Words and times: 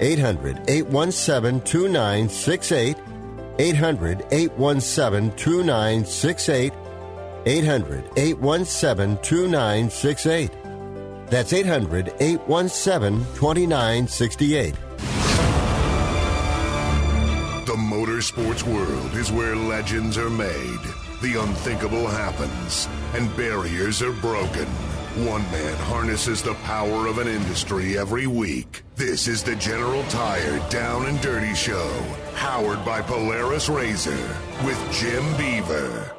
800 0.00 0.68
817 0.68 1.60
2968. 1.62 2.96
800 3.58 4.26
817 4.30 5.36
2968. 5.36 6.72
800 7.46 8.10
817 8.16 9.18
2968. 9.22 10.50
That's 11.28 11.52
800 11.52 12.14
817 12.20 13.20
2968. 13.34 14.74
The 17.66 17.74
motorsports 17.74 18.62
world 18.62 19.14
is 19.14 19.30
where 19.30 19.54
legends 19.54 20.16
are 20.16 20.30
made, 20.30 20.80
the 21.20 21.40
unthinkable 21.40 22.06
happens, 22.06 22.88
and 23.12 23.34
barriers 23.36 24.00
are 24.02 24.12
broken. 24.12 24.66
One 25.26 25.42
man 25.50 25.76
harnesses 25.78 26.44
the 26.44 26.54
power 26.62 27.08
of 27.08 27.18
an 27.18 27.26
industry 27.26 27.98
every 27.98 28.28
week. 28.28 28.84
This 28.94 29.26
is 29.26 29.42
the 29.42 29.56
General 29.56 30.04
Tire 30.04 30.60
Down 30.70 31.06
and 31.06 31.20
Dirty 31.20 31.56
Show, 31.56 31.90
powered 32.36 32.84
by 32.84 33.02
Polaris 33.02 33.68
Razor 33.68 34.36
with 34.64 34.92
Jim 34.92 35.36
Beaver. 35.36 36.14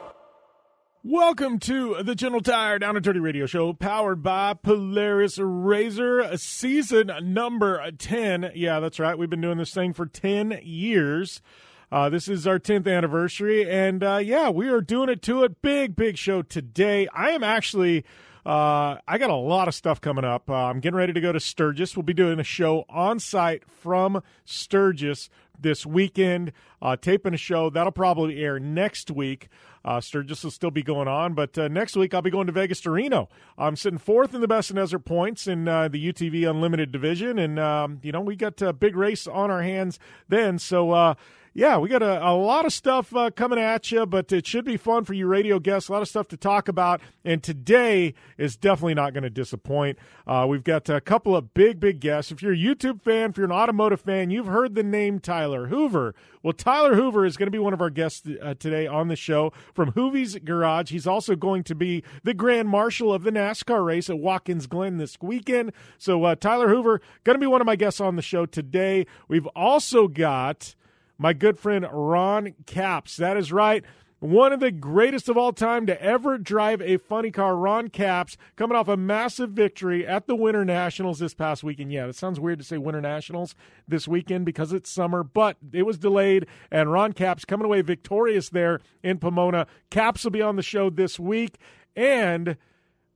Welcome 1.01 1.59
to 1.59 2.03
the 2.03 2.13
General 2.13 2.41
Tire 2.41 2.77
Down 2.77 2.97
and 2.97 3.05
Dirty 3.05 3.21
Radio 3.21 3.45
Show, 3.45 3.71
powered 3.71 4.21
by 4.21 4.53
Polaris 4.55 5.37
Razor, 5.39 6.35
season 6.35 7.09
number 7.21 7.89
10. 7.91 8.51
Yeah, 8.53 8.81
that's 8.81 8.99
right. 8.99 9.17
We've 9.17 9.29
been 9.29 9.39
doing 9.39 9.59
this 9.59 9.73
thing 9.73 9.93
for 9.93 10.07
10 10.07 10.59
years. 10.61 11.41
Uh, 11.89 12.09
this 12.09 12.27
is 12.27 12.45
our 12.45 12.59
10th 12.59 12.93
anniversary, 12.93 13.67
and 13.69 14.03
uh, 14.03 14.17
yeah, 14.17 14.49
we 14.49 14.67
are 14.67 14.81
doing 14.81 15.07
it 15.07 15.21
to 15.21 15.45
a 15.45 15.49
big, 15.49 15.95
big 15.95 16.17
show 16.17 16.41
today. 16.41 17.07
I 17.13 17.29
am 17.29 17.45
actually. 17.45 18.03
Uh, 18.45 18.97
I 19.07 19.17
got 19.17 19.29
a 19.29 19.35
lot 19.35 19.67
of 19.67 19.75
stuff 19.75 20.01
coming 20.01 20.23
up. 20.23 20.49
Uh, 20.49 20.53
I'm 20.53 20.79
getting 20.79 20.97
ready 20.97 21.13
to 21.13 21.21
go 21.21 21.31
to 21.31 21.39
Sturgis. 21.39 21.95
We'll 21.95 22.03
be 22.03 22.13
doing 22.13 22.39
a 22.39 22.43
show 22.43 22.85
on 22.89 23.19
site 23.19 23.69
from 23.69 24.23
Sturgis 24.45 25.29
this 25.61 25.85
weekend, 25.85 26.53
uh, 26.81 26.95
taping 26.95 27.33
a 27.33 27.37
show 27.37 27.69
that'll 27.69 27.91
probably 27.91 28.41
air 28.41 28.59
next 28.59 29.11
week. 29.11 29.49
Uh, 29.83 30.01
Sturgis 30.01 30.43
will 30.43 30.51
still 30.51 30.71
be 30.71 30.83
going 30.83 31.07
on, 31.07 31.33
but 31.33 31.57
uh, 31.57 31.67
next 31.67 31.95
week 31.95 32.13
I'll 32.13 32.21
be 32.21 32.29
going 32.29 32.47
to 32.47 32.53
Vegas 32.53 32.81
to 32.81 32.91
Reno. 32.91 33.29
I'm 33.57 33.75
sitting 33.75 33.99
fourth 33.99 34.33
in 34.33 34.41
the 34.41 34.47
Best 34.47 34.69
in 34.69 34.75
Desert 34.75 34.99
points 34.99 35.47
in 35.47 35.67
uh, 35.67 35.87
the 35.87 36.11
UTV 36.11 36.49
Unlimited 36.49 36.91
division, 36.91 37.39
and 37.39 37.59
um, 37.59 37.99
you 38.03 38.11
know 38.11 38.21
we 38.21 38.35
got 38.35 38.61
a 38.61 38.73
big 38.73 38.95
race 38.95 39.25
on 39.27 39.49
our 39.51 39.61
hands 39.61 39.99
then. 40.27 40.59
So 40.59 40.91
uh, 40.91 41.13
yeah, 41.53 41.77
we 41.77 41.89
got 41.89 42.03
a, 42.03 42.27
a 42.27 42.33
lot 42.35 42.65
of 42.65 42.73
stuff 42.73 43.15
uh, 43.15 43.31
coming 43.31 43.59
at 43.59 43.91
you, 43.91 44.05
but 44.05 44.31
it 44.31 44.45
should 44.45 44.65
be 44.65 44.77
fun 44.77 45.05
for 45.05 45.13
you 45.13 45.27
radio 45.27 45.59
guests. 45.59 45.89
A 45.89 45.91
lot 45.91 46.01
of 46.01 46.07
stuff 46.07 46.27
to 46.29 46.37
talk 46.37 46.67
about, 46.67 47.01
and 47.25 47.41
today 47.41 48.13
is 48.37 48.55
definitely 48.55 48.93
not 48.93 49.13
going 49.13 49.23
to 49.23 49.29
disappoint. 49.29 49.97
Uh, 50.27 50.45
we've 50.47 50.63
got 50.63 50.89
a 50.89 51.01
couple 51.01 51.35
of 51.35 51.53
big, 51.53 51.79
big 51.79 51.99
guests. 51.99 52.31
If 52.31 52.41
you're 52.41 52.53
a 52.53 52.57
YouTube 52.57 53.01
fan, 53.01 53.31
if 53.31 53.37
you're 53.37 53.45
an 53.45 53.51
automotive 53.51 54.01
fan, 54.01 54.29
you've 54.29 54.47
heard 54.47 54.75
the 54.75 54.83
name 54.83 55.19
Tyler 55.19 55.67
Hoover. 55.67 56.13
Well, 56.43 56.53
Tyler 56.53 56.95
Hoover 56.95 57.25
is 57.25 57.35
going 57.35 57.47
to 57.47 57.51
be 57.51 57.59
one 57.59 57.73
of 57.73 57.81
our 57.81 57.89
guests 57.89 58.23
uh, 58.41 58.53
today 58.53 58.87
on 58.87 59.07
the 59.07 59.15
show 59.15 59.51
from 59.73 59.91
Hoovy's 59.91 60.37
Garage. 60.37 60.91
He's 60.91 61.07
also 61.07 61.35
going 61.35 61.63
to 61.63 61.75
be 61.75 62.03
the 62.23 62.33
grand 62.33 62.69
marshal 62.69 63.13
of 63.13 63.23
the 63.23 63.31
NASCAR 63.31 63.83
race 63.85 64.09
at 64.09 64.19
Watkins 64.19 64.67
Glen 64.67 64.97
this 64.97 65.17
weekend. 65.21 65.73
So, 65.97 66.23
uh, 66.23 66.35
Tyler 66.35 66.69
Hoover 66.69 67.01
going 67.23 67.35
to 67.35 67.39
be 67.39 67.47
one 67.47 67.61
of 67.61 67.67
my 67.67 67.75
guests 67.75 67.99
on 67.99 68.15
the 68.15 68.21
show 68.21 68.45
today. 68.45 69.05
We've 69.27 69.47
also 69.47 70.07
got 70.07 70.75
my 71.19 71.33
good 71.33 71.59
friend 71.59 71.85
Ron 71.91 72.55
Capps. 72.65 73.17
That 73.17 73.37
is 73.37 73.51
right. 73.51 73.83
One 74.19 74.51
of 74.51 74.59
the 74.59 74.71
greatest 74.71 75.29
of 75.29 75.37
all 75.37 75.53
time 75.53 75.85
to 75.85 76.01
ever 76.01 76.37
drive 76.37 76.81
a 76.81 76.97
funny 76.97 77.31
car, 77.31 77.55
Ron 77.55 77.87
Capps, 77.87 78.35
coming 78.57 78.75
off 78.75 78.89
a 78.89 78.97
massive 78.97 79.51
victory 79.51 80.05
at 80.05 80.27
the 80.27 80.35
Winter 80.35 80.65
Nationals 80.65 81.19
this 81.19 81.33
past 81.33 81.63
weekend. 81.63 81.93
Yeah, 81.93 82.07
it 82.07 82.15
sounds 82.15 82.37
weird 82.37 82.59
to 82.59 82.65
say 82.65 82.77
Winter 82.77 82.99
Nationals 82.99 83.55
this 83.87 84.09
weekend 84.09 84.45
because 84.45 84.73
it's 84.73 84.89
summer, 84.89 85.23
but 85.23 85.55
it 85.71 85.83
was 85.83 85.97
delayed, 85.97 86.47
and 86.69 86.91
Ron 86.91 87.13
Capps 87.13 87.45
coming 87.45 87.65
away 87.65 87.81
victorious 87.81 88.49
there 88.49 88.81
in 89.03 89.19
Pomona. 89.19 89.67
Capps 89.89 90.25
will 90.25 90.31
be 90.31 90.41
on 90.41 90.57
the 90.57 90.63
show 90.63 90.89
this 90.89 91.17
week, 91.17 91.57
and 91.95 92.57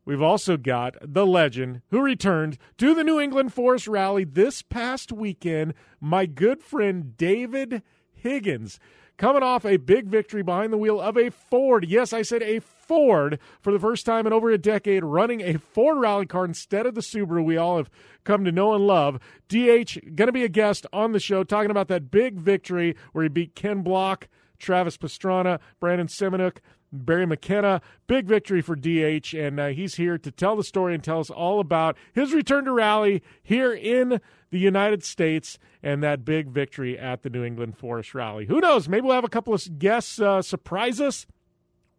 we've 0.06 0.22
also 0.22 0.58
got 0.58 0.96
the 1.02 1.26
legend 1.26 1.82
who 1.90 2.02
returned 2.02 2.58
to 2.78 2.94
the 2.94 3.04
New 3.04 3.20
England 3.20 3.54
Forest 3.54 3.88
Rally 3.88 4.24
this 4.24 4.62
past 4.62 5.12
weekend, 5.12 5.74
my 6.00 6.26
good 6.26 6.64
friend 6.64 7.18
David 7.18 7.84
Higgins 8.12 8.80
coming 9.18 9.44
off 9.44 9.66
a 9.66 9.78
big 9.78 10.08
victory 10.08 10.44
behind 10.44 10.74
the 10.74 10.78
wheel 10.78 11.00
of 11.00 11.18
a 11.18 11.30
Ford. 11.30 11.86
Yes, 11.88 12.14
I 12.14 12.22
said 12.24 12.42
a 12.42 12.60
Ford 12.60 13.40
for 13.62 13.72
the 13.72 13.80
first 13.80 14.06
time 14.06 14.28
in 14.28 14.34
over 14.34 14.50
a 14.50 14.58
decade, 14.58 15.04
running 15.04 15.42
a 15.42 15.58
Ford 15.58 15.98
rally 15.98 16.26
car 16.26 16.46
instead 16.46 16.86
of 16.86 16.96
the 16.96 17.02
Subaru 17.02 17.44
we 17.44 17.58
all 17.58 17.78
have 17.78 17.90
come 18.24 18.44
to 18.46 18.52
know 18.52 18.74
and 18.74 18.86
love. 18.86 19.20
DH 19.48 19.98
going 20.16 20.28
to 20.28 20.32
be 20.32 20.44
a 20.44 20.50
guest 20.50 20.86
on 20.92 21.12
the 21.12 21.20
show 21.20 21.44
talking 21.44 21.72
about 21.72 21.88
that 21.90 22.12
big 22.12 22.40
victory 22.40 22.96
where 23.12 23.24
he 23.24 23.30
beat 23.30 23.56
Ken 23.56 23.82
Block, 23.82 24.28
Travis 24.58 24.98
Pastrana, 24.98 25.60
Brandon 25.80 26.08
Semenuk, 26.08 26.58
Barry 26.94 27.26
McKenna. 27.26 27.82
Big 28.08 28.26
victory 28.26 28.62
for 28.62 28.76
DH, 28.76 29.34
and 29.34 29.60
uh, 29.60 29.68
he's 29.68 29.96
here 29.96 30.18
to 30.18 30.32
tell 30.32 30.56
the 30.56 30.64
story 30.64 30.94
and 30.94 31.04
tell 31.04 31.20
us 31.20 31.30
all 31.30 31.60
about 31.60 31.98
his 32.14 32.34
return 32.34 32.66
to 32.66 32.72
rally 32.72 33.24
here 33.42 33.74
in 33.74 34.22
the 34.52 34.60
United 34.60 35.04
States 35.04 35.58
and 35.82 36.04
that 36.04 36.24
big 36.24 36.50
victory 36.50 36.98
at 36.98 37.24
the 37.24 37.30
New 37.30 37.44
England 37.44 37.78
Forest 37.78 38.14
Rally. 38.14 38.46
Who 38.46 38.60
knows? 38.60 38.88
Maybe 38.88 39.08
we'll 39.08 39.16
have 39.16 39.24
a 39.24 39.30
couple 39.30 39.54
of 39.54 39.80
guests 39.80 40.20
uh, 40.20 40.42
surprise 40.42 41.02
us. 41.02 41.26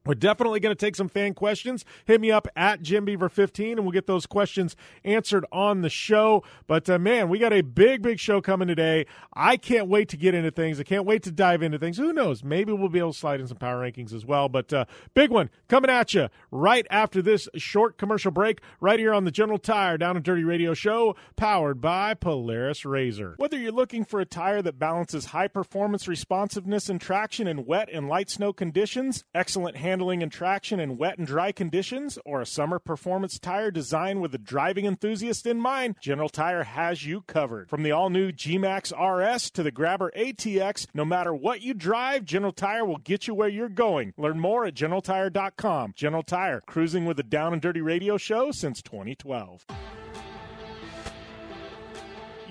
We're 0.06 0.14
definitely 0.14 0.60
going 0.60 0.74
to 0.74 0.86
take 0.86 0.96
some 0.96 1.08
fan 1.08 1.32
questions. 1.32 1.84
Hit 2.04 2.20
me 2.20 2.30
up 2.30 2.46
at 2.54 2.82
Jim 2.82 3.06
Beaver 3.06 3.30
15 3.30 3.78
and 3.78 3.80
we'll 3.82 3.92
get 3.92 4.06
those 4.06 4.26
questions 4.26 4.76
answered 5.02 5.46
on 5.50 5.80
the 5.80 5.88
show. 5.88 6.42
But 6.66 6.90
uh, 6.90 6.98
man, 6.98 7.30
we 7.30 7.38
got 7.38 7.54
a 7.54 7.62
big, 7.62 8.02
big 8.02 8.18
show 8.18 8.42
coming 8.42 8.68
today. 8.68 9.06
I 9.32 9.56
can't 9.56 9.88
wait 9.88 10.10
to 10.10 10.18
get 10.18 10.34
into 10.34 10.50
things. 10.50 10.78
I 10.78 10.82
can't 10.82 11.06
wait 11.06 11.22
to 11.22 11.30
dive 11.30 11.62
into 11.62 11.78
things. 11.78 11.96
Who 11.96 12.12
knows? 12.12 12.44
Maybe 12.44 12.72
we'll 12.72 12.90
be 12.90 12.98
able 12.98 13.12
to 13.12 13.18
slide 13.18 13.40
in 13.40 13.46
some 13.46 13.56
power 13.56 13.80
rankings 13.80 14.12
as 14.12 14.26
well. 14.26 14.50
But 14.50 14.72
uh, 14.72 14.84
big 15.14 15.30
one 15.30 15.48
coming 15.68 15.90
at 15.90 16.12
you 16.12 16.28
right 16.50 16.86
after 16.90 17.22
this 17.22 17.48
short 17.56 17.96
commercial 17.96 18.30
break, 18.30 18.60
right 18.80 18.98
here 18.98 19.14
on 19.14 19.24
the 19.24 19.30
General 19.30 19.58
Tire 19.58 19.96
Down 19.96 20.16
and 20.16 20.24
Dirty 20.24 20.44
Radio 20.44 20.74
Show, 20.74 21.16
powered 21.36 21.80
by 21.80 22.12
Polaris 22.12 22.84
Razor. 22.84 23.36
Whether 23.38 23.58
you're 23.58 23.72
looking 23.72 24.04
for 24.04 24.20
a 24.20 24.26
tire 24.26 24.60
that 24.60 24.78
balances 24.78 25.26
high 25.26 25.48
performance 25.48 26.06
responsiveness 26.06 26.90
and 26.90 27.00
traction 27.00 27.46
in 27.46 27.64
wet 27.64 27.88
and 27.90 28.06
light 28.08 28.28
snow 28.28 28.52
conditions, 28.52 29.24
excellent 29.34 29.76
hand 29.78 29.93
handling 29.94 30.24
and 30.24 30.32
traction 30.32 30.80
in 30.80 30.96
wet 30.96 31.18
and 31.18 31.26
dry 31.28 31.52
conditions, 31.52 32.18
or 32.24 32.40
a 32.40 32.46
summer 32.46 32.80
performance 32.80 33.38
tire 33.38 33.70
designed 33.70 34.20
with 34.20 34.32
the 34.32 34.38
driving 34.38 34.86
enthusiast 34.86 35.46
in 35.46 35.60
mind, 35.60 35.94
General 36.00 36.28
Tire 36.28 36.64
has 36.64 37.06
you 37.06 37.20
covered. 37.28 37.70
From 37.70 37.84
the 37.84 37.92
all 37.92 38.10
new 38.10 38.32
G 38.32 38.58
Max 38.58 38.92
RS 38.92 39.52
to 39.52 39.62
the 39.62 39.70
Grabber 39.70 40.10
ATX, 40.16 40.88
no 40.94 41.04
matter 41.04 41.32
what 41.32 41.62
you 41.62 41.74
drive, 41.74 42.24
General 42.24 42.50
Tire 42.50 42.84
will 42.84 42.98
get 42.98 43.28
you 43.28 43.36
where 43.36 43.48
you're 43.48 43.68
going. 43.68 44.12
Learn 44.16 44.40
more 44.40 44.66
at 44.66 44.74
GeneralTire.com. 44.74 45.92
General 45.94 46.24
Tire, 46.24 46.60
cruising 46.66 47.04
with 47.04 47.16
the 47.16 47.22
Down 47.22 47.52
and 47.52 47.62
Dirty 47.62 47.80
Radio 47.80 48.16
Show 48.16 48.50
since 48.50 48.82
2012. 48.82 49.64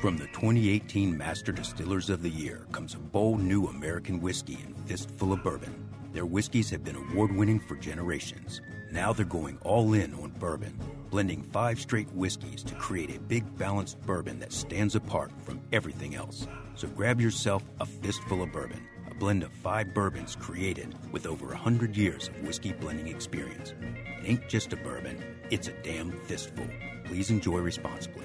From 0.00 0.16
the 0.16 0.26
2018 0.28 1.18
Master 1.18 1.50
Distillers 1.50 2.08
of 2.08 2.22
the 2.22 2.30
Year 2.30 2.66
comes 2.70 2.94
a 2.94 2.98
bold 2.98 3.40
new 3.40 3.66
American 3.66 4.20
whiskey 4.20 4.58
and 4.64 4.76
fistful 4.86 5.32
of 5.32 5.42
bourbon. 5.42 5.88
Their 6.12 6.24
whiskeys 6.24 6.70
have 6.70 6.84
been 6.84 6.96
award 6.96 7.34
winning 7.34 7.58
for 7.58 7.74
generations. 7.74 8.60
Now 8.92 9.12
they're 9.12 9.26
going 9.26 9.58
all 9.62 9.94
in 9.94 10.14
on 10.14 10.30
bourbon, 10.38 10.78
blending 11.10 11.42
five 11.42 11.80
straight 11.80 12.08
whiskeys 12.12 12.62
to 12.62 12.74
create 12.76 13.14
a 13.14 13.20
big 13.20 13.58
balanced 13.58 14.00
bourbon 14.02 14.38
that 14.38 14.52
stands 14.52 14.94
apart 14.94 15.32
from 15.42 15.60
everything 15.72 16.14
else. 16.14 16.46
So 16.76 16.86
grab 16.88 17.20
yourself 17.20 17.64
a 17.80 17.86
fistful 17.86 18.42
of 18.42 18.52
bourbon, 18.52 18.86
a 19.10 19.14
blend 19.14 19.42
of 19.42 19.52
five 19.52 19.92
bourbons 19.92 20.36
created 20.36 20.94
with 21.12 21.26
over 21.26 21.46
100 21.46 21.96
years 21.96 22.28
of 22.28 22.40
whiskey 22.46 22.72
blending 22.72 23.08
experience. 23.08 23.74
It 23.80 24.28
ain't 24.28 24.48
just 24.48 24.72
a 24.72 24.76
bourbon, 24.76 25.22
it's 25.50 25.68
a 25.68 25.72
damn 25.82 26.12
fistful. 26.12 26.66
Please 27.04 27.30
enjoy 27.30 27.58
responsibly. 27.58 28.24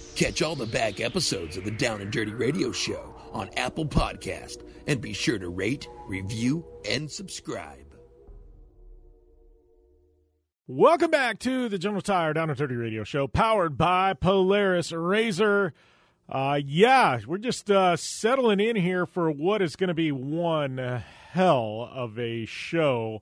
Catch 0.15 0.41
all 0.41 0.55
the 0.55 0.65
back 0.65 0.99
episodes 0.99 1.57
of 1.57 1.63
the 1.63 1.71
Down 1.71 2.01
and 2.01 2.11
Dirty 2.11 2.33
Radio 2.33 2.71
Show 2.71 3.15
on 3.31 3.49
Apple 3.57 3.85
Podcast 3.85 4.63
and 4.87 5.01
be 5.01 5.13
sure 5.13 5.39
to 5.39 5.49
rate, 5.49 5.87
review, 6.07 6.65
and 6.89 7.09
subscribe. 7.09 7.77
Welcome 10.67 11.11
back 11.11 11.39
to 11.39 11.69
the 11.69 11.77
General 11.77 12.01
Tire 12.01 12.33
Down 12.33 12.49
and 12.49 12.57
Dirty 12.57 12.75
Radio 12.75 13.03
Show, 13.03 13.27
powered 13.27 13.77
by 13.77 14.13
Polaris 14.13 14.91
Razor. 14.91 15.73
Uh, 16.29 16.59
yeah, 16.63 17.19
we're 17.25 17.37
just 17.37 17.71
uh, 17.71 17.95
settling 17.95 18.59
in 18.59 18.75
here 18.75 19.05
for 19.05 19.31
what 19.31 19.61
is 19.61 19.75
going 19.75 19.87
to 19.87 19.93
be 19.93 20.11
one 20.11 21.03
hell 21.31 21.89
of 21.91 22.19
a 22.19 22.45
show. 22.45 23.21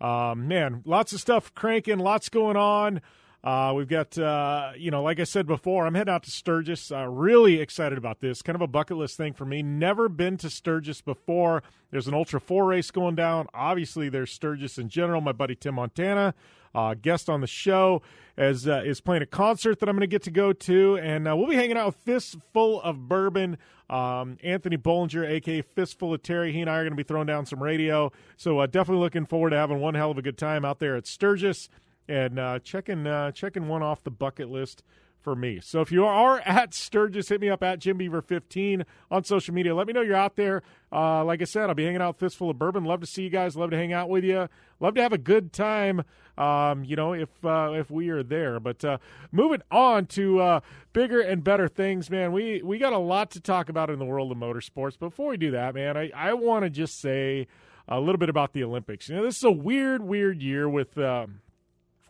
Um, 0.00 0.48
man, 0.48 0.82
lots 0.84 1.12
of 1.12 1.20
stuff 1.20 1.52
cranking, 1.54 1.98
lots 1.98 2.28
going 2.28 2.56
on. 2.56 3.00
Uh, 3.42 3.72
we've 3.74 3.88
got, 3.88 4.18
uh, 4.18 4.72
you 4.76 4.90
know, 4.90 5.02
like 5.02 5.20
I 5.20 5.24
said 5.24 5.46
before, 5.46 5.86
I'm 5.86 5.94
heading 5.94 6.12
out 6.12 6.24
to 6.24 6.30
Sturgis. 6.30 6.90
Uh, 6.90 7.06
really 7.06 7.60
excited 7.60 7.96
about 7.96 8.20
this. 8.20 8.42
Kind 8.42 8.56
of 8.56 8.62
a 8.62 8.66
bucket 8.66 8.96
list 8.96 9.16
thing 9.16 9.32
for 9.32 9.44
me. 9.44 9.62
Never 9.62 10.08
been 10.08 10.36
to 10.38 10.50
Sturgis 10.50 11.00
before. 11.00 11.62
There's 11.92 12.08
an 12.08 12.14
Ultra 12.14 12.40
4 12.40 12.66
race 12.66 12.90
going 12.90 13.14
down. 13.14 13.46
Obviously, 13.54 14.08
there's 14.08 14.32
Sturgis 14.32 14.76
in 14.76 14.88
general. 14.88 15.20
My 15.20 15.30
buddy 15.30 15.54
Tim 15.54 15.76
Montana, 15.76 16.34
uh, 16.74 16.94
guest 17.00 17.30
on 17.30 17.40
the 17.40 17.46
show, 17.46 18.02
is, 18.36 18.66
uh, 18.66 18.82
is 18.84 19.00
playing 19.00 19.22
a 19.22 19.26
concert 19.26 19.78
that 19.78 19.88
I'm 19.88 19.94
going 19.94 20.00
to 20.00 20.08
get 20.08 20.24
to 20.24 20.32
go 20.32 20.52
to. 20.52 20.98
And 20.98 21.28
uh, 21.28 21.36
we'll 21.36 21.48
be 21.48 21.54
hanging 21.54 21.76
out 21.76 21.86
with 21.86 21.96
Fistful 22.04 22.82
of 22.82 23.08
Bourbon. 23.08 23.56
Um, 23.88 24.36
Anthony 24.42 24.76
Bollinger, 24.76 25.26
aka 25.26 25.62
Fistful 25.62 26.12
of 26.12 26.22
Terry, 26.24 26.52
he 26.52 26.60
and 26.60 26.68
I 26.68 26.74
are 26.74 26.82
going 26.82 26.90
to 26.90 26.96
be 26.96 27.04
throwing 27.04 27.28
down 27.28 27.46
some 27.46 27.62
radio. 27.62 28.10
So 28.36 28.66
definitely 28.66 29.02
looking 29.02 29.26
forward 29.26 29.50
to 29.50 29.56
having 29.56 29.78
one 29.78 29.94
hell 29.94 30.10
of 30.10 30.18
a 30.18 30.22
good 30.22 30.36
time 30.36 30.64
out 30.64 30.80
there 30.80 30.96
at 30.96 31.06
Sturgis 31.06 31.70
and 32.08 32.38
uh, 32.38 32.58
checking 32.60 33.06
uh, 33.06 33.32
checking 33.32 33.68
one 33.68 33.82
off 33.82 34.02
the 34.02 34.10
bucket 34.10 34.48
list 34.48 34.82
for 35.20 35.34
me. 35.34 35.60
So 35.62 35.80
if 35.80 35.92
you 35.92 36.04
are 36.06 36.40
at 36.44 36.74
Sturgis, 36.74 37.28
hit 37.28 37.40
me 37.40 37.50
up 37.50 37.62
at 37.62 37.78
Jim 37.80 37.98
Beaver 37.98 38.22
15 38.22 38.84
on 39.10 39.24
social 39.24 39.54
media. 39.54 39.74
Let 39.74 39.86
me 39.86 39.92
know 39.92 40.00
you're 40.00 40.16
out 40.16 40.36
there. 40.36 40.62
Uh, 40.90 41.24
like 41.24 41.42
I 41.42 41.44
said, 41.44 41.68
I'll 41.68 41.74
be 41.74 41.84
hanging 41.84 42.00
out 42.00 42.18
Fistful 42.18 42.50
of 42.50 42.58
Bourbon. 42.58 42.84
Love 42.84 43.00
to 43.00 43.06
see 43.06 43.24
you 43.24 43.30
guys. 43.30 43.56
Love 43.56 43.70
to 43.70 43.76
hang 43.76 43.92
out 43.92 44.08
with 44.08 44.24
you. 44.24 44.48
Love 44.80 44.94
to 44.94 45.02
have 45.02 45.12
a 45.12 45.18
good 45.18 45.52
time. 45.52 46.02
Um, 46.38 46.84
you 46.84 46.96
know, 46.96 47.12
if 47.12 47.28
uh, 47.44 47.72
if 47.74 47.90
we 47.90 48.08
are 48.10 48.22
there. 48.22 48.60
But 48.60 48.84
uh, 48.84 48.98
moving 49.32 49.60
on 49.70 50.06
to 50.06 50.40
uh, 50.40 50.60
bigger 50.92 51.20
and 51.20 51.42
better 51.42 51.68
things, 51.68 52.10
man. 52.10 52.32
We 52.32 52.62
we 52.62 52.78
got 52.78 52.92
a 52.92 52.98
lot 52.98 53.32
to 53.32 53.40
talk 53.40 53.68
about 53.68 53.90
in 53.90 53.98
the 53.98 54.04
world 54.04 54.30
of 54.32 54.38
motorsports. 54.38 54.98
Before 54.98 55.30
we 55.30 55.36
do 55.36 55.50
that, 55.50 55.74
man, 55.74 55.96
I 55.96 56.10
I 56.14 56.34
want 56.34 56.64
to 56.64 56.70
just 56.70 57.00
say 57.00 57.48
a 57.88 57.98
little 57.98 58.18
bit 58.18 58.28
about 58.28 58.52
the 58.52 58.62
Olympics. 58.62 59.08
You 59.08 59.16
know, 59.16 59.24
this 59.24 59.36
is 59.36 59.44
a 59.44 59.50
weird, 59.50 60.02
weird 60.02 60.40
year 60.40 60.68
with. 60.68 60.96
Um, 60.96 61.40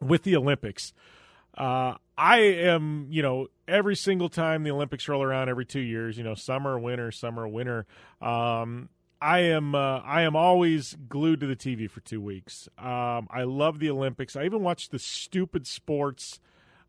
with 0.01 0.23
the 0.23 0.37
Olympics. 0.37 0.93
Uh, 1.57 1.95
I 2.17 2.39
am, 2.39 3.07
you 3.11 3.23
know, 3.23 3.49
every 3.67 3.97
single 3.97 4.29
time 4.29 4.63
the 4.63 4.71
Olympics 4.71 5.09
roll 5.09 5.23
around 5.23 5.49
every 5.49 5.65
two 5.65 5.81
years, 5.81 6.17
you 6.17 6.25
know, 6.25 6.35
summer, 6.35 6.79
winter, 6.79 7.11
summer, 7.11 7.47
winter. 7.49 7.87
Um, 8.21 8.89
I 9.21 9.41
am 9.41 9.75
uh, 9.75 9.99
I 9.99 10.23
am 10.23 10.37
always 10.37 10.97
glued 11.09 11.41
to 11.41 11.47
the 11.47 11.57
TV 11.57 11.91
for 11.91 12.01
two 12.01 12.21
weeks. 12.21 12.69
Um, 12.79 13.27
I 13.31 13.43
love 13.43 13.81
the 13.81 13.91
Olympics. 13.91 14.37
I 14.37 14.45
even 14.45 14.63
watch 14.63 14.91
the 14.91 14.99
stupid 14.99 15.67
sports 15.67 16.39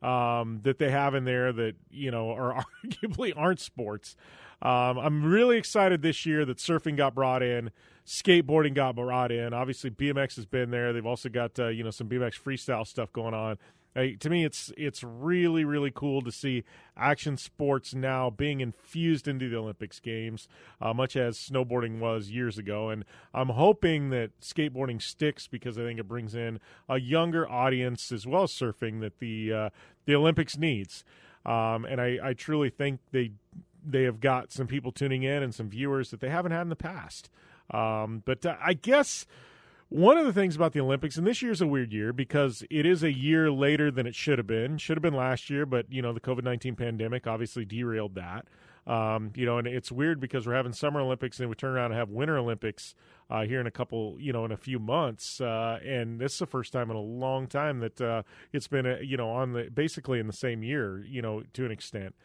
um, 0.01 0.59
that 0.63 0.77
they 0.77 0.91
have 0.91 1.15
in 1.15 1.25
there 1.25 1.51
that 1.51 1.75
you 1.89 2.11
know 2.11 2.31
are 2.31 2.63
arguably 2.85 3.33
aren't 3.35 3.59
sports. 3.59 4.15
Um, 4.61 4.97
I'm 4.99 5.23
really 5.23 5.57
excited 5.57 6.01
this 6.01 6.25
year 6.25 6.45
that 6.45 6.57
surfing 6.57 6.97
got 6.97 7.15
brought 7.15 7.41
in, 7.41 7.71
skateboarding 8.09 8.73
got 8.73 8.95
brought 8.95 9.31
in. 9.31 9.53
Obviously, 9.53 9.91
BMX 9.91 10.35
has 10.35 10.47
been 10.47 10.71
there. 10.71 10.91
They've 10.91 11.05
also 11.05 11.29
got 11.29 11.57
uh, 11.59 11.67
you 11.67 11.83
know 11.83 11.91
some 11.91 12.09
BMX 12.09 12.41
freestyle 12.41 12.85
stuff 12.85 13.13
going 13.13 13.35
on. 13.35 13.57
Uh, 13.95 14.05
to 14.19 14.29
me, 14.31 14.43
it's 14.43 14.71
it's 14.77 15.03
really 15.03 15.63
really 15.63 15.91
cool 15.93 16.21
to 16.23 16.31
see 16.31 16.63
action 16.97 17.37
sports 17.37 17.93
now 17.93 18.29
being 18.31 18.61
infused 18.61 19.27
into 19.27 19.47
the 19.47 19.57
Olympics 19.57 19.99
games, 19.99 20.47
uh, 20.81 20.91
much 20.91 21.15
as 21.15 21.37
snowboarding 21.37 21.99
was 21.99 22.31
years 22.31 22.57
ago. 22.57 22.89
And 22.89 23.05
I'm 23.31 23.49
hoping 23.49 24.09
that 24.09 24.31
skateboarding 24.41 25.01
sticks 25.01 25.47
because 25.47 25.77
I 25.77 25.83
think 25.83 25.99
it 25.99 26.07
brings 26.07 26.33
in 26.33 26.59
a 26.87 26.99
younger 26.99 27.49
audience 27.49 28.11
as 28.11 28.25
well 28.25 28.43
as 28.43 28.51
surfing 28.51 29.01
that 29.01 29.19
the 29.19 29.53
uh, 29.53 29.69
the 30.05 30.15
Olympics 30.15 30.57
needs. 30.57 31.03
Um, 31.45 31.85
and 31.85 32.01
I, 32.01 32.17
I 32.23 32.33
truly 32.33 32.71
think 32.71 33.01
they 33.11 33.31
they 33.85 34.03
have 34.03 34.19
got 34.19 34.51
some 34.51 34.65
people 34.65 34.91
tuning 34.91 35.21
in 35.21 35.43
and 35.43 35.53
some 35.53 35.69
viewers 35.69 36.09
that 36.09 36.19
they 36.19 36.29
haven't 36.29 36.51
had 36.51 36.63
in 36.63 36.69
the 36.69 36.75
past. 36.75 37.29
Um, 37.71 38.23
but 38.25 38.45
uh, 38.45 38.55
I 38.63 38.73
guess 38.73 39.25
one 39.89 40.17
of 40.17 40.25
the 40.25 40.33
things 40.33 40.55
about 40.55 40.73
the 40.73 40.81
Olympics, 40.81 41.17
and 41.17 41.25
this 41.25 41.41
year's 41.41 41.61
a 41.61 41.67
weird 41.67 41.91
year 41.91 42.13
because 42.13 42.63
it 42.69 42.85
is 42.85 43.03
a 43.03 43.11
year 43.11 43.51
later 43.51 43.89
than 43.91 44.05
it 44.05 44.15
should 44.15 44.37
have 44.37 44.47
been. 44.47 44.77
Should 44.77 44.97
have 44.97 45.01
been 45.01 45.15
last 45.15 45.49
year, 45.49 45.65
but 45.65 45.91
you 45.91 46.01
know 46.01 46.13
the 46.13 46.19
COVID 46.19 46.43
nineteen 46.43 46.75
pandemic 46.75 47.27
obviously 47.27 47.65
derailed 47.65 48.15
that. 48.15 48.47
Um, 48.87 49.33
you 49.35 49.45
know, 49.45 49.59
and 49.59 49.67
it's 49.67 49.91
weird 49.91 50.19
because 50.19 50.47
we're 50.47 50.55
having 50.55 50.73
Summer 50.73 50.99
Olympics 50.99 51.39
and 51.39 51.47
we 51.47 51.53
turn 51.53 51.75
around 51.75 51.91
and 51.91 51.99
have 51.99 52.09
Winter 52.09 52.39
Olympics 52.39 52.95
uh, 53.29 53.43
here 53.43 53.61
in 53.61 53.67
a 53.67 53.71
couple, 53.71 54.15
you 54.19 54.33
know, 54.33 54.45
in 54.45 54.51
a 54.51 54.57
few 54.57 54.79
months. 54.79 55.39
Uh, 55.39 55.77
and 55.85 56.19
this 56.19 56.33
is 56.33 56.39
the 56.39 56.47
first 56.47 56.73
time 56.73 56.89
in 56.89 56.95
a 56.97 57.01
long 57.01 57.45
time 57.45 57.81
that 57.81 58.01
uh, 58.01 58.23
it's 58.51 58.67
been, 58.67 58.87
a, 58.87 58.99
you 59.01 59.15
know, 59.15 59.29
on 59.29 59.53
the 59.53 59.69
basically 59.71 60.19
in 60.19 60.25
the 60.25 60.33
same 60.33 60.63
year, 60.63 61.05
you 61.07 61.21
know, 61.21 61.43
to 61.53 61.65
an 61.65 61.71
extent. 61.71 62.15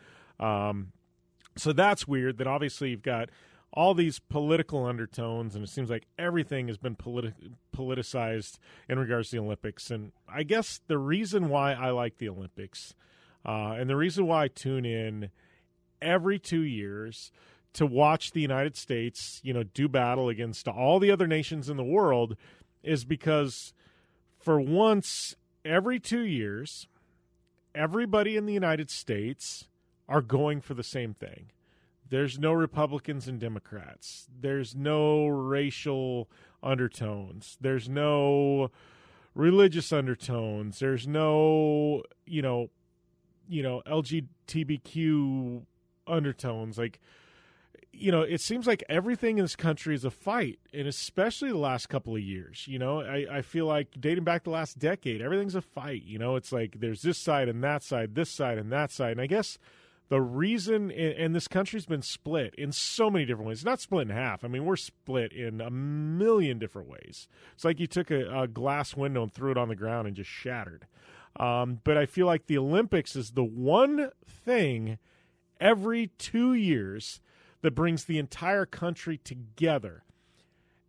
Um, 0.40 0.92
so 1.54 1.74
that's 1.74 2.08
weird. 2.08 2.38
That 2.38 2.46
obviously 2.46 2.90
you've 2.90 3.02
got 3.02 3.28
all 3.74 3.92
these 3.92 4.20
political 4.20 4.86
undertones, 4.86 5.54
and 5.54 5.64
it 5.64 5.68
seems 5.68 5.90
like 5.90 6.06
everything 6.16 6.68
has 6.68 6.78
been 6.78 6.94
politi- 6.94 7.34
politicized 7.76 8.58
in 8.88 8.98
regards 8.98 9.30
to 9.30 9.36
the 9.36 9.42
Olympics. 9.42 9.90
And 9.90 10.12
I 10.28 10.44
guess 10.44 10.80
the 10.86 10.96
reason 10.96 11.48
why 11.48 11.72
I 11.72 11.90
like 11.90 12.18
the 12.18 12.28
Olympics, 12.28 12.94
uh, 13.44 13.74
and 13.76 13.90
the 13.90 13.96
reason 13.96 14.26
why 14.26 14.44
I 14.44 14.48
tune 14.48 14.86
in 14.86 15.30
every 16.00 16.38
two 16.38 16.62
years 16.62 17.32
to 17.72 17.84
watch 17.84 18.30
the 18.30 18.40
United 18.40 18.76
States, 18.76 19.40
you 19.42 19.52
know, 19.52 19.64
do 19.64 19.88
battle 19.88 20.28
against 20.28 20.68
all 20.68 21.00
the 21.00 21.10
other 21.10 21.26
nations 21.26 21.68
in 21.68 21.76
the 21.76 21.84
world 21.84 22.36
is 22.84 23.04
because 23.04 23.74
for 24.38 24.60
once 24.60 25.34
every 25.64 25.98
2 25.98 26.20
years 26.20 26.86
everybody 27.74 28.36
in 28.36 28.46
the 28.46 28.52
United 28.52 28.90
States 28.90 29.66
are 30.08 30.22
going 30.22 30.60
for 30.60 30.74
the 30.74 30.84
same 30.84 31.12
thing. 31.12 31.46
There's 32.08 32.38
no 32.38 32.52
Republicans 32.52 33.26
and 33.26 33.40
Democrats. 33.40 34.28
There's 34.40 34.74
no 34.74 35.26
racial 35.26 36.28
undertones. 36.62 37.56
There's 37.60 37.88
no 37.88 38.70
religious 39.34 39.92
undertones. 39.92 40.78
There's 40.78 41.06
no, 41.06 42.02
you 42.26 42.42
know, 42.42 42.70
you 43.48 43.62
know, 43.62 43.82
LGBTQ 43.86 45.62
undertones. 46.06 46.78
Like, 46.78 47.00
you 47.92 48.10
know, 48.10 48.22
it 48.22 48.40
seems 48.40 48.66
like 48.66 48.82
everything 48.88 49.38
in 49.38 49.44
this 49.44 49.56
country 49.56 49.94
is 49.94 50.04
a 50.04 50.10
fight, 50.10 50.58
and 50.72 50.88
especially 50.88 51.50
the 51.50 51.58
last 51.58 51.88
couple 51.88 52.14
of 52.14 52.22
years. 52.22 52.66
You 52.66 52.78
know, 52.78 53.00
I, 53.00 53.26
I 53.30 53.42
feel 53.42 53.66
like 53.66 53.88
dating 53.98 54.24
back 54.24 54.44
the 54.44 54.50
last 54.50 54.78
decade, 54.78 55.20
everything's 55.20 55.54
a 55.54 55.62
fight. 55.62 56.02
You 56.04 56.18
know, 56.18 56.36
it's 56.36 56.52
like 56.52 56.80
there's 56.80 57.02
this 57.02 57.18
side 57.18 57.48
and 57.48 57.62
that 57.62 57.82
side, 57.82 58.14
this 58.14 58.30
side 58.30 58.58
and 58.58 58.72
that 58.72 58.90
side. 58.90 59.12
And 59.12 59.20
I 59.20 59.26
guess 59.26 59.58
the 60.08 60.20
reason, 60.20 60.90
and 60.90 61.34
this 61.34 61.48
country's 61.48 61.86
been 61.86 62.02
split 62.02 62.54
in 62.56 62.72
so 62.72 63.08
many 63.10 63.24
different 63.24 63.48
ways. 63.48 63.64
Not 63.64 63.80
split 63.80 64.08
in 64.08 64.14
half. 64.14 64.44
I 64.44 64.48
mean, 64.48 64.64
we're 64.64 64.76
split 64.76 65.32
in 65.32 65.60
a 65.60 65.70
million 65.70 66.58
different 66.58 66.88
ways. 66.88 67.26
It's 67.54 67.64
like 67.64 67.80
you 67.80 67.86
took 67.86 68.10
a, 68.10 68.42
a 68.42 68.46
glass 68.46 68.94
window 68.94 69.22
and 69.22 69.32
threw 69.32 69.50
it 69.50 69.58
on 69.58 69.68
the 69.68 69.76
ground 69.76 70.06
and 70.06 70.16
just 70.16 70.30
shattered. 70.30 70.86
Um, 71.36 71.80
but 71.84 71.96
I 71.96 72.06
feel 72.06 72.26
like 72.26 72.46
the 72.46 72.58
Olympics 72.58 73.16
is 73.16 73.30
the 73.30 73.44
one 73.44 74.10
thing 74.26 74.98
every 75.60 76.08
two 76.18 76.52
years 76.54 77.20
that 77.62 77.74
brings 77.74 78.04
the 78.04 78.18
entire 78.18 78.66
country 78.66 79.18
together. 79.18 80.04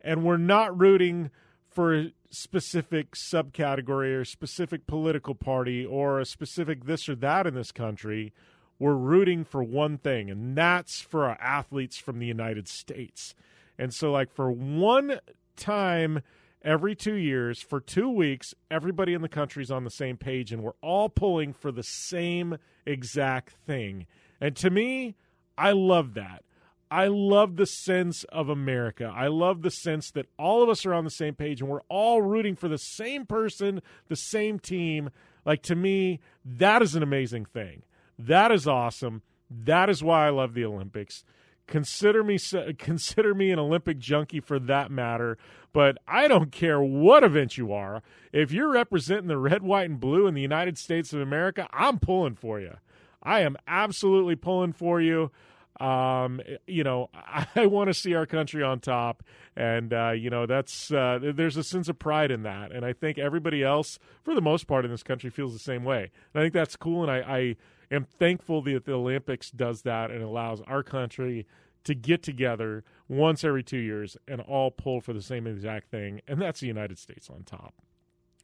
And 0.02 0.24
we're 0.24 0.36
not 0.36 0.78
rooting 0.78 1.30
for 1.68 1.94
a 1.94 2.12
specific 2.30 3.12
subcategory 3.12 4.14
or 4.14 4.24
specific 4.24 4.86
political 4.86 5.34
party 5.34 5.84
or 5.84 6.20
a 6.20 6.26
specific 6.26 6.84
this 6.84 7.08
or 7.08 7.14
that 7.16 7.46
in 7.46 7.54
this 7.54 7.72
country. 7.72 8.32
We're 8.78 8.94
rooting 8.94 9.44
for 9.44 9.62
one 9.62 9.98
thing, 9.98 10.30
and 10.30 10.56
that's 10.56 11.00
for 11.00 11.24
our 11.24 11.38
athletes 11.40 11.96
from 11.96 12.18
the 12.18 12.26
United 12.26 12.68
States. 12.68 13.34
And 13.78 13.92
so, 13.92 14.10
like, 14.10 14.30
for 14.30 14.50
one 14.50 15.20
time 15.56 16.20
every 16.62 16.94
two 16.94 17.14
years, 17.14 17.62
for 17.62 17.80
two 17.80 18.10
weeks, 18.10 18.54
everybody 18.70 19.14
in 19.14 19.22
the 19.22 19.28
country 19.28 19.62
is 19.62 19.70
on 19.70 19.84
the 19.84 19.90
same 19.90 20.16
page, 20.16 20.52
and 20.52 20.62
we're 20.62 20.72
all 20.82 21.08
pulling 21.08 21.52
for 21.52 21.72
the 21.72 21.82
same 21.82 22.58
exact 22.84 23.54
thing. 23.66 24.06
And 24.40 24.54
to 24.56 24.70
me, 24.70 25.14
I 25.56 25.72
love 25.72 26.14
that. 26.14 26.42
I 26.90 27.08
love 27.08 27.56
the 27.56 27.66
sense 27.66 28.24
of 28.24 28.48
America. 28.48 29.12
I 29.14 29.26
love 29.26 29.62
the 29.62 29.70
sense 29.70 30.10
that 30.12 30.26
all 30.38 30.62
of 30.62 30.68
us 30.68 30.86
are 30.86 30.94
on 30.94 31.04
the 31.04 31.10
same 31.10 31.34
page 31.34 31.60
and 31.60 31.68
we're 31.68 31.80
all 31.88 32.22
rooting 32.22 32.54
for 32.54 32.68
the 32.68 32.78
same 32.78 33.26
person, 33.26 33.82
the 34.08 34.16
same 34.16 34.60
team. 34.60 35.10
Like 35.44 35.62
to 35.62 35.74
me, 35.74 36.20
that 36.44 36.82
is 36.82 36.94
an 36.94 37.02
amazing 37.02 37.46
thing. 37.46 37.82
That 38.18 38.52
is 38.52 38.66
awesome. 38.66 39.22
That 39.50 39.90
is 39.90 40.02
why 40.02 40.26
I 40.26 40.30
love 40.30 40.54
the 40.54 40.64
Olympics. 40.64 41.24
Consider 41.66 42.22
me 42.22 42.38
consider 42.78 43.34
me 43.34 43.50
an 43.50 43.58
Olympic 43.58 43.98
junkie 43.98 44.40
for 44.40 44.58
that 44.58 44.90
matter, 44.90 45.36
but 45.72 45.98
I 46.06 46.28
don't 46.28 46.52
care 46.52 46.80
what 46.80 47.24
event 47.24 47.58
you 47.58 47.72
are. 47.72 48.02
If 48.32 48.52
you're 48.52 48.70
representing 48.70 49.28
the 49.28 49.38
red, 49.38 49.62
white 49.62 49.90
and 49.90 50.00
blue 50.00 50.26
in 50.26 50.34
the 50.34 50.42
United 50.42 50.78
States 50.78 51.12
of 51.12 51.20
America, 51.20 51.68
I'm 51.72 51.98
pulling 51.98 52.36
for 52.36 52.60
you. 52.60 52.74
I 53.22 53.40
am 53.40 53.56
absolutely 53.66 54.36
pulling 54.36 54.72
for 54.72 55.00
you. 55.00 55.32
Um, 55.80 56.40
you 56.66 56.84
know, 56.84 57.10
I 57.54 57.66
want 57.66 57.88
to 57.88 57.94
see 57.94 58.14
our 58.14 58.26
country 58.26 58.62
on 58.62 58.80
top, 58.80 59.22
and 59.56 59.92
uh, 59.92 60.12
you 60.12 60.30
know 60.30 60.46
that's 60.46 60.92
uh, 60.92 61.18
there's 61.20 61.56
a 61.56 61.64
sense 61.64 61.88
of 61.88 61.98
pride 61.98 62.30
in 62.30 62.44
that, 62.44 62.72
and 62.72 62.84
I 62.84 62.92
think 62.92 63.18
everybody 63.18 63.62
else, 63.62 63.98
for 64.22 64.34
the 64.34 64.40
most 64.40 64.66
part 64.66 64.84
in 64.84 64.90
this 64.90 65.02
country, 65.02 65.30
feels 65.30 65.52
the 65.52 65.58
same 65.58 65.84
way. 65.84 66.10
And 66.32 66.40
I 66.40 66.44
think 66.44 66.54
that's 66.54 66.76
cool, 66.76 67.02
and 67.02 67.10
I, 67.10 67.18
I 67.18 67.56
am 67.90 68.04
thankful 68.04 68.62
that 68.62 68.84
the 68.84 68.92
Olympics 68.92 69.50
does 69.50 69.82
that 69.82 70.10
and 70.10 70.22
allows 70.22 70.60
our 70.62 70.82
country 70.82 71.46
to 71.84 71.94
get 71.94 72.22
together 72.22 72.82
once 73.08 73.44
every 73.44 73.62
two 73.62 73.78
years 73.78 74.16
and 74.26 74.40
all 74.40 74.70
pull 74.70 75.00
for 75.00 75.12
the 75.12 75.22
same 75.22 75.46
exact 75.46 75.90
thing, 75.90 76.20
and 76.26 76.42
that's 76.42 76.60
the 76.60 76.66
United 76.66 76.98
States 76.98 77.30
on 77.30 77.44
top, 77.44 77.74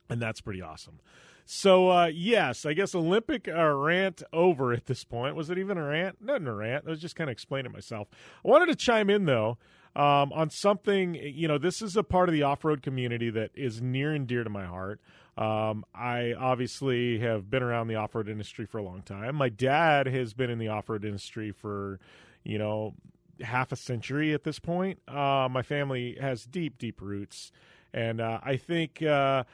and 0.08 0.22
that's 0.22 0.40
pretty 0.40 0.62
awesome. 0.62 1.00
So 1.44 1.90
uh, 1.90 2.06
yes, 2.06 2.64
I 2.64 2.72
guess 2.72 2.94
Olympic 2.94 3.49
uh, 3.49 3.75
rant 3.75 4.22
over 4.32 4.72
at 4.72 4.87
this 4.87 5.04
point. 5.04 5.34
Was 5.34 5.50
it 5.50 5.58
even 5.58 5.76
a 5.76 5.84
rant? 5.84 6.18
Not 6.20 6.46
a 6.46 6.52
rant. 6.52 6.84
I 6.87 6.90
was 6.90 7.00
just 7.00 7.16
kind 7.16 7.28
of 7.28 7.32
explaining 7.32 7.72
myself. 7.72 8.08
I 8.44 8.49
wanted 8.49 8.66
to 8.66 8.76
chime 8.76 9.11
in 9.11 9.25
though 9.25 9.58
um, 9.96 10.32
on 10.32 10.50
something. 10.50 11.14
You 11.14 11.49
know, 11.49 11.58
this 11.58 11.82
is 11.82 11.96
a 11.96 12.04
part 12.04 12.28
of 12.28 12.32
the 12.32 12.42
off-road 12.42 12.82
community 12.82 13.30
that 13.30 13.50
is 13.54 13.82
near 13.82 14.12
and 14.12 14.26
dear 14.26 14.44
to 14.44 14.50
my 14.50 14.66
heart. 14.66 15.00
Um, 15.36 15.84
I 15.94 16.34
obviously 16.34 17.18
have 17.20 17.48
been 17.48 17.62
around 17.62 17.88
the 17.88 17.94
off-road 17.94 18.28
industry 18.28 18.66
for 18.66 18.78
a 18.78 18.82
long 18.82 19.02
time. 19.02 19.36
My 19.36 19.48
dad 19.48 20.06
has 20.06 20.34
been 20.34 20.50
in 20.50 20.58
the 20.58 20.68
off-road 20.68 21.04
industry 21.04 21.52
for, 21.52 22.00
you 22.44 22.58
know, 22.58 22.94
half 23.40 23.72
a 23.72 23.76
century 23.76 24.34
at 24.34 24.44
this 24.44 24.58
point. 24.58 24.98
Uh, 25.08 25.48
my 25.50 25.62
family 25.62 26.16
has 26.20 26.44
deep, 26.44 26.78
deep 26.78 27.00
roots, 27.00 27.50
and 27.94 28.20
uh, 28.20 28.40
I 28.42 28.56
think 28.56 29.02
uh, 29.02 29.44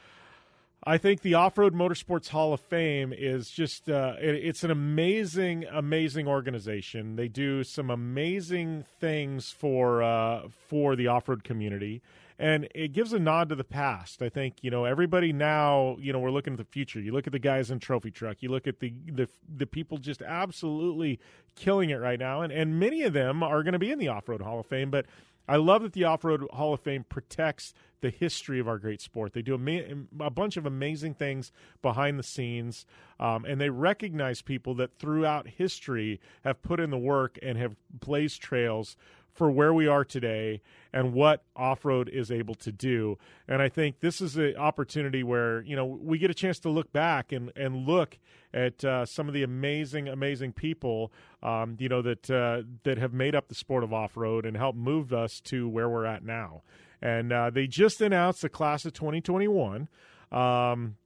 I 0.83 0.97
think 0.97 1.21
the 1.21 1.33
Off 1.33 1.57
Road 1.57 1.73
Motorsports 1.73 2.29
Hall 2.29 2.53
of 2.53 2.61
Fame 2.61 3.13
is 3.15 3.49
just, 3.49 3.89
uh, 3.89 4.15
it, 4.19 4.35
it's 4.35 4.63
an 4.63 4.71
amazing, 4.71 5.65
amazing 5.69 6.25
organization. 6.25 7.17
They 7.17 7.27
do 7.27 7.65
some 7.65 7.89
amazing 7.89 8.85
things 8.99 9.51
for, 9.51 10.01
uh, 10.01 10.47
for 10.69 10.95
the 10.95 11.07
off 11.07 11.27
road 11.27 11.43
community. 11.43 12.01
And 12.39 12.69
it 12.73 12.93
gives 12.93 13.11
a 13.11 13.19
nod 13.19 13.49
to 13.49 13.55
the 13.55 13.65
past. 13.65 14.21
I 14.21 14.29
think 14.29 14.55
you 14.61 14.71
know 14.71 14.85
everybody 14.85 15.33
now. 15.33 15.97
You 15.99 16.13
know 16.13 16.19
we're 16.19 16.31
looking 16.31 16.53
at 16.53 16.59
the 16.59 16.65
future. 16.65 17.01
You 17.01 17.11
look 17.11 17.27
at 17.27 17.33
the 17.33 17.39
guys 17.39 17.69
in 17.69 17.79
trophy 17.79 18.11
truck. 18.11 18.37
You 18.39 18.49
look 18.49 18.65
at 18.65 18.79
the 18.79 18.93
the 19.05 19.27
the 19.57 19.67
people 19.67 19.97
just 19.97 20.21
absolutely 20.21 21.19
killing 21.55 21.89
it 21.89 21.97
right 21.97 22.17
now, 22.17 22.41
and 22.41 22.53
and 22.53 22.79
many 22.79 23.03
of 23.03 23.11
them 23.11 23.43
are 23.43 23.61
going 23.61 23.73
to 23.73 23.79
be 23.79 23.91
in 23.91 23.99
the 23.99 24.07
off 24.07 24.29
road 24.29 24.41
Hall 24.41 24.61
of 24.61 24.65
Fame. 24.65 24.89
But 24.89 25.05
I 25.49 25.55
love 25.55 25.81
that 25.81 25.93
the 25.93 26.03
Off 26.03 26.23
Road 26.23 26.47
Hall 26.51 26.75
of 26.75 26.79
Fame 26.79 27.03
protects 27.09 27.73
the 28.01 28.11
history 28.11 28.59
of 28.59 28.67
our 28.67 28.77
great 28.77 29.01
sport. 29.01 29.33
They 29.33 29.41
do 29.41 29.55
a, 29.55 30.23
a 30.23 30.29
bunch 30.29 30.57
of 30.57 30.67
amazing 30.67 31.15
things 31.15 31.51
behind 31.81 32.19
the 32.19 32.23
scenes, 32.23 32.85
um, 33.19 33.45
and 33.45 33.59
they 33.59 33.71
recognize 33.71 34.43
people 34.43 34.75
that 34.75 34.99
throughout 34.99 35.47
history 35.47 36.21
have 36.43 36.61
put 36.61 36.79
in 36.79 36.91
the 36.91 36.99
work 36.99 37.39
and 37.41 37.57
have 37.57 37.75
blazed 37.91 38.43
trails 38.43 38.95
for 39.33 39.49
where 39.49 39.73
we 39.73 39.87
are 39.87 40.03
today 40.03 40.61
and 40.91 41.13
what 41.13 41.43
off 41.55 41.85
road 41.85 42.09
is 42.09 42.31
able 42.31 42.55
to 42.55 42.71
do. 42.71 43.17
And 43.47 43.61
I 43.61 43.69
think 43.69 43.99
this 43.99 44.21
is 44.21 44.37
an 44.37 44.55
opportunity 44.57 45.23
where 45.23 45.61
you 45.61 45.75
know 45.75 45.85
we 45.85 46.17
get 46.17 46.29
a 46.29 46.33
chance 46.33 46.59
to 46.59 46.69
look 46.69 46.91
back 46.91 47.31
and 47.31 47.51
and 47.55 47.87
look 47.87 48.17
at 48.53 48.83
uh, 48.83 49.05
some 49.05 49.27
of 49.27 49.33
the 49.33 49.43
amazing 49.43 50.07
amazing 50.07 50.53
people 50.53 51.11
um, 51.43 51.77
you 51.79 51.89
know 51.89 52.01
that 52.01 52.29
uh, 52.29 52.63
that 52.83 52.97
have 52.97 53.13
made 53.13 53.35
up 53.35 53.47
the 53.47 53.55
sport 53.55 53.83
of 53.83 53.93
off 53.93 54.17
road 54.17 54.45
and 54.45 54.57
helped 54.57 54.77
move 54.77 55.13
us 55.13 55.39
to 55.41 55.67
where 55.67 55.89
we're 55.89 56.05
at 56.05 56.23
now. 56.23 56.63
And 57.01 57.31
uh, 57.31 57.49
they 57.49 57.67
just 57.67 58.01
announced 58.01 58.41
the 58.41 58.49
class 58.49 58.83
of 58.83 58.91
2021. 58.91 59.87
Um, 60.33 60.97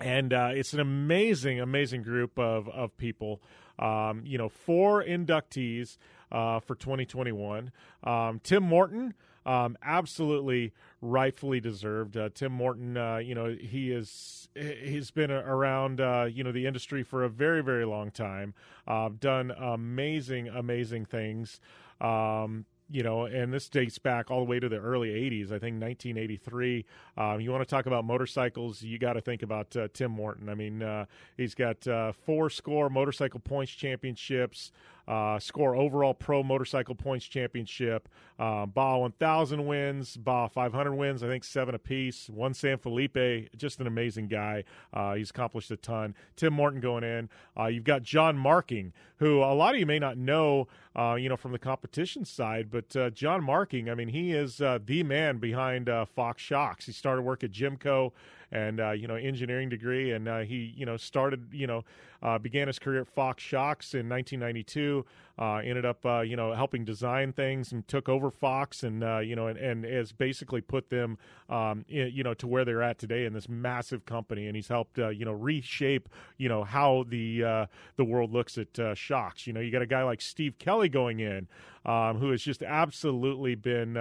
and 0.00 0.32
uh, 0.32 0.50
it's 0.52 0.74
an 0.74 0.80
amazing, 0.80 1.60
amazing 1.60 2.02
group 2.02 2.38
of 2.38 2.68
of 2.68 2.96
people. 2.96 3.40
Um, 3.78 4.22
you 4.24 4.38
know, 4.38 4.48
four 4.48 5.02
inductees 5.02 5.96
uh, 6.32 6.60
for 6.60 6.74
2021. 6.74 7.72
Um, 8.02 8.40
Tim 8.42 8.62
Morton, 8.62 9.14
um, 9.46 9.76
absolutely 9.82 10.72
rightfully 11.00 11.60
deserved. 11.60 12.16
Uh, 12.16 12.30
Tim 12.34 12.52
Morton, 12.52 12.96
uh, 12.96 13.18
you 13.18 13.34
know, 13.34 13.54
he 13.58 13.90
is 13.90 14.48
he's 14.54 15.10
been 15.10 15.30
around 15.30 16.00
uh, 16.00 16.28
you 16.30 16.44
know 16.44 16.52
the 16.52 16.66
industry 16.66 17.02
for 17.02 17.24
a 17.24 17.28
very 17.28 17.62
very 17.62 17.84
long 17.84 18.10
time. 18.10 18.54
Uh, 18.86 19.10
done 19.18 19.50
amazing 19.50 20.48
amazing 20.48 21.04
things. 21.04 21.60
Um, 22.00 22.66
you 22.90 23.02
know, 23.02 23.24
and 23.24 23.52
this 23.52 23.68
dates 23.68 23.98
back 23.98 24.30
all 24.30 24.40
the 24.40 24.44
way 24.44 24.60
to 24.60 24.68
the 24.68 24.76
early 24.76 25.08
80s, 25.08 25.46
I 25.46 25.58
think 25.58 25.80
1983. 25.80 26.84
Um, 27.16 27.40
you 27.40 27.50
want 27.50 27.62
to 27.62 27.66
talk 27.66 27.86
about 27.86 28.04
motorcycles, 28.04 28.82
you 28.82 28.98
got 28.98 29.14
to 29.14 29.20
think 29.20 29.42
about 29.42 29.74
uh, 29.74 29.88
Tim 29.92 30.10
Morton. 30.10 30.48
I 30.48 30.54
mean, 30.54 30.82
uh, 30.82 31.06
he's 31.36 31.54
got 31.54 31.86
uh, 31.88 32.12
four 32.12 32.50
score 32.50 32.90
motorcycle 32.90 33.40
points 33.40 33.72
championships, 33.72 34.70
uh, 35.06 35.38
score 35.38 35.76
overall 35.76 36.14
pro 36.14 36.42
motorcycle 36.42 36.94
points 36.94 37.26
championship, 37.26 38.08
um, 38.38 38.70
Baja 38.70 38.98
1000 38.98 39.66
wins, 39.66 40.16
Baja 40.16 40.48
500 40.48 40.94
wins, 40.94 41.22
I 41.22 41.28
think 41.28 41.44
seven 41.44 41.74
apiece, 41.74 42.28
one 42.28 42.54
San 42.54 42.78
Felipe, 42.78 43.54
just 43.56 43.80
an 43.80 43.86
amazing 43.86 44.28
guy. 44.28 44.64
Uh, 44.92 45.14
he's 45.14 45.30
accomplished 45.30 45.70
a 45.70 45.76
ton. 45.76 46.14
Tim 46.36 46.52
Morton 46.52 46.80
going 46.80 47.04
in. 47.04 47.28
Uh, 47.58 47.66
you've 47.66 47.84
got 47.84 48.02
John 48.02 48.36
Marking, 48.36 48.92
who 49.18 49.40
a 49.40 49.54
lot 49.54 49.74
of 49.74 49.80
you 49.80 49.86
may 49.86 49.98
not 49.98 50.16
know, 50.16 50.68
uh, 50.96 51.16
you 51.18 51.28
know, 51.28 51.36
from 51.36 51.52
the 51.52 51.58
competition 51.58 52.24
side, 52.24 52.70
but 52.70 52.96
uh, 52.96 53.10
John 53.10 53.44
Marking, 53.44 53.90
I 53.90 53.94
mean, 53.94 54.08
he 54.08 54.32
is 54.32 54.60
uh, 54.60 54.78
the 54.84 55.02
man 55.02 55.38
behind 55.38 55.90
Fox 56.14 56.42
Shocks. 56.42 56.86
He 56.86 56.92
started 56.92 57.22
work 57.22 57.44
at 57.44 57.50
Jimco 57.50 58.12
and 58.54 58.80
uh, 58.80 58.92
you 58.92 59.06
know 59.08 59.16
engineering 59.16 59.68
degree, 59.68 60.12
and 60.12 60.28
uh, 60.28 60.38
he 60.40 60.72
you 60.76 60.86
know 60.86 60.96
started 60.96 61.48
you 61.52 61.66
know 61.66 61.84
uh, 62.22 62.38
began 62.38 62.68
his 62.68 62.78
career 62.78 63.02
at 63.02 63.08
Fox 63.08 63.42
Shocks 63.42 63.92
in 63.92 64.08
1992. 64.08 65.04
Uh, 65.36 65.56
ended 65.56 65.84
up, 65.84 66.06
uh, 66.06 66.20
you 66.20 66.36
know, 66.36 66.54
helping 66.54 66.84
design 66.84 67.32
things 67.32 67.72
and 67.72 67.86
took 67.88 68.08
over 68.08 68.30
Fox, 68.30 68.84
and 68.84 69.02
uh, 69.02 69.18
you 69.18 69.34
know, 69.34 69.48
and, 69.48 69.58
and 69.58 69.84
has 69.84 70.12
basically 70.12 70.60
put 70.60 70.88
them, 70.88 71.18
um, 71.50 71.84
in, 71.88 72.12
you 72.12 72.22
know, 72.22 72.32
to 72.32 72.46
where 72.46 72.64
they're 72.64 72.82
at 72.82 72.98
today 72.98 73.24
in 73.24 73.32
this 73.32 73.48
massive 73.48 74.06
company. 74.06 74.46
And 74.46 74.54
he's 74.54 74.68
helped, 74.68 74.96
you 74.96 75.24
know, 75.24 75.32
reshape, 75.32 76.08
you 76.38 76.48
know, 76.48 76.62
how 76.62 77.04
the 77.08 77.66
the 77.96 78.04
world 78.04 78.32
looks 78.32 78.56
at 78.56 78.96
shocks. 78.96 79.46
You 79.46 79.52
know, 79.52 79.60
you 79.60 79.72
got 79.72 79.82
a 79.82 79.86
guy 79.86 80.04
like 80.04 80.20
Steve 80.20 80.58
Kelly 80.58 80.88
going 80.88 81.18
in, 81.18 81.48
um, 81.84 82.18
who 82.18 82.30
has 82.30 82.40
just 82.40 82.62
absolutely 82.62 83.56
been 83.56 83.98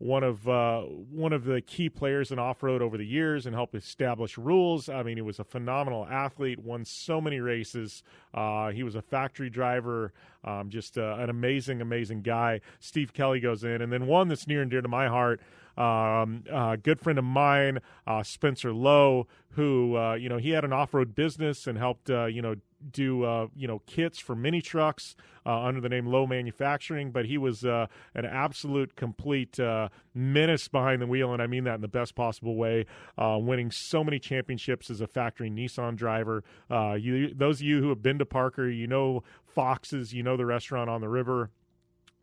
one 0.00 0.24
of 0.24 0.48
uh, 0.48 0.80
one 0.80 1.34
of 1.34 1.44
the 1.44 1.60
key 1.60 1.90
players 1.90 2.32
in 2.32 2.38
off 2.38 2.62
road 2.62 2.80
over 2.80 2.96
the 2.96 3.04
years 3.04 3.44
and 3.44 3.54
helped 3.54 3.74
establish 3.74 4.38
rules. 4.38 4.88
I 4.88 5.02
mean, 5.02 5.18
he 5.18 5.22
was 5.22 5.38
a 5.38 5.44
phenomenal 5.44 6.06
athlete, 6.06 6.58
won 6.58 6.86
so 6.86 7.20
many 7.20 7.38
races. 7.38 8.02
Uh, 8.32 8.70
he 8.70 8.82
was 8.82 8.94
a 8.94 9.02
factory 9.02 9.50
driver, 9.50 10.14
um, 10.42 10.70
just 10.70 10.96
uh, 10.96 11.16
an 11.18 11.28
amazing, 11.28 11.82
amazing 11.82 12.22
guy. 12.22 12.62
Steve 12.78 13.12
Kelly 13.12 13.40
goes 13.40 13.62
in, 13.62 13.82
and 13.82 13.92
then 13.92 14.06
one 14.06 14.28
that's 14.28 14.46
near 14.46 14.62
and 14.62 14.70
dear 14.70 14.80
to 14.80 14.88
my 14.88 15.06
heart. 15.06 15.38
Um, 15.80 16.44
a 16.52 16.76
good 16.76 17.00
friend 17.00 17.18
of 17.18 17.24
mine, 17.24 17.78
uh, 18.06 18.22
Spencer 18.22 18.72
Lowe, 18.72 19.26
who 19.52 19.96
uh, 19.96 20.14
you 20.14 20.28
know 20.28 20.36
he 20.36 20.50
had 20.50 20.64
an 20.64 20.72
off 20.72 20.92
road 20.92 21.14
business 21.14 21.66
and 21.66 21.78
helped 21.78 22.10
uh, 22.10 22.26
you 22.26 22.42
know 22.42 22.56
do 22.92 23.24
uh, 23.24 23.46
you 23.56 23.66
know 23.66 23.80
kits 23.86 24.18
for 24.18 24.34
mini 24.34 24.60
trucks 24.60 25.16
uh, 25.46 25.62
under 25.62 25.80
the 25.80 25.88
name 25.88 26.06
Lowe 26.06 26.26
Manufacturing, 26.26 27.10
but 27.12 27.24
he 27.24 27.38
was 27.38 27.64
uh, 27.64 27.86
an 28.14 28.26
absolute 28.26 28.94
complete 28.96 29.58
uh, 29.58 29.88
menace 30.14 30.68
behind 30.68 31.00
the 31.00 31.06
wheel, 31.06 31.32
and 31.32 31.42
I 31.42 31.46
mean 31.46 31.64
that 31.64 31.76
in 31.76 31.80
the 31.80 31.88
best 31.88 32.14
possible 32.14 32.56
way. 32.56 32.86
Uh, 33.16 33.38
winning 33.40 33.70
so 33.70 34.04
many 34.04 34.18
championships 34.18 34.90
as 34.90 35.00
a 35.00 35.06
factory 35.06 35.50
Nissan 35.50 35.96
driver. 35.96 36.44
Uh, 36.70 36.94
you, 36.94 37.32
those 37.34 37.60
of 37.60 37.66
you 37.66 37.80
who 37.80 37.88
have 37.88 38.02
been 38.02 38.18
to 38.18 38.26
Parker, 38.26 38.68
you 38.68 38.86
know 38.86 39.22
Foxes, 39.44 40.12
you 40.12 40.22
know 40.22 40.36
the 40.36 40.46
restaurant 40.46 40.90
on 40.90 41.00
the 41.00 41.08
river 41.08 41.50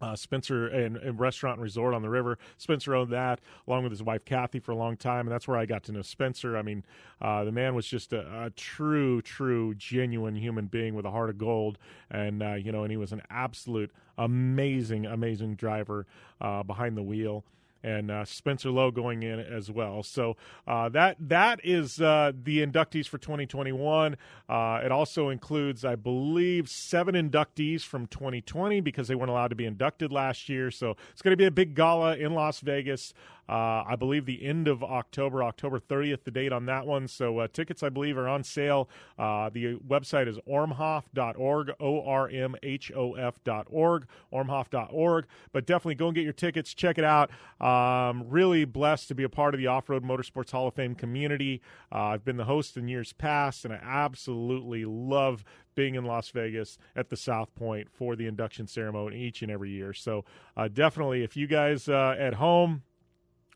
uh, 0.01 0.15
Spencer 0.15 0.67
and, 0.67 0.97
and, 0.97 1.19
restaurant 1.19 1.57
and 1.57 1.63
resort 1.63 1.93
on 1.93 2.01
the 2.01 2.09
river. 2.09 2.37
Spencer 2.57 2.95
owned 2.95 3.11
that 3.11 3.39
along 3.67 3.83
with 3.83 3.91
his 3.91 4.03
wife 4.03 4.25
Kathy 4.25 4.59
for 4.59 4.71
a 4.71 4.75
long 4.75 4.97
time, 4.97 5.27
and 5.27 5.31
that's 5.31 5.47
where 5.47 5.57
I 5.57 5.65
got 5.65 5.83
to 5.83 5.91
know 5.91 6.01
Spencer. 6.01 6.57
I 6.57 6.61
mean, 6.61 6.83
uh, 7.21 7.43
the 7.43 7.51
man 7.51 7.75
was 7.75 7.87
just 7.87 8.13
a, 8.13 8.45
a, 8.45 8.49
true, 8.51 9.21
true, 9.21 9.73
genuine 9.75 10.35
human 10.35 10.67
being 10.67 10.93
with 10.93 11.05
a 11.05 11.11
heart 11.11 11.29
of 11.29 11.37
gold, 11.37 11.77
and 12.11 12.43
uh, 12.43 12.53
you 12.53 12.71
know, 12.71 12.83
and 12.83 12.91
he 12.91 12.97
was 12.97 13.11
an 13.11 13.21
absolute 13.29 13.91
amazing, 14.17 15.05
amazing 15.05 15.55
driver 15.55 16.05
uh, 16.41 16.63
behind 16.63 16.97
the 16.97 17.03
wheel 17.03 17.43
and 17.83 18.11
uh, 18.11 18.25
Spencer 18.25 18.69
Lowe 18.69 18.91
going 18.91 19.23
in 19.23 19.39
as 19.39 19.71
well. 19.71 20.03
So 20.03 20.35
uh, 20.67 20.89
that 20.89 21.17
that 21.19 21.59
is 21.63 22.01
uh, 22.01 22.31
the 22.43 22.65
inductees 22.65 23.07
for 23.07 23.17
2021. 23.17 24.17
Uh, 24.49 24.81
it 24.83 24.91
also 24.91 25.29
includes, 25.29 25.85
I 25.85 25.95
believe, 25.95 26.69
seven 26.69 27.15
inductees 27.15 27.83
from 27.83 28.07
2020 28.07 28.81
because 28.81 29.07
they 29.07 29.15
weren't 29.15 29.29
allowed 29.29 29.49
to 29.49 29.55
be 29.55 29.65
inducted 29.65 30.11
last 30.11 30.49
year. 30.49 30.71
So 30.71 30.95
it's 31.11 31.21
going 31.21 31.31
to 31.31 31.37
be 31.37 31.45
a 31.45 31.51
big 31.51 31.75
gala 31.75 32.15
in 32.15 32.33
Las 32.33 32.59
Vegas. 32.61 33.13
Uh, 33.49 33.83
I 33.87 33.95
believe 33.95 34.25
the 34.25 34.43
end 34.43 34.67
of 34.67 34.83
October, 34.83 35.43
October 35.43 35.79
30th, 35.79 36.23
the 36.23 36.31
date 36.31 36.51
on 36.51 36.65
that 36.65 36.85
one. 36.85 37.07
So 37.07 37.39
uh, 37.39 37.47
tickets, 37.51 37.83
I 37.83 37.89
believe, 37.89 38.17
are 38.17 38.27
on 38.27 38.43
sale. 38.43 38.89
Uh, 39.17 39.49
the 39.49 39.75
website 39.75 40.27
is 40.27 40.37
ormhof.org, 40.47 41.71
O 41.79 42.01
R 42.05 42.29
M 42.29 42.55
H 42.63 42.91
O 42.95 43.13
F.org, 43.13 44.07
ormhof.org. 44.33 45.25
But 45.51 45.65
definitely 45.65 45.95
go 45.95 46.07
and 46.07 46.15
get 46.15 46.23
your 46.23 46.33
tickets. 46.33 46.73
Check 46.73 46.97
it 46.97 47.03
out. 47.03 47.31
Um, 47.61 48.25
really 48.27 48.65
blessed 48.65 49.07
to 49.09 49.15
be 49.15 49.23
a 49.23 49.29
part 49.29 49.53
of 49.53 49.59
the 49.59 49.67
Off 49.67 49.89
Road 49.89 50.03
Motorsports 50.03 50.51
Hall 50.51 50.67
of 50.67 50.73
Fame 50.73 50.95
community. 50.95 51.61
Uh, 51.91 52.07
I've 52.07 52.25
been 52.25 52.37
the 52.37 52.45
host 52.45 52.77
in 52.77 52.87
years 52.87 53.13
past, 53.13 53.65
and 53.65 53.73
I 53.73 53.79
absolutely 53.81 54.85
love 54.85 55.43
being 55.75 55.95
in 55.95 56.05
Las 56.05 56.29
Vegas 56.31 56.77
at 56.95 57.09
the 57.09 57.15
South 57.15 57.53
Point 57.55 57.87
for 57.91 58.15
the 58.15 58.25
induction 58.25 58.67
ceremony 58.67 59.17
each 59.17 59.41
and 59.41 59.51
every 59.51 59.69
year. 59.69 59.93
So 59.93 60.25
uh, 60.57 60.67
definitely, 60.67 61.23
if 61.23 61.37
you 61.37 61.47
guys 61.47 61.87
uh, 61.87 62.15
at 62.17 62.33
home 62.33 62.81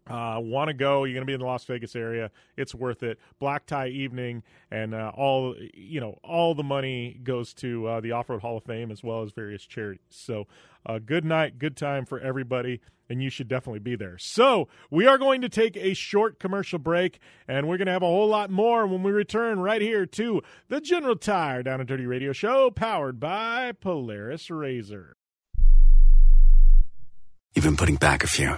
uh, 0.07 0.39
want 0.39 0.67
to 0.67 0.73
go 0.73 1.03
you're 1.03 1.13
going 1.13 1.25
to 1.25 1.29
be 1.29 1.33
in 1.33 1.39
the 1.39 1.45
las 1.45 1.63
vegas 1.65 1.95
area 1.95 2.31
it's 2.57 2.73
worth 2.73 3.03
it. 3.03 3.19
Black 3.39 3.65
tie 3.65 3.87
evening 3.87 4.43
and 4.69 4.93
uh, 4.93 5.11
all 5.15 5.55
you 5.73 5.99
know 5.99 6.17
all 6.23 6.55
the 6.55 6.63
money 6.63 7.19
goes 7.23 7.53
to 7.55 7.87
uh, 7.87 8.01
the 8.01 8.11
off-road 8.11 8.41
hall 8.41 8.57
of 8.57 8.63
fame 8.63 8.91
as 8.91 9.03
well 9.03 9.21
as 9.21 9.31
various 9.31 9.63
charities. 9.63 10.01
So 10.09 10.47
uh, 10.85 10.99
good 10.99 11.25
night 11.25 11.59
good 11.59 11.77
time 11.77 12.05
for 12.05 12.19
everybody 12.19 12.81
and 13.09 13.21
you 13.21 13.29
should 13.29 13.49
definitely 13.49 13.79
be 13.79 13.95
there. 13.97 14.17
So 14.17 14.69
we 14.89 15.05
are 15.05 15.17
going 15.17 15.41
to 15.41 15.49
take 15.49 15.75
a 15.75 15.93
short 15.93 16.39
commercial 16.39 16.79
break 16.79 17.19
and 17.47 17.67
we're 17.67 17.77
going 17.77 17.87
to 17.87 17.91
have 17.91 18.03
a 18.03 18.07
whole 18.07 18.29
lot 18.29 18.49
more 18.49 18.87
when 18.87 19.03
we 19.03 19.11
return 19.11 19.59
right 19.59 19.81
here 19.81 20.05
to 20.05 20.41
the 20.69 20.79
general 20.79 21.17
tire 21.17 21.61
down 21.61 21.81
and 21.81 21.89
dirty 21.89 22.05
radio 22.05 22.31
show 22.31 22.71
powered 22.71 23.19
by 23.19 23.73
polaris 23.73 24.49
razor. 24.49 25.17
You've 27.53 27.65
been 27.65 27.75
putting 27.75 27.97
back 27.97 28.23
a 28.23 28.27
few 28.27 28.57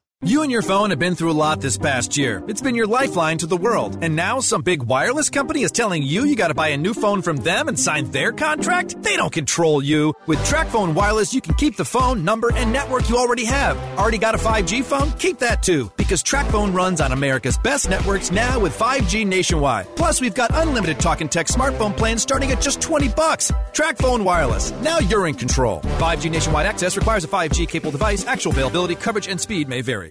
You 0.23 0.43
and 0.43 0.51
your 0.51 0.61
phone 0.61 0.91
have 0.91 0.99
been 0.99 1.15
through 1.15 1.31
a 1.31 1.41
lot 1.41 1.61
this 1.61 1.79
past 1.79 2.15
year. 2.15 2.43
It's 2.47 2.61
been 2.61 2.75
your 2.75 2.85
lifeline 2.85 3.39
to 3.39 3.47
the 3.47 3.57
world. 3.57 3.97
And 4.03 4.15
now 4.15 4.39
some 4.39 4.61
big 4.61 4.83
wireless 4.83 5.31
company 5.31 5.63
is 5.63 5.71
telling 5.71 6.03
you 6.03 6.25
you 6.25 6.35
gotta 6.35 6.53
buy 6.53 6.67
a 6.67 6.77
new 6.77 6.93
phone 6.93 7.23
from 7.23 7.37
them 7.37 7.67
and 7.67 7.79
sign 7.79 8.11
their 8.11 8.31
contract? 8.31 9.01
They 9.01 9.17
don't 9.17 9.33
control 9.33 9.83
you. 9.83 10.13
With 10.27 10.37
TracFone 10.45 10.93
Wireless, 10.93 11.33
you 11.33 11.41
can 11.41 11.55
keep 11.55 11.75
the 11.75 11.85
phone, 11.85 12.23
number, 12.23 12.51
and 12.53 12.71
network 12.71 13.09
you 13.09 13.17
already 13.17 13.45
have. 13.45 13.75
Already 13.97 14.19
got 14.19 14.35
a 14.35 14.37
5G 14.37 14.83
phone? 14.83 15.11
Keep 15.13 15.39
that 15.39 15.63
too. 15.63 15.91
Because 15.97 16.21
TracFone 16.21 16.71
runs 16.75 17.01
on 17.01 17.13
America's 17.13 17.57
best 17.57 17.89
networks 17.89 18.31
now 18.31 18.59
with 18.59 18.77
5G 18.77 19.25
nationwide. 19.25 19.87
Plus, 19.95 20.21
we've 20.21 20.35
got 20.35 20.51
unlimited 20.53 20.99
talk 20.99 21.21
and 21.21 21.31
text 21.31 21.57
smartphone 21.57 21.97
plans 21.97 22.21
starting 22.21 22.51
at 22.51 22.61
just 22.61 22.79
20 22.79 23.07
bucks. 23.09 23.51
TracFone 23.73 24.23
Wireless. 24.23 24.69
Now 24.83 24.99
you're 24.99 25.25
in 25.25 25.33
control. 25.33 25.81
5G 25.81 26.29
nationwide 26.29 26.67
access 26.67 26.95
requires 26.95 27.23
a 27.23 27.27
5G 27.27 27.67
capable 27.67 27.91
device. 27.91 28.27
Actual 28.27 28.51
availability, 28.51 28.93
coverage, 28.93 29.27
and 29.27 29.41
speed 29.41 29.67
may 29.67 29.81
vary. 29.81 30.10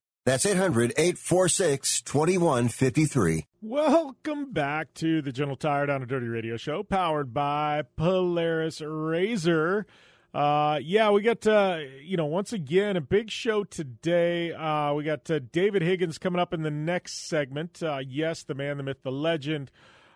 That's 0.23 0.45
800 0.45 0.93
846 0.97 2.03
2153. 2.03 3.47
Welcome 3.63 4.53
back 4.53 4.93
to 4.95 5.19
the 5.23 5.31
General 5.31 5.55
Tire 5.55 5.87
Down 5.87 6.03
and 6.03 6.07
Dirty 6.07 6.27
Radio 6.27 6.57
Show, 6.57 6.83
powered 6.83 7.33
by 7.33 7.81
Polaris 7.95 8.81
Razor. 8.81 9.87
Uh, 10.31 10.79
yeah, 10.83 11.09
we 11.09 11.23
got 11.23 11.47
uh, 11.47 11.79
you 12.03 12.17
know 12.17 12.27
once 12.27 12.53
again 12.53 12.97
a 12.97 13.01
big 13.01 13.31
show 13.31 13.63
today. 13.63 14.53
Uh, 14.53 14.93
we 14.93 15.03
got 15.03 15.29
uh, 15.31 15.39
David 15.51 15.81
Higgins 15.81 16.19
coming 16.19 16.39
up 16.39 16.53
in 16.53 16.61
the 16.61 16.69
next 16.69 17.27
segment. 17.27 17.81
Uh, 17.81 18.01
yes, 18.07 18.43
the 18.43 18.53
man, 18.53 18.77
the 18.77 18.83
myth, 18.83 19.01
the 19.01 19.11
legend. 19.11 19.71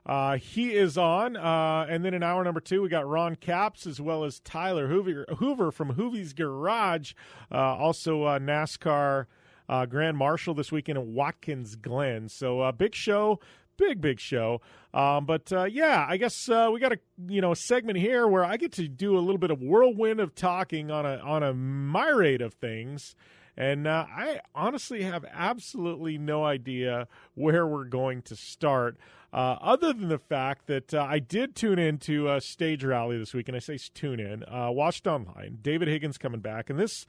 Uh, 0.06 0.38
he 0.38 0.76
is 0.76 1.00
on, 1.00 1.36
uh, 1.36 1.88
and 1.90 2.06
then 2.06 2.14
in 2.14 2.22
hour 2.22 2.44
number 2.44 2.60
two, 2.60 2.84
we 2.84 2.90
got 2.90 3.10
Ron 3.10 3.36
Capps 3.36 3.88
as 3.88 4.00
well 4.00 4.24
as 4.24 4.40
Tyler 4.42 4.88
Hoover, 4.88 5.26
Hoover 5.38 5.72
from 5.72 5.94
Hoovy's 5.94 6.34
Garage, 6.34 7.14
uh, 7.52 7.56
also 7.56 8.22
uh, 8.22 8.38
NASCAR 8.38 9.26
uh, 9.70 9.86
Grand 9.86 10.18
Marshal 10.18 10.54
this 10.54 10.72
weekend 10.72 10.98
in 10.98 11.14
Watkins 11.14 11.76
Glen. 11.76 12.30
So 12.30 12.62
a 12.62 12.74
big 12.74 12.96
show, 12.96 13.40
big 13.78 14.02
big 14.02 14.20
show. 14.20 14.62
Um, 14.94 15.26
but 15.26 15.52
uh, 15.52 15.66
yeah, 15.66 16.06
I 16.08 16.18
guess 16.18 16.50
uh, 16.50 16.70
we 16.74 16.80
got 16.80 16.94
a 16.94 17.00
you 17.28 17.42
know 17.42 17.54
segment 17.54 17.98
here 17.98 18.28
where 18.28 18.46
I 18.46 18.58
get 18.58 18.72
to 18.74 18.88
do 18.88 19.18
a 19.18 19.20
little 19.20 19.38
bit 19.38 19.52
of 19.52 19.62
whirlwind 19.62 20.20
of 20.20 20.36
talking 20.36 20.92
on 20.92 21.06
a 21.06 21.18
on 21.18 21.44
a 21.44 21.54
myriad 21.54 22.42
of 22.42 22.54
things. 22.54 23.16
And 23.58 23.88
uh, 23.88 24.06
I 24.10 24.42
honestly 24.54 25.04
have 25.04 25.24
absolutely 25.32 26.18
no 26.18 26.44
idea 26.44 27.08
where 27.36 27.66
we're 27.66 27.86
going 27.86 28.22
to 28.24 28.36
start, 28.36 28.98
uh, 29.32 29.58
other 29.62 29.94
than 29.94 30.10
the 30.10 30.18
fact 30.18 30.68
that 30.68 30.94
uh, 30.94 31.06
I 31.10 31.20
did 31.20 31.56
tune 31.56 31.80
into 31.80 32.30
a 32.30 32.42
stage 32.42 32.84
rally 32.84 33.18
this 33.18 33.34
week, 33.34 33.48
and 33.48 33.56
I 33.56 33.60
say 33.60 33.78
tune 33.94 34.20
in, 34.20 34.44
uh, 34.44 34.72
watched 34.72 35.08
online. 35.08 35.60
David 35.62 35.88
Higgins 35.88 36.18
coming 36.18 36.42
back, 36.42 36.70
and 36.70 36.80
this 36.80 37.06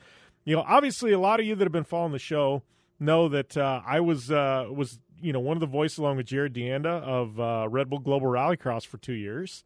you 0.46 0.54
know, 0.56 0.64
obviously, 0.66 1.12
a 1.12 1.18
lot 1.18 1.40
of 1.40 1.44
you 1.44 1.54
that 1.56 1.64
have 1.64 1.72
been 1.72 1.84
following 1.84 2.12
the 2.12 2.18
show 2.18 2.62
know 2.98 3.28
that 3.28 3.56
uh, 3.56 3.82
I 3.84 4.00
was 4.00 4.30
uh, 4.30 4.68
was 4.70 4.98
you 5.20 5.32
know 5.32 5.40
one 5.40 5.56
of 5.56 5.60
the 5.60 5.66
voices 5.66 5.98
along 5.98 6.16
with 6.16 6.26
Jarrod 6.26 6.56
DeAnda 6.56 7.02
of 7.02 7.38
uh, 7.38 7.68
Red 7.68 7.90
Bull 7.90 7.98
Global 7.98 8.28
Rallycross 8.28 8.86
for 8.86 8.96
two 8.96 9.12
years. 9.12 9.64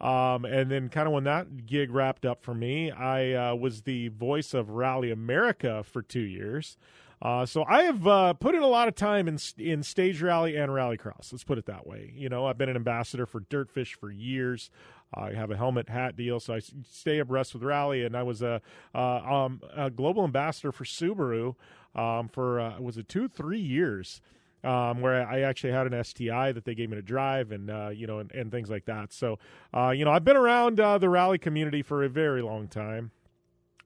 Um, 0.00 0.44
and 0.44 0.68
then, 0.68 0.88
kind 0.88 1.06
of 1.06 1.12
when 1.12 1.24
that 1.24 1.66
gig 1.66 1.92
wrapped 1.92 2.26
up 2.26 2.42
for 2.42 2.54
me, 2.54 2.90
I 2.90 3.50
uh, 3.50 3.54
was 3.54 3.82
the 3.82 4.08
voice 4.08 4.52
of 4.54 4.70
Rally 4.70 5.12
America 5.12 5.84
for 5.84 6.02
two 6.02 6.22
years. 6.22 6.76
Uh, 7.20 7.46
so 7.46 7.64
I 7.68 7.82
have 7.82 8.04
uh, 8.04 8.32
put 8.32 8.56
in 8.56 8.62
a 8.62 8.68
lot 8.68 8.88
of 8.88 8.96
time 8.96 9.28
in 9.28 9.38
in 9.56 9.84
stage 9.84 10.20
rally 10.20 10.56
and 10.56 10.72
rallycross. 10.72 11.30
Let's 11.30 11.44
put 11.44 11.58
it 11.58 11.66
that 11.66 11.86
way. 11.86 12.12
You 12.16 12.28
know, 12.28 12.46
I've 12.46 12.58
been 12.58 12.68
an 12.68 12.74
ambassador 12.74 13.26
for 13.26 13.42
Dirtfish 13.42 13.94
for 13.94 14.10
years. 14.10 14.70
I 15.14 15.32
have 15.32 15.50
a 15.50 15.56
helmet 15.56 15.88
hat 15.88 16.16
deal, 16.16 16.40
so 16.40 16.54
I 16.54 16.60
stay 16.60 17.18
abreast 17.18 17.54
with 17.54 17.62
rally. 17.62 18.04
And 18.04 18.16
I 18.16 18.22
was 18.22 18.42
a, 18.42 18.60
uh, 18.94 18.98
um, 18.98 19.60
a 19.74 19.90
global 19.90 20.24
ambassador 20.24 20.72
for 20.72 20.84
Subaru 20.84 21.54
um, 21.94 22.28
for 22.28 22.60
uh, 22.60 22.80
was 22.80 22.96
it 22.98 23.08
two 23.08 23.28
three 23.28 23.60
years. 23.60 24.20
Um, 24.64 25.00
where 25.00 25.26
I 25.26 25.40
actually 25.40 25.72
had 25.72 25.92
an 25.92 26.04
STI 26.04 26.52
that 26.52 26.64
they 26.64 26.76
gave 26.76 26.88
me 26.88 26.94
to 26.94 27.02
drive, 27.02 27.50
and 27.50 27.68
uh, 27.68 27.88
you 27.88 28.06
know, 28.06 28.20
and, 28.20 28.30
and, 28.30 28.52
things 28.52 28.70
like 28.70 28.84
that. 28.84 29.12
So, 29.12 29.40
uh, 29.74 29.90
you 29.90 30.04
know, 30.04 30.12
I've 30.12 30.24
been 30.24 30.36
around 30.36 30.78
uh, 30.78 30.98
the 30.98 31.08
rally 31.08 31.36
community 31.36 31.82
for 31.82 32.04
a 32.04 32.08
very 32.08 32.42
long 32.42 32.68
time, 32.68 33.10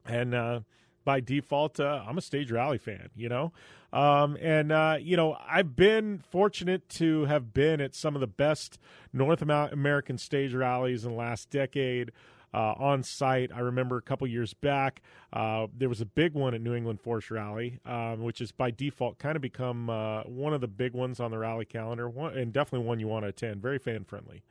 and 0.05 0.35
uh, 0.35 0.61
by 1.07 1.21
default, 1.21 1.81
uh, 1.81 2.03
I'm 2.07 2.19
a 2.19 2.21
stage 2.21 2.51
rally 2.51 2.77
fan, 2.77 3.09
you 3.17 3.31
know? 3.31 3.53
Um, 3.93 4.37
and, 4.43 4.73
uh, 4.73 4.99
you 5.01 5.17
know, 5.17 5.39
I've 5.49 5.77
been 5.77 6.19
fortunate 6.19 6.87
to 6.91 7.25
have 7.27 7.55
been 7.55 7.81
at 7.81 7.95
some 7.95 8.15
of 8.15 8.21
the 8.21 8.27
best 8.27 8.79
North 9.13 9.41
American 9.41 10.19
stage 10.19 10.53
rallies 10.53 11.05
in 11.07 11.13
the 11.13 11.17
last 11.17 11.49
decade. 11.49 12.13
Uh, 12.55 12.73
on 12.79 13.03
site. 13.03 13.51
I 13.53 13.59
remember 13.59 13.99
a 13.99 14.03
couple 14.03 14.27
years 14.27 14.55
back, 14.55 15.03
uh, 15.31 15.67
there 15.77 15.91
was 15.91 16.01
a 16.01 16.07
big 16.07 16.33
one 16.33 16.55
at 16.55 16.63
New 16.63 16.75
England 16.75 17.03
Forest 17.03 17.31
Rally, 17.31 17.81
um, 17.85 18.23
which 18.23 18.41
is 18.41 18.51
by 18.51 18.71
default 18.71 19.19
kind 19.19 19.37
of 19.37 19.43
become 19.43 19.91
uh, 19.91 20.23
one 20.23 20.55
of 20.55 20.63
the 20.63 20.69
big 20.69 20.95
ones 20.95 21.21
on 21.21 21.33
the 21.33 21.39
rally 21.39 21.67
calendar, 21.67 22.07
and 22.07 22.55
definitely 22.55 22.87
one 22.87 22.99
you 22.99 23.09
want 23.09 23.25
to 23.25 23.29
attend. 23.29 23.61
Very 23.61 23.79
fan 23.79 24.05
friendly. 24.05 24.43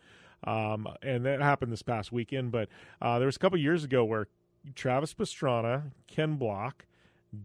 Um, 0.44 0.88
and 1.02 1.26
that 1.26 1.41
happened 1.41 1.72
this 1.72 1.82
past 1.82 2.12
weekend. 2.12 2.52
But 2.52 2.70
uh, 3.02 3.18
there 3.18 3.26
was 3.26 3.38
a 3.38 3.39
couple 3.39 3.58
years 3.58 3.84
ago 3.84 4.04
where 4.04 4.28
Travis 4.73 5.13
Pastrana, 5.13 5.91
Ken 6.08 6.36
Block, 6.36 6.86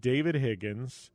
David 0.00 0.36
Higgins. 0.36 1.10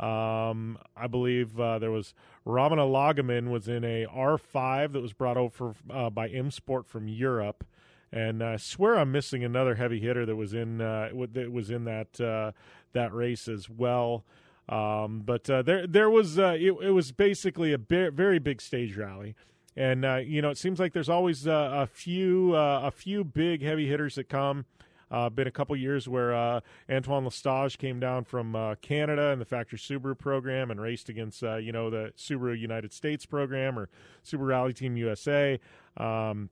Um, 0.00 0.78
I 0.96 1.06
believe 1.08 1.60
uh, 1.60 1.78
there 1.78 1.90
was 1.90 2.14
Ramana 2.46 2.88
Lagemann 2.90 3.50
was 3.50 3.68
in 3.68 3.84
a 3.84 4.06
R5 4.06 4.92
that 4.94 5.00
was 5.00 5.12
brought 5.12 5.36
over 5.36 5.74
uh, 5.90 6.08
by 6.08 6.28
M 6.28 6.50
Sport 6.50 6.86
from 6.86 7.06
Europe, 7.06 7.64
and 8.10 8.42
I 8.42 8.56
swear 8.56 8.98
I'm 8.98 9.12
missing 9.12 9.44
another 9.44 9.74
heavy 9.74 10.00
hitter 10.00 10.24
that 10.24 10.36
was 10.36 10.54
in 10.54 10.80
uh, 10.80 11.10
that 11.32 11.52
was 11.52 11.70
in 11.70 11.84
that 11.84 12.18
uh, 12.18 12.52
that 12.94 13.12
race 13.12 13.46
as 13.46 13.68
well. 13.68 14.24
Um, 14.70 15.20
but 15.22 15.50
uh, 15.50 15.60
there 15.60 15.86
there 15.86 16.08
was 16.08 16.38
uh, 16.38 16.56
it, 16.58 16.72
it, 16.80 16.92
was 16.92 17.12
basically 17.12 17.74
a 17.74 17.78
very 17.78 18.38
big 18.38 18.62
stage 18.62 18.96
rally, 18.96 19.34
and 19.76 20.02
you 20.26 20.40
know 20.40 20.48
it 20.48 20.56
seems 20.56 20.80
like 20.80 20.94
there's 20.94 21.10
always 21.10 21.46
a 21.46 21.86
few 21.92 22.54
a 22.54 22.90
few 22.90 23.22
big 23.22 23.62
heavy 23.62 23.86
hitters 23.86 24.14
that 24.14 24.30
come. 24.30 24.64
Uh, 25.10 25.28
been 25.28 25.46
a 25.46 25.50
couple 25.50 25.74
years 25.76 26.08
where 26.08 26.34
uh, 26.34 26.60
Antoine 26.90 27.24
L'Estage 27.24 27.78
came 27.78 27.98
down 27.98 28.24
from 28.24 28.54
uh, 28.54 28.76
Canada 28.76 29.30
in 29.30 29.38
the 29.38 29.44
Factory 29.44 29.78
Subaru 29.78 30.16
program 30.16 30.70
and 30.70 30.80
raced 30.80 31.08
against, 31.08 31.42
uh, 31.42 31.56
you 31.56 31.72
know, 31.72 31.90
the 31.90 32.12
Subaru 32.16 32.58
United 32.58 32.92
States 32.92 33.26
program 33.26 33.78
or 33.78 33.88
Subaru 34.24 34.48
Rally 34.48 34.72
Team 34.72 34.96
USA. 34.96 35.58
Um, 35.96 36.50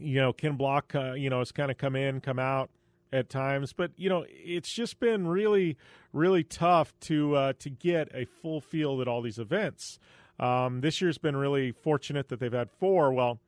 you 0.00 0.20
know, 0.20 0.32
Ken 0.32 0.56
Block, 0.56 0.94
uh, 0.94 1.12
you 1.12 1.30
know, 1.30 1.38
has 1.38 1.52
kind 1.52 1.70
of 1.70 1.78
come 1.78 1.94
in, 1.94 2.20
come 2.20 2.38
out 2.38 2.70
at 3.12 3.28
times, 3.28 3.72
but 3.72 3.92
you 3.96 4.08
know, 4.08 4.24
it's 4.28 4.72
just 4.72 4.98
been 4.98 5.28
really, 5.28 5.76
really 6.12 6.42
tough 6.42 6.98
to 7.00 7.36
uh, 7.36 7.52
to 7.60 7.70
get 7.70 8.08
a 8.12 8.24
full 8.24 8.60
field 8.60 9.00
at 9.00 9.08
all 9.08 9.22
these 9.22 9.38
events. 9.38 9.98
Um, 10.40 10.80
this 10.80 11.00
year's 11.00 11.18
been 11.18 11.36
really 11.36 11.70
fortunate 11.70 12.28
that 12.28 12.40
they've 12.40 12.52
had 12.52 12.70
four. 12.70 13.12
Well, 13.12 13.38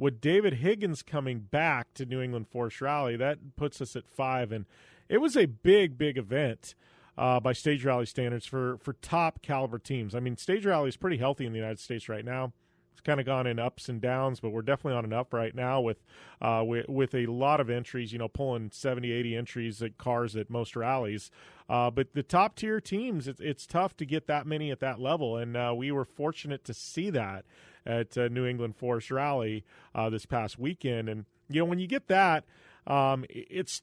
with 0.00 0.20
David 0.20 0.54
Higgins 0.54 1.02
coming 1.02 1.40
back 1.40 1.92
to 1.92 2.06
New 2.06 2.22
England 2.22 2.48
Forest 2.48 2.80
Rally, 2.80 3.16
that 3.16 3.54
puts 3.56 3.82
us 3.82 3.94
at 3.94 4.08
five. 4.08 4.50
And 4.50 4.64
it 5.10 5.18
was 5.18 5.36
a 5.36 5.44
big, 5.44 5.98
big 5.98 6.16
event 6.16 6.74
uh, 7.18 7.38
by 7.38 7.52
stage 7.52 7.84
rally 7.84 8.06
standards 8.06 8.46
for, 8.46 8.78
for 8.78 8.94
top 8.94 9.42
caliber 9.42 9.78
teams. 9.78 10.14
I 10.14 10.20
mean, 10.20 10.38
stage 10.38 10.64
rally 10.64 10.88
is 10.88 10.96
pretty 10.96 11.18
healthy 11.18 11.44
in 11.44 11.52
the 11.52 11.58
United 11.58 11.80
States 11.80 12.08
right 12.08 12.24
now. 12.24 12.54
It's 12.92 13.02
kind 13.02 13.20
of 13.20 13.26
gone 13.26 13.46
in 13.46 13.58
ups 13.58 13.90
and 13.90 14.00
downs, 14.00 14.40
but 14.40 14.50
we're 14.50 14.62
definitely 14.62 14.96
on 14.96 15.04
an 15.04 15.12
up 15.12 15.34
right 15.34 15.54
now 15.54 15.82
with, 15.82 16.02
uh, 16.40 16.62
with, 16.66 16.88
with 16.88 17.14
a 17.14 17.26
lot 17.26 17.60
of 17.60 17.68
entries. 17.68 18.10
You 18.10 18.20
know, 18.20 18.28
pulling 18.28 18.70
70, 18.72 19.12
80 19.12 19.36
entries 19.36 19.82
at 19.82 19.98
cars 19.98 20.34
at 20.34 20.48
most 20.48 20.76
rallies. 20.76 21.30
Uh, 21.68 21.90
but 21.90 22.14
the 22.14 22.22
top 22.22 22.56
tier 22.56 22.80
teams, 22.80 23.28
it's, 23.28 23.40
it's 23.40 23.66
tough 23.66 23.96
to 23.98 24.06
get 24.06 24.26
that 24.28 24.46
many 24.46 24.70
at 24.70 24.80
that 24.80 24.98
level, 24.98 25.36
and 25.36 25.56
uh, 25.58 25.74
we 25.76 25.92
were 25.92 26.06
fortunate 26.06 26.64
to 26.64 26.74
see 26.74 27.10
that 27.10 27.44
at 27.86 28.16
uh, 28.16 28.28
New 28.28 28.46
England 28.46 28.76
Forest 28.76 29.10
Rally 29.10 29.64
uh, 29.94 30.10
this 30.10 30.26
past 30.26 30.58
weekend. 30.58 31.08
And 31.08 31.24
you 31.48 31.60
know, 31.60 31.64
when 31.64 31.78
you 31.78 31.86
get 31.86 32.08
that, 32.08 32.44
um, 32.86 33.24
it's 33.28 33.82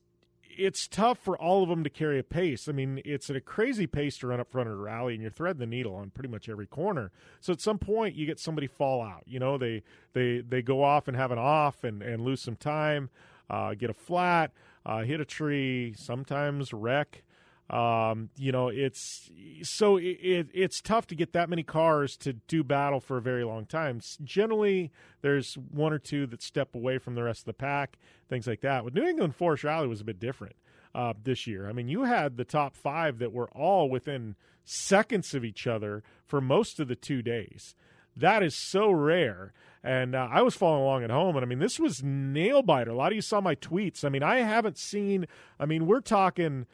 it's 0.58 0.88
tough 0.88 1.20
for 1.20 1.38
all 1.38 1.62
of 1.62 1.70
them 1.70 1.84
to 1.84 1.90
carry 1.90 2.18
a 2.18 2.24
pace. 2.24 2.68
I 2.68 2.72
mean, 2.72 3.02
it's 3.06 3.30
at 3.30 3.36
a 3.36 3.42
crazy 3.42 3.86
pace 3.86 4.18
to 4.20 4.28
run 4.28 4.40
up 4.40 4.50
front 4.50 4.70
of 4.70 4.74
a 4.74 4.78
rally, 4.82 5.14
and 5.14 5.22
you're 5.22 5.32
threading 5.32 5.60
the 5.60 5.68
needle 5.68 5.96
on 5.96 6.10
pretty 6.10 6.30
much 6.30 6.50
every 6.50 6.66
corner. 6.66 7.12
So 7.40 7.54
at 7.54 7.62
some 7.62 7.78
point, 7.78 8.16
you 8.16 8.26
get 8.26 8.40
somebody 8.40 8.68
fall 8.68 9.02
out. 9.02 9.24
You 9.26 9.40
know, 9.40 9.58
they 9.58 9.84
they 10.14 10.40
they 10.40 10.62
go 10.62 10.84
off 10.84 11.08
and 11.08 11.16
have 11.16 11.32
an 11.32 11.38
off 11.38 11.84
and 11.84 12.02
and 12.02 12.24
lose 12.24 12.42
some 12.42 12.56
time, 12.56 13.10
uh, 13.50 13.76
get 13.76 13.90
a 13.90 13.94
flat, 13.94 14.52
uh, 14.86 15.04
hit 15.04 15.20
a 15.20 15.26
tree, 15.26 15.94
sometimes 15.96 16.74
wreck. 16.74 17.24
Um, 17.70 18.30
you 18.38 18.54
know, 18.54 18.70
it's 18.70 19.30
so 19.64 19.98
it, 19.98 20.48
it's 20.54 20.82
tough 20.82 21.06
to 21.08 21.16
get 21.16 21.34
that 21.34 21.50
many 21.50 21.64
cars 21.64 22.16
to 22.18 22.34
do 22.34 22.64
battle 22.64 23.02
for 23.02 23.18
a 23.18 23.22
very 23.22 23.44
long 23.44 23.66
time. 23.66 24.00
Generally, 24.24 24.92
there's 25.22 25.56
one 25.56 25.92
or 25.92 26.00
two 26.00 26.28
that 26.28 26.42
step 26.42 26.76
away 26.76 26.98
from 26.98 27.16
the 27.16 27.24
rest 27.24 27.42
of 27.42 27.46
the 27.46 27.54
pack, 27.54 27.98
things 28.30 28.48
like 28.48 28.62
that. 28.62 28.86
With 28.86 28.94
New 28.94 29.06
England 29.06 29.36
Forest 29.36 29.66
Rally 29.66 29.88
was 29.88 30.00
a 30.00 30.06
bit 30.06 30.20
different 30.20 30.56
uh, 30.96 31.14
this 31.22 31.46
year. 31.46 31.68
I 31.68 31.74
mean, 31.74 31.90
you 31.90 32.04
had 32.04 32.38
the 32.38 32.46
top 32.46 32.76
five 32.76 33.20
that 33.20 33.34
were 33.34 33.50
all 33.50 33.90
within 33.90 34.36
seconds 34.64 35.34
of 35.34 35.44
each 35.44 35.68
other 35.68 36.04
for 36.26 36.40
most 36.40 36.80
of 36.80 36.88
the 36.88 36.96
two 36.96 37.22
days. 37.22 37.76
That 38.16 38.44
is 38.44 38.56
so 38.56 38.90
rare. 38.92 39.54
And 39.84 40.16
uh, 40.16 40.28
I 40.32 40.42
was 40.42 40.56
following 40.56 40.84
along 40.84 41.04
at 41.04 41.12
home, 41.12 41.36
and 41.36 41.46
I 41.46 41.48
mean, 41.48 41.60
this 41.60 41.80
was 41.80 42.02
nail 42.04 42.64
biter. 42.64 42.92
A 42.92 42.96
lot 42.96 43.12
of 43.12 43.16
you 43.16 43.22
saw 43.22 43.40
my 43.40 43.56
tweets. 43.56 44.04
I 44.04 44.10
mean, 44.10 44.24
I 44.24 44.40
haven't 44.40 44.78
seen. 44.78 45.28
I 45.60 45.66
mean, 45.66 45.86
we're 45.86 46.02
talking 46.02 46.66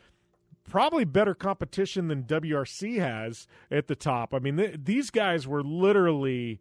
probably 0.69 1.05
better 1.05 1.33
competition 1.35 2.07
than 2.07 2.23
WRC 2.23 2.99
has 2.99 3.47
at 3.69 3.87
the 3.87 3.95
top. 3.95 4.33
I 4.33 4.39
mean, 4.39 4.57
th- 4.57 4.79
these 4.83 5.09
guys 5.09 5.47
were 5.47 5.63
literally 5.63 6.59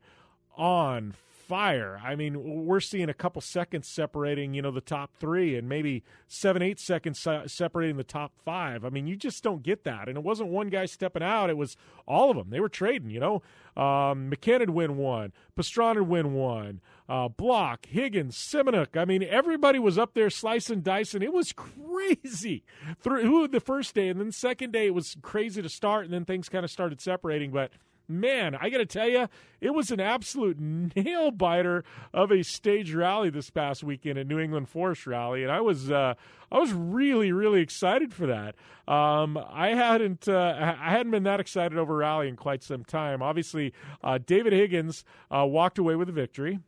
on 0.56 1.14
fire. 1.52 2.00
I 2.02 2.16
mean, 2.16 2.64
we're 2.64 2.80
seeing 2.80 3.10
a 3.10 3.14
couple 3.14 3.42
seconds 3.42 3.86
separating, 3.86 4.54
you 4.54 4.62
know, 4.62 4.70
the 4.70 4.80
top 4.80 5.10
three, 5.20 5.54
and 5.54 5.68
maybe 5.68 6.02
seven, 6.26 6.62
eight 6.62 6.80
seconds 6.80 7.18
se- 7.18 7.42
separating 7.48 7.98
the 7.98 8.04
top 8.04 8.32
five. 8.42 8.86
I 8.86 8.88
mean, 8.88 9.06
you 9.06 9.16
just 9.16 9.44
don't 9.44 9.62
get 9.62 9.84
that. 9.84 10.08
And 10.08 10.16
it 10.16 10.24
wasn't 10.24 10.48
one 10.48 10.70
guy 10.70 10.86
stepping 10.86 11.22
out; 11.22 11.50
it 11.50 11.58
was 11.58 11.76
all 12.08 12.30
of 12.30 12.38
them. 12.38 12.48
They 12.48 12.58
were 12.58 12.70
trading. 12.70 13.10
You 13.10 13.20
know, 13.20 13.82
um, 13.82 14.30
McKenna 14.30 14.72
win 14.72 14.96
one, 14.96 15.34
Pastrana 15.54 16.00
win 16.00 16.32
one, 16.32 16.80
uh, 17.06 17.28
Block, 17.28 17.84
Higgins, 17.84 18.34
Semenuk. 18.34 18.96
I 18.96 19.04
mean, 19.04 19.22
everybody 19.22 19.78
was 19.78 19.98
up 19.98 20.14
there 20.14 20.30
slicing, 20.30 20.80
dicing. 20.80 21.20
It 21.20 21.34
was 21.34 21.52
crazy 21.52 22.64
through 23.02 23.48
the 23.48 23.60
first 23.60 23.94
day, 23.94 24.08
and 24.08 24.18
then 24.18 24.28
the 24.28 24.32
second 24.32 24.72
day 24.72 24.86
it 24.86 24.94
was 24.94 25.18
crazy 25.20 25.60
to 25.60 25.68
start, 25.68 26.06
and 26.06 26.14
then 26.14 26.24
things 26.24 26.48
kind 26.48 26.64
of 26.64 26.70
started 26.70 27.02
separating, 27.02 27.50
but 27.50 27.72
man, 28.20 28.54
I 28.54 28.70
got 28.70 28.78
to 28.78 28.86
tell 28.86 29.08
you, 29.08 29.28
it 29.60 29.70
was 29.70 29.90
an 29.90 30.00
absolute 30.00 30.58
nail 30.96 31.30
biter 31.30 31.84
of 32.12 32.30
a 32.30 32.42
stage 32.42 32.92
rally 32.92 33.30
this 33.30 33.50
past 33.50 33.82
weekend 33.82 34.18
at 34.18 34.26
New 34.26 34.38
England 34.38 34.68
Forest 34.68 35.06
Rally, 35.06 35.42
and 35.42 35.52
I 35.52 35.60
was 35.60 35.90
uh, 35.90 36.14
I 36.50 36.58
was 36.58 36.72
really 36.72 37.32
really 37.32 37.60
excited 37.60 38.12
for 38.12 38.26
that. 38.26 38.54
Um, 38.92 39.38
I 39.50 39.68
hadn't 39.68 40.28
uh, 40.28 40.76
I 40.80 40.90
hadn't 40.90 41.12
been 41.12 41.24
that 41.24 41.40
excited 41.40 41.78
over 41.78 41.96
rally 41.96 42.28
in 42.28 42.36
quite 42.36 42.62
some 42.62 42.84
time. 42.84 43.22
Obviously, 43.22 43.72
uh, 44.02 44.18
David 44.24 44.52
Higgins 44.52 45.04
uh, 45.30 45.46
walked 45.46 45.78
away 45.78 45.96
with 45.96 46.08
a 46.08 46.12
victory. 46.12 46.58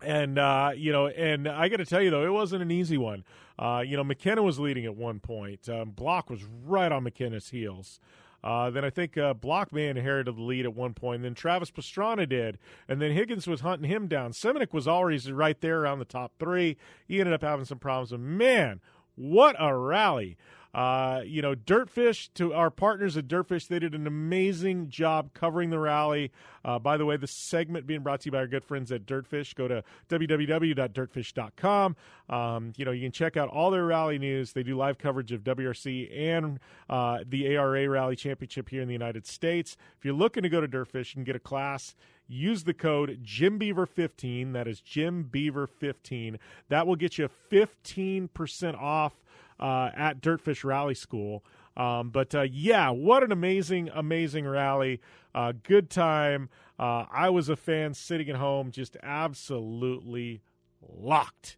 And 0.00 0.38
uh, 0.38 0.70
you 0.76 0.92
know, 0.92 1.08
and 1.08 1.48
I 1.48 1.68
got 1.68 1.78
to 1.78 1.84
tell 1.84 2.00
you 2.00 2.10
though, 2.10 2.24
it 2.24 2.32
wasn't 2.32 2.62
an 2.62 2.70
easy 2.70 2.96
one. 2.96 3.24
Uh, 3.58 3.82
you 3.84 3.96
know, 3.96 4.04
McKenna 4.04 4.42
was 4.42 4.60
leading 4.60 4.84
at 4.84 4.94
one 4.94 5.18
point. 5.18 5.68
Um, 5.68 5.90
Block 5.90 6.30
was 6.30 6.44
right 6.44 6.92
on 6.92 7.02
McKenna's 7.02 7.48
heels. 7.48 7.98
Uh, 8.42 8.70
then 8.70 8.84
I 8.84 8.90
think 8.90 9.18
uh, 9.18 9.34
Block 9.34 9.72
may 9.72 9.88
inherited 9.88 10.36
the 10.36 10.42
lead 10.42 10.64
at 10.64 10.74
one 10.74 10.94
point. 10.94 11.22
Then 11.22 11.34
Travis 11.34 11.70
Pastrana 11.70 12.28
did, 12.28 12.58
and 12.88 13.02
then 13.02 13.12
Higgins 13.12 13.46
was 13.46 13.60
hunting 13.60 13.90
him 13.90 14.06
down. 14.06 14.32
Semenuk 14.32 14.72
was 14.72 14.86
always 14.86 15.30
right 15.32 15.60
there 15.60 15.80
around 15.80 15.98
the 15.98 16.04
top 16.04 16.32
three. 16.38 16.76
He 17.06 17.18
ended 17.18 17.34
up 17.34 17.42
having 17.42 17.64
some 17.64 17.78
problems. 17.78 18.12
And 18.12 18.38
man, 18.38 18.80
what 19.16 19.56
a 19.58 19.74
rally! 19.76 20.36
Uh, 20.78 21.22
you 21.26 21.42
know, 21.42 21.56
Dirtfish 21.56 22.28
to 22.34 22.54
our 22.54 22.70
partners 22.70 23.16
at 23.16 23.26
Dirtfish, 23.26 23.66
they 23.66 23.80
did 23.80 23.96
an 23.96 24.06
amazing 24.06 24.88
job 24.88 25.34
covering 25.34 25.70
the 25.70 25.78
rally. 25.80 26.30
Uh, 26.64 26.78
by 26.78 26.96
the 26.96 27.04
way, 27.04 27.16
the 27.16 27.26
segment 27.26 27.84
being 27.84 28.02
brought 28.02 28.20
to 28.20 28.26
you 28.26 28.30
by 28.30 28.38
our 28.38 28.46
good 28.46 28.62
friends 28.62 28.92
at 28.92 29.04
Dirtfish. 29.04 29.56
Go 29.56 29.66
to 29.66 29.82
www.dirtfish.com. 30.08 31.96
Um, 32.28 32.72
you 32.76 32.84
know, 32.84 32.92
you 32.92 33.02
can 33.02 33.10
check 33.10 33.36
out 33.36 33.48
all 33.48 33.72
their 33.72 33.86
rally 33.86 34.20
news. 34.20 34.52
They 34.52 34.62
do 34.62 34.76
live 34.76 34.98
coverage 34.98 35.32
of 35.32 35.42
WRC 35.42 36.16
and 36.16 36.60
uh, 36.88 37.24
the 37.28 37.56
ARA 37.56 37.88
Rally 37.88 38.14
Championship 38.14 38.68
here 38.68 38.80
in 38.80 38.86
the 38.86 38.94
United 38.94 39.26
States. 39.26 39.76
If 39.98 40.04
you're 40.04 40.14
looking 40.14 40.44
to 40.44 40.48
go 40.48 40.60
to 40.60 40.68
Dirtfish 40.68 41.16
and 41.16 41.26
get 41.26 41.34
a 41.34 41.40
class, 41.40 41.96
use 42.28 42.62
the 42.62 42.74
code 42.74 43.24
JimBeaver15. 43.24 44.52
That 44.52 44.68
is 44.68 44.80
JimBeaver15. 44.80 46.36
That 46.68 46.86
will 46.86 46.94
get 46.94 47.18
you 47.18 47.28
15% 47.50 48.80
off 48.80 49.14
uh, 49.60 49.90
at 49.94 50.20
Dirtfish 50.20 50.64
Rally 50.64 50.94
School. 50.94 51.44
Um, 51.76 52.10
but 52.10 52.34
uh, 52.34 52.42
yeah, 52.42 52.90
what 52.90 53.22
an 53.22 53.30
amazing, 53.32 53.88
amazing 53.94 54.46
rally. 54.46 55.00
Uh, 55.34 55.52
good 55.62 55.90
time. 55.90 56.48
Uh, 56.78 57.04
I 57.10 57.30
was 57.30 57.48
a 57.48 57.56
fan 57.56 57.94
sitting 57.94 58.28
at 58.28 58.36
home, 58.36 58.70
just 58.70 58.96
absolutely 59.02 60.42
locked. 60.82 61.56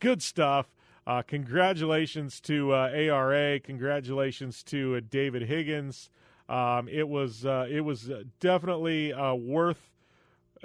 Good 0.00 0.22
stuff. 0.22 0.74
Uh, 1.06 1.22
congratulations 1.22 2.40
to 2.40 2.72
uh, 2.72 2.90
ARA. 2.94 3.60
Congratulations 3.60 4.62
to 4.64 5.00
David 5.02 5.42
Higgins. 5.42 6.10
Um, 6.48 6.88
it 6.88 7.08
was 7.08 7.44
it 7.44 7.84
was 7.84 8.10
definitely 8.38 9.14
worth 9.14 9.93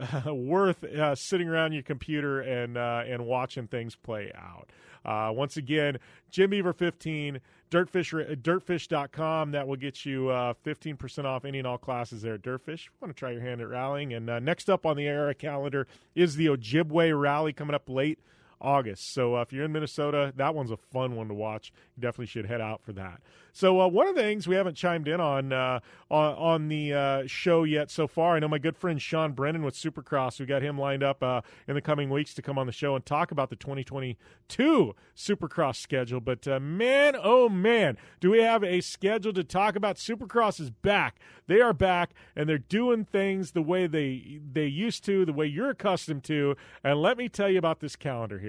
worth 0.25 0.83
uh, 0.83 1.15
sitting 1.15 1.47
around 1.47 1.73
your 1.73 1.83
computer 1.83 2.41
and 2.41 2.77
uh, 2.77 3.03
and 3.05 3.25
watching 3.25 3.67
things 3.67 3.95
play 3.95 4.31
out. 4.35 4.69
Uh, 5.05 5.31
once 5.31 5.57
again, 5.57 5.97
Jim 6.29 6.49
Beaver 6.49 6.73
15, 6.73 7.39
Dirtfish, 7.71 8.41
dirtfish.com. 8.41 9.51
That 9.51 9.67
will 9.67 9.77
get 9.77 10.05
you 10.05 10.29
uh, 10.29 10.53
15% 10.65 11.25
off 11.25 11.45
any 11.45 11.59
and 11.59 11.67
all 11.67 11.77
classes 11.77 12.21
there 12.21 12.33
at 12.33 12.41
Dirtfish. 12.41 12.89
Want 13.01 13.15
to 13.15 13.19
try 13.19 13.31
your 13.31 13.41
hand 13.41 13.61
at 13.61 13.69
rallying. 13.69 14.13
And 14.13 14.29
uh, 14.29 14.39
next 14.39 14.69
up 14.69 14.85
on 14.85 14.97
the 14.97 15.07
ARA 15.07 15.33
calendar 15.33 15.87
is 16.15 16.35
the 16.35 16.47
Ojibwe 16.47 17.19
Rally 17.19 17.53
coming 17.53 17.75
up 17.75 17.89
late 17.89 18.19
August. 18.61 19.13
So 19.13 19.35
uh, 19.35 19.41
if 19.41 19.53
you're 19.53 19.65
in 19.65 19.71
Minnesota, 19.71 20.33
that 20.35 20.53
one's 20.53 20.71
a 20.71 20.77
fun 20.77 21.15
one 21.15 21.27
to 21.29 21.33
watch. 21.33 21.71
You 21.95 22.01
definitely 22.01 22.27
should 22.27 22.45
head 22.45 22.61
out 22.61 22.81
for 22.83 22.93
that. 22.93 23.21
So 23.53 23.81
uh, 23.81 23.87
one 23.87 24.07
of 24.07 24.15
the 24.15 24.21
things 24.21 24.47
we 24.47 24.55
haven't 24.55 24.75
chimed 24.75 25.07
in 25.07 25.19
on 25.19 25.51
uh, 25.51 25.79
on, 26.09 26.35
on, 26.35 26.67
the 26.69 26.93
uh, 26.93 27.23
show 27.25 27.63
yet 27.63 27.89
so 27.89 28.07
far, 28.07 28.35
I 28.35 28.39
know 28.39 28.47
my 28.47 28.57
good 28.57 28.77
friend 28.77 29.01
Sean 29.01 29.33
Brennan 29.33 29.63
with 29.63 29.75
Supercross. 29.75 30.39
We 30.39 30.45
got 30.45 30.61
him 30.61 30.77
lined 30.77 31.03
up 31.03 31.23
uh, 31.23 31.41
in 31.67 31.75
the 31.75 31.81
coming 31.81 32.09
weeks 32.09 32.33
to 32.35 32.41
come 32.41 32.57
on 32.57 32.67
the 32.67 32.71
show 32.71 32.95
and 32.95 33.05
talk 33.05 33.31
about 33.31 33.49
the 33.49 33.55
2022 33.55 34.95
Supercross 35.15 35.75
schedule. 35.77 36.19
But 36.19 36.47
uh, 36.47 36.59
man, 36.59 37.15
oh 37.21 37.49
man, 37.49 37.97
do 38.19 38.31
we 38.31 38.41
have 38.41 38.63
a 38.63 38.81
schedule 38.81 39.33
to 39.33 39.43
talk 39.43 39.75
about? 39.75 39.97
Supercross 39.97 40.59
is 40.59 40.69
back. 40.69 41.19
They 41.47 41.61
are 41.61 41.73
back, 41.73 42.11
and 42.35 42.47
they're 42.47 42.57
doing 42.57 43.05
things 43.05 43.51
the 43.51 43.61
way 43.61 43.87
they 43.87 44.39
they 44.51 44.67
used 44.67 45.03
to, 45.05 45.25
the 45.25 45.33
way 45.33 45.47
you're 45.47 45.71
accustomed 45.71 46.23
to. 46.25 46.55
And 46.83 47.01
let 47.01 47.17
me 47.17 47.29
tell 47.29 47.49
you 47.49 47.57
about 47.57 47.79
this 47.79 47.95
calendar 47.95 48.39
here. 48.39 48.48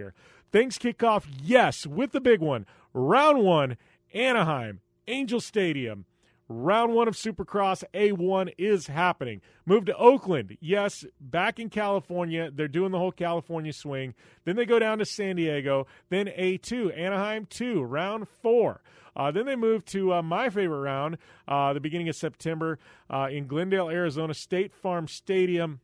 Things 0.53 0.79
kick 0.79 1.03
off, 1.03 1.27
yes, 1.43 1.87
with 1.87 2.13
the 2.13 2.21
big 2.21 2.41
one. 2.41 2.67
Round 2.93 3.43
one, 3.43 3.77
Anaheim, 4.13 4.81
Angel 5.07 5.41
Stadium. 5.41 6.07
Round 6.53 6.95
one 6.95 7.07
of 7.07 7.15
Supercross 7.15 7.85
A1 7.95 8.53
is 8.59 8.89
happening. 8.89 9.41
Move 9.65 9.85
to 9.85 9.97
Oakland. 9.97 10.59
Yes, 10.61 11.05
back 11.21 11.61
in 11.61 11.71
California. 11.71 12.51
They're 12.53 12.67
doing 12.67 12.91
the 12.91 12.99
whole 12.99 13.13
California 13.13 13.73
swing. 13.73 14.15
Then 14.45 14.57
they 14.57 14.67
go 14.67 14.81
down 14.81 14.99
to 14.99 15.05
San 15.05 15.37
Diego. 15.37 15.87
Then 16.09 16.27
A2, 16.27 16.99
Anaheim 16.99 17.47
2, 17.49 17.81
round 17.83 18.27
four. 18.29 18.83
Uh, 19.15 19.31
then 19.31 19.47
they 19.47 19.55
move 19.55 19.85
to 19.85 20.13
uh, 20.13 20.23
my 20.23 20.51
favorite 20.51 20.81
round, 20.81 21.19
uh, 21.47 21.73
the 21.73 21.79
beginning 21.81 22.09
of 22.09 22.17
September 22.17 22.81
uh, 23.09 23.29
in 23.31 23.47
Glendale, 23.47 23.89
Arizona, 23.89 24.35
State 24.35 24.75
Farm 24.75 25.07
Stadium. 25.07 25.81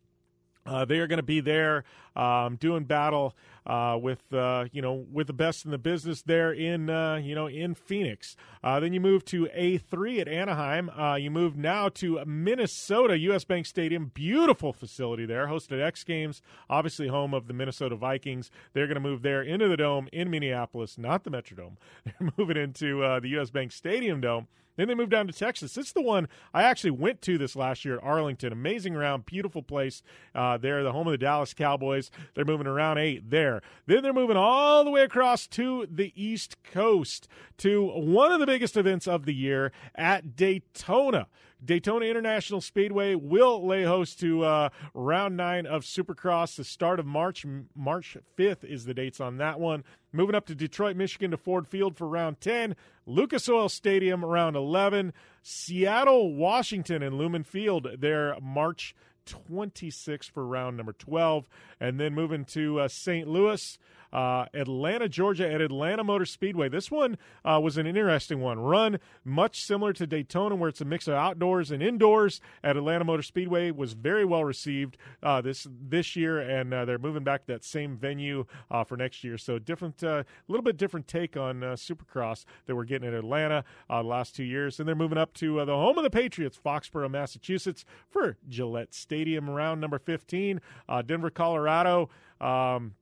Uh, 0.67 0.85
they 0.85 0.99
are 0.99 1.07
going 1.07 1.19
to 1.19 1.23
be 1.23 1.39
there 1.39 1.85
um, 2.17 2.57
doing 2.57 2.85
battle 2.85 3.37
uh, 3.67 3.99
with 4.01 4.33
uh, 4.33 4.67
you 4.73 4.81
know 4.81 5.05
with 5.13 5.27
the 5.27 5.33
best 5.33 5.65
in 5.65 5.71
the 5.71 5.79
business 5.79 6.23
there 6.23 6.53
in 6.53 6.89
uh, 6.89 7.17
you 7.17 7.35
know 7.35 7.47
in 7.47 7.75
Phoenix. 7.75 8.37
Uh, 8.63 8.81
then 8.81 8.93
you 8.93 9.01
move 9.01 9.25
to 9.27 9.49
A 9.53 9.79
three 9.79 10.21
at 10.21 10.29
Anaheim. 10.29 10.89
Uh, 10.91 11.17
you 11.17 11.31
move 11.31 11.57
now 11.57 11.89
to 11.91 12.25
Minnesota, 12.25 13.19
U.S. 13.19 13.45
Bank 13.45 13.67
Stadium, 13.67 14.11
beautiful 14.15 14.73
facility 14.73 15.27
there, 15.27 15.49
hosted 15.49 15.83
X 15.83 16.05
Games, 16.05 16.41
obviously 16.71 17.09
home 17.09 17.35
of 17.35 17.49
the 17.49 17.55
Minnesota 17.55 17.97
Vikings. 17.97 18.51
They're 18.73 18.87
going 18.87 18.95
to 18.95 19.01
move 19.01 19.23
there 19.23 19.43
into 19.43 19.69
the 19.69 19.77
dome 19.77 20.09
in 20.13 20.31
Minneapolis, 20.31 20.97
not 20.97 21.25
the 21.25 21.31
Metrodome. 21.31 21.77
They're 22.05 22.31
moving 22.39 22.57
into 22.57 23.01
the 23.21 23.29
U.S. 23.31 23.51
Bank 23.51 23.73
Stadium 23.73 24.21
dome. 24.21 24.49
Then 24.77 24.89
they 24.89 24.95
moved 24.95 25.11
down 25.11 25.27
to 25.27 25.33
Texas. 25.33 25.75
This 25.75 25.89
is 25.89 25.93
the 25.93 26.03
one 26.03 26.29
I 26.55 26.63
actually 26.63 26.93
went 26.93 27.23
to 27.23 27.39
this 27.39 27.57
last 27.57 27.85
year 27.85 27.97
at 27.97 28.05
Arlington. 28.05 28.53
Amazing 28.53 28.95
round, 28.95 29.27
beautiful 29.27 29.63
place 29.63 30.03
uh, 30.35 30.59
there, 30.59 30.83
the 30.83 30.93
home 30.93 31.07
of 31.07 31.13
the 31.13 31.19
Dallas 31.19 31.55
Cowboys. 31.55 32.11
They're 32.35 32.45
moving 32.45 32.67
around 32.67 32.99
eight 32.99 33.31
there. 33.31 33.63
Then 33.87 34.03
they're 34.03 34.13
moving 34.13 34.37
all 34.37 34.85
the 34.85 34.91
way 34.91 35.03
across 35.03 35.47
to 35.49 35.87
the 35.91 36.13
East 36.15 36.63
Coast 36.63 37.29
to 37.59 37.87
one 37.87 38.33
of 38.33 38.41
the 38.41 38.47
biggest 38.47 38.77
events 38.77 39.09
of 39.09 39.25
the 39.25 39.35
year 39.35 39.73
at 39.95 40.37
Daytona. 40.37 41.29
Daytona 41.65 42.05
International 42.05 42.61
Speedway 42.61 43.15
will 43.15 43.67
lay 43.67 43.85
host 43.85 44.21
to 44.21 44.45
uh, 44.45 44.69
round 44.95 45.37
nine 45.37 45.67
of 45.67 45.83
Supercross. 45.85 46.57
The 46.57 46.65
start 46.65 47.01
of 47.01 47.07
March, 47.07 47.47
March 47.75 48.17
5th 48.39 48.65
is 48.65 48.85
the 48.85 48.95
dates 48.95 49.21
on 49.21 49.39
that 49.39 49.59
one. 49.59 49.83
Moving 50.13 50.35
up 50.35 50.47
to 50.47 50.55
Detroit, 50.55 50.97
Michigan 50.97 51.31
to 51.31 51.37
Ford 51.37 51.67
Field 51.67 51.97
for 51.97 52.07
round 52.07 52.41
10. 52.41 52.77
Lucas 53.07 53.49
Oil 53.49 53.69
Stadium 53.69 54.25
round 54.25 54.57
11. 54.57 55.13
Seattle, 55.43 56.35
Washington, 56.35 57.03
and 57.03 57.17
Lumen 57.17 57.45
Field 57.45 57.89
there 57.99 58.37
March 58.41 58.95
26 59.27 60.29
for 60.29 60.47
round 60.47 60.77
number 60.77 60.93
12. 60.93 61.49
And 61.81 61.99
then 61.99 62.15
moving 62.15 62.45
to 62.47 62.81
uh, 62.81 62.89
St. 62.89 63.27
Louis 63.27 63.79
uh, 64.13 64.47
Atlanta, 64.55 65.09
Georgia 65.09 65.51
at 65.51 65.61
Atlanta 65.61 66.05
Motor 66.05 66.25
Speedway. 66.25 66.69
This 66.69 66.91
one 66.91 67.19
uh, 67.45 67.61
was 67.63 67.77
an 67.77 67.87
interesting 67.87 68.41
one. 68.41 68.59
Run 68.59 68.99
much 69.25 69.65
similar 69.65 69.93
to 69.95 70.07
Daytona, 70.07 70.55
where 70.55 70.69
it's 70.69 70.81
a 70.81 70.85
mix 70.85 71.09
of 71.09 71.15
outdoors 71.15 71.71
and 71.71 71.83
indoors. 71.83 72.41
At 72.63 72.77
Atlanta 72.77 73.05
Motor 73.05 73.23
Speedway 73.23 73.71
was 73.71 73.93
very 73.93 74.25
well 74.25 74.45
received 74.45 74.97
uh, 75.23 75.41
this 75.41 75.67
this 75.71 76.17
year, 76.17 76.39
and 76.39 76.73
uh, 76.73 76.85
they're 76.85 76.99
moving 76.99 77.25
back 77.25 77.47
to 77.47 77.53
that 77.53 77.65
same 77.65 77.97
venue 77.97 78.47
uh, 78.71 78.85
for 78.85 78.97
next 78.97 79.25
year. 79.25 79.39
So 79.39 79.59
different, 79.59 80.03
a 80.03 80.11
uh, 80.11 80.23
little 80.49 80.65
bit 80.65 80.77
different 80.77 81.09
take 81.09 81.37
on 81.37 81.61
Supercross 81.61 82.45
that 82.67 82.77
we're 82.77 82.85
getting 82.85 83.09
at 83.09 83.15
Atlanta 83.15 83.65
the 83.89 84.03
last 84.03 84.35
two 84.37 84.45
years, 84.45 84.79
and 84.79 84.89
they're 84.89 84.95
moving 84.95 85.19
up 85.19 85.33
to 85.35 85.65
the 85.65 85.75
home 85.75 85.99
of 85.99 86.05
the 86.05 86.11
Patriots, 86.11 86.59
Foxborough, 86.63 87.11
Massachusetts, 87.11 87.85
for 88.09 88.37
Gillette 88.49 88.95
Stadium, 88.95 89.49
round 89.49 89.81
number 89.81 89.99
fifteen. 89.99 90.61
Denver, 91.07 91.31
Colorado. 91.31 92.09
Um, 92.41 92.95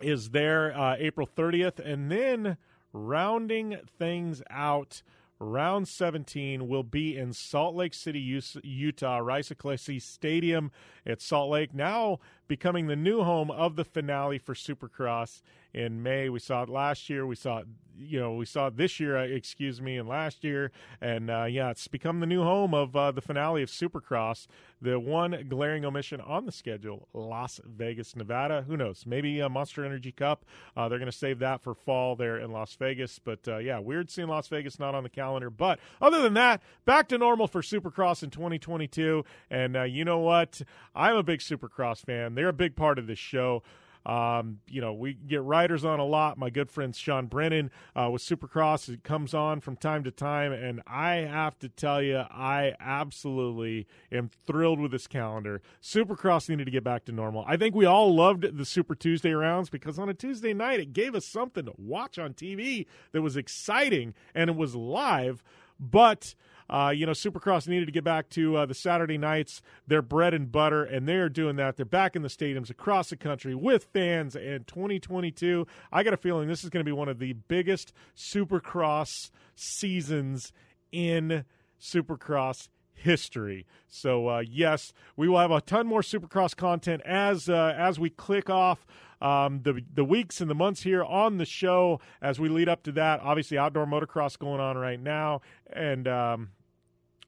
is 0.00 0.30
there 0.30 0.76
uh, 0.76 0.96
April 0.98 1.26
30th. 1.26 1.78
And 1.78 2.10
then 2.10 2.56
rounding 2.92 3.78
things 3.98 4.42
out 4.50 5.02
round 5.38 5.88
17 5.88 6.68
will 6.68 6.82
be 6.82 7.16
in 7.16 7.32
Salt 7.32 7.74
Lake 7.74 7.94
City, 7.94 8.20
Utah, 8.62 9.18
Rice-Eccles 9.18 9.88
Stadium 10.04 10.70
at 11.06 11.22
Salt 11.22 11.50
Lake, 11.50 11.74
now 11.74 12.20
becoming 12.50 12.88
the 12.88 12.96
new 12.96 13.22
home 13.22 13.48
of 13.48 13.76
the 13.76 13.84
finale 13.84 14.36
for 14.36 14.54
Supercross 14.54 15.40
in 15.72 16.02
May. 16.02 16.28
We 16.28 16.40
saw 16.40 16.64
it 16.64 16.68
last 16.68 17.08
year. 17.08 17.24
We 17.24 17.36
saw 17.36 17.58
it, 17.58 17.66
you 17.96 18.18
know, 18.18 18.32
we 18.34 18.44
saw 18.44 18.66
it 18.66 18.76
this 18.76 18.98
year, 18.98 19.16
uh, 19.16 19.22
excuse 19.22 19.80
me, 19.80 19.96
and 19.96 20.08
last 20.08 20.42
year. 20.42 20.72
And 21.00 21.30
uh, 21.30 21.44
yeah, 21.44 21.70
it's 21.70 21.86
become 21.86 22.18
the 22.18 22.26
new 22.26 22.42
home 22.42 22.74
of 22.74 22.96
uh, 22.96 23.12
the 23.12 23.20
finale 23.20 23.62
of 23.62 23.68
Supercross. 23.68 24.48
The 24.82 24.98
one 24.98 25.46
glaring 25.48 25.84
omission 25.84 26.22
on 26.22 26.46
the 26.46 26.52
schedule, 26.52 27.06
Las 27.12 27.60
Vegas, 27.64 28.16
Nevada. 28.16 28.64
Who 28.66 28.78
knows? 28.78 29.04
Maybe 29.06 29.38
a 29.40 29.48
Monster 29.48 29.84
Energy 29.84 30.10
Cup. 30.10 30.46
Uh, 30.74 30.88
they're 30.88 30.98
going 30.98 31.10
to 31.10 31.16
save 31.16 31.38
that 31.40 31.60
for 31.60 31.74
fall 31.74 32.16
there 32.16 32.38
in 32.38 32.50
Las 32.50 32.74
Vegas. 32.76 33.18
But 33.18 33.46
uh, 33.46 33.58
yeah, 33.58 33.78
weird 33.78 34.10
seeing 34.10 34.28
Las 34.28 34.48
Vegas 34.48 34.78
not 34.78 34.94
on 34.94 35.02
the 35.02 35.10
calendar. 35.10 35.50
But 35.50 35.78
other 36.00 36.22
than 36.22 36.32
that, 36.34 36.62
back 36.86 37.08
to 37.08 37.18
normal 37.18 37.46
for 37.46 37.60
Supercross 37.60 38.22
in 38.22 38.30
2022. 38.30 39.22
And 39.50 39.76
uh, 39.76 39.82
you 39.82 40.04
know 40.04 40.18
what? 40.18 40.62
I'm 40.94 41.16
a 41.16 41.22
big 41.22 41.40
Supercross 41.40 42.04
fan. 42.04 42.34
They're 42.40 42.48
a 42.48 42.54
big 42.54 42.74
part 42.74 42.98
of 42.98 43.06
this 43.06 43.18
show. 43.18 43.62
Um, 44.06 44.60
you 44.66 44.80
know, 44.80 44.94
we 44.94 45.12
get 45.12 45.42
riders 45.42 45.84
on 45.84 46.00
a 46.00 46.06
lot. 46.06 46.38
My 46.38 46.48
good 46.48 46.70
friend 46.70 46.96
Sean 46.96 47.26
Brennan 47.26 47.70
uh, 47.94 48.08
with 48.10 48.22
Supercross 48.22 48.88
it 48.88 49.04
comes 49.04 49.34
on 49.34 49.60
from 49.60 49.76
time 49.76 50.04
to 50.04 50.10
time, 50.10 50.52
and 50.52 50.80
I 50.86 51.16
have 51.16 51.58
to 51.58 51.68
tell 51.68 52.00
you, 52.00 52.16
I 52.16 52.72
absolutely 52.80 53.86
am 54.10 54.30
thrilled 54.46 54.80
with 54.80 54.90
this 54.90 55.06
calendar. 55.06 55.60
Supercross 55.82 56.48
needed 56.48 56.64
to 56.64 56.70
get 56.70 56.82
back 56.82 57.04
to 57.04 57.12
normal. 57.12 57.44
I 57.46 57.58
think 57.58 57.74
we 57.74 57.84
all 57.84 58.14
loved 58.14 58.56
the 58.56 58.64
Super 58.64 58.94
Tuesday 58.94 59.32
rounds 59.32 59.68
because 59.68 59.98
on 59.98 60.08
a 60.08 60.14
Tuesday 60.14 60.54
night, 60.54 60.80
it 60.80 60.94
gave 60.94 61.14
us 61.14 61.26
something 61.26 61.66
to 61.66 61.74
watch 61.76 62.18
on 62.18 62.32
TV 62.32 62.86
that 63.12 63.20
was 63.20 63.36
exciting 63.36 64.14
and 64.34 64.48
it 64.48 64.56
was 64.56 64.74
live, 64.74 65.44
but 65.78 66.34
uh, 66.70 66.90
you 66.94 67.04
know, 67.04 67.12
Supercross 67.12 67.66
needed 67.66 67.86
to 67.86 67.92
get 67.92 68.04
back 68.04 68.28
to 68.30 68.56
uh, 68.56 68.66
the 68.66 68.74
Saturday 68.74 69.18
nights, 69.18 69.60
their 69.88 70.02
bread 70.02 70.32
and 70.32 70.50
butter, 70.52 70.84
and 70.84 71.08
they're 71.08 71.28
doing 71.28 71.56
that. 71.56 71.76
They're 71.76 71.84
back 71.84 72.14
in 72.14 72.22
the 72.22 72.28
stadiums 72.28 72.70
across 72.70 73.10
the 73.10 73.16
country 73.16 73.56
with 73.56 73.88
fans 73.92 74.36
in 74.36 74.64
2022. 74.64 75.66
I 75.92 76.04
got 76.04 76.14
a 76.14 76.16
feeling 76.16 76.46
this 76.46 76.62
is 76.62 76.70
going 76.70 76.84
to 76.84 76.88
be 76.88 76.92
one 76.92 77.08
of 77.08 77.18
the 77.18 77.32
biggest 77.32 77.92
Supercross 78.16 79.30
seasons 79.56 80.52
in 80.92 81.44
Supercross 81.80 82.68
history. 82.94 83.66
So 83.88 84.28
uh, 84.28 84.42
yes, 84.46 84.92
we 85.16 85.28
will 85.28 85.38
have 85.38 85.50
a 85.50 85.60
ton 85.60 85.88
more 85.88 86.02
Supercross 86.02 86.54
content 86.54 87.02
as 87.04 87.48
uh, 87.48 87.74
as 87.76 87.98
we 87.98 88.10
click 88.10 88.48
off 88.48 88.86
um, 89.20 89.62
the 89.62 89.82
the 89.92 90.04
weeks 90.04 90.40
and 90.40 90.48
the 90.48 90.54
months 90.54 90.82
here 90.82 91.02
on 91.02 91.38
the 91.38 91.44
show 91.44 92.00
as 92.22 92.38
we 92.38 92.48
lead 92.48 92.68
up 92.68 92.84
to 92.84 92.92
that. 92.92 93.20
Obviously, 93.20 93.58
outdoor 93.58 93.86
motocross 93.86 94.38
going 94.38 94.60
on 94.60 94.76
right 94.76 95.00
now, 95.00 95.40
and 95.72 96.06
um, 96.06 96.50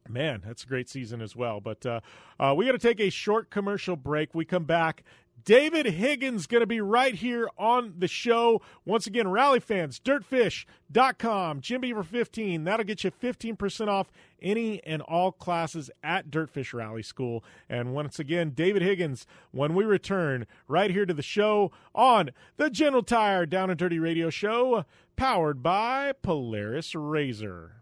Man, 0.08 0.42
that's 0.44 0.64
a 0.64 0.66
great 0.66 0.88
season 0.88 1.20
as 1.20 1.36
well. 1.36 1.60
But 1.60 1.86
uh, 1.86 2.00
uh, 2.38 2.54
we 2.56 2.66
got 2.66 2.72
to 2.72 2.78
take 2.78 3.00
a 3.00 3.10
short 3.10 3.50
commercial 3.50 3.96
break. 3.96 4.34
We 4.34 4.44
come 4.44 4.64
back. 4.64 5.04
David 5.44 5.86
Higgins 5.86 6.46
going 6.46 6.60
to 6.60 6.66
be 6.66 6.80
right 6.80 7.14
here 7.14 7.48
on 7.58 7.94
the 7.98 8.06
show. 8.06 8.62
Once 8.84 9.06
again, 9.06 9.28
rally 9.28 9.58
fans, 9.58 9.98
dirtfish.com, 9.98 11.60
Jim 11.60 11.80
Beaver 11.80 12.04
15. 12.04 12.64
That'll 12.64 12.84
get 12.84 13.02
you 13.02 13.10
15% 13.10 13.88
off 13.88 14.12
any 14.40 14.82
and 14.84 15.02
all 15.02 15.32
classes 15.32 15.90
at 16.02 16.30
Dirtfish 16.30 16.72
Rally 16.72 17.02
School. 17.02 17.42
And 17.68 17.92
once 17.92 18.18
again, 18.18 18.50
David 18.50 18.82
Higgins, 18.82 19.26
when 19.50 19.74
we 19.74 19.84
return 19.84 20.46
right 20.68 20.90
here 20.90 21.06
to 21.06 21.14
the 21.14 21.22
show 21.22 21.72
on 21.94 22.30
the 22.56 22.70
General 22.70 23.02
Tire 23.02 23.46
Down 23.46 23.70
and 23.70 23.78
Dirty 23.78 23.98
Radio 23.98 24.30
Show, 24.30 24.84
powered 25.16 25.62
by 25.62 26.12
Polaris 26.22 26.94
Razor. 26.94 27.81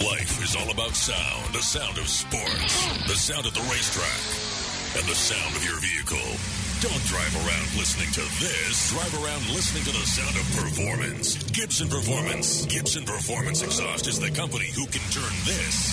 Life 0.00 0.42
is 0.42 0.56
all 0.56 0.70
about 0.70 0.96
sound. 0.96 1.52
The 1.52 1.60
sound 1.60 1.98
of 1.98 2.08
sports, 2.08 2.88
the 3.06 3.14
sound 3.14 3.44
of 3.44 3.52
the 3.52 3.60
racetrack, 3.68 4.20
and 4.96 5.04
the 5.04 5.14
sound 5.14 5.54
of 5.56 5.62
your 5.64 5.76
vehicle. 5.76 6.32
Don't 6.80 7.04
drive 7.04 7.36
around 7.44 7.68
listening 7.76 8.08
to 8.16 8.24
this. 8.40 8.96
Drive 8.96 9.12
around 9.20 9.44
listening 9.52 9.84
to 9.84 9.92
the 9.92 10.06
sound 10.08 10.32
of 10.40 10.46
performance. 10.56 11.36
Gibson 11.52 11.88
Performance. 11.88 12.64
Gibson 12.64 13.04
Performance 13.04 13.60
Exhaust 13.60 14.08
is 14.08 14.18
the 14.18 14.30
company 14.30 14.72
who 14.72 14.86
can 14.86 15.04
turn 15.12 15.36
this 15.44 15.92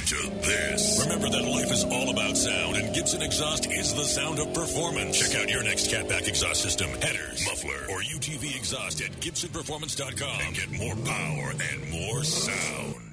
into 0.00 0.16
this. 0.40 1.04
Remember 1.04 1.28
that 1.28 1.44
life 1.44 1.70
is 1.70 1.84
all 1.84 2.08
about 2.08 2.38
sound, 2.38 2.76
and 2.76 2.94
Gibson 2.94 3.20
Exhaust 3.20 3.70
is 3.70 3.92
the 3.92 4.04
sound 4.04 4.38
of 4.38 4.54
performance. 4.54 5.20
Check 5.20 5.38
out 5.38 5.50
your 5.50 5.62
next 5.62 5.90
catback 5.90 6.26
exhaust 6.26 6.62
system, 6.62 6.88
headers, 7.02 7.44
muffler, 7.44 7.84
or 7.92 8.00
UTV 8.00 8.56
exhaust 8.56 9.02
at 9.02 9.10
GibsonPerformance.com 9.20 10.40
and 10.40 10.56
get 10.56 10.72
more 10.72 10.96
power 11.04 11.52
and 11.52 11.90
more 11.90 12.24
sound. 12.24 13.11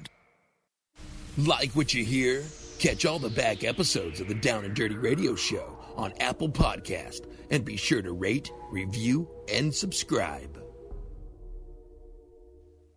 Like 1.46 1.72
what 1.72 1.94
you 1.94 2.04
hear? 2.04 2.44
Catch 2.78 3.06
all 3.06 3.18
the 3.18 3.30
back 3.30 3.64
episodes 3.64 4.20
of 4.20 4.28
the 4.28 4.34
Down 4.34 4.66
and 4.66 4.74
Dirty 4.74 4.96
Radio 4.96 5.34
Show 5.34 5.78
on 5.96 6.12
Apple 6.20 6.50
Podcast 6.50 7.24
and 7.50 7.64
be 7.64 7.76
sure 7.76 8.02
to 8.02 8.12
rate, 8.12 8.52
review, 8.70 9.26
and 9.50 9.74
subscribe. 9.74 10.62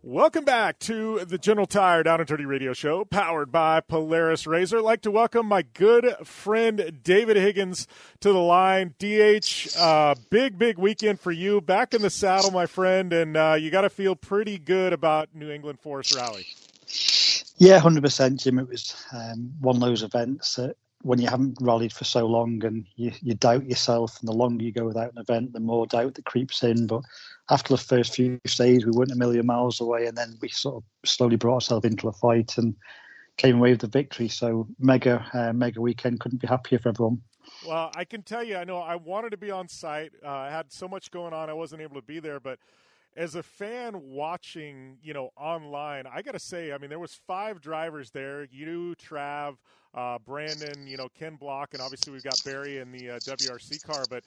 Welcome 0.02 0.44
back 0.44 0.78
to 0.80 1.24
the 1.24 1.38
General 1.38 1.66
Tire 1.66 2.02
Down 2.02 2.20
and 2.20 2.28
Dirty 2.28 2.44
Radio 2.44 2.74
Show, 2.74 3.06
powered 3.06 3.50
by 3.50 3.80
Polaris 3.80 4.46
Razor. 4.46 4.76
I'd 4.76 4.84
like 4.84 5.00
to 5.02 5.10
welcome 5.10 5.46
my 5.46 5.62
good 5.62 6.14
friend 6.24 7.00
David 7.02 7.38
Higgins 7.38 7.86
to 8.20 8.30
the 8.30 8.40
line. 8.40 8.94
DH, 8.98 9.74
uh, 9.78 10.16
big, 10.28 10.58
big 10.58 10.76
weekend 10.76 11.18
for 11.18 11.32
you. 11.32 11.62
Back 11.62 11.94
in 11.94 12.02
the 12.02 12.10
saddle, 12.10 12.50
my 12.50 12.66
friend, 12.66 13.10
and 13.14 13.38
uh, 13.38 13.56
you 13.58 13.70
got 13.70 13.82
to 13.82 13.90
feel 13.90 14.14
pretty 14.14 14.58
good 14.58 14.92
about 14.92 15.34
New 15.34 15.50
England 15.50 15.80
Forest 15.80 16.14
Rally. 16.14 16.44
Yeah, 17.56 17.78
hundred 17.78 18.02
percent, 18.02 18.40
Jim. 18.40 18.58
It 18.58 18.68
was 18.68 18.94
um, 19.12 19.52
one 19.60 19.76
of 19.76 19.82
those 19.82 20.02
events 20.02 20.56
that 20.56 20.76
when 21.02 21.20
you 21.20 21.28
haven't 21.28 21.58
rallied 21.60 21.92
for 21.92 22.04
so 22.04 22.26
long 22.26 22.64
and 22.64 22.86
you, 22.96 23.12
you 23.20 23.34
doubt 23.34 23.68
yourself, 23.68 24.18
and 24.20 24.28
the 24.28 24.32
longer 24.32 24.64
you 24.64 24.72
go 24.72 24.84
without 24.84 25.12
an 25.12 25.18
event, 25.18 25.52
the 25.52 25.60
more 25.60 25.86
doubt 25.86 26.14
that 26.14 26.24
creeps 26.24 26.62
in. 26.62 26.86
But 26.86 27.02
after 27.50 27.74
the 27.74 27.78
first 27.78 28.14
few 28.14 28.40
stages, 28.46 28.86
we 28.86 28.92
weren't 28.92 29.12
a 29.12 29.16
million 29.16 29.46
miles 29.46 29.80
away, 29.80 30.06
and 30.06 30.16
then 30.16 30.38
we 30.40 30.48
sort 30.48 30.76
of 30.76 31.08
slowly 31.08 31.36
brought 31.36 31.56
ourselves 31.56 31.84
into 31.84 32.08
a 32.08 32.12
fight 32.12 32.56
and 32.58 32.74
came 33.36 33.58
away 33.58 33.70
with 33.70 33.80
the 33.80 33.86
victory. 33.86 34.28
So 34.28 34.66
mega, 34.78 35.24
uh, 35.32 35.52
mega 35.52 35.80
weekend. 35.80 36.20
Couldn't 36.20 36.40
be 36.40 36.48
happier 36.48 36.78
for 36.78 36.88
everyone. 36.88 37.20
Well, 37.66 37.90
I 37.94 38.04
can 38.04 38.22
tell 38.22 38.42
you, 38.42 38.56
I 38.56 38.64
know 38.64 38.78
I 38.78 38.96
wanted 38.96 39.30
to 39.30 39.36
be 39.36 39.50
on 39.50 39.68
site. 39.68 40.12
Uh, 40.24 40.28
I 40.28 40.50
had 40.50 40.72
so 40.72 40.88
much 40.88 41.10
going 41.10 41.32
on, 41.32 41.50
I 41.50 41.52
wasn't 41.52 41.82
able 41.82 41.96
to 41.96 42.06
be 42.06 42.18
there, 42.18 42.40
but 42.40 42.58
as 43.16 43.34
a 43.34 43.42
fan 43.42 44.00
watching, 44.02 44.98
you 45.02 45.14
know, 45.14 45.30
online, 45.36 46.04
I 46.12 46.22
got 46.22 46.32
to 46.32 46.40
say, 46.40 46.72
I 46.72 46.78
mean, 46.78 46.90
there 46.90 46.98
was 46.98 47.14
five 47.26 47.60
drivers 47.60 48.10
there. 48.10 48.44
You, 48.50 48.94
Trav, 48.96 49.56
uh, 49.94 50.18
Brandon, 50.18 50.86
you 50.86 50.96
know, 50.96 51.08
Ken 51.16 51.36
Block, 51.36 51.70
and 51.72 51.80
obviously 51.80 52.12
we've 52.12 52.24
got 52.24 52.40
Barry 52.44 52.78
in 52.78 52.90
the 52.90 53.10
uh, 53.10 53.18
WRC 53.18 53.84
car. 53.84 54.04
But 54.10 54.24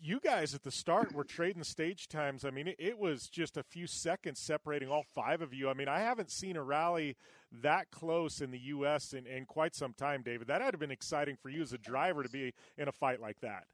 you 0.00 0.20
guys 0.20 0.54
at 0.54 0.62
the 0.62 0.70
start 0.70 1.12
were 1.12 1.24
trading 1.24 1.64
stage 1.64 2.06
times. 2.08 2.44
I 2.44 2.50
mean, 2.50 2.72
it, 2.78 2.98
was 2.98 3.28
just 3.28 3.56
a 3.56 3.62
few 3.62 3.86
seconds 3.86 4.38
separating 4.38 4.88
all 4.88 5.04
five 5.14 5.42
of 5.42 5.52
you. 5.52 5.68
I 5.68 5.74
mean, 5.74 5.88
I 5.88 6.00
haven't 6.00 6.30
seen 6.30 6.56
a 6.56 6.62
rally 6.62 7.16
that 7.62 7.90
close 7.90 8.40
in 8.40 8.50
the 8.50 8.58
U.S. 8.58 9.12
in, 9.14 9.26
in 9.26 9.46
quite 9.46 9.74
some 9.74 9.94
time, 9.94 10.22
David. 10.22 10.48
That 10.48 10.60
had 10.60 10.78
been 10.78 10.90
exciting 10.90 11.36
for 11.36 11.48
you 11.48 11.62
as 11.62 11.72
a 11.72 11.78
driver 11.78 12.22
to 12.22 12.28
be 12.28 12.52
in 12.76 12.88
a 12.88 12.92
fight 12.92 13.20
like 13.20 13.40
that. 13.40 13.64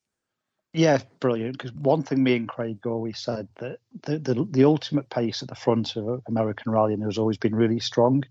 Yeah, 0.73 0.99
brilliant. 1.21 1.59
Because 1.59 1.73
one 1.73 2.03
thing 2.03 2.23
me 2.23 2.37
and 2.37 2.49
Craig 2.49 2.87
always 2.87 3.19
said 3.19 3.49
that 3.59 3.79
the, 4.03 4.19
the, 4.19 4.47
the 4.51 4.65
ultimate 4.65 5.11
pace 5.11 5.43
at 5.43 5.49
the 5.49 5.55
front 5.55 5.97
of 5.97 6.23
American 6.27 6.73
rallying 6.73 7.03
has 7.03 7.19
always 7.19 7.37
been 7.37 7.55
really 7.55 7.81
strong. 7.81 8.25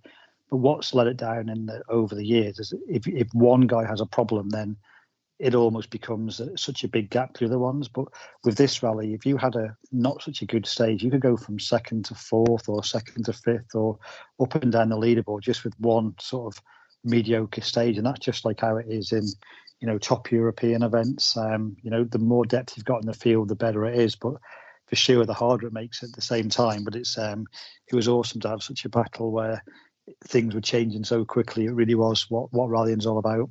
But 0.49 0.57
what's 0.57 0.93
let 0.93 1.07
it 1.07 1.17
down 1.17 1.49
in 1.49 1.67
the, 1.67 1.83
over 1.87 2.15
the 2.15 2.25
years 2.25 2.59
is 2.59 2.73
if 2.89 3.07
if 3.07 3.27
one 3.33 3.67
guy 3.67 3.85
has 3.85 4.01
a 4.01 4.05
problem, 4.05 4.49
then 4.49 4.75
it 5.39 5.55
almost 5.55 5.89
becomes 5.89 6.41
such 6.55 6.83
a 6.83 6.87
big 6.87 7.09
gap 7.09 7.33
to 7.33 7.39
the 7.39 7.45
other 7.45 7.59
ones. 7.59 7.87
But 7.87 8.05
with 8.43 8.57
this 8.57 8.83
rally, 8.83 9.13
if 9.13 9.25
you 9.25 9.37
had 9.37 9.55
a 9.55 9.75
not 9.91 10.21
such 10.21 10.41
a 10.41 10.45
good 10.45 10.65
stage, 10.65 11.03
you 11.03 11.11
could 11.11 11.21
go 11.21 11.37
from 11.37 11.59
second 11.59 12.05
to 12.05 12.15
fourth 12.15 12.67
or 12.67 12.83
second 12.83 13.25
to 13.25 13.33
fifth 13.33 13.75
or 13.75 13.97
up 14.41 14.55
and 14.55 14.71
down 14.71 14.89
the 14.89 14.97
leaderboard 14.97 15.41
just 15.41 15.63
with 15.63 15.79
one 15.79 16.15
sort 16.19 16.53
of 16.53 16.61
mediocre 17.03 17.61
stage, 17.61 17.97
and 17.97 18.05
that's 18.05 18.19
just 18.19 18.45
like 18.45 18.59
how 18.59 18.77
it 18.77 18.87
is 18.89 19.11
in 19.11 19.25
you 19.81 19.87
know 19.87 19.97
top 19.97 20.31
European 20.31 20.83
events. 20.83 21.35
Um, 21.35 21.75
you 21.81 21.89
know, 21.89 22.03
the 22.03 22.19
more 22.19 22.45
depth 22.45 22.77
you've 22.77 22.85
got 22.85 23.01
in 23.01 23.07
the 23.07 23.13
field, 23.13 23.49
the 23.49 23.55
better 23.55 23.85
it 23.85 23.99
is. 23.99 24.15
But 24.15 24.35
for 24.87 24.95
sure, 24.95 25.25
the 25.25 25.33
harder 25.33 25.67
it 25.67 25.73
makes 25.73 26.03
at 26.03 26.13
the 26.13 26.21
same 26.21 26.49
time. 26.49 26.83
But 26.83 26.95
it's 26.95 27.17
um, 27.17 27.47
it 27.87 27.95
was 27.95 28.07
awesome 28.07 28.39
to 28.41 28.49
have 28.49 28.63
such 28.63 28.85
a 28.85 28.89
battle 28.89 29.31
where 29.31 29.63
things 30.25 30.53
were 30.53 30.61
changing 30.61 31.03
so 31.03 31.25
quickly. 31.25 31.65
It 31.65 31.73
really 31.73 31.95
was 31.95 32.29
what 32.29 32.53
what 32.53 32.69
rallying's 32.69 33.07
all 33.07 33.17
about. 33.17 33.49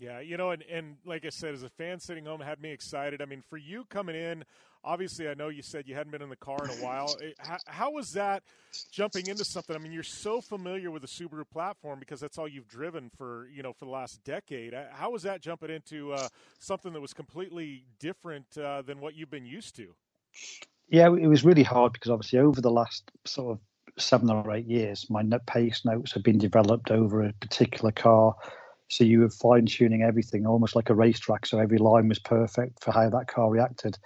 Yeah, 0.00 0.20
you 0.20 0.38
know, 0.38 0.50
and, 0.50 0.64
and 0.72 0.96
like 1.04 1.26
I 1.26 1.28
said, 1.28 1.52
as 1.52 1.62
a 1.62 1.68
fan 1.68 2.00
sitting 2.00 2.24
home, 2.24 2.40
had 2.40 2.58
me 2.58 2.70
excited. 2.70 3.20
I 3.20 3.26
mean, 3.26 3.42
for 3.50 3.58
you 3.58 3.84
coming 3.90 4.16
in, 4.16 4.44
obviously, 4.82 5.28
I 5.28 5.34
know 5.34 5.48
you 5.48 5.60
said 5.60 5.86
you 5.86 5.94
hadn't 5.94 6.10
been 6.10 6.22
in 6.22 6.30
the 6.30 6.36
car 6.36 6.56
in 6.64 6.70
a 6.70 6.82
while. 6.82 7.14
How, 7.38 7.58
how, 7.66 7.90
was 7.90 8.12
that 8.12 8.42
jumping 8.90 9.26
into 9.26 9.44
something? 9.44 9.76
I 9.76 9.78
mean, 9.78 9.92
you're 9.92 10.02
so 10.02 10.40
familiar 10.40 10.90
with 10.90 11.02
the 11.02 11.08
Subaru 11.08 11.44
platform 11.50 11.98
because 12.00 12.18
that's 12.18 12.38
all 12.38 12.48
you've 12.48 12.66
driven 12.66 13.10
for 13.10 13.46
you 13.52 13.62
know 13.62 13.74
for 13.74 13.84
the 13.84 13.90
last 13.90 14.24
decade. 14.24 14.72
Uh, 14.72 14.84
how 14.90 15.10
was 15.10 15.22
that 15.24 15.42
jumping 15.42 15.70
into 15.70 16.14
uh, 16.14 16.28
something 16.58 16.94
that 16.94 17.00
was 17.00 17.12
completely 17.12 17.84
different 17.98 18.46
uh, 18.56 18.80
than 18.80 19.00
what 19.00 19.14
you've 19.14 19.30
been 19.30 19.46
used 19.46 19.76
to? 19.76 19.94
Yeah, 20.88 21.14
it 21.14 21.26
was 21.26 21.44
really 21.44 21.62
hard 21.62 21.92
because 21.92 22.10
obviously 22.10 22.38
over 22.38 22.60
the 22.60 22.70
last 22.70 23.10
sort 23.26 23.52
of 23.52 24.02
seven 24.02 24.30
or 24.30 24.50
eight 24.52 24.66
years, 24.66 25.06
my 25.10 25.22
pace 25.46 25.84
notes 25.84 26.12
have 26.12 26.22
been 26.22 26.38
developed 26.38 26.90
over 26.90 27.22
a 27.22 27.32
particular 27.34 27.92
car. 27.92 28.34
So 28.90 29.04
you 29.04 29.20
were 29.20 29.30
fine 29.30 29.66
tuning 29.66 30.02
everything 30.02 30.46
almost 30.46 30.74
like 30.74 30.90
a 30.90 30.94
racetrack. 30.94 31.46
So 31.46 31.58
every 31.58 31.78
line 31.78 32.08
was 32.08 32.18
perfect 32.18 32.82
for 32.82 32.90
how 32.90 33.08
that 33.10 33.28
car 33.28 33.48
reacted. 33.48 33.96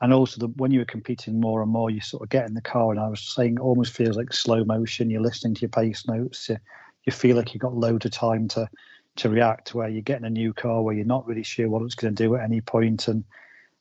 And 0.00 0.12
also, 0.12 0.40
the, 0.40 0.48
when 0.48 0.72
you 0.72 0.80
were 0.80 0.84
competing 0.84 1.40
more 1.40 1.62
and 1.62 1.70
more, 1.70 1.90
you 1.90 2.00
sort 2.00 2.22
of 2.22 2.28
get 2.28 2.46
in 2.46 2.54
the 2.54 2.60
car, 2.60 2.90
and 2.90 3.00
I 3.00 3.08
was 3.08 3.20
saying, 3.20 3.58
almost 3.58 3.94
feels 3.94 4.16
like 4.16 4.32
slow 4.32 4.62
motion. 4.62 5.08
You're 5.08 5.22
listening 5.22 5.54
to 5.54 5.62
your 5.62 5.70
pace 5.70 6.06
notes. 6.06 6.50
You, 6.50 6.58
you 7.04 7.12
feel 7.12 7.36
like 7.36 7.54
you've 7.54 7.62
got 7.62 7.74
loads 7.74 8.04
of 8.04 8.12
time 8.12 8.48
to 8.48 8.68
to 9.16 9.30
react. 9.30 9.74
Where 9.74 9.88
you're 9.88 10.02
getting 10.02 10.26
a 10.26 10.30
new 10.30 10.52
car 10.52 10.82
where 10.82 10.94
you're 10.94 11.06
not 11.06 11.26
really 11.26 11.44
sure 11.44 11.70
what 11.70 11.82
it's 11.82 11.94
going 11.94 12.14
to 12.14 12.22
do 12.22 12.34
at 12.34 12.44
any 12.44 12.60
point, 12.60 13.08
and 13.08 13.24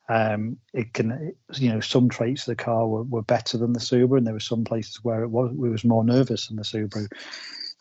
um, 0.08 0.58
it 0.74 0.93
can, 0.93 1.36
you 1.56 1.70
know, 1.70 1.82
some 1.82 2.08
traits 2.08 2.48
of 2.48 2.56
the 2.56 2.64
car 2.64 2.88
were, 2.88 3.04
were 3.04 3.24
better 3.24 3.58
than 3.58 3.74
the 3.74 3.80
Subaru, 3.80 4.20
and 4.20 4.26
there 4.26 4.34
were 4.34 4.39
some 4.39 4.64
places 4.64 5.04
where 5.04 5.22
it 5.22 5.30
was 5.30 5.52
was 5.54 5.84
more 5.84 6.06
nervous 6.06 6.48
than 6.48 6.56
the 6.56 6.64
Subaru. 6.64 7.08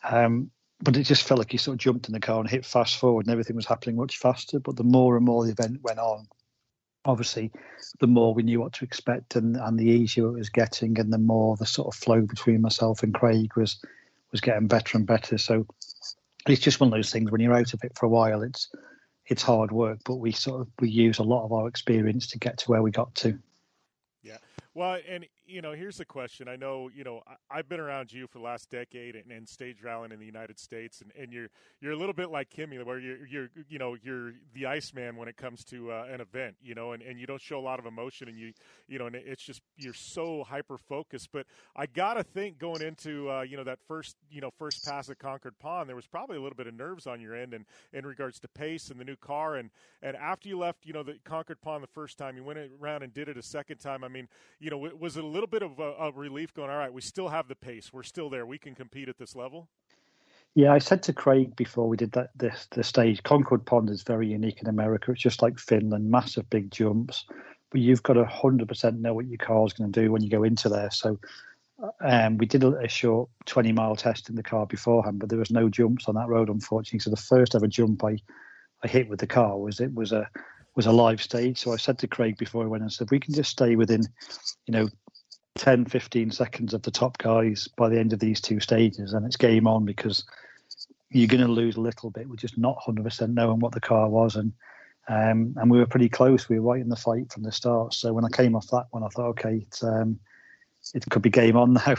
Um, 0.03 0.51
but 0.81 0.97
it 0.97 1.03
just 1.03 1.23
felt 1.23 1.39
like 1.39 1.51
he 1.51 1.57
sort 1.57 1.75
of 1.75 1.79
jumped 1.79 2.07
in 2.07 2.13
the 2.13 2.19
car 2.19 2.39
and 2.39 2.49
hit 2.49 2.65
fast 2.65 2.97
forward, 2.97 3.25
and 3.25 3.31
everything 3.31 3.55
was 3.55 3.65
happening 3.65 3.95
much 3.95 4.17
faster. 4.17 4.59
But 4.59 4.75
the 4.75 4.83
more 4.83 5.15
and 5.15 5.25
more 5.25 5.45
the 5.45 5.51
event 5.51 5.81
went 5.81 5.99
on, 5.99 6.27
obviously, 7.05 7.51
the 7.99 8.07
more 8.07 8.33
we 8.33 8.43
knew 8.43 8.59
what 8.59 8.73
to 8.73 8.85
expect, 8.85 9.35
and, 9.35 9.55
and 9.55 9.79
the 9.79 9.85
easier 9.85 10.27
it 10.27 10.33
was 10.33 10.49
getting, 10.49 10.99
and 10.99 11.11
the 11.11 11.17
more 11.17 11.55
the 11.55 11.65
sort 11.65 11.87
of 11.87 11.99
flow 11.99 12.21
between 12.21 12.61
myself 12.61 13.03
and 13.03 13.13
Craig 13.13 13.55
was 13.55 13.79
was 14.31 14.41
getting 14.41 14.67
better 14.67 14.97
and 14.97 15.07
better. 15.07 15.37
So 15.37 15.65
it's 16.47 16.61
just 16.61 16.79
one 16.79 16.87
of 16.89 16.93
those 16.93 17.11
things 17.11 17.31
when 17.31 17.41
you're 17.41 17.53
out 17.53 17.73
of 17.73 17.83
it 17.83 17.97
for 17.97 18.05
a 18.05 18.09
while, 18.09 18.41
it's 18.41 18.69
it's 19.27 19.41
hard 19.41 19.71
work, 19.71 19.99
but 20.05 20.15
we 20.15 20.31
sort 20.31 20.61
of 20.61 20.67
we 20.79 20.89
use 20.89 21.19
a 21.19 21.23
lot 21.23 21.45
of 21.45 21.53
our 21.53 21.67
experience 21.67 22.27
to 22.27 22.39
get 22.39 22.59
to 22.59 22.71
where 22.71 22.81
we 22.81 22.91
got 22.91 23.13
to. 23.15 23.39
Yeah. 24.21 24.37
Well, 24.73 24.99
and 25.07 25.25
you 25.47 25.61
know, 25.61 25.73
here's 25.73 25.97
the 25.97 26.05
question. 26.05 26.47
I 26.47 26.55
know, 26.55 26.89
you 26.93 27.03
know, 27.03 27.21
I, 27.49 27.57
have 27.57 27.69
been 27.69 27.79
around 27.79 28.11
you 28.11 28.27
for 28.27 28.39
the 28.39 28.43
last 28.43 28.69
decade 28.69 29.15
and, 29.15 29.31
and 29.31 29.47
stage 29.47 29.77
rallying 29.83 30.11
in 30.11 30.19
the 30.19 30.25
United 30.25 30.59
States, 30.59 31.01
and, 31.01 31.11
and 31.19 31.31
you're 31.31 31.47
you're 31.81 31.91
a 31.91 31.97
little 31.97 32.13
bit 32.13 32.31
like 32.31 32.49
Kimi, 32.49 32.77
where 32.83 32.99
you're 32.99 33.25
you're 33.27 33.49
you 33.69 33.79
know 33.79 33.95
you're 34.01 34.33
the 34.53 34.65
Iceman 34.65 35.15
when 35.15 35.27
it 35.27 35.37
comes 35.37 35.63
to 35.65 35.91
uh, 35.91 36.05
an 36.11 36.21
event, 36.21 36.55
you 36.61 36.75
know, 36.75 36.93
and, 36.93 37.01
and 37.03 37.19
you 37.19 37.27
don't 37.27 37.41
show 37.41 37.59
a 37.59 37.61
lot 37.61 37.79
of 37.79 37.85
emotion, 37.85 38.27
and 38.27 38.37
you 38.37 38.53
you 38.87 38.99
know, 38.99 39.07
and 39.07 39.15
it's 39.15 39.43
just 39.43 39.61
you're 39.77 39.93
so 39.93 40.43
hyper 40.43 40.77
focused. 40.77 41.29
But 41.31 41.45
I 41.75 41.85
gotta 41.85 42.23
think 42.23 42.57
going 42.57 42.81
into 42.81 43.29
uh, 43.29 43.41
you 43.41 43.57
know 43.57 43.63
that 43.63 43.79
first 43.87 44.15
you 44.29 44.41
know 44.41 44.51
first 44.57 44.83
pass 44.85 45.09
at 45.09 45.19
Concord 45.19 45.57
Pond, 45.59 45.87
there 45.89 45.95
was 45.95 46.07
probably 46.07 46.37
a 46.37 46.41
little 46.41 46.57
bit 46.57 46.67
of 46.67 46.73
nerves 46.73 47.07
on 47.07 47.21
your 47.21 47.35
end, 47.35 47.53
and 47.53 47.65
in 47.93 48.05
regards 48.05 48.39
to 48.39 48.47
pace 48.47 48.89
and 48.89 48.99
the 48.99 49.05
new 49.05 49.15
car, 49.15 49.55
and 49.55 49.69
and 50.01 50.15
after 50.17 50.49
you 50.49 50.57
left, 50.57 50.85
you 50.85 50.93
know, 50.93 51.03
the 51.03 51.17
Concord 51.23 51.61
Pond 51.61 51.83
the 51.83 51.87
first 51.87 52.17
time, 52.17 52.35
you 52.37 52.43
went 52.43 52.59
around 52.81 53.03
and 53.03 53.13
did 53.13 53.29
it 53.29 53.37
a 53.37 53.43
second 53.43 53.77
time. 53.77 54.03
I 54.03 54.07
mean, 54.07 54.27
you 54.59 54.69
know, 54.69 54.77
was 54.77 55.17
it 55.17 55.23
a 55.23 55.27
little 55.35 55.47
bit 55.47 55.61
of 55.61 55.79
a, 55.79 55.91
a, 55.99 56.11
relief 56.13 56.53
going, 56.53 56.69
all 56.69 56.77
right, 56.77 56.91
we 56.91 57.01
still 57.01 57.27
have 57.27 57.47
the 57.47 57.55
pace. 57.55 57.91
We're 57.91 58.03
still 58.03 58.29
there. 58.29 58.45
We 58.45 58.57
can 58.57 58.73
compete 58.73 59.09
at 59.09 59.17
this 59.17 59.35
level? 59.35 59.67
Yeah, 60.55 60.71
I 60.71 60.77
said 60.77 61.03
to 61.03 61.13
Craig 61.13 61.55
before 61.57 61.89
we 61.89 61.97
did 61.97 62.13
that 62.13 62.29
this 62.37 62.67
the 62.71 62.83
stage, 62.83 63.21
Concord 63.23 63.65
Pond 63.65 63.89
is 63.89 64.03
very 64.03 64.27
unique 64.27 64.61
in 64.61 64.69
America. 64.69 65.11
It's 65.11 65.21
just 65.21 65.41
like 65.41 65.59
Finland, 65.59 66.09
massive 66.09 66.49
big 66.49 66.71
jumps. 66.71 67.25
But 67.69 67.81
you've 67.81 68.03
got 68.03 68.13
to 68.13 68.23
100% 68.23 68.99
know 68.99 69.13
what 69.13 69.25
your 69.25 69.37
car 69.37 69.65
is 69.65 69.73
going 69.73 69.91
to 69.91 70.01
do 70.01 70.11
when 70.11 70.23
you 70.23 70.29
go 70.29 70.43
into 70.43 70.69
there. 70.69 70.89
So 70.91 71.19
um, 71.99 72.37
we 72.37 72.45
did 72.45 72.63
a, 72.63 72.69
a, 72.77 72.87
short 72.87 73.29
20 73.47 73.73
mile 73.73 73.97
test 73.97 74.29
in 74.29 74.35
the 74.35 74.43
car 74.43 74.65
beforehand, 74.65 75.19
but 75.19 75.27
there 75.27 75.39
was 75.39 75.51
no 75.51 75.67
jumps 75.67 76.07
on 76.07 76.15
that 76.15 76.29
road, 76.29 76.47
unfortunately. 76.47 76.99
So 76.99 77.09
the 77.09 77.17
first 77.17 77.53
ever 77.53 77.67
jump 77.67 78.01
I, 78.05 78.17
I 78.81 78.87
hit 78.87 79.09
with 79.09 79.19
the 79.19 79.27
car 79.27 79.57
was 79.57 79.81
it 79.81 79.93
was 79.93 80.13
a 80.13 80.29
was 80.75 80.85
a 80.85 80.91
live 80.91 81.21
stage. 81.21 81.57
So 81.57 81.73
I 81.73 81.77
said 81.77 81.97
to 81.99 82.07
Craig 82.07 82.37
before 82.37 82.63
I 82.63 82.67
went 82.67 82.83
and 82.83 82.91
said, 82.91 83.11
we 83.11 83.19
can 83.19 83.33
just 83.33 83.49
stay 83.49 83.75
within, 83.75 84.01
you 84.67 84.71
know, 84.73 84.89
10, 85.55 85.85
15 85.85 86.31
seconds 86.31 86.73
of 86.73 86.81
the 86.81 86.91
top 86.91 87.17
guys 87.17 87.67
by 87.77 87.89
the 87.89 87.99
end 87.99 88.13
of 88.13 88.19
these 88.19 88.41
two 88.41 88.59
stages, 88.59 89.13
and 89.13 89.25
it's 89.25 89.37
game 89.37 89.67
on 89.67 89.85
because 89.85 90.23
you're 91.09 91.27
going 91.27 91.45
to 91.45 91.51
lose 91.51 91.77
a 91.77 91.81
little 91.81 92.09
bit 92.09 92.27
with 92.27 92.39
just 92.39 92.57
not 92.57 92.77
100% 92.85 93.33
knowing 93.33 93.59
what 93.59 93.71
the 93.71 93.79
car 93.79 94.09
was. 94.09 94.35
And 94.35 94.51
um, 95.07 95.53
and 95.57 95.69
we 95.69 95.77
were 95.77 95.85
pretty 95.85 96.09
close. 96.09 96.49
We 96.49 96.59
were 96.59 96.73
right 96.73 96.81
in 96.81 96.89
the 96.89 96.95
fight 96.95 97.31
from 97.31 97.43
the 97.43 97.51
start. 97.51 97.93
So 97.93 98.11
when 98.11 98.25
I 98.25 98.29
came 98.29 98.55
off 98.55 98.67
that 98.71 98.87
one, 98.89 99.03
I 99.03 99.07
thought, 99.09 99.29
okay, 99.29 99.65
um, 99.83 100.19
it 100.93 101.05
could 101.09 101.21
be 101.21 101.29
game 101.29 101.55
on 101.55 101.73
now. 101.85 101.95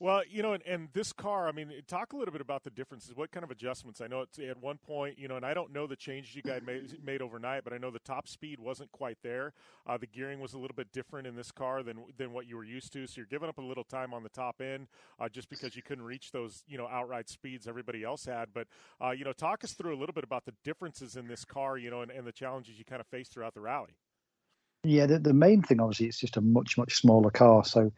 Well, 0.00 0.22
you 0.28 0.42
know, 0.42 0.54
and, 0.54 0.62
and, 0.66 0.88
this 0.92 1.12
car, 1.12 1.46
I 1.46 1.52
mean, 1.52 1.72
talk 1.86 2.12
a 2.12 2.16
little 2.16 2.32
bit 2.32 2.40
about 2.40 2.64
the 2.64 2.70
differences. 2.70 3.14
What 3.14 3.30
kind 3.30 3.44
of 3.44 3.52
adjustments? 3.52 4.00
I 4.00 4.08
know 4.08 4.22
it's 4.22 4.40
at 4.40 4.60
one 4.60 4.76
point, 4.76 5.18
you 5.20 5.28
know, 5.28 5.36
and 5.36 5.46
I 5.46 5.54
don't 5.54 5.72
know 5.72 5.86
the 5.86 5.94
changes 5.94 6.34
you 6.34 6.42
guys 6.42 6.62
made, 6.66 6.98
made 7.04 7.22
overnight, 7.22 7.62
but 7.62 7.72
I 7.72 7.78
know 7.78 7.92
the 7.92 8.00
top 8.00 8.26
speed 8.26 8.58
wasn't 8.58 8.90
quite 8.90 9.18
there. 9.22 9.52
Uh, 9.86 9.96
the 9.96 10.08
gearing 10.08 10.40
was 10.40 10.52
a 10.52 10.58
little 10.58 10.74
bit 10.74 10.90
different 10.92 11.28
in 11.28 11.36
this 11.36 11.52
car 11.52 11.84
than 11.84 11.98
than 12.18 12.32
what 12.32 12.48
you 12.48 12.56
were 12.56 12.64
used 12.64 12.92
to. 12.94 13.06
So 13.06 13.14
you're 13.18 13.26
giving 13.26 13.48
up 13.48 13.58
a 13.58 13.62
little 13.62 13.84
time 13.84 14.12
on 14.12 14.24
the 14.24 14.28
top 14.30 14.60
end 14.60 14.88
uh, 15.20 15.28
just 15.28 15.48
because 15.48 15.76
you 15.76 15.82
couldn't 15.82 16.04
reach 16.04 16.32
those, 16.32 16.64
you 16.66 16.76
know, 16.76 16.88
outright 16.88 17.28
speeds 17.28 17.68
everybody 17.68 18.02
else 18.02 18.24
had. 18.24 18.48
But, 18.52 18.66
uh, 19.00 19.10
you 19.10 19.24
know, 19.24 19.32
talk 19.32 19.62
us 19.62 19.74
through 19.74 19.94
a 19.94 19.98
little 19.98 20.14
bit 20.14 20.24
about 20.24 20.44
the 20.44 20.54
differences 20.64 21.14
in 21.14 21.28
this 21.28 21.44
car, 21.44 21.78
you 21.78 21.90
know, 21.90 22.02
and, 22.02 22.10
and 22.10 22.26
the 22.26 22.32
challenges 22.32 22.78
you 22.78 22.84
kind 22.84 23.00
of 23.00 23.06
faced 23.06 23.32
throughout 23.32 23.54
the 23.54 23.60
rally. 23.60 23.94
Yeah, 24.82 25.06
the, 25.06 25.18
the 25.18 25.32
main 25.32 25.62
thing, 25.62 25.80
obviously, 25.80 26.06
it's 26.06 26.18
just 26.18 26.36
a 26.36 26.42
much, 26.42 26.76
much 26.76 26.96
smaller 26.96 27.30
car. 27.30 27.64
So 27.64 27.90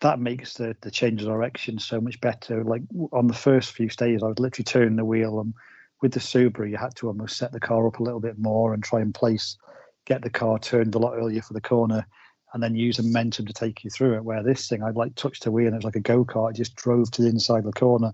that 0.00 0.20
makes 0.20 0.54
the, 0.54 0.76
the 0.82 0.90
change 0.90 1.22
of 1.22 1.28
direction 1.28 1.78
so 1.78 2.00
much 2.00 2.20
better. 2.20 2.62
Like 2.62 2.82
on 3.12 3.26
the 3.26 3.34
first 3.34 3.72
few 3.72 3.88
stages, 3.88 4.22
I 4.22 4.28
was 4.28 4.38
literally 4.38 4.64
turning 4.64 4.96
the 4.96 5.04
wheel, 5.04 5.40
and 5.40 5.54
with 6.02 6.12
the 6.12 6.20
Subaru, 6.20 6.70
you 6.70 6.76
had 6.76 6.94
to 6.96 7.08
almost 7.08 7.36
set 7.36 7.52
the 7.52 7.60
car 7.60 7.86
up 7.86 7.98
a 7.98 8.02
little 8.02 8.20
bit 8.20 8.38
more 8.38 8.74
and 8.74 8.82
try 8.84 9.00
and 9.00 9.14
place, 9.14 9.56
get 10.04 10.22
the 10.22 10.30
car 10.30 10.58
turned 10.58 10.94
a 10.94 10.98
lot 10.98 11.14
earlier 11.14 11.40
for 11.40 11.54
the 11.54 11.60
corner, 11.60 12.06
and 12.52 12.62
then 12.62 12.74
use 12.74 13.02
momentum 13.02 13.46
to 13.46 13.52
take 13.52 13.84
you 13.84 13.90
through 13.90 14.16
it. 14.16 14.24
Where 14.24 14.42
this 14.42 14.68
thing, 14.68 14.82
I'd 14.82 14.96
like 14.96 15.14
touched 15.14 15.44
the 15.44 15.50
wheel, 15.50 15.66
and 15.66 15.74
it 15.74 15.78
was 15.78 15.84
like 15.84 15.96
a 15.96 16.00
go 16.00 16.24
kart. 16.24 16.54
just 16.54 16.76
drove 16.76 17.10
to 17.12 17.22
the 17.22 17.28
inside 17.28 17.60
of 17.60 17.64
the 17.64 17.72
corner. 17.72 18.12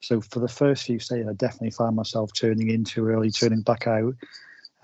So 0.00 0.20
for 0.20 0.40
the 0.40 0.48
first 0.48 0.84
few 0.84 0.98
stages, 0.98 1.28
I 1.28 1.32
definitely 1.32 1.70
found 1.70 1.96
myself 1.96 2.32
turning 2.34 2.70
in 2.70 2.84
too 2.84 3.08
early, 3.08 3.30
turning 3.30 3.62
back 3.62 3.86
out. 3.86 4.14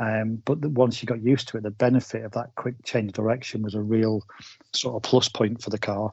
Um, 0.01 0.37
but 0.45 0.61
the, 0.61 0.69
once 0.69 1.03
you 1.03 1.07
got 1.07 1.23
used 1.23 1.49
to 1.49 1.59
it, 1.59 1.65
the 1.65 1.73
benefit 1.73 2.25
of 2.25 2.33
that 2.33 2.55
quick 2.55 2.77
change 2.85 3.09
of 3.09 3.15
direction 3.15 3.63
was 3.63 3.75
a 3.75 3.83
real 3.83 4.23
sort 4.73 4.95
of 4.95 5.03
plus 5.03 5.29
point 5.29 5.61
for 5.61 5.71
the 5.71 5.79
car. 5.79 6.13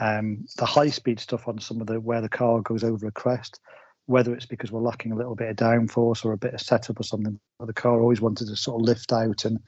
Um, 0.00 0.46
the 0.56 0.66
high 0.66 0.90
speed 0.90 1.20
stuff 1.20 1.46
on 1.46 1.60
some 1.60 1.80
of 1.80 1.86
the 1.86 2.00
where 2.00 2.20
the 2.20 2.28
car 2.28 2.60
goes 2.60 2.82
over 2.82 3.06
a 3.06 3.12
crest, 3.12 3.60
whether 4.06 4.34
it's 4.34 4.46
because 4.46 4.72
we're 4.72 4.80
lacking 4.80 5.12
a 5.12 5.16
little 5.16 5.34
bit 5.34 5.50
of 5.50 5.56
downforce 5.56 6.24
or 6.24 6.32
a 6.32 6.38
bit 6.38 6.54
of 6.54 6.60
setup 6.60 6.98
or 6.98 7.04
something, 7.04 7.38
the 7.60 7.72
car 7.72 8.00
always 8.00 8.20
wanted 8.20 8.48
to 8.48 8.56
sort 8.56 8.80
of 8.80 8.86
lift 8.86 9.12
out 9.12 9.44
and 9.44 9.60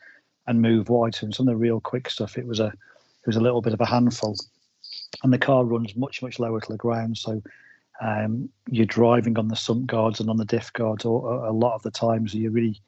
and 0.46 0.62
move 0.62 0.88
wide. 0.88 1.16
In 1.22 1.32
some 1.32 1.48
of 1.48 1.52
the 1.52 1.56
real 1.56 1.80
quick 1.80 2.10
stuff, 2.10 2.38
it 2.38 2.46
was 2.46 2.60
a 2.60 2.66
it 2.66 3.26
was 3.26 3.36
a 3.36 3.40
little 3.40 3.62
bit 3.62 3.72
of 3.72 3.80
a 3.80 3.86
handful, 3.86 4.36
and 5.22 5.32
the 5.32 5.38
car 5.38 5.64
runs 5.64 5.96
much 5.96 6.22
much 6.22 6.38
lower 6.38 6.60
to 6.60 6.72
the 6.72 6.76
ground. 6.76 7.18
So 7.18 7.42
um, 8.00 8.48
you're 8.68 8.86
driving 8.86 9.38
on 9.38 9.48
the 9.48 9.56
sump 9.56 9.86
guards 9.86 10.20
and 10.20 10.28
on 10.28 10.36
the 10.36 10.44
diff 10.44 10.72
guards 10.72 11.04
or, 11.04 11.46
a 11.46 11.52
lot 11.52 11.74
of 11.74 11.82
the 11.82 11.90
times. 11.90 12.32
So 12.32 12.38
you 12.38 12.50
really 12.50 12.80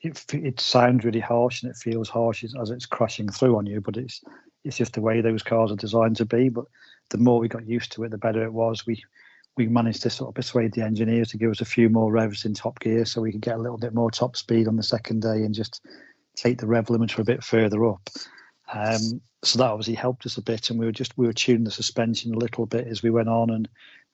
it, 0.00 0.24
it 0.32 0.60
sounds 0.60 1.04
really 1.04 1.20
harsh 1.20 1.62
and 1.62 1.70
it 1.70 1.76
feels 1.76 2.08
harsh 2.08 2.44
as 2.44 2.70
it's 2.70 2.86
crashing 2.86 3.28
through 3.28 3.56
on 3.56 3.66
you, 3.66 3.80
but 3.80 3.96
it's 3.96 4.22
it's 4.64 4.76
just 4.76 4.94
the 4.94 5.00
way 5.00 5.20
those 5.20 5.42
cars 5.42 5.70
are 5.70 5.76
designed 5.76 6.16
to 6.16 6.24
be. 6.24 6.48
But 6.48 6.66
the 7.10 7.18
more 7.18 7.38
we 7.38 7.48
got 7.48 7.66
used 7.66 7.92
to 7.92 8.04
it, 8.04 8.10
the 8.10 8.18
better 8.18 8.42
it 8.44 8.52
was. 8.52 8.86
We 8.86 9.04
we 9.56 9.66
managed 9.66 10.02
to 10.02 10.10
sort 10.10 10.28
of 10.28 10.34
persuade 10.36 10.72
the 10.72 10.84
engineers 10.84 11.30
to 11.30 11.36
give 11.36 11.50
us 11.50 11.60
a 11.60 11.64
few 11.64 11.88
more 11.88 12.12
revs 12.12 12.44
in 12.44 12.54
top 12.54 12.78
gear 12.78 13.04
so 13.04 13.20
we 13.20 13.32
could 13.32 13.40
get 13.40 13.56
a 13.56 13.60
little 13.60 13.76
bit 13.76 13.92
more 13.92 14.08
top 14.08 14.36
speed 14.36 14.68
on 14.68 14.76
the 14.76 14.84
second 14.84 15.20
day 15.20 15.42
and 15.42 15.52
just 15.52 15.84
take 16.36 16.58
the 16.58 16.66
rev 16.66 16.86
limiter 16.86 17.18
a 17.18 17.24
bit 17.24 17.42
further 17.42 17.84
up. 17.84 18.08
Um, 18.72 19.20
so 19.42 19.58
that 19.58 19.70
obviously 19.70 19.94
helped 19.94 20.26
us 20.26 20.36
a 20.36 20.42
bit, 20.42 20.70
and 20.70 20.78
we 20.78 20.86
were 20.86 20.92
just 20.92 21.16
we 21.18 21.26
were 21.26 21.32
tuning 21.32 21.64
the 21.64 21.70
suspension 21.70 22.34
a 22.34 22.38
little 22.38 22.66
bit 22.66 22.86
as 22.86 23.02
we 23.02 23.10
went 23.10 23.28
on 23.28 23.50
and 23.50 23.68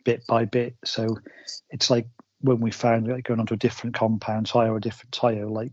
bit 0.05 0.27
by 0.27 0.45
bit. 0.45 0.77
So 0.85 1.19
it's 1.71 1.91
like 1.91 2.07
when 2.41 2.61
we 2.61 2.71
found 2.71 3.09
like 3.09 3.25
going 3.25 3.41
onto 3.41 3.55
a 3.55 3.59
different 3.59 3.95
compound 3.95 4.47
tire 4.47 4.73
or 4.73 4.77
a 4.77 4.81
different 4.81 5.13
tire, 5.13 5.47
like 5.47 5.73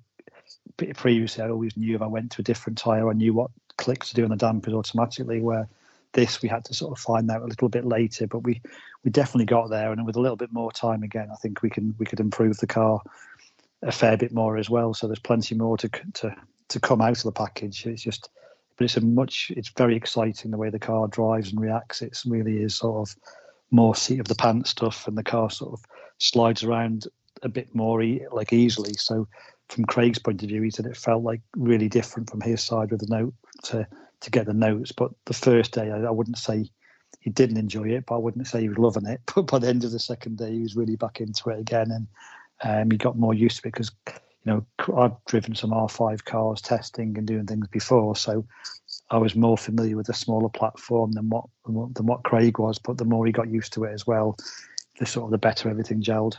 previously 0.96 1.44
I 1.44 1.50
always 1.50 1.78
knew 1.78 1.96
if 1.96 2.02
I 2.02 2.08
went 2.08 2.32
to 2.32 2.42
a 2.42 2.44
different 2.44 2.78
tire, 2.78 3.10
I 3.10 3.14
knew 3.14 3.34
what 3.34 3.52
clicks 3.82 4.10
to 4.10 4.16
do 4.16 4.24
on 4.24 4.30
the 4.30 4.38
dampers 4.38 4.74
automatically. 4.74 5.42
Where 5.42 5.68
this 6.14 6.42
we 6.42 6.50
had 6.50 6.66
to 6.66 6.74
sort 6.74 6.92
of 6.92 7.00
find 7.00 7.30
out 7.30 7.42
a 7.42 7.48
little 7.48 7.70
bit 7.70 7.86
later, 7.86 8.28
but 8.28 8.40
we 8.40 8.62
we 9.04 9.12
definitely 9.12 9.46
got 9.46 9.70
there, 9.70 9.92
and 9.92 10.06
with 10.06 10.16
a 10.16 10.22
little 10.22 10.38
bit 10.38 10.54
more 10.54 10.72
time 10.72 11.04
again, 11.04 11.30
I 11.32 11.36
think 11.36 11.62
we 11.62 11.70
can 11.70 11.96
we 11.98 12.06
could 12.06 12.20
improve 12.20 12.58
the 12.58 12.68
car 12.68 13.02
a 13.82 13.92
fair 13.92 14.18
bit 14.18 14.32
more 14.32 14.58
as 14.58 14.70
well. 14.70 14.94
So 14.94 15.08
there's 15.08 15.20
plenty 15.20 15.56
more 15.56 15.78
to 15.78 15.90
to 16.14 16.36
to 16.70 16.80
come 16.80 17.02
out 17.02 17.18
of 17.18 17.24
the 17.24 17.32
package. 17.32 17.86
It's 17.86 18.02
just, 18.02 18.30
but 18.78 18.86
it's 18.86 18.98
a 18.98 19.02
much 19.02 19.52
it's 19.56 19.70
very 19.70 19.96
exciting 19.96 20.52
the 20.52 20.58
way 20.58 20.70
the 20.70 20.80
car 20.80 21.08
drives 21.08 21.52
and 21.52 21.60
reacts. 21.60 22.02
It 22.02 22.18
really 22.26 22.62
is 22.62 22.76
sort 22.76 23.10
of 23.10 23.16
more 23.72 23.96
seat 23.96 24.20
of 24.20 24.28
the 24.28 24.36
pants 24.36 24.72
stuff, 24.72 25.08
and 25.08 25.18
the 25.18 25.24
car 25.24 25.50
sort 25.50 25.74
of 25.74 25.86
slides 26.20 26.64
around 26.64 27.08
a 27.44 27.50
bit 27.50 27.74
more 27.74 28.02
e- 28.02 28.26
like 28.32 28.54
easily. 28.54 28.94
So 28.94 29.28
from 29.72 29.86
Craig's 29.86 30.20
point 30.20 30.44
of 30.44 30.50
view, 30.50 30.62
he 30.62 30.70
said 30.70 30.86
it 30.86 30.98
felt 30.98 31.24
like 31.24 31.40
really 31.56 31.88
different 31.88 32.30
from 32.30 32.42
his 32.42 32.62
side 32.62 32.92
with 32.92 33.00
the 33.00 33.08
note 33.08 33.34
to 33.64 33.88
to 34.20 34.30
get 34.30 34.46
the 34.46 34.54
notes. 34.54 34.92
But 34.92 35.12
the 35.26 35.34
first 35.34 35.72
day, 35.72 35.90
I, 35.90 36.02
I 36.02 36.12
wouldn't 36.12 36.38
say 36.38 36.70
he 37.22 37.30
didn't 37.30 37.58
enjoy 37.58 37.90
it, 37.90 38.06
but 38.06 38.16
I 38.16 38.20
wouldn't 38.20 38.48
say 38.48 38.62
he 38.62 38.70
was 38.70 38.78
loving 38.78 39.08
it. 39.08 39.22
But 39.34 39.44
by 39.44 39.60
the 39.60 39.70
end 39.70 39.86
of 39.86 39.92
the 39.92 40.00
second 40.00 40.38
day, 40.38 40.52
he 40.52 40.62
was 40.62 40.76
really 40.76 40.98
back 40.98 41.22
into 41.22 41.50
it 41.50 41.60
again, 41.60 41.90
and 41.90 42.08
um, 42.64 42.92
he 42.92 42.98
got 42.98 43.18
more 43.18 43.34
used 43.34 43.62
to 43.62 43.68
it 43.70 43.72
because 43.72 43.92
you 44.08 44.14
know 44.46 44.66
I've 44.98 45.24
driven 45.26 45.56
some 45.56 45.72
R5 45.72 46.26
cars 46.26 46.62
testing 46.62 47.18
and 47.18 47.26
doing 47.26 47.46
things 47.46 47.68
before, 47.70 48.16
so 48.18 48.46
I 49.10 49.18
was 49.18 49.36
more 49.36 49.58
familiar 49.58 49.96
with 49.96 50.08
the 50.08 50.14
smaller 50.14 50.50
platform 50.50 51.14
than 51.14 51.30
what 51.30 51.46
than 51.66 52.06
what 52.06 52.24
Craig 52.24 52.60
was. 52.60 52.78
But 52.78 52.98
the 52.98 53.06
more 53.06 53.26
he 53.26 53.32
got 53.32 53.50
used 53.50 53.72
to 53.74 53.86
it 53.86 53.94
as 53.94 54.06
well, 54.06 54.36
the 55.00 55.06
sort 55.06 55.26
of 55.26 55.32
the 55.32 55.38
better 55.38 55.70
everything 55.70 56.04
gelled. 56.04 56.36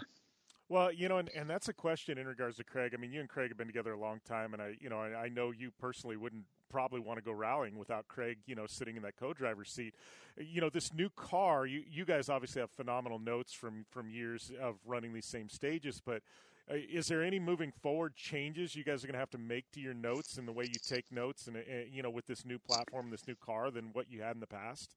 Well, 0.73 0.91
you 0.91 1.07
know, 1.07 1.19
and, 1.19 1.29
and 1.37 1.51
that's 1.51 1.69
a 1.69 1.75
question 1.75 2.17
in 2.17 2.27
regards 2.27 2.57
to 2.57 2.65
Craig. 2.65 2.93
I 2.95 2.97
mean, 2.97 3.13
you 3.13 3.21
and 3.21 3.29
Craig 3.29 3.51
have 3.51 3.59
been 3.59 3.67
together 3.67 3.93
a 3.93 3.99
long 3.99 4.21
time, 4.27 4.55
and 4.55 4.63
I, 4.63 4.75
you 4.81 4.89
know, 4.89 5.01
I, 5.01 5.25
I 5.25 5.29
know 5.29 5.51
you 5.51 5.71
personally 5.79 6.17
wouldn't 6.17 6.45
probably 6.71 6.99
want 6.99 7.19
to 7.19 7.23
go 7.23 7.33
rallying 7.33 7.77
without 7.77 8.09
Craig, 8.09 8.39
you 8.47 8.55
know, 8.55 8.65
sitting 8.67 8.97
in 8.97 9.03
that 9.03 9.19
co-driver 9.19 9.67
seat. 9.67 9.95
You 10.39 10.63
know, 10.63 10.71
this 10.71 10.95
new 10.95 11.11
car, 11.11 11.67
you 11.67 11.83
you 11.87 12.07
guys 12.07 12.31
obviously 12.31 12.63
have 12.63 12.71
phenomenal 12.71 13.19
notes 13.19 13.53
from 13.53 13.85
from 13.91 14.09
years 14.09 14.51
of 14.63 14.77
running 14.87 15.13
these 15.13 15.27
same 15.27 15.51
stages, 15.51 16.01
but 16.03 16.23
uh, 16.71 16.77
is 16.91 17.07
there 17.07 17.23
any 17.23 17.39
moving 17.39 17.71
forward 17.83 18.17
changes 18.17 18.75
you 18.75 18.83
guys 18.83 19.05
are 19.05 19.09
going 19.09 19.13
to 19.13 19.21
have 19.21 19.29
to 19.33 19.39
make 19.39 19.71
to 19.73 19.81
your 19.81 19.93
notes 19.93 20.39
and 20.39 20.49
the 20.49 20.53
way 20.53 20.65
you 20.65 20.81
take 20.83 21.05
notes 21.13 21.49
and 21.49 21.59
uh, 21.59 21.61
you 21.93 22.03
know 22.03 22.09
with 22.09 22.25
this 22.25 22.47
new 22.47 22.59
platform 22.59 23.11
this 23.11 23.27
new 23.29 23.35
car 23.35 23.71
than 23.71 23.91
what 23.93 24.11
you 24.11 24.23
had 24.23 24.37
in 24.37 24.41
the 24.41 24.47
past 24.47 24.95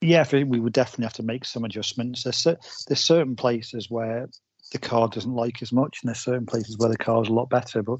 yeah 0.00 0.24
we 0.32 0.58
would 0.58 0.72
definitely 0.72 1.04
have 1.04 1.12
to 1.12 1.22
make 1.22 1.44
some 1.44 1.64
adjustments 1.64 2.24
there's, 2.24 2.44
there's 2.88 3.00
certain 3.00 3.36
places 3.36 3.88
where 3.88 4.28
the 4.72 4.78
car 4.78 5.08
doesn't 5.08 5.34
like 5.34 5.62
as 5.62 5.72
much, 5.72 5.98
and 6.02 6.08
there's 6.08 6.20
certain 6.20 6.46
places 6.46 6.76
where 6.78 6.88
the 6.88 6.98
car 6.98 7.22
is 7.22 7.28
a 7.28 7.32
lot 7.32 7.48
better. 7.48 7.82
But 7.82 7.98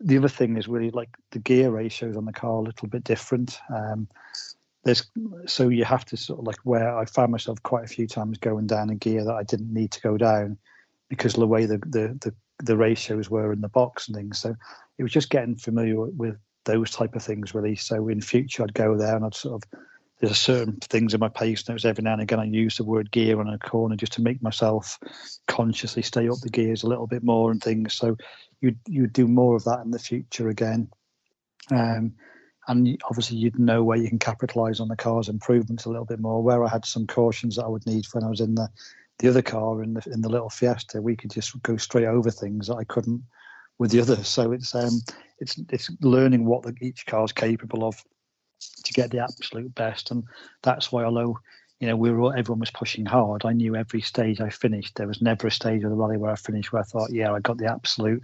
the 0.00 0.18
other 0.18 0.28
thing 0.28 0.56
is 0.56 0.68
really 0.68 0.90
like 0.90 1.10
the 1.30 1.38
gear 1.38 1.70
ratios 1.70 2.16
on 2.16 2.24
the 2.24 2.32
car 2.32 2.52
a 2.52 2.62
little 2.62 2.88
bit 2.88 3.04
different. 3.04 3.58
Um, 3.74 4.08
there's 4.84 5.10
so 5.46 5.68
you 5.68 5.84
have 5.84 6.04
to 6.06 6.16
sort 6.16 6.40
of 6.40 6.46
like 6.46 6.58
where 6.64 6.96
I 6.96 7.06
found 7.06 7.32
myself 7.32 7.62
quite 7.62 7.84
a 7.84 7.88
few 7.88 8.06
times 8.06 8.38
going 8.38 8.66
down 8.66 8.90
a 8.90 8.94
gear 8.94 9.24
that 9.24 9.34
I 9.34 9.42
didn't 9.42 9.72
need 9.72 9.92
to 9.92 10.00
go 10.00 10.16
down 10.16 10.58
because 11.08 11.34
of 11.34 11.40
the 11.40 11.46
way 11.46 11.66
the 11.66 11.78
the 11.78 12.18
the, 12.20 12.34
the 12.62 12.76
ratios 12.76 13.30
were 13.30 13.52
in 13.52 13.60
the 13.60 13.68
box 13.68 14.08
and 14.08 14.16
things. 14.16 14.38
So 14.38 14.54
it 14.98 15.02
was 15.02 15.12
just 15.12 15.30
getting 15.30 15.56
familiar 15.56 16.00
with 16.00 16.36
those 16.64 16.90
type 16.90 17.14
of 17.14 17.22
things 17.22 17.54
really. 17.54 17.76
So 17.76 18.08
in 18.08 18.20
future 18.20 18.62
I'd 18.62 18.74
go 18.74 18.96
there 18.96 19.16
and 19.16 19.24
I'd 19.24 19.34
sort 19.34 19.62
of 19.62 19.80
there's 20.24 20.38
certain 20.38 20.78
things 20.80 21.14
in 21.14 21.20
my 21.20 21.28
pace 21.28 21.68
notes 21.68 21.84
every 21.84 22.02
now 22.02 22.12
and 22.12 22.22
again 22.22 22.40
I 22.40 22.44
use 22.44 22.76
the 22.76 22.84
word 22.84 23.10
gear 23.10 23.40
on 23.40 23.48
a 23.48 23.58
corner 23.58 23.96
just 23.96 24.14
to 24.14 24.22
make 24.22 24.42
myself 24.42 24.98
consciously 25.46 26.02
stay 26.02 26.28
up 26.28 26.38
the 26.40 26.50
gears 26.50 26.82
a 26.82 26.86
little 26.88 27.06
bit 27.06 27.22
more 27.22 27.50
and 27.50 27.62
things. 27.62 27.94
So 27.94 28.16
you 28.60 28.76
you 28.86 29.06
do 29.06 29.26
more 29.26 29.56
of 29.56 29.64
that 29.64 29.80
in 29.84 29.90
the 29.90 29.98
future 29.98 30.48
again. 30.48 30.90
Um, 31.70 32.14
and 32.66 32.98
obviously 33.08 33.36
you'd 33.36 33.58
know 33.58 33.84
where 33.84 33.98
you 33.98 34.08
can 34.08 34.18
capitalize 34.18 34.80
on 34.80 34.88
the 34.88 34.96
car's 34.96 35.28
improvements 35.28 35.84
a 35.84 35.90
little 35.90 36.06
bit 36.06 36.20
more. 36.20 36.42
Where 36.42 36.64
I 36.64 36.68
had 36.68 36.84
some 36.84 37.06
cautions 37.06 37.56
that 37.56 37.64
I 37.64 37.68
would 37.68 37.86
need 37.86 38.06
when 38.12 38.24
I 38.24 38.28
was 38.28 38.40
in 38.40 38.54
the 38.54 38.68
the 39.18 39.28
other 39.28 39.42
car 39.42 39.82
in 39.82 39.94
the 39.94 40.02
in 40.12 40.22
the 40.22 40.28
little 40.28 40.50
Fiesta, 40.50 41.00
we 41.00 41.16
could 41.16 41.30
just 41.30 41.60
go 41.62 41.76
straight 41.76 42.06
over 42.06 42.30
things 42.30 42.68
that 42.68 42.76
I 42.76 42.84
couldn't 42.84 43.22
with 43.78 43.90
the 43.90 44.00
other. 44.00 44.22
So 44.24 44.52
it's 44.52 44.74
um 44.74 45.00
it's 45.38 45.60
it's 45.70 45.90
learning 46.00 46.46
what 46.46 46.62
the, 46.62 46.74
each 46.80 47.06
car's 47.06 47.32
capable 47.32 47.84
of 47.84 48.02
to 48.84 48.92
get 48.92 49.10
the 49.10 49.20
absolute 49.20 49.74
best. 49.74 50.10
And 50.10 50.24
that's 50.62 50.92
why, 50.92 51.04
although 51.04 51.38
you 51.80 51.88
know 51.88 51.96
we 51.96 52.10
were 52.10 52.36
everyone 52.36 52.60
was 52.60 52.70
pushing 52.70 53.06
hard, 53.06 53.44
I 53.44 53.52
knew 53.52 53.76
every 53.76 54.00
stage 54.00 54.40
I 54.40 54.50
finished. 54.50 54.96
There 54.96 55.08
was 55.08 55.22
never 55.22 55.46
a 55.46 55.50
stage 55.50 55.84
of 55.84 55.90
the 55.90 55.96
rally 55.96 56.16
where 56.16 56.30
I 56.30 56.36
finished 56.36 56.72
where 56.72 56.82
I 56.82 56.84
thought, 56.84 57.12
yeah, 57.12 57.32
I 57.32 57.40
got 57.40 57.58
the 57.58 57.66
absolute 57.66 58.22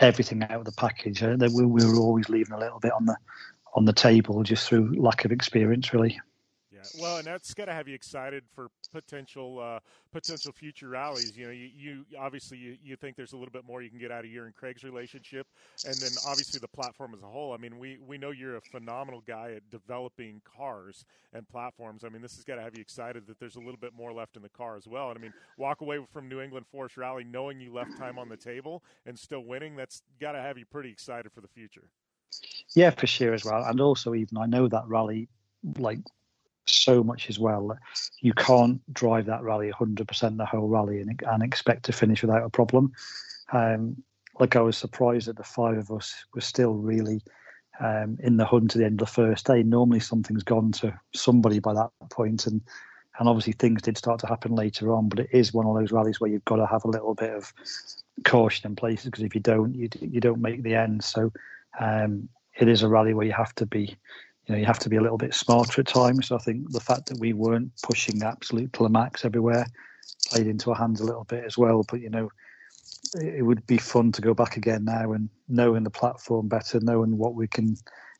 everything 0.00 0.42
out 0.42 0.50
of 0.52 0.64
the 0.64 0.72
package. 0.72 1.22
Uh, 1.22 1.36
we, 1.54 1.64
we 1.64 1.84
were 1.84 1.98
always 1.98 2.28
leaving 2.28 2.54
a 2.54 2.58
little 2.58 2.80
bit 2.80 2.92
on 2.92 3.06
the 3.06 3.16
on 3.74 3.84
the 3.84 3.92
table 3.92 4.42
just 4.42 4.68
through 4.68 4.94
lack 4.98 5.24
of 5.24 5.32
experience, 5.32 5.92
really. 5.92 6.18
Well, 6.98 7.18
and 7.18 7.26
that's 7.26 7.54
got 7.54 7.66
to 7.66 7.72
have 7.72 7.88
you 7.88 7.94
excited 7.94 8.44
for 8.54 8.68
potential 8.92 9.60
uh, 9.60 9.80
potential 10.12 10.52
future 10.52 10.88
rallies. 10.88 11.36
You 11.36 11.46
know, 11.46 11.52
you, 11.52 11.70
you 11.76 12.04
obviously 12.18 12.58
you, 12.58 12.76
you, 12.82 12.96
think 12.96 13.16
there's 13.16 13.32
a 13.32 13.36
little 13.36 13.52
bit 13.52 13.64
more 13.64 13.82
you 13.82 13.90
can 13.90 13.98
get 13.98 14.10
out 14.10 14.24
of 14.24 14.30
your 14.30 14.46
and 14.46 14.54
Craig's 14.54 14.84
relationship, 14.84 15.46
and 15.84 15.94
then 15.96 16.10
obviously 16.26 16.58
the 16.60 16.68
platform 16.68 17.14
as 17.14 17.22
a 17.22 17.26
whole. 17.26 17.52
I 17.52 17.56
mean, 17.56 17.78
we 17.78 17.98
we 18.06 18.18
know 18.18 18.30
you're 18.30 18.56
a 18.56 18.60
phenomenal 18.60 19.22
guy 19.26 19.52
at 19.56 19.70
developing 19.70 20.40
cars 20.44 21.04
and 21.32 21.48
platforms. 21.48 22.04
I 22.04 22.08
mean, 22.08 22.22
this 22.22 22.36
has 22.36 22.44
got 22.44 22.56
to 22.56 22.62
have 22.62 22.74
you 22.74 22.80
excited 22.80 23.26
that 23.26 23.38
there's 23.38 23.56
a 23.56 23.60
little 23.60 23.76
bit 23.76 23.92
more 23.94 24.12
left 24.12 24.36
in 24.36 24.42
the 24.42 24.48
car 24.48 24.76
as 24.76 24.86
well. 24.86 25.10
And 25.10 25.18
I 25.18 25.22
mean, 25.22 25.32
walk 25.58 25.80
away 25.80 25.98
from 26.12 26.28
New 26.28 26.40
England 26.40 26.66
Forest 26.70 26.96
Rally 26.96 27.24
knowing 27.24 27.60
you 27.60 27.72
left 27.72 27.96
time 27.98 28.18
on 28.18 28.28
the 28.28 28.36
table 28.36 28.82
and 29.04 29.18
still 29.18 29.44
winning. 29.44 29.76
That's 29.76 30.02
got 30.20 30.32
to 30.32 30.40
have 30.40 30.58
you 30.58 30.64
pretty 30.64 30.90
excited 30.90 31.32
for 31.32 31.40
the 31.40 31.48
future. 31.48 31.88
Yeah, 32.74 32.90
for 32.90 33.06
sure 33.06 33.32
as 33.32 33.44
well. 33.44 33.64
And 33.64 33.80
also, 33.80 34.14
even 34.14 34.38
I 34.38 34.46
know 34.46 34.68
that 34.68 34.84
rally 34.86 35.28
like 35.78 35.98
so 36.66 37.02
much 37.02 37.28
as 37.28 37.38
well. 37.38 37.76
You 38.20 38.32
can't 38.34 38.80
drive 38.92 39.26
that 39.26 39.42
rally 39.42 39.70
100% 39.70 40.36
the 40.36 40.46
whole 40.46 40.68
rally 40.68 41.00
and, 41.00 41.20
and 41.26 41.42
expect 41.42 41.84
to 41.84 41.92
finish 41.92 42.22
without 42.22 42.44
a 42.44 42.50
problem. 42.50 42.92
Um, 43.52 44.02
like 44.38 44.56
I 44.56 44.60
was 44.60 44.76
surprised 44.76 45.28
that 45.28 45.36
the 45.36 45.44
five 45.44 45.78
of 45.78 45.90
us 45.90 46.14
were 46.34 46.40
still 46.40 46.74
really 46.74 47.22
um, 47.80 48.18
in 48.22 48.36
the 48.36 48.44
hunt 48.44 48.74
at 48.74 48.78
the 48.78 48.84
end 48.84 49.00
of 49.00 49.06
the 49.06 49.12
first 49.12 49.46
day. 49.46 49.62
Normally 49.62 50.00
something's 50.00 50.42
gone 50.42 50.72
to 50.72 50.98
somebody 51.14 51.58
by 51.58 51.74
that 51.74 51.90
point, 52.10 52.46
and 52.46 52.60
and 53.18 53.28
obviously 53.28 53.54
things 53.54 53.82
did 53.82 53.96
start 53.96 54.20
to 54.20 54.26
happen 54.26 54.54
later 54.54 54.92
on. 54.92 55.08
But 55.08 55.20
it 55.20 55.30
is 55.32 55.54
one 55.54 55.66
of 55.66 55.74
those 55.74 55.92
rallies 55.92 56.20
where 56.20 56.30
you've 56.30 56.44
got 56.44 56.56
to 56.56 56.66
have 56.66 56.84
a 56.84 56.90
little 56.90 57.14
bit 57.14 57.34
of 57.34 57.52
caution 58.24 58.70
in 58.70 58.76
places 58.76 59.06
because 59.06 59.24
if 59.24 59.34
you 59.34 59.40
don't, 59.40 59.74
you 59.74 59.88
you 60.00 60.20
don't 60.20 60.40
make 60.40 60.62
the 60.62 60.74
end. 60.74 61.04
So 61.04 61.32
um, 61.80 62.28
it 62.58 62.68
is 62.68 62.82
a 62.82 62.88
rally 62.88 63.14
where 63.14 63.26
you 63.26 63.32
have 63.32 63.54
to 63.56 63.66
be. 63.66 63.96
You 64.46 64.54
know, 64.54 64.60
you 64.60 64.66
have 64.66 64.78
to 64.80 64.88
be 64.88 64.96
a 64.96 65.00
little 65.00 65.18
bit 65.18 65.34
smarter 65.34 65.80
at 65.80 65.88
times. 65.88 66.28
So 66.28 66.36
I 66.36 66.38
think 66.38 66.70
the 66.70 66.80
fact 66.80 67.06
that 67.06 67.18
we 67.18 67.32
weren't 67.32 67.70
pushing 67.82 68.22
absolute 68.22 68.72
to 68.74 68.84
the 68.84 68.88
max 68.88 69.24
everywhere 69.24 69.66
played 70.28 70.46
into 70.46 70.70
our 70.70 70.76
hands 70.76 71.00
a 71.00 71.04
little 71.04 71.24
bit 71.24 71.44
as 71.44 71.58
well. 71.58 71.84
But 71.88 72.00
you 72.00 72.10
know, 72.10 72.30
it 73.20 73.44
would 73.44 73.66
be 73.66 73.78
fun 73.78 74.12
to 74.12 74.22
go 74.22 74.34
back 74.34 74.56
again 74.56 74.84
now 74.84 75.12
and 75.12 75.28
knowing 75.48 75.84
the 75.84 75.90
platform 75.90 76.48
better, 76.48 76.78
knowing 76.80 77.18
what 77.18 77.34
we 77.34 77.48
can 77.48 77.76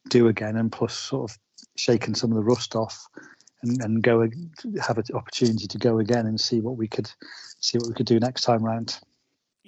do 0.08 0.28
again, 0.28 0.56
and 0.56 0.70
plus 0.70 0.96
sort 0.96 1.30
of 1.30 1.38
shaking 1.76 2.14
some 2.14 2.30
of 2.30 2.36
the 2.36 2.44
rust 2.44 2.74
off 2.74 3.06
and, 3.62 3.82
and 3.82 4.02
go 4.02 4.28
have 4.80 4.98
an 4.98 5.04
opportunity 5.14 5.66
to 5.66 5.78
go 5.78 5.98
again 5.98 6.26
and 6.26 6.40
see 6.40 6.60
what 6.60 6.76
we 6.76 6.88
could 6.88 7.10
see 7.60 7.78
what 7.78 7.88
we 7.88 7.94
could 7.94 8.06
do 8.06 8.20
next 8.20 8.42
time 8.42 8.64
round. 8.64 8.98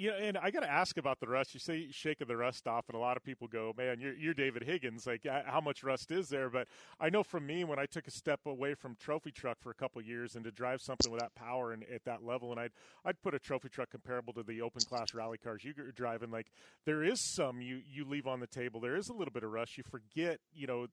Yeah, 0.00 0.12
and 0.12 0.38
I 0.38 0.52
got 0.52 0.60
to 0.60 0.70
ask 0.70 0.96
about 0.96 1.18
the 1.18 1.26
rust. 1.26 1.54
You 1.54 1.58
say 1.58 1.88
shaking 1.90 2.28
the 2.28 2.36
rust 2.36 2.68
off, 2.68 2.88
and 2.88 2.94
a 2.94 3.00
lot 3.00 3.16
of 3.16 3.24
people 3.24 3.48
go, 3.48 3.74
"Man, 3.76 3.98
you're, 3.98 4.14
you're 4.14 4.32
David 4.32 4.62
Higgins. 4.62 5.08
Like, 5.08 5.26
how 5.44 5.60
much 5.60 5.82
rust 5.82 6.12
is 6.12 6.28
there?" 6.28 6.48
But 6.48 6.68
I 7.00 7.10
know 7.10 7.24
from 7.24 7.44
me, 7.48 7.64
when 7.64 7.80
I 7.80 7.86
took 7.86 8.06
a 8.06 8.12
step 8.12 8.38
away 8.46 8.74
from 8.74 8.94
trophy 8.94 9.32
truck 9.32 9.58
for 9.60 9.70
a 9.70 9.74
couple 9.74 10.00
years 10.00 10.36
and 10.36 10.44
to 10.44 10.52
drive 10.52 10.80
something 10.82 11.10
with 11.10 11.20
that 11.20 11.34
power 11.34 11.72
and 11.72 11.82
at 11.92 12.04
that 12.04 12.22
level, 12.22 12.52
and 12.52 12.60
I'd 12.60 12.70
I'd 13.04 13.20
put 13.22 13.34
a 13.34 13.40
trophy 13.40 13.70
truck 13.70 13.90
comparable 13.90 14.32
to 14.34 14.44
the 14.44 14.62
open 14.62 14.82
class 14.82 15.14
rally 15.14 15.36
cars 15.36 15.64
you're 15.64 15.74
driving. 15.90 16.30
Like, 16.30 16.52
there 16.86 17.02
is 17.02 17.20
some 17.20 17.60
you 17.60 17.80
you 17.84 18.04
leave 18.04 18.28
on 18.28 18.38
the 18.38 18.46
table. 18.46 18.78
There 18.78 18.94
is 18.94 19.08
a 19.08 19.14
little 19.14 19.32
bit 19.32 19.42
of 19.42 19.50
rust. 19.50 19.76
You 19.76 19.82
forget, 19.82 20.38
you 20.54 20.68
know, 20.68 20.86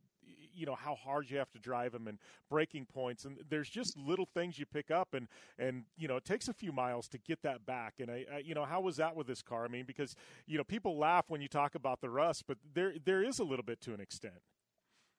you 0.55 0.65
know 0.65 0.75
how 0.75 0.95
hard 0.95 1.29
you 1.29 1.37
have 1.37 1.51
to 1.51 1.59
drive 1.59 1.91
them 1.91 2.07
and 2.07 2.17
braking 2.49 2.85
points 2.85 3.25
and 3.25 3.37
there's 3.49 3.69
just 3.69 3.97
little 3.97 4.27
things 4.33 4.57
you 4.57 4.65
pick 4.65 4.91
up 4.91 5.13
and 5.13 5.27
and 5.59 5.83
you 5.97 6.07
know 6.07 6.15
it 6.17 6.25
takes 6.25 6.47
a 6.47 6.53
few 6.53 6.71
miles 6.71 7.07
to 7.07 7.17
get 7.17 7.41
that 7.43 7.65
back 7.65 7.95
and 7.99 8.09
I, 8.09 8.25
I, 8.33 8.37
you 8.39 8.55
know 8.55 8.65
how 8.65 8.81
was 8.81 8.97
that 8.97 9.15
with 9.15 9.27
this 9.27 9.41
car? 9.41 9.65
I 9.65 9.67
mean 9.67 9.85
because 9.85 10.15
you 10.47 10.57
know 10.57 10.63
people 10.63 10.97
laugh 10.97 11.25
when 11.27 11.41
you 11.41 11.47
talk 11.47 11.75
about 11.75 12.01
the 12.01 12.09
rust 12.09 12.43
but 12.47 12.57
there 12.73 12.93
there 13.05 13.23
is 13.23 13.39
a 13.39 13.43
little 13.43 13.65
bit 13.65 13.81
to 13.81 13.93
an 13.93 13.99
extent. 13.99 14.41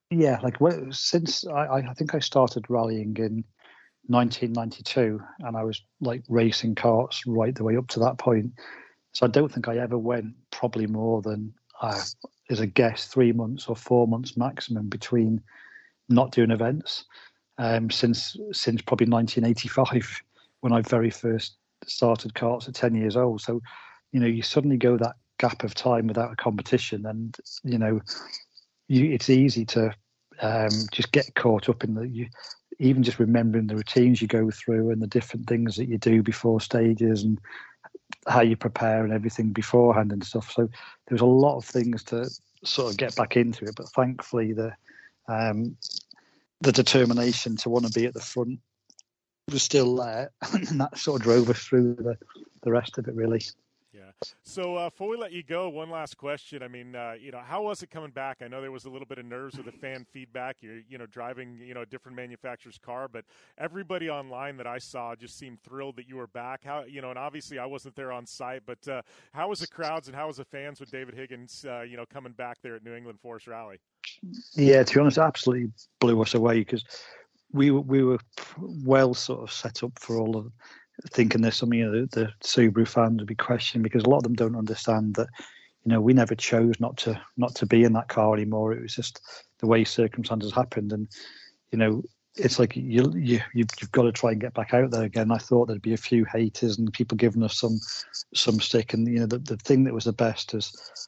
Yeah 0.09 0.39
like 0.41 0.57
since 0.91 1.45
i 1.47 1.77
i 1.77 1.93
think 1.93 2.15
i 2.15 2.19
started 2.19 2.65
rallying 2.69 3.15
in 3.17 3.43
1992 4.07 5.19
and 5.39 5.57
i 5.57 5.63
was 5.63 5.81
like 5.99 6.23
racing 6.29 6.75
karts 6.75 7.17
right 7.27 7.55
the 7.55 7.63
way 7.63 7.75
up 7.75 7.87
to 7.89 7.99
that 7.99 8.17
point. 8.17 8.51
So 9.13 9.25
i 9.25 9.29
don't 9.29 9.51
think 9.51 9.67
i 9.67 9.77
ever 9.77 9.97
went 9.97 10.33
probably 10.51 10.87
more 10.87 11.21
than 11.21 11.53
uh, 11.81 12.01
as 12.49 12.59
a 12.59 12.67
guest 12.67 13.11
three 13.11 13.31
months 13.31 13.67
or 13.67 13.75
four 13.75 14.07
months 14.07 14.37
maximum 14.37 14.87
between 14.87 15.41
not 16.09 16.31
doing 16.31 16.51
events 16.51 17.05
um, 17.57 17.89
since 17.89 18.37
since 18.51 18.81
probably 18.81 19.07
1985 19.07 20.21
when 20.61 20.73
I 20.73 20.81
very 20.81 21.09
first 21.09 21.57
started 21.85 22.33
karts 22.33 22.67
at 22.67 22.75
10 22.75 22.95
years 22.95 23.15
old. 23.15 23.41
So, 23.41 23.61
you 24.11 24.19
know, 24.19 24.27
you 24.27 24.41
suddenly 24.41 24.77
go 24.77 24.97
that 24.97 25.15
gap 25.39 25.63
of 25.63 25.75
time 25.75 26.07
without 26.07 26.31
a 26.31 26.35
competition, 26.35 27.05
and 27.05 27.35
you 27.63 27.77
know, 27.77 28.01
you, 28.87 29.11
it's 29.11 29.29
easy 29.29 29.65
to 29.65 29.93
um, 30.41 30.69
just 30.91 31.11
get 31.11 31.35
caught 31.35 31.69
up 31.69 31.83
in 31.83 31.93
the 31.93 32.07
you, 32.07 32.27
even 32.79 33.03
just 33.03 33.19
remembering 33.19 33.67
the 33.67 33.75
routines 33.75 34.21
you 34.21 34.27
go 34.27 34.49
through 34.51 34.91
and 34.91 35.01
the 35.01 35.07
different 35.07 35.47
things 35.47 35.75
that 35.75 35.89
you 35.89 35.97
do 35.97 36.21
before 36.21 36.61
stages 36.61 37.23
and 37.23 37.39
how 38.27 38.41
you 38.41 38.55
prepare 38.55 39.03
and 39.03 39.13
everything 39.13 39.49
beforehand 39.49 40.11
and 40.11 40.23
stuff. 40.23 40.51
So 40.51 40.63
there 40.63 41.15
was 41.15 41.21
a 41.21 41.25
lot 41.25 41.57
of 41.57 41.65
things 41.65 42.03
to 42.05 42.29
sort 42.63 42.91
of 42.91 42.97
get 42.97 43.15
back 43.15 43.37
into 43.37 43.65
it. 43.65 43.75
But 43.75 43.89
thankfully, 43.89 44.53
the 44.53 44.73
um, 45.27 45.77
the 46.61 46.71
determination 46.71 47.57
to 47.57 47.69
want 47.69 47.85
to 47.85 47.91
be 47.91 48.05
at 48.05 48.13
the 48.13 48.21
front 48.21 48.59
was 49.51 49.63
still 49.63 49.95
there, 49.95 50.31
and 50.53 50.81
that 50.81 50.97
sort 50.97 51.21
of 51.21 51.23
drove 51.23 51.49
us 51.49 51.59
through 51.59 51.95
the 51.95 52.17
the 52.63 52.71
rest 52.71 52.97
of 52.97 53.07
it 53.07 53.15
really. 53.15 53.41
So 54.43 54.75
uh, 54.75 54.89
before 54.89 55.09
we 55.09 55.17
let 55.17 55.31
you 55.31 55.43
go, 55.43 55.69
one 55.69 55.89
last 55.89 56.17
question. 56.17 56.63
I 56.63 56.67
mean, 56.67 56.95
uh, 56.95 57.13
you 57.19 57.31
know, 57.31 57.41
how 57.45 57.63
was 57.63 57.83
it 57.83 57.89
coming 57.89 58.11
back? 58.11 58.37
I 58.41 58.47
know 58.47 58.61
there 58.61 58.71
was 58.71 58.85
a 58.85 58.89
little 58.89 59.05
bit 59.05 59.17
of 59.17 59.25
nerves 59.25 59.57
with 59.57 59.65
the 59.65 59.71
fan 59.81 60.05
feedback. 60.11 60.57
You're, 60.61 60.81
you 60.89 60.97
know, 60.97 61.05
driving, 61.05 61.59
you 61.59 61.73
know, 61.73 61.81
a 61.81 61.85
different 61.85 62.15
manufacturer's 62.15 62.77
car, 62.77 63.07
but 63.07 63.25
everybody 63.57 64.09
online 64.09 64.57
that 64.57 64.67
I 64.67 64.77
saw 64.77 65.15
just 65.15 65.37
seemed 65.37 65.61
thrilled 65.63 65.97
that 65.97 66.07
you 66.07 66.15
were 66.15 66.27
back. 66.27 66.63
How, 66.63 66.83
you 66.83 67.01
know, 67.01 67.09
and 67.09 67.19
obviously 67.19 67.59
I 67.59 67.65
wasn't 67.65 67.95
there 67.95 68.11
on 68.11 68.25
site, 68.25 68.63
but 68.65 68.87
uh, 68.87 69.01
how 69.33 69.49
was 69.49 69.59
the 69.59 69.67
crowds 69.67 70.07
and 70.07 70.15
how 70.15 70.27
was 70.27 70.37
the 70.37 70.45
fans 70.45 70.79
with 70.79 70.91
David 70.91 71.15
Higgins, 71.15 71.65
uh, 71.67 71.81
you 71.81 71.97
know, 71.97 72.05
coming 72.05 72.33
back 72.33 72.57
there 72.61 72.75
at 72.75 72.83
New 72.83 72.95
England 72.95 73.19
Forest 73.19 73.47
Rally? 73.47 73.79
Yeah, 74.55 74.83
to 74.83 74.93
be 74.93 74.99
honest, 74.99 75.17
absolutely 75.17 75.71
blew 75.99 76.21
us 76.21 76.33
away 76.33 76.59
because 76.59 76.83
we 77.51 77.71
we 77.71 78.03
were 78.03 78.19
well 78.59 79.13
sort 79.13 79.41
of 79.41 79.51
set 79.51 79.83
up 79.83 79.97
for 79.99 80.19
all 80.19 80.37
of 80.37 80.51
thinking 81.11 81.41
there's 81.41 81.61
you 81.61 81.67
know, 81.67 81.91
the, 81.91 82.07
the 82.07 82.33
Subaru 82.43 82.87
fans 82.87 83.19
would 83.19 83.27
be 83.27 83.35
questioning 83.35 83.83
because 83.83 84.03
a 84.03 84.09
lot 84.09 84.17
of 84.17 84.23
them 84.23 84.35
don't 84.35 84.55
understand 84.55 85.15
that 85.15 85.29
you 85.85 85.91
know 85.91 86.01
we 86.01 86.13
never 86.13 86.35
chose 86.35 86.79
not 86.79 86.97
to 86.97 87.19
not 87.37 87.55
to 87.55 87.65
be 87.65 87.83
in 87.83 87.93
that 87.93 88.09
car 88.09 88.33
anymore. 88.33 88.73
It 88.73 88.81
was 88.81 88.95
just 88.95 89.21
the 89.59 89.67
way 89.67 89.83
circumstances 89.83 90.51
happened, 90.51 90.91
and 90.91 91.07
you 91.71 91.77
know 91.77 92.03
it's 92.35 92.59
like 92.59 92.75
you 92.75 93.11
you 93.15 93.39
you've, 93.53 93.69
you've 93.79 93.91
got 93.91 94.03
to 94.03 94.11
try 94.11 94.31
and 94.31 94.41
get 94.41 94.53
back 94.53 94.73
out 94.73 94.91
there 94.91 95.03
again. 95.03 95.31
I 95.31 95.37
thought 95.37 95.67
there'd 95.67 95.81
be 95.81 95.93
a 95.93 95.97
few 95.97 96.25
haters 96.25 96.77
and 96.77 96.91
people 96.91 97.17
giving 97.17 97.43
us 97.43 97.59
some 97.59 97.79
some 98.33 98.59
stick, 98.59 98.93
and 98.93 99.07
you 99.07 99.19
know 99.19 99.27
the 99.27 99.39
the 99.39 99.57
thing 99.57 99.83
that 99.85 99.93
was 99.93 100.05
the 100.05 100.13
best 100.13 100.53
is 100.53 101.07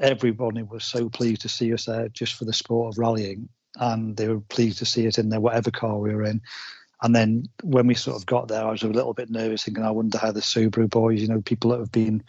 everybody 0.00 0.62
was 0.62 0.84
so 0.84 1.08
pleased 1.08 1.40
to 1.42 1.48
see 1.48 1.72
us 1.72 1.86
there 1.86 2.08
just 2.10 2.34
for 2.34 2.44
the 2.44 2.52
sport 2.52 2.92
of 2.92 2.98
rallying, 2.98 3.48
and 3.76 4.16
they 4.16 4.28
were 4.28 4.40
pleased 4.40 4.78
to 4.78 4.86
see 4.86 5.06
us 5.06 5.18
in 5.18 5.28
there 5.28 5.40
whatever 5.40 5.70
car 5.70 5.98
we 5.98 6.14
were 6.14 6.24
in. 6.24 6.40
And 7.02 7.14
then 7.14 7.44
when 7.62 7.86
we 7.86 7.94
sort 7.94 8.16
of 8.16 8.26
got 8.26 8.48
there, 8.48 8.64
I 8.64 8.70
was 8.70 8.82
a 8.82 8.88
little 8.88 9.14
bit 9.14 9.30
nervous, 9.30 9.64
thinking, 9.64 9.84
I 9.84 9.90
wonder 9.90 10.18
how 10.18 10.32
the 10.32 10.40
Subaru 10.40 10.88
boys, 10.88 11.20
you 11.22 11.28
know, 11.28 11.40
people 11.40 11.70
that 11.70 11.80
have 11.80 11.92
been 11.92 12.22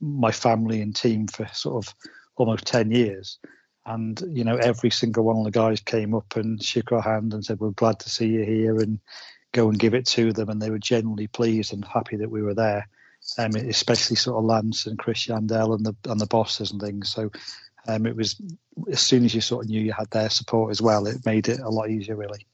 my 0.00 0.32
family 0.32 0.80
and 0.80 0.94
team 0.94 1.28
for 1.28 1.46
sort 1.52 1.86
of 1.86 1.94
almost 2.36 2.66
10 2.66 2.90
years. 2.90 3.38
And, 3.86 4.20
you 4.28 4.44
know, 4.44 4.56
every 4.56 4.90
single 4.90 5.24
one 5.24 5.38
of 5.38 5.44
the 5.44 5.50
guys 5.50 5.80
came 5.80 6.14
up 6.14 6.36
and 6.36 6.62
shook 6.62 6.92
our 6.92 7.00
hand 7.00 7.34
and 7.34 7.44
said, 7.44 7.60
We're 7.60 7.70
glad 7.70 8.00
to 8.00 8.10
see 8.10 8.26
you 8.26 8.44
here 8.44 8.76
and 8.76 9.00
go 9.52 9.68
and 9.68 9.78
give 9.78 9.94
it 9.94 10.06
to 10.06 10.32
them. 10.32 10.48
And 10.48 10.60
they 10.60 10.70
were 10.70 10.78
genuinely 10.78 11.28
pleased 11.28 11.72
and 11.72 11.84
happy 11.84 12.16
that 12.16 12.30
we 12.30 12.42
were 12.42 12.54
there. 12.54 12.88
Um, 13.38 13.54
especially 13.54 14.16
sort 14.16 14.38
of 14.38 14.44
Lance 14.44 14.86
and 14.86 14.98
Chris 14.98 15.26
Yandel 15.26 15.74
and 15.74 15.84
the 15.84 15.94
and 16.10 16.18
the 16.18 16.26
bosses 16.26 16.72
and 16.72 16.80
things. 16.80 17.10
So 17.10 17.30
um, 17.86 18.06
it 18.06 18.16
was 18.16 18.40
as 18.90 19.00
soon 19.00 19.24
as 19.24 19.34
you 19.34 19.40
sort 19.40 19.64
of 19.64 19.70
knew 19.70 19.80
you 19.80 19.92
had 19.92 20.10
their 20.10 20.30
support 20.30 20.70
as 20.70 20.80
well, 20.80 21.06
it 21.06 21.24
made 21.26 21.48
it 21.48 21.60
a 21.60 21.68
lot 21.68 21.90
easier, 21.90 22.16
really. 22.16 22.46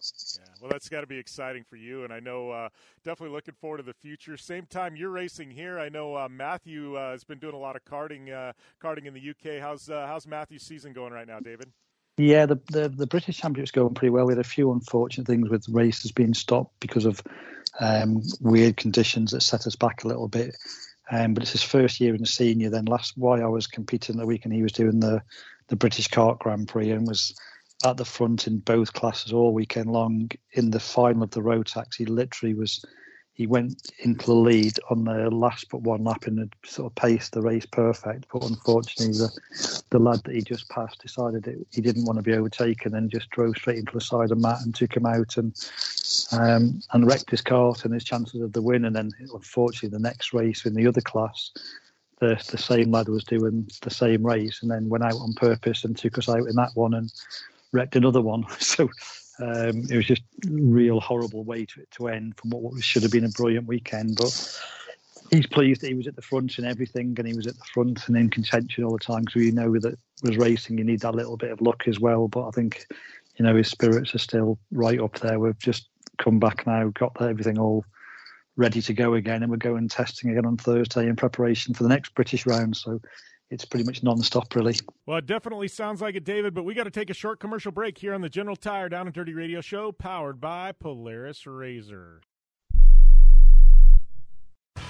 Well, 0.66 0.72
that's 0.72 0.88
got 0.88 1.02
to 1.02 1.06
be 1.06 1.16
exciting 1.16 1.62
for 1.62 1.76
you, 1.76 2.02
and 2.02 2.12
I 2.12 2.18
know 2.18 2.50
uh, 2.50 2.70
definitely 3.04 3.36
looking 3.36 3.54
forward 3.54 3.76
to 3.76 3.84
the 3.84 3.94
future. 3.94 4.36
Same 4.36 4.66
time 4.66 4.96
you're 4.96 5.10
racing 5.10 5.48
here, 5.48 5.78
I 5.78 5.88
know 5.88 6.16
uh, 6.16 6.28
Matthew 6.28 6.96
uh, 6.96 7.12
has 7.12 7.22
been 7.22 7.38
doing 7.38 7.54
a 7.54 7.58
lot 7.58 7.76
of 7.76 7.84
karting, 7.84 8.32
uh, 8.32 8.52
karting 8.82 9.06
in 9.06 9.14
the 9.14 9.30
UK. 9.30 9.62
How's 9.62 9.88
uh, 9.88 10.08
how's 10.08 10.26
Matthew's 10.26 10.64
season 10.64 10.92
going 10.92 11.12
right 11.12 11.28
now, 11.28 11.38
David? 11.38 11.70
Yeah, 12.16 12.46
the, 12.46 12.58
the, 12.72 12.88
the 12.88 13.06
British 13.06 13.38
Championship's 13.38 13.70
going 13.70 13.94
pretty 13.94 14.10
well. 14.10 14.26
We 14.26 14.32
had 14.32 14.40
a 14.40 14.44
few 14.44 14.72
unfortunate 14.72 15.28
things 15.28 15.48
with 15.48 15.68
races 15.68 16.10
being 16.10 16.34
stopped 16.34 16.74
because 16.80 17.04
of 17.04 17.22
um, 17.78 18.22
weird 18.40 18.76
conditions 18.76 19.30
that 19.30 19.42
set 19.42 19.68
us 19.68 19.76
back 19.76 20.02
a 20.02 20.08
little 20.08 20.26
bit. 20.26 20.56
Um, 21.12 21.34
but 21.34 21.44
it's 21.44 21.52
his 21.52 21.62
first 21.62 22.00
year 22.00 22.12
in 22.12 22.22
the 22.22 22.26
senior. 22.26 22.70
Then 22.70 22.86
last 22.86 23.12
why 23.16 23.40
I 23.40 23.46
was 23.46 23.68
competing 23.68 24.16
the 24.16 24.26
weekend, 24.26 24.52
he 24.52 24.64
was 24.64 24.72
doing 24.72 24.98
the 24.98 25.22
the 25.68 25.76
British 25.76 26.08
Kart 26.08 26.40
Grand 26.40 26.66
Prix 26.66 26.90
and 26.90 27.06
was 27.06 27.36
at 27.84 27.96
the 27.96 28.04
front 28.04 28.46
in 28.46 28.58
both 28.58 28.92
classes 28.92 29.32
all 29.32 29.52
weekend 29.52 29.90
long. 29.90 30.30
In 30.52 30.70
the 30.70 30.80
final 30.80 31.22
of 31.22 31.30
the 31.30 31.40
Rotax, 31.40 31.96
he 31.96 32.06
literally 32.06 32.54
was 32.54 32.84
he 33.36 33.46
went 33.46 33.92
into 33.98 34.24
the 34.24 34.34
lead 34.34 34.78
on 34.88 35.04
the 35.04 35.28
last 35.28 35.66
but 35.70 35.82
one 35.82 36.02
lap 36.04 36.26
and 36.26 36.38
had 36.38 36.54
sort 36.64 36.90
of 36.90 36.94
paced 36.94 37.32
the 37.32 37.42
race 37.42 37.66
perfect. 37.66 38.26
But 38.32 38.44
unfortunately, 38.44 39.12
the 39.12 39.82
the 39.90 39.98
lad 39.98 40.22
that 40.24 40.34
he 40.34 40.40
just 40.40 40.68
passed 40.70 41.02
decided 41.02 41.46
it, 41.46 41.66
he 41.70 41.82
didn't 41.82 42.06
want 42.06 42.18
to 42.18 42.22
be 42.22 42.32
overtaken 42.32 42.94
and 42.94 43.10
just 43.10 43.28
drove 43.28 43.56
straight 43.56 43.78
into 43.78 43.92
the 43.92 44.00
side 44.00 44.30
of 44.30 44.38
Matt 44.38 44.62
and 44.62 44.74
took 44.74 44.96
him 44.96 45.04
out 45.04 45.36
and 45.36 45.54
um, 46.32 46.80
and 46.92 47.06
wrecked 47.06 47.30
his 47.30 47.42
kart 47.42 47.84
and 47.84 47.92
his 47.92 48.04
chances 48.04 48.40
of 48.40 48.54
the 48.54 48.62
win. 48.62 48.86
And 48.86 48.96
then 48.96 49.10
unfortunately, 49.34 49.90
the 49.90 50.02
next 50.02 50.32
race 50.32 50.64
in 50.64 50.74
the 50.74 50.86
other 50.86 51.02
class. 51.02 51.52
The, 52.18 52.42
the 52.50 52.56
same 52.56 52.92
lad 52.92 53.08
was 53.08 53.24
doing 53.24 53.68
the 53.82 53.90
same 53.90 54.24
race 54.24 54.62
and 54.62 54.70
then 54.70 54.88
went 54.88 55.04
out 55.04 55.20
on 55.20 55.34
purpose 55.34 55.84
and 55.84 55.94
took 55.94 56.16
us 56.16 56.30
out 56.30 56.48
in 56.48 56.56
that 56.56 56.70
one 56.72 56.94
and 56.94 57.12
wrecked 57.76 57.96
another 57.96 58.22
one. 58.22 58.44
So 58.58 58.88
um, 59.38 59.84
it 59.90 59.96
was 59.96 60.06
just 60.06 60.22
real 60.48 60.98
horrible 60.98 61.44
way 61.44 61.66
to 61.66 61.84
to 61.98 62.08
end 62.08 62.38
from 62.38 62.50
what 62.50 62.82
should 62.82 63.02
have 63.02 63.12
been 63.12 63.26
a 63.26 63.28
brilliant 63.28 63.66
weekend. 63.66 64.16
But 64.16 64.60
he's 65.30 65.46
pleased 65.46 65.82
that 65.82 65.88
he 65.88 65.94
was 65.94 66.06
at 66.06 66.16
the 66.16 66.22
front 66.22 66.56
and 66.56 66.66
everything, 66.66 67.14
and 67.18 67.28
he 67.28 67.34
was 67.34 67.46
at 67.46 67.58
the 67.58 67.64
front 67.74 68.08
and 68.08 68.16
in 68.16 68.30
contention 68.30 68.82
all 68.82 68.92
the 68.92 68.98
time. 68.98 69.24
So 69.30 69.40
you 69.40 69.52
know 69.52 69.78
that 69.78 69.98
was 70.22 70.38
racing, 70.38 70.78
you 70.78 70.84
need 70.84 71.00
that 71.00 71.14
little 71.14 71.36
bit 71.36 71.52
of 71.52 71.60
luck 71.60 71.86
as 71.86 72.00
well. 72.00 72.28
But 72.28 72.48
I 72.48 72.50
think 72.52 72.86
you 73.36 73.44
know 73.44 73.54
his 73.54 73.68
spirits 73.68 74.14
are 74.14 74.18
still 74.18 74.58
right 74.72 75.00
up 75.00 75.18
there. 75.18 75.38
We've 75.38 75.58
just 75.58 75.88
come 76.16 76.38
back 76.38 76.66
now, 76.66 76.90
got 76.94 77.20
everything 77.20 77.58
all 77.58 77.84
ready 78.56 78.80
to 78.80 78.94
go 78.94 79.14
again, 79.14 79.42
and 79.42 79.50
we're 79.50 79.58
going 79.58 79.88
testing 79.88 80.30
again 80.30 80.46
on 80.46 80.56
Thursday 80.56 81.06
in 81.08 81.16
preparation 81.16 81.74
for 81.74 81.82
the 81.82 81.90
next 81.90 82.14
British 82.14 82.46
round. 82.46 82.74
So 82.74 83.00
it's 83.50 83.64
pretty 83.64 83.84
much 83.84 84.02
non-stop, 84.02 84.54
really. 84.54 84.76
Well, 85.06 85.18
it 85.18 85.26
definitely 85.26 85.68
sounds 85.68 86.00
like 86.00 86.14
it, 86.14 86.24
David. 86.24 86.54
But 86.54 86.64
we 86.64 86.74
got 86.74 86.84
to 86.84 86.90
take 86.90 87.10
a 87.10 87.14
short 87.14 87.40
commercial 87.40 87.72
break 87.72 87.98
here 87.98 88.14
on 88.14 88.20
the 88.20 88.28
General 88.28 88.56
Tire 88.56 88.88
Down 88.88 89.06
and 89.06 89.14
Dirty 89.14 89.34
Radio 89.34 89.60
Show, 89.60 89.92
powered 89.92 90.40
by 90.40 90.72
Polaris 90.72 91.46
Razor. 91.46 92.22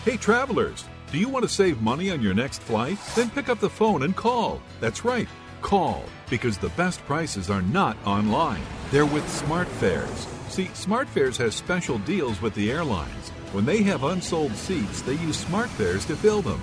Hey, 0.05 0.17
travelers, 0.17 0.85
do 1.11 1.19
you 1.19 1.29
want 1.29 1.45
to 1.45 1.49
save 1.49 1.83
money 1.83 2.11
on 2.11 2.23
your 2.23 2.35
next 2.35 2.63
flight? 2.63 2.99
Then 3.17 3.29
pick 3.29 3.49
up 3.49 3.59
the 3.59 3.69
phone 3.69 4.05
and 4.05 4.15
call. 4.15 4.63
That's 4.81 5.05
right, 5.05 5.29
call, 5.63 6.05
because 6.31 6.59
the 6.59 6.69
best 6.71 7.05
prices 7.07 7.51
are 7.51 7.63
not 7.63 7.97
online. 8.07 8.63
They're 8.93 9.05
with 9.05 9.25
SmartFares. 9.25 10.29
See, 10.49 10.67
SmartFares 10.67 11.37
has 11.39 11.57
special 11.57 11.99
deals 11.99 12.41
with 12.41 12.55
the 12.55 12.71
airlines. 12.71 13.31
When 13.51 13.65
they 13.65 13.83
have 13.83 14.05
unsold 14.05 14.55
seats, 14.55 15.03
they 15.03 15.15
use 15.15 15.45
SmartFares 15.45 16.07
to 16.07 16.15
fill 16.15 16.41
them. 16.41 16.63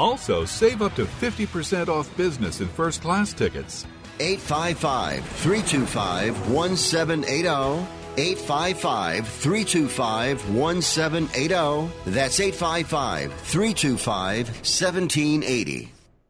Also, 0.00 0.46
save 0.46 0.80
up 0.80 0.94
to 0.94 1.04
50% 1.04 1.88
off 1.88 2.08
business 2.16 2.60
and 2.60 2.70
first 2.70 3.02
class 3.02 3.34
tickets. 3.34 3.86
855 4.18 5.22
325 5.22 6.50
1780. 6.50 7.86
855 8.16 9.28
325 9.28 10.54
1780. 10.54 11.90
That's 12.06 12.40
855 12.40 13.34
325 13.34 14.48
1780. 14.48 15.99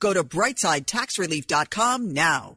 Go 0.00 0.12
to 0.12 0.24
BrightsideTaxRelief.com 0.24 2.12
now. 2.12 2.56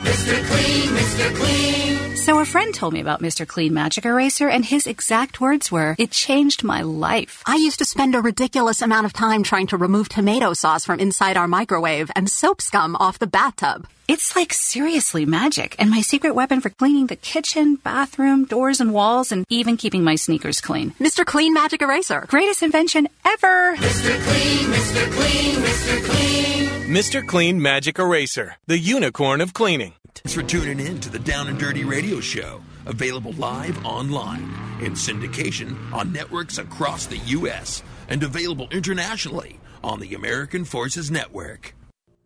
Mr. 0.00 0.44
Clean, 0.46 0.88
Mr. 0.88 1.34
Clean. 1.36 2.16
So 2.16 2.38
a 2.38 2.44
friend 2.44 2.72
told 2.72 2.92
me 2.92 3.00
about 3.00 3.20
Mr. 3.20 3.46
Clean 3.46 3.72
Magic 3.74 4.04
Eraser, 4.04 4.48
and 4.48 4.64
his 4.64 4.86
exact 4.86 5.40
words 5.40 5.72
were, 5.72 5.96
"It 5.98 6.10
changed 6.12 6.62
my 6.62 6.82
life." 6.82 7.42
I 7.46 7.56
used 7.56 7.78
to 7.78 7.84
spend 7.84 8.14
a 8.14 8.20
ridiculous 8.20 8.80
amount 8.80 9.06
of 9.06 9.12
time 9.12 9.42
trying 9.42 9.66
to 9.68 9.76
remove 9.76 10.08
tomato 10.08 10.54
sauce 10.54 10.84
from 10.84 11.00
inside 11.00 11.36
our 11.36 11.48
microwave 11.48 12.10
and 12.14 12.30
soap 12.30 12.62
scum 12.62 12.96
off 13.00 13.18
the 13.18 13.26
bathtub. 13.26 13.86
It's 14.08 14.36
like 14.36 14.52
seriously 14.52 15.24
magic, 15.24 15.74
and 15.78 15.90
my 15.90 16.00
secret 16.00 16.34
weapon 16.34 16.60
for 16.60 16.70
cleaning 16.70 17.06
the 17.06 17.16
kitchen, 17.16 17.76
bathroom, 17.76 18.44
doors, 18.44 18.80
and 18.80 18.92
walls, 18.92 19.32
and 19.32 19.44
even 19.48 19.76
keeping 19.76 20.04
my 20.04 20.16
sneakers 20.16 20.60
clean. 20.60 20.94
Mr. 21.00 21.24
Clean 21.24 21.52
Magic 21.52 21.82
Eraser. 21.82 22.24
Greatest 22.28 22.62
invention 22.62 23.08
ever. 23.24 23.76
Mr. 23.76 24.24
Clean, 24.26 24.66
Mr. 24.70 25.12
Clean, 25.12 25.56
Mr. 25.56 26.04
Clean. 26.04 26.68
Mr. 26.88 27.26
Clean 27.26 27.62
Magic 27.62 27.98
Eraser, 27.98 28.56
the 28.66 28.78
unicorn 28.78 29.40
of 29.40 29.54
cleaning. 29.54 29.91
Thanks 30.14 30.34
for 30.34 30.42
tuning 30.42 30.78
in 30.84 31.00
to 31.00 31.10
the 31.10 31.18
Down 31.18 31.48
and 31.48 31.58
Dirty 31.58 31.84
Radio 31.84 32.20
Show. 32.20 32.60
Available 32.86 33.32
live 33.32 33.84
online, 33.84 34.42
in 34.80 34.92
syndication 34.92 35.92
on 35.92 36.12
networks 36.12 36.58
across 36.58 37.06
the 37.06 37.18
U.S., 37.18 37.82
and 38.08 38.22
available 38.22 38.68
internationally 38.70 39.58
on 39.82 40.00
the 40.00 40.14
American 40.14 40.64
Forces 40.64 41.10
Network. 41.10 41.74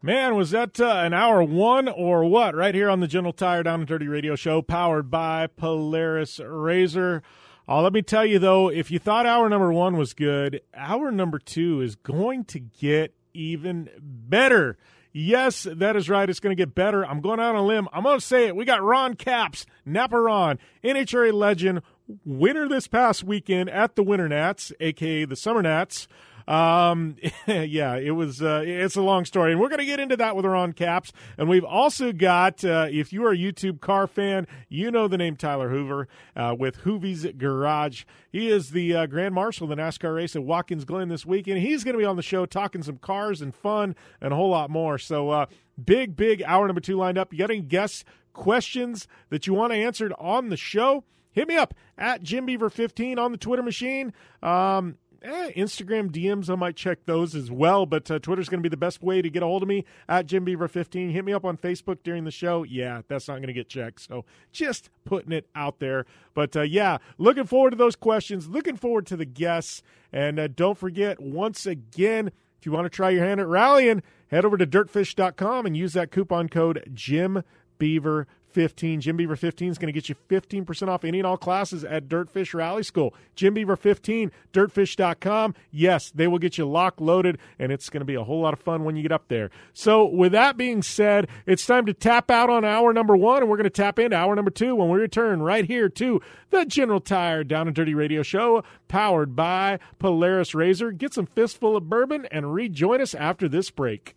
Man, 0.03 0.35
was 0.37 0.51
that 0.51 0.79
uh, 0.79 0.87
an 0.87 1.15
hour 1.15 1.43
one 1.43 1.89
or 1.89 2.25
what? 2.25 2.55
Right 2.55 2.75
here 2.75 2.91
on 2.91 3.01
the 3.01 3.07
General 3.07 3.33
Tire 3.33 3.63
Down 3.63 3.81
and 3.81 3.89
Dirty 3.89 4.09
Radio 4.09 4.37
Show, 4.37 4.63
powered 4.63 5.11
by 5.11 5.47
Polaris 5.47 6.39
Razor. 6.39 7.23
Uh, 7.69 7.83
let 7.83 7.93
me 7.93 8.03
tell 8.03 8.25
you 8.25 8.39
though, 8.39 8.71
if 8.71 8.91
you 8.91 8.99
thought 8.99 9.27
hour 9.27 9.49
number 9.49 9.73
one 9.73 9.97
was 9.97 10.15
good, 10.15 10.61
hour 10.75 11.11
number 11.11 11.39
two 11.39 11.81
is 11.81 11.97
going 11.97 12.45
to 12.45 12.61
get 12.61 13.15
even 13.35 13.89
better. 13.99 14.79
Yes, 15.19 15.67
that 15.73 15.97
is 15.97 16.11
right. 16.11 16.29
It's 16.29 16.41
going 16.41 16.55
to 16.55 16.61
get 16.61 16.75
better. 16.75 17.03
I'm 17.03 17.23
going 17.23 17.41
out 17.41 17.55
on 17.55 17.63
a 17.63 17.65
limb. 17.65 17.89
I'm 17.91 18.03
going 18.03 18.19
to 18.19 18.25
say 18.25 18.49
it. 18.49 18.55
We 18.55 18.67
got 18.67 18.83
Ron 18.83 19.15
Capps, 19.15 19.65
Napa 19.87 20.21
Ron, 20.21 20.59
NHRA 20.85 21.33
legend, 21.33 21.81
winner 22.27 22.69
this 22.69 22.87
past 22.87 23.25
weekend 23.25 23.71
at 23.71 23.97
the 23.97 24.03
Winter 24.03 24.29
Nats, 24.29 24.75
aka 24.79 25.25
the 25.25 25.35
Summer 25.35 25.63
Nats. 25.63 26.07
Um, 26.47 27.17
yeah, 27.47 27.97
it 27.97 28.13
was. 28.13 28.43
Uh, 28.43 28.63
it's 28.65 28.97
a 28.97 29.03
long 29.03 29.25
story, 29.25 29.53
and 29.53 29.61
we're 29.61 29.69
going 29.69 29.81
to 29.81 29.85
get 29.87 30.01
into 30.01 30.17
that 30.17 30.37
with 30.37 30.45
Ron 30.45 30.73
Capps. 30.73 31.13
And 31.37 31.49
we've 31.49 31.65
also 31.65 32.13
got, 32.13 32.65
uh, 32.65 32.89
if 32.91 33.13
you 33.13 33.25
are 33.25 33.33
a 33.33 33.37
YouTube 33.37 33.81
car 33.81 34.07
fan, 34.07 34.47
you 34.69 34.91
know 34.91 35.09
the 35.09 35.19
name 35.19 35.37
Tyler 35.37 35.71
Hoover 35.71 36.09
uh, 36.35 36.55
with 36.59 36.77
Hoovy's 36.77 37.27
Garage. 37.37 38.05
He 38.31 38.49
is 38.49 38.71
the 38.71 38.95
uh, 38.95 39.07
Grand 39.07 39.35
Marshal 39.35 39.71
of 39.71 39.77
the 39.77 39.83
NASCAR 39.83 40.15
race 40.15 40.37
at 40.37 40.45
Watkins 40.45 40.85
Glen 40.85 41.09
this 41.09 41.27
weekend. 41.27 41.61
He's 41.61 41.85
going 41.85 41.95
to 41.95 41.99
be 41.99 42.05
on 42.05 42.17
the 42.17 42.23
show 42.23 42.47
talking 42.47 42.83
some 42.83 42.99
cars 42.99 43.41
and 43.41 43.55
fun 43.55 43.97
and 44.21 44.33
a 44.33 44.37
whole 44.37 44.51
lot 44.51 44.71
more. 44.71 44.99
So, 44.99 45.31
uh, 45.31 45.47
big, 45.83 46.17
big 46.17 46.43
hour 46.43 46.67
number 46.67 46.81
two 46.81 46.97
lined 46.97 47.19
up. 47.19 47.33
You 47.33 47.39
got 47.39 47.51
any 47.51 47.61
guests, 47.61 48.05
questions 48.33 49.09
that 49.31 49.47
you 49.47 49.55
want 49.55 49.73
answered 49.73 50.13
on 50.19 50.49
the 50.49 50.57
show? 50.57 51.05
Hit 51.37 51.49
me 51.49 51.57
up 51.57 51.75
at 51.99 52.23
Jim 52.23 52.47
Beaver 52.47 52.71
15 52.71 53.19
on 53.19 53.31
the 53.31 53.37
Twitter 53.37 53.63
machine. 53.63 54.15
Um, 54.43 54.97
Eh, 55.27 55.51
Instagram 55.57 56.09
DMs, 56.13 56.49
I 56.49 56.55
might 56.55 56.77
check 56.77 57.01
those 57.05 57.35
as 57.35 57.51
well, 57.51 57.85
but 57.85 58.09
uh, 58.09 58.21
Twitter's 58.21 58.49
going 58.49 58.61
to 58.61 58.63
be 58.63 58.69
the 58.69 58.77
best 58.77 59.03
way 59.03 59.21
to 59.21 59.29
get 59.29 59.43
a 59.43 59.47
hold 59.47 59.61
of 59.61 59.69
me 59.69 59.85
at 60.09 60.27
Jim 60.27 60.45
Beaver 60.45 60.69
15 60.69 61.11
Hit 61.11 61.25
me 61.25 61.33
up 61.33 61.45
on 61.45 61.57
Facebook 61.57 61.99
during 62.05 62.23
the 62.23 62.31
show. 62.31 62.63
Yeah, 62.63 63.03
that's 63.09 63.27
not 63.27 63.39
going 63.39 63.49
to 63.49 63.53
get 63.53 63.69
checked. 63.69 64.03
So 64.03 64.25
just 64.53 64.89
putting 65.05 65.33
it 65.33 65.49
out 65.53 65.81
there. 65.81 66.07
But 66.33 66.55
uh, 66.55 66.63
yeah, 66.63 66.99
looking 67.19 67.43
forward 67.43 67.71
to 67.71 67.77
those 67.77 67.97
questions, 67.97 68.47
looking 68.47 68.77
forward 68.77 69.05
to 69.07 69.17
the 69.17 69.25
guests. 69.25 69.83
And 70.13 70.39
uh, 70.39 70.47
don't 70.47 70.79
forget, 70.79 71.19
once 71.21 71.67
again, 71.67 72.29
if 72.61 72.65
you 72.65 72.71
want 72.71 72.85
to 72.85 72.91
try 72.91 73.11
your 73.11 73.25
hand 73.25 73.41
at 73.41 73.49
rallying, 73.49 74.05
head 74.29 74.45
over 74.45 74.57
to 74.57 74.67
dirtfish.com 74.67 75.67
and 75.67 75.77
use 75.77 75.95
that 75.95 76.13
coupon 76.13 76.49
code 76.49 76.89
Jim 76.95 77.43
Beaver 77.79 78.29
15. 78.51 79.01
Jim 79.01 79.17
Beaver 79.17 79.37
15 79.37 79.71
is 79.71 79.79
going 79.79 79.93
to 79.93 79.93
get 79.93 80.09
you 80.09 80.15
15% 80.29 80.89
off 80.89 81.05
any 81.05 81.19
and 81.19 81.27
all 81.27 81.37
classes 81.37 81.85
at 81.85 82.09
Dirtfish 82.09 82.55
Rally 82.55 82.83
School. 82.83 83.15
Jim 83.35 83.55
Beaver 83.55 83.77
15, 83.77 84.33
dirtfish.com. 84.53 85.55
Yes, 85.71 86.11
they 86.15 86.27
will 86.27 86.39
get 86.39 86.57
you 86.57 86.67
lock 86.67 87.01
loaded, 87.01 87.39
and 87.59 87.71
it's 87.71 87.91
going 87.91 88.01
to 88.01 88.07
be 88.07 88.15
a 88.15 88.25
whole 88.25 88.41
lot 88.41 88.55
of 88.55 88.61
fun 88.61 88.85
when 88.85 88.97
you 88.97 89.03
get 89.03 89.13
up 89.13 89.29
there. 89.29 89.51
So, 89.73 90.05
with 90.05 90.33
that 90.33 90.57
being 90.57 90.83
said, 90.83 91.29
it's 91.45 91.67
time 91.67 91.87
to 91.87 91.95
tap 91.95 92.31
out 92.31 92.51
on 92.51 92.65
hour 92.65 92.93
number 92.93 93.17
one, 93.17 93.43
and 93.43 93.51
we're 93.51 93.59
going 93.59 93.65
to 93.65 93.71
tap 93.71 93.99
into 93.99 94.17
hour 94.17 94.35
number 94.35 94.51
two 94.51 94.75
when 94.75 94.89
we 94.89 94.99
return 94.99 95.43
right 95.43 95.65
here 95.65 95.89
to 95.91 96.21
the 96.51 96.65
General 96.65 97.01
Tire 97.01 97.45
Down 97.45 97.67
and 97.67 97.77
Dirty 97.77 97.95
Radio 97.95 98.23
Show, 98.23 98.65
powered 98.89 99.37
by 99.37 99.79
Polaris 99.99 100.55
Razor. 100.55 100.93
Get 100.93 101.15
some 101.15 101.27
fistful 101.27 101.77
of 101.77 101.89
bourbon 101.89 102.27
and 102.31 102.55
rejoin 102.55 103.01
us 103.01 103.15
after 103.15 103.49
this 103.49 103.71
break. 103.71 104.15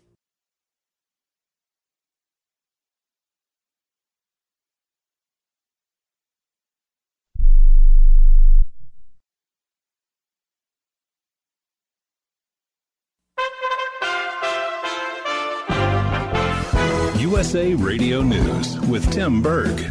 USA 17.40 17.74
Radio 17.74 18.22
News 18.22 18.78
with 18.90 19.10
Tim 19.14 19.42
Berg. 19.42 19.90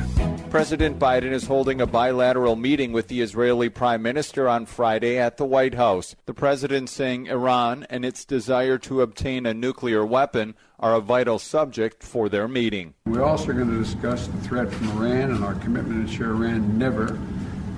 President 0.50 0.98
Biden 0.98 1.32
is 1.32 1.46
holding 1.46 1.80
a 1.80 1.86
bilateral 1.86 2.56
meeting 2.56 2.92
with 2.92 3.08
the 3.08 3.22
Israeli 3.22 3.70
Prime 3.70 4.02
Minister 4.02 4.46
on 4.46 4.66
Friday 4.66 5.16
at 5.16 5.38
the 5.38 5.46
White 5.46 5.72
House. 5.72 6.14
The 6.26 6.34
president 6.34 6.90
saying 6.90 7.26
Iran 7.28 7.86
and 7.88 8.04
its 8.04 8.26
desire 8.26 8.76
to 8.80 9.00
obtain 9.00 9.46
a 9.46 9.54
nuclear 9.54 10.04
weapon 10.04 10.56
are 10.78 10.94
a 10.94 11.00
vital 11.00 11.38
subject 11.38 12.02
for 12.02 12.28
their 12.28 12.48
meeting. 12.48 12.92
We're 13.06 13.24
also 13.24 13.54
going 13.54 13.70
to 13.70 13.82
discuss 13.82 14.26
the 14.26 14.40
threat 14.42 14.70
from 14.70 14.90
Iran 14.90 15.30
and 15.30 15.42
our 15.42 15.54
commitment 15.54 16.06
to 16.06 16.12
ensure 16.12 16.34
Iran 16.34 16.76
never 16.76 17.06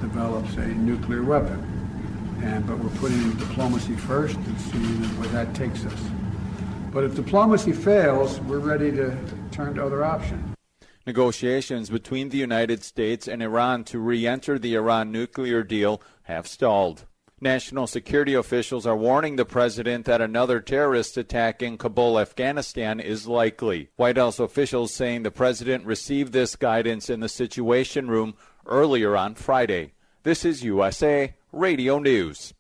develops 0.01 0.53
a 0.57 0.67
nuclear 0.67 1.23
weapon. 1.23 2.41
And, 2.43 2.67
but 2.67 2.77
we're 2.81 2.99
putting 2.99 3.35
diplomacy 3.35 3.95
first 3.95 4.35
and 4.35 4.61
seeing 4.63 5.05
where 5.21 5.29
that 5.29 5.55
takes 5.55 5.87
us. 5.87 6.01
But 6.91 7.05
if 7.05 7.15
diplomacy 7.15 7.71
fails, 7.71 8.41
we're 8.41 8.59
ready 8.59 8.91
to 8.91 9.17
turn 9.51 9.75
to 9.75 9.85
other 9.85 10.05
options. 10.05 10.55
Negotiations 11.07 11.91
between 11.91 12.29
the 12.29 12.39
United 12.39 12.85
States 12.85 13.27
and 13.27 13.43
Iran 13.43 13.85
to 13.85 13.99
re 13.99 14.27
enter 14.27 14.59
the 14.59 14.75
Iran 14.75 15.11
nuclear 15.11 15.63
deal 15.63 16.01
have 16.25 16.47
stalled. 16.47 17.07
National 17.43 17.87
security 17.87 18.35
officials 18.35 18.87
are 18.87 18.97
warning 18.97 19.37
the 19.37 19.47
president 19.47 20.05
that 20.05 20.21
another 20.21 20.61
terrorist 20.61 21.17
attack 21.17 21.63
in 21.63 21.79
Kabul, 21.79 22.21
Afghanistan 22.21 23.01
is 23.01 23.27
likely. 23.27 23.89
White 23.97 24.19
House 24.19 24.39
officials 24.39 24.93
saying 24.93 25.23
the 25.23 25.31
president 25.31 25.87
received 25.87 26.35
this 26.35 26.55
guidance 26.55 27.09
in 27.09 27.21
the 27.21 27.31
Situation 27.31 28.09
Room 28.09 28.35
earlier 28.67 29.17
on 29.17 29.35
Friday. 29.35 29.95
This 30.23 30.45
is 30.45 30.63
USA 30.63 31.35
Radio 31.51 31.99
News. 31.99 32.53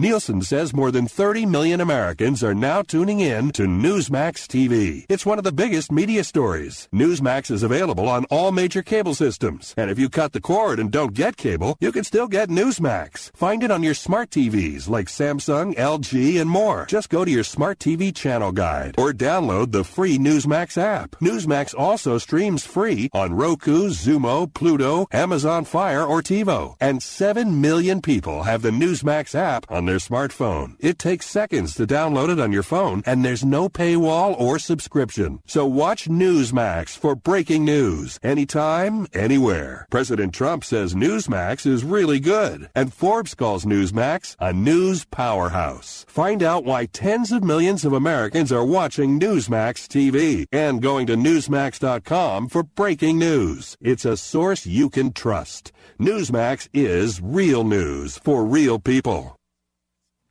Nielsen 0.00 0.40
says 0.40 0.72
more 0.72 0.90
than 0.90 1.06
30 1.06 1.44
million 1.44 1.78
Americans 1.78 2.42
are 2.42 2.54
now 2.54 2.80
tuning 2.80 3.20
in 3.20 3.50
to 3.50 3.64
Newsmax 3.64 4.46
TV. 4.46 5.04
It's 5.10 5.26
one 5.26 5.36
of 5.36 5.44
the 5.44 5.52
biggest 5.52 5.92
media 5.92 6.24
stories. 6.24 6.88
Newsmax 6.90 7.50
is 7.50 7.62
available 7.62 8.08
on 8.08 8.24
all 8.30 8.50
major 8.50 8.80
cable 8.80 9.14
systems. 9.14 9.74
And 9.76 9.90
if 9.90 9.98
you 9.98 10.08
cut 10.08 10.32
the 10.32 10.40
cord 10.40 10.80
and 10.80 10.90
don't 10.90 11.12
get 11.12 11.36
cable, 11.36 11.76
you 11.80 11.92
can 11.92 12.04
still 12.04 12.28
get 12.28 12.48
Newsmax. 12.48 13.30
Find 13.36 13.62
it 13.62 13.70
on 13.70 13.82
your 13.82 13.92
smart 13.92 14.30
TVs 14.30 14.88
like 14.88 15.08
Samsung, 15.08 15.74
LG, 15.76 16.40
and 16.40 16.48
more. 16.48 16.86
Just 16.86 17.10
go 17.10 17.22
to 17.22 17.30
your 17.30 17.44
smart 17.44 17.78
TV 17.78 18.14
channel 18.14 18.52
guide 18.52 18.94
or 18.96 19.12
download 19.12 19.70
the 19.70 19.84
free 19.84 20.16
Newsmax 20.16 20.78
app. 20.78 21.10
Newsmax 21.20 21.74
also 21.78 22.16
streams 22.16 22.64
free 22.64 23.10
on 23.12 23.34
Roku, 23.34 23.90
Xumo, 23.90 24.50
Pluto, 24.54 25.08
Amazon 25.12 25.66
Fire, 25.66 26.06
or 26.06 26.22
TiVo. 26.22 26.76
And 26.80 27.02
7 27.02 27.60
million 27.60 28.00
people 28.00 28.44
have 28.44 28.62
the 28.62 28.70
Newsmax 28.70 29.34
app 29.34 29.70
on 29.70 29.89
their 29.90 29.98
smartphone. 29.98 30.76
It 30.78 31.00
takes 31.00 31.26
seconds 31.26 31.74
to 31.74 31.84
download 31.84 32.28
it 32.30 32.38
on 32.38 32.52
your 32.52 32.62
phone, 32.62 33.02
and 33.04 33.24
there's 33.24 33.44
no 33.44 33.68
paywall 33.68 34.40
or 34.40 34.60
subscription. 34.60 35.40
So 35.46 35.66
watch 35.66 36.08
Newsmax 36.08 36.96
for 36.96 37.16
breaking 37.16 37.64
news 37.64 38.16
anytime, 38.22 39.08
anywhere. 39.12 39.88
President 39.90 40.32
Trump 40.32 40.62
says 40.62 40.94
Newsmax 40.94 41.66
is 41.66 41.82
really 41.82 42.20
good, 42.20 42.70
and 42.72 42.94
Forbes 42.94 43.34
calls 43.34 43.64
Newsmax 43.64 44.36
a 44.38 44.52
news 44.52 45.04
powerhouse. 45.04 46.06
Find 46.08 46.40
out 46.40 46.64
why 46.64 46.86
tens 46.86 47.32
of 47.32 47.42
millions 47.42 47.84
of 47.84 47.92
Americans 47.92 48.52
are 48.52 48.64
watching 48.64 49.18
Newsmax 49.18 49.88
TV 49.88 50.46
and 50.52 50.80
going 50.80 51.08
to 51.08 51.16
Newsmax.com 51.16 52.48
for 52.48 52.62
breaking 52.62 53.18
news. 53.18 53.76
It's 53.80 54.04
a 54.04 54.16
source 54.16 54.66
you 54.66 54.88
can 54.88 55.12
trust. 55.12 55.72
Newsmax 55.98 56.68
is 56.72 57.20
real 57.20 57.64
news 57.64 58.18
for 58.18 58.44
real 58.44 58.78
people. 58.78 59.39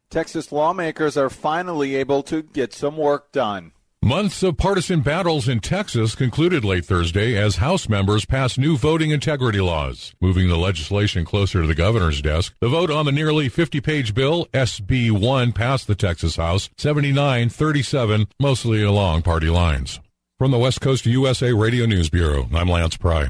Texas 0.09 0.51
lawmakers 0.51 1.15
are 1.17 1.29
finally 1.29 1.95
able 1.95 2.23
to 2.23 2.41
get 2.41 2.73
some 2.73 2.97
work 2.97 3.31
done. 3.31 3.73
Months 4.01 4.41
of 4.41 4.57
partisan 4.57 5.01
battles 5.01 5.47
in 5.47 5.59
Texas 5.59 6.15
concluded 6.15 6.65
late 6.65 6.83
Thursday 6.83 7.37
as 7.37 7.57
House 7.57 7.87
members 7.87 8.25
passed 8.25 8.57
new 8.57 8.75
voting 8.75 9.11
integrity 9.11 9.61
laws, 9.61 10.15
moving 10.19 10.47
the 10.47 10.57
legislation 10.57 11.25
closer 11.25 11.61
to 11.61 11.67
the 11.67 11.75
governor's 11.75 12.23
desk. 12.23 12.55
The 12.59 12.69
vote 12.69 12.89
on 12.89 13.05
the 13.05 13.11
nearly 13.11 13.49
50 13.49 13.81
page 13.81 14.15
bill, 14.15 14.47
SB 14.47 15.11
1, 15.11 15.51
passed 15.51 15.85
the 15.85 15.95
Texas 15.95 16.37
House 16.37 16.71
79 16.77 17.49
37, 17.49 18.27
mostly 18.39 18.81
along 18.81 19.21
party 19.21 19.49
lines. 19.49 19.99
From 20.39 20.49
the 20.49 20.57
West 20.57 20.81
Coast 20.81 21.05
USA 21.05 21.53
Radio 21.53 21.85
News 21.85 22.09
Bureau, 22.09 22.49
I'm 22.51 22.69
Lance 22.69 22.97
Pry. 22.97 23.29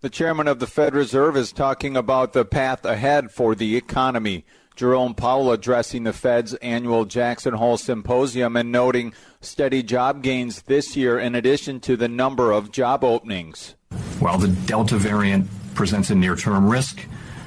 The 0.00 0.10
chairman 0.10 0.48
of 0.48 0.58
the 0.58 0.66
Fed 0.66 0.94
Reserve 0.94 1.36
is 1.36 1.52
talking 1.52 1.96
about 1.96 2.32
the 2.32 2.44
path 2.44 2.84
ahead 2.84 3.30
for 3.30 3.54
the 3.54 3.76
economy. 3.76 4.44
Jerome 4.76 5.14
Powell 5.14 5.52
addressing 5.52 6.04
the 6.04 6.12
Fed's 6.12 6.52
annual 6.54 7.06
Jackson 7.06 7.54
Hole 7.54 7.78
Symposium 7.78 8.56
and 8.56 8.70
noting 8.70 9.14
steady 9.40 9.82
job 9.82 10.22
gains 10.22 10.62
this 10.62 10.94
year 10.94 11.18
in 11.18 11.34
addition 11.34 11.80
to 11.80 11.96
the 11.96 12.08
number 12.08 12.52
of 12.52 12.70
job 12.70 13.02
openings. 13.02 13.74
While 14.20 14.36
the 14.36 14.48
Delta 14.48 14.98
variant 14.98 15.48
presents 15.74 16.10
a 16.10 16.14
near 16.14 16.36
term 16.36 16.68
risk, 16.68 17.00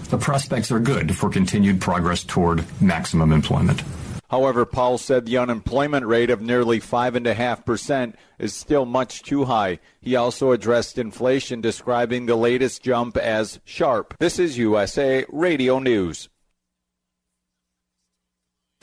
the 0.09 0.17
prospects 0.17 0.71
are 0.71 0.79
good 0.79 1.15
for 1.15 1.29
continued 1.29 1.79
progress 1.79 2.23
toward 2.23 2.65
maximum 2.81 3.31
employment. 3.31 3.83
However, 4.31 4.65
Powell 4.65 4.97
said 4.97 5.25
the 5.25 5.37
unemployment 5.37 6.07
rate 6.07 6.31
of 6.31 6.41
nearly 6.41 6.79
5.5% 6.79 8.13
is 8.39 8.53
still 8.55 8.85
much 8.85 9.21
too 9.21 9.45
high. 9.45 9.79
He 10.01 10.15
also 10.15 10.51
addressed 10.51 10.97
inflation, 10.97 11.61
describing 11.61 12.25
the 12.25 12.35
latest 12.35 12.81
jump 12.83 13.17
as 13.17 13.59
sharp. 13.65 14.15
This 14.19 14.39
is 14.39 14.57
USA 14.57 15.25
Radio 15.29 15.77
News. 15.77 16.27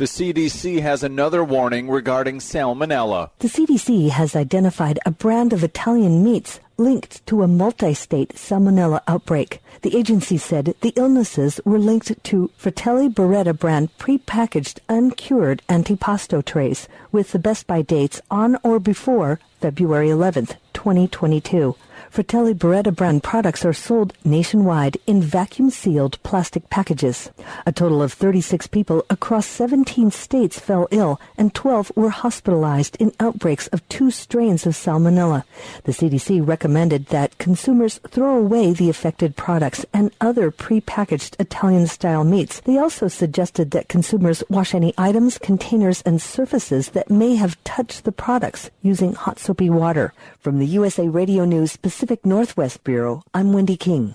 The 0.00 0.06
CDC 0.06 0.80
has 0.80 1.02
another 1.02 1.44
warning 1.44 1.90
regarding 1.90 2.38
salmonella. 2.38 3.28
The 3.40 3.48
CDC 3.48 4.08
has 4.08 4.34
identified 4.34 4.98
a 5.04 5.10
brand 5.10 5.52
of 5.52 5.62
Italian 5.62 6.24
meats 6.24 6.58
linked 6.78 7.26
to 7.26 7.42
a 7.42 7.46
multi-state 7.46 8.30
salmonella 8.30 9.02
outbreak. 9.06 9.60
The 9.82 9.94
agency 9.98 10.38
said 10.38 10.74
the 10.80 10.94
illnesses 10.96 11.60
were 11.66 11.78
linked 11.78 12.24
to 12.24 12.50
Fratelli 12.56 13.10
Beretta 13.10 13.52
brand 13.52 13.90
prepackaged 13.98 14.78
uncured 14.88 15.60
antipasto 15.68 16.42
trays 16.42 16.88
with 17.12 17.32
the 17.32 17.38
best 17.38 17.66
by 17.66 17.82
dates 17.82 18.22
on 18.30 18.56
or 18.62 18.80
before 18.80 19.38
February 19.60 20.08
11th, 20.08 20.56
2022. 20.72 21.76
Fratelli 22.10 22.54
Beretta 22.54 22.92
brand 22.92 23.22
products 23.22 23.64
are 23.64 23.72
sold 23.72 24.14
nationwide 24.24 24.96
in 25.06 25.22
vacuum-sealed 25.22 26.20
plastic 26.24 26.68
packages. 26.68 27.30
A 27.66 27.70
total 27.70 28.02
of 28.02 28.12
36 28.12 28.66
people 28.66 29.06
across 29.08 29.46
17 29.46 30.10
states 30.10 30.58
fell 30.58 30.88
ill 30.90 31.20
and 31.38 31.54
12 31.54 31.92
were 31.94 32.10
hospitalized 32.10 32.96
in 32.96 33.12
outbreaks 33.20 33.68
of 33.68 33.88
two 33.88 34.10
strains 34.10 34.66
of 34.66 34.74
salmonella. 34.74 35.44
The 35.84 35.92
CDC 35.92 36.44
recommended 36.44 37.06
that 37.06 37.38
consumers 37.38 38.00
throw 38.08 38.36
away 38.36 38.72
the 38.72 38.90
affected 38.90 39.36
products 39.36 39.86
and 39.94 40.10
other 40.20 40.50
prepackaged 40.50 41.38
Italian-style 41.38 42.24
meats. 42.24 42.58
They 42.58 42.76
also 42.76 43.06
suggested 43.06 43.70
that 43.70 43.88
consumers 43.88 44.42
wash 44.48 44.74
any 44.74 44.92
items, 44.98 45.38
containers, 45.38 46.02
and 46.02 46.20
surfaces 46.20 46.88
that 46.88 47.08
may 47.08 47.36
have 47.36 47.62
touched 47.62 48.02
the 48.02 48.10
products 48.10 48.68
using 48.82 49.12
hot 49.12 49.38
soapy 49.38 49.70
water. 49.70 50.12
From 50.40 50.58
the 50.58 50.66
USA 50.66 51.06
Radio 51.06 51.44
News 51.44 51.76
Pacific 52.00 52.24
Northwest 52.24 52.82
Bureau, 52.82 53.22
I'm 53.34 53.52
Wendy 53.52 53.76
King. 53.76 54.14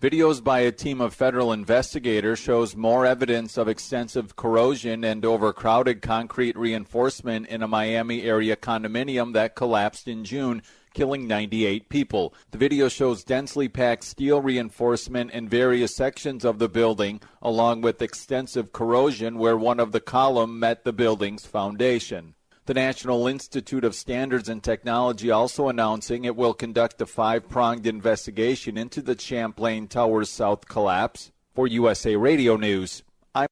Videos 0.00 0.42
by 0.42 0.60
a 0.60 0.72
team 0.72 1.02
of 1.02 1.12
federal 1.12 1.52
investigators 1.52 2.38
shows 2.38 2.74
more 2.74 3.04
evidence 3.04 3.58
of 3.58 3.68
extensive 3.68 4.36
corrosion 4.36 5.04
and 5.04 5.22
overcrowded 5.22 6.00
concrete 6.00 6.56
reinforcement 6.56 7.46
in 7.48 7.62
a 7.62 7.68
Miami 7.68 8.22
area 8.22 8.56
condominium 8.56 9.34
that 9.34 9.54
collapsed 9.54 10.08
in 10.08 10.24
June, 10.24 10.62
killing 10.94 11.28
98 11.28 11.90
people. 11.90 12.32
The 12.52 12.58
video 12.58 12.88
shows 12.88 13.22
densely 13.22 13.68
packed 13.68 14.04
steel 14.04 14.40
reinforcement 14.40 15.30
in 15.32 15.46
various 15.46 15.94
sections 15.94 16.42
of 16.42 16.58
the 16.58 16.70
building, 16.70 17.20
along 17.42 17.82
with 17.82 18.00
extensive 18.00 18.72
corrosion 18.72 19.36
where 19.36 19.58
one 19.58 19.78
of 19.78 19.92
the 19.92 20.00
column 20.00 20.58
met 20.58 20.84
the 20.84 20.92
building's 20.94 21.44
foundation. 21.44 22.35
The 22.66 22.74
National 22.74 23.28
Institute 23.28 23.84
of 23.84 23.94
Standards 23.94 24.48
and 24.48 24.60
Technology 24.60 25.30
also 25.30 25.68
announcing 25.68 26.24
it 26.24 26.34
will 26.34 26.52
conduct 26.52 27.00
a 27.00 27.06
five 27.06 27.48
pronged 27.48 27.86
investigation 27.86 28.76
into 28.76 29.00
the 29.00 29.16
Champlain 29.16 29.86
Towers 29.86 30.30
South 30.30 30.66
collapse. 30.66 31.30
For 31.54 31.68
USA 31.68 32.16
Radio 32.16 32.56
News, 32.56 33.04
I'm. 33.36 33.46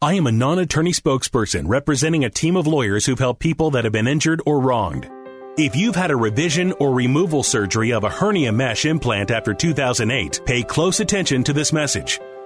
I 0.00 0.14
am 0.14 0.28
a 0.28 0.32
non 0.32 0.60
attorney 0.60 0.92
spokesperson 0.92 1.64
representing 1.66 2.24
a 2.24 2.30
team 2.30 2.56
of 2.56 2.68
lawyers 2.68 3.06
who've 3.06 3.18
helped 3.18 3.40
people 3.40 3.72
that 3.72 3.82
have 3.82 3.92
been 3.92 4.06
injured 4.06 4.40
or 4.46 4.60
wronged. 4.60 5.10
If 5.56 5.74
you've 5.74 5.96
had 5.96 6.12
a 6.12 6.16
revision 6.16 6.72
or 6.78 6.94
removal 6.94 7.42
surgery 7.42 7.92
of 7.92 8.04
a 8.04 8.08
hernia 8.08 8.52
mesh 8.52 8.84
implant 8.84 9.32
after 9.32 9.52
2008, 9.52 10.42
pay 10.46 10.62
close 10.62 11.00
attention 11.00 11.42
to 11.42 11.52
this 11.52 11.72
message. 11.72 12.20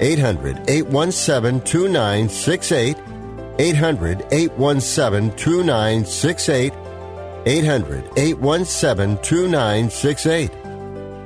800 0.00 0.68
817 0.68 1.60
2968. 1.62 2.96
800 3.58 4.26
817 4.30 5.36
2968. 5.36 6.72
800 7.46 8.10
817 8.16 9.22
2968. 9.22 10.50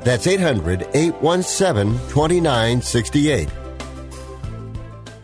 That's 0.05 0.27
800 0.27 0.87
817 0.95 1.93
2968. 2.09 3.49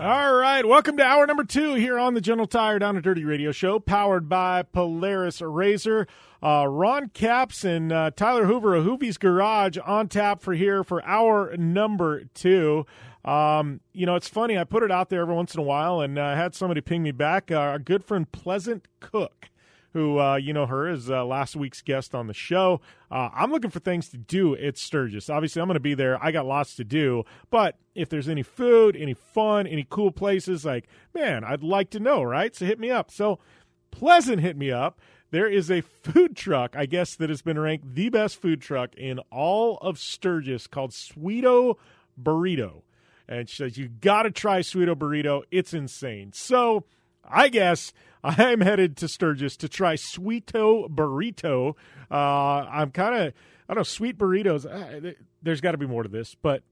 All 0.01 0.35
right, 0.35 0.65
welcome 0.65 0.97
to 0.99 1.03
hour 1.03 1.27
number 1.27 1.43
two 1.43 1.75
here 1.75 1.99
on 1.99 2.15
the 2.15 2.21
General 2.21 2.47
Tire 2.47 2.79
Down 2.79 2.95
and 2.95 3.03
Dirty 3.03 3.25
Radio 3.25 3.51
Show, 3.51 3.81
powered 3.81 4.29
by 4.29 4.63
Polaris 4.63 5.41
Razor. 5.43 6.07
Uh, 6.41 6.67
Ron 6.69 7.09
Capps 7.09 7.65
and 7.65 7.91
uh, 7.91 8.13
Tyler 8.15 8.45
Hoover 8.45 8.77
of 8.77 8.85
Hoovy's 8.85 9.19
Garage 9.19 9.77
on 9.85 10.07
tap 10.07 10.41
for 10.41 10.55
here 10.55 10.85
for 10.85 11.05
hour 11.05 11.57
number 11.57 12.27
two. 12.33 12.87
Um, 13.25 13.81
you 13.93 14.07
know, 14.07 14.15
it's 14.15 14.29
funny. 14.29 14.57
I 14.57 14.65
put 14.65 14.83
it 14.83 14.91
out 14.91 15.09
there 15.09 15.21
every 15.23 15.35
once 15.35 15.55
in 15.55 15.61
a 15.61 15.65
while, 15.65 16.01
and 16.01 16.19
I 16.19 16.33
uh, 16.33 16.37
had 16.37 16.55
somebody 16.55 16.81
ping 16.81 17.03
me 17.03 17.11
back. 17.11 17.51
Uh, 17.51 17.57
our 17.57 17.79
good 17.79 18.05
friend 18.05 18.31
Pleasant 18.31 18.87
Cook 19.01 19.51
who 19.95 20.21
uh, 20.21 20.37
you 20.37 20.53
know 20.53 20.67
her 20.67 20.87
is 20.87 21.11
uh, 21.11 21.25
last 21.25 21.57
week's 21.57 21.81
guest 21.81 22.15
on 22.15 22.27
the 22.27 22.35
show. 22.35 22.79
Uh, 23.11 23.31
I'm 23.35 23.51
looking 23.51 23.71
for 23.71 23.81
things 23.81 24.11
to 24.11 24.19
do 24.19 24.55
at 24.55 24.77
Sturgis. 24.77 25.31
Obviously, 25.31 25.63
I'm 25.63 25.69
going 25.69 25.77
to 25.77 25.81
be 25.81 25.95
there. 25.95 26.23
I 26.23 26.31
got 26.31 26.45
lots 26.45 26.75
to 26.77 26.85
do, 26.85 27.25
but 27.51 27.77
if 27.95 28.11
there's 28.11 28.29
any 28.29 28.43
food, 28.43 28.97
any 28.97 29.15
fun, 29.15 29.67
any 29.67 29.87
cool 29.89 30.13
places, 30.13 30.65
like 30.65 30.87
man, 31.15 31.43
I'd 31.43 31.63
like 31.63 31.91
to 31.91 32.01
know, 32.01 32.23
right? 32.23 32.55
So 32.55 32.67
hit 32.67 32.79
me 32.79 32.91
up. 32.91 33.11
So 33.11 33.39
Pleasant 33.91 34.41
hit 34.41 34.57
me 34.57 34.71
up. 34.71 35.01
There 35.31 35.49
is 35.49 35.71
a 35.71 35.81
food 35.81 36.37
truck, 36.37 36.77
I 36.77 36.87
guess, 36.87 37.17
that 37.17 37.29
has 37.29 37.43
been 37.43 37.59
ranked 37.59 37.95
the 37.95 38.09
best 38.09 38.41
food 38.41 38.61
truck 38.61 38.95
in 38.95 39.19
all 39.31 39.77
of 39.79 39.99
Sturgis 39.99 40.67
called 40.67 40.93
Sweeto 40.93 41.75
Burrito. 42.21 42.83
And 43.29 43.49
she 43.49 43.57
says, 43.57 43.77
You 43.77 43.89
got 43.89 44.23
to 44.23 44.31
try 44.31 44.61
Sweeto 44.61 44.95
Burrito. 44.95 45.43
It's 45.51 45.75
insane. 45.75 46.33
So 46.33 46.85
I 47.29 47.49
guess 47.49 47.93
I'm 48.25 48.61
headed 48.61 48.97
to 48.99 49.09
Sturgis 49.09 49.57
to 49.59 49.69
try 49.69 49.95
Sweeto 49.95 50.89
Burrito. 50.89 51.75
Uh, 52.11 52.15
I'm 52.15 52.91
kind 52.91 53.15
of, 53.15 53.35
I 53.69 53.75
don't 53.75 53.81
know, 53.81 53.83
sweet 53.85 54.19
burritos. 54.19 54.65
Uh, 54.67 55.13
there's 55.43 55.61
got 55.61 55.73
to 55.73 55.79
be 55.79 55.87
more 55.87 56.03
to 56.03 56.09
this, 56.09 56.35
but 56.41 56.63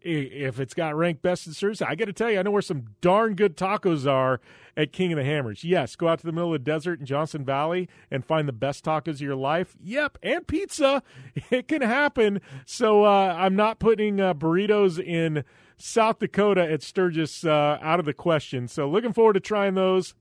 if 0.00 0.60
it's 0.60 0.74
got 0.74 0.96
ranked 0.96 1.22
best 1.22 1.46
in 1.46 1.52
Sturgis, 1.52 1.82
I 1.82 1.94
got 1.96 2.04
to 2.04 2.12
tell 2.12 2.30
you, 2.30 2.38
I 2.38 2.42
know 2.42 2.52
where 2.52 2.62
some 2.62 2.84
darn 3.00 3.34
good 3.34 3.56
tacos 3.56 4.10
are 4.10 4.40
at 4.76 4.92
King 4.92 5.12
of 5.12 5.18
the 5.18 5.24
Hammers. 5.24 5.64
Yes, 5.64 5.96
go 5.96 6.08
out 6.08 6.20
to 6.20 6.26
the 6.26 6.32
middle 6.32 6.54
of 6.54 6.64
the 6.64 6.70
desert 6.70 7.00
in 7.00 7.06
Johnson 7.06 7.44
Valley 7.44 7.88
and 8.10 8.24
find 8.24 8.46
the 8.46 8.52
best 8.52 8.84
tacos 8.84 9.14
of 9.14 9.20
your 9.20 9.34
life. 9.34 9.76
Yep, 9.82 10.18
and 10.22 10.46
pizza. 10.46 11.02
It 11.50 11.68
can 11.68 11.82
happen. 11.82 12.40
So 12.66 13.04
uh, 13.04 13.34
I'm 13.38 13.56
not 13.56 13.78
putting 13.78 14.20
uh, 14.20 14.34
burritos 14.34 15.02
in 15.02 15.44
South 15.78 16.18
Dakota 16.18 16.70
at 16.70 16.82
Sturgis 16.82 17.44
uh, 17.44 17.78
out 17.80 18.00
of 18.00 18.06
the 18.06 18.12
question. 18.12 18.68
So 18.68 18.88
looking 18.88 19.12
forward 19.12 19.34
to 19.34 19.40
trying 19.40 19.74
those. 19.74 20.14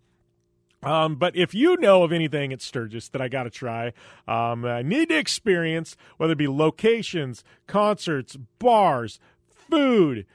Um, 0.83 1.15
but 1.15 1.35
if 1.35 1.55
you 1.55 1.75
know 1.77 2.03
of 2.03 2.11
anything 2.11 2.53
at 2.53 2.61
Sturgis 2.61 3.09
that 3.09 3.21
I 3.21 3.27
got 3.27 3.43
to 3.43 3.49
try, 3.49 3.93
um, 4.27 4.63
I 4.63 4.83
need 4.83 5.09
to 5.09 5.17
experience, 5.17 5.97
whether 6.17 6.33
it 6.33 6.37
be 6.37 6.47
locations, 6.47 7.43
concerts, 7.65 8.37
bars, 8.59 9.19
food, 9.49 10.27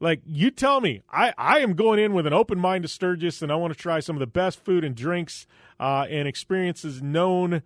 like 0.00 0.20
you 0.24 0.52
tell 0.52 0.80
me, 0.80 1.02
I, 1.10 1.32
I 1.36 1.58
am 1.58 1.74
going 1.74 1.98
in 1.98 2.12
with 2.12 2.28
an 2.28 2.32
open 2.32 2.60
mind 2.60 2.82
to 2.82 2.88
Sturgis, 2.88 3.42
and 3.42 3.50
I 3.50 3.56
want 3.56 3.72
to 3.72 3.78
try 3.78 3.98
some 3.98 4.14
of 4.14 4.20
the 4.20 4.28
best 4.28 4.64
food 4.64 4.84
and 4.84 4.94
drinks 4.94 5.48
uh, 5.80 6.06
and 6.08 6.28
experiences 6.28 7.02
known 7.02 7.62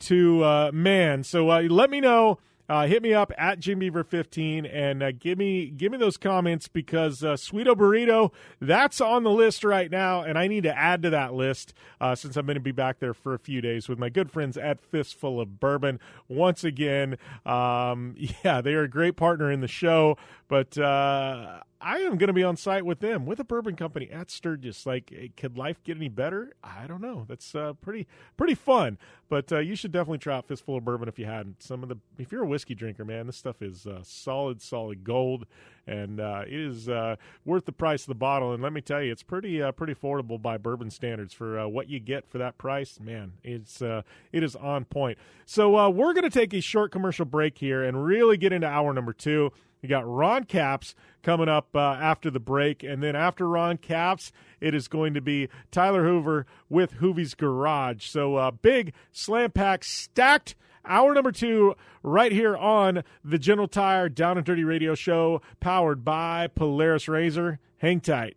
to 0.00 0.44
uh, 0.44 0.70
man. 0.74 1.24
So 1.24 1.48
uh, 1.48 1.62
let 1.62 1.88
me 1.88 2.00
know 2.00 2.38
uh, 2.70 2.86
hit 2.86 3.02
me 3.02 3.12
up 3.12 3.32
at 3.36 3.58
Jim 3.58 3.80
Beaver 3.80 4.04
15 4.04 4.64
and 4.64 5.02
uh, 5.02 5.10
give 5.10 5.36
me 5.36 5.66
give 5.66 5.90
me 5.90 5.98
those 5.98 6.16
comments 6.16 6.68
because 6.68 7.24
uh, 7.24 7.34
Sweeto 7.34 7.74
Burrito 7.74 8.30
that's 8.60 9.00
on 9.00 9.24
the 9.24 9.30
list 9.30 9.64
right 9.64 9.90
now, 9.90 10.22
and 10.22 10.38
I 10.38 10.46
need 10.46 10.62
to 10.62 10.78
add 10.78 11.02
to 11.02 11.10
that 11.10 11.34
list 11.34 11.74
uh, 12.00 12.14
since 12.14 12.36
I'm 12.36 12.46
going 12.46 12.54
to 12.54 12.60
be 12.60 12.70
back 12.70 13.00
there 13.00 13.12
for 13.12 13.34
a 13.34 13.40
few 13.40 13.60
days 13.60 13.88
with 13.88 13.98
my 13.98 14.08
good 14.08 14.30
friends 14.30 14.56
at 14.56 14.80
Fistful 14.80 15.40
of 15.40 15.58
Bourbon. 15.58 15.98
Once 16.28 16.62
again, 16.62 17.18
um, 17.44 18.14
yeah, 18.44 18.60
they 18.60 18.74
are 18.74 18.84
a 18.84 18.88
great 18.88 19.16
partner 19.16 19.50
in 19.50 19.62
the 19.62 19.68
show, 19.68 20.16
but 20.50 20.76
uh, 20.76 21.60
I 21.80 21.98
am 21.98 22.18
going 22.18 22.26
to 22.26 22.32
be 22.32 22.42
on 22.42 22.56
site 22.56 22.84
with 22.84 22.98
them 22.98 23.24
with 23.24 23.38
a 23.38 23.44
bourbon 23.44 23.76
company 23.76 24.10
at 24.10 24.32
Sturgis. 24.32 24.84
Like, 24.84 25.12
eh, 25.16 25.28
could 25.36 25.56
life 25.56 25.80
get 25.84 25.96
any 25.96 26.08
better? 26.08 26.52
I 26.60 26.88
don't 26.88 27.00
know. 27.00 27.24
That's 27.28 27.54
uh, 27.54 27.74
pretty 27.74 28.08
pretty 28.36 28.56
fun. 28.56 28.98
But 29.28 29.52
uh, 29.52 29.60
you 29.60 29.76
should 29.76 29.92
definitely 29.92 30.18
try 30.18 30.36
out 30.36 30.48
Fistful 30.48 30.76
of 30.76 30.84
Bourbon 30.84 31.08
if 31.08 31.20
you 31.20 31.26
hadn't. 31.26 31.62
Some 31.62 31.84
of 31.84 31.88
the 31.88 31.98
if 32.18 32.32
you're 32.32 32.42
a 32.42 32.48
whiskey 32.48 32.74
drinker, 32.74 33.04
man, 33.04 33.28
this 33.28 33.36
stuff 33.36 33.62
is 33.62 33.86
uh, 33.86 34.00
solid, 34.02 34.60
solid 34.60 35.04
gold, 35.04 35.46
and 35.86 36.18
uh, 36.18 36.42
it 36.44 36.52
is 36.52 36.88
uh, 36.88 37.14
worth 37.44 37.64
the 37.64 37.72
price 37.72 38.02
of 38.02 38.08
the 38.08 38.16
bottle. 38.16 38.52
And 38.52 38.60
let 38.60 38.72
me 38.72 38.80
tell 38.80 39.00
you, 39.00 39.12
it's 39.12 39.22
pretty 39.22 39.62
pretty 39.76 39.94
affordable 39.94 40.42
by 40.42 40.58
bourbon 40.58 40.90
standards 40.90 41.32
for 41.32 41.68
what 41.68 41.88
you 41.88 42.00
get 42.00 42.28
for 42.28 42.38
that 42.38 42.58
price. 42.58 42.98
Man, 42.98 43.34
it's 43.44 43.80
it 43.80 44.42
is 44.42 44.56
on 44.56 44.84
point. 44.84 45.16
So 45.46 45.88
we're 45.90 46.12
going 46.12 46.28
to 46.28 46.30
take 46.30 46.52
a 46.54 46.60
short 46.60 46.90
commercial 46.90 47.24
break 47.24 47.58
here 47.58 47.84
and 47.84 48.04
really 48.04 48.36
get 48.36 48.52
into 48.52 48.66
hour 48.66 48.92
number 48.92 49.12
two. 49.12 49.52
You 49.82 49.88
got 49.88 50.06
Ron 50.06 50.44
Capps 50.44 50.94
coming 51.22 51.48
up 51.48 51.68
uh, 51.74 51.78
after 51.78 52.30
the 52.30 52.40
break. 52.40 52.82
And 52.82 53.02
then 53.02 53.16
after 53.16 53.48
Ron 53.48 53.76
Capps, 53.78 54.32
it 54.60 54.74
is 54.74 54.88
going 54.88 55.14
to 55.14 55.20
be 55.20 55.48
Tyler 55.70 56.04
Hoover 56.04 56.46
with 56.68 56.92
Hoovy's 56.94 57.34
Garage. 57.34 58.06
So 58.06 58.36
uh, 58.36 58.50
big 58.50 58.92
slam 59.12 59.52
pack 59.52 59.84
stacked. 59.84 60.54
Hour 60.84 61.12
number 61.12 61.32
two, 61.32 61.74
right 62.02 62.32
here 62.32 62.56
on 62.56 63.04
the 63.22 63.38
General 63.38 63.68
Tire 63.68 64.08
Down 64.08 64.38
and 64.38 64.46
Dirty 64.46 64.64
Radio 64.64 64.94
Show, 64.94 65.42
powered 65.60 66.04
by 66.04 66.46
Polaris 66.46 67.06
Razor. 67.06 67.58
Hang 67.78 68.00
tight. 68.00 68.36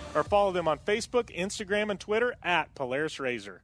or 0.15 0.23
follow 0.23 0.51
them 0.51 0.67
on 0.67 0.79
Facebook, 0.79 1.35
Instagram, 1.35 1.89
and 1.89 1.99
Twitter 1.99 2.35
at 2.43 2.73
Polaris 2.75 3.17
RZR. 3.17 3.59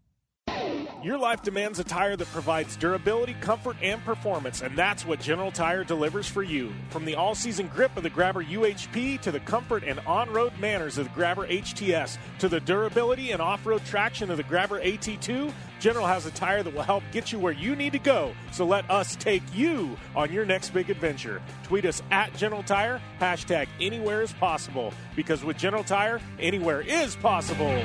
Your 1.03 1.19
life 1.19 1.43
demands 1.43 1.77
a 1.77 1.83
tire 1.83 2.15
that 2.15 2.27
provides 2.29 2.75
durability, 2.75 3.35
comfort, 3.39 3.77
and 3.83 4.03
performance, 4.03 4.61
and 4.61 4.75
that's 4.75 5.05
what 5.05 5.19
General 5.19 5.51
Tire 5.51 5.83
delivers 5.83 6.27
for 6.27 6.41
you. 6.41 6.73
From 6.89 7.05
the 7.05 7.13
all 7.13 7.35
season 7.35 7.67
grip 7.67 7.95
of 7.95 8.03
the 8.03 8.09
Grabber 8.09 8.43
UHP 8.43 9.21
to 9.21 9.31
the 9.31 9.39
comfort 9.41 9.83
and 9.83 9.99
on 10.01 10.31
road 10.31 10.53
manners 10.59 10.97
of 10.97 11.05
the 11.05 11.13
Grabber 11.13 11.47
HTS 11.47 12.17
to 12.39 12.49
the 12.49 12.59
durability 12.59 13.31
and 13.31 13.41
off 13.41 13.65
road 13.65 13.85
traction 13.85 14.31
of 14.31 14.37
the 14.37 14.43
Grabber 14.43 14.81
AT2, 14.81 15.53
General 15.79 16.07
has 16.07 16.25
a 16.25 16.31
tire 16.31 16.63
that 16.63 16.73
will 16.73 16.81
help 16.81 17.03
get 17.11 17.31
you 17.31 17.39
where 17.39 17.53
you 17.53 17.75
need 17.75 17.93
to 17.93 17.99
go. 17.99 18.33
So 18.51 18.65
let 18.65 18.89
us 18.89 19.15
take 19.15 19.43
you 19.53 19.97
on 20.15 20.31
your 20.31 20.45
next 20.45 20.71
big 20.71 20.89
adventure. 20.89 21.41
Tweet 21.63 21.85
us 21.85 22.01
at 22.11 22.35
General 22.35 22.63
Tire, 22.63 23.01
hashtag 23.19 23.67
anywhere 23.79 24.21
is 24.21 24.33
possible, 24.33 24.93
because 25.15 25.43
with 25.43 25.57
General 25.57 25.83
Tire, 25.83 26.19
anywhere 26.39 26.81
is 26.81 27.15
possible. 27.15 27.83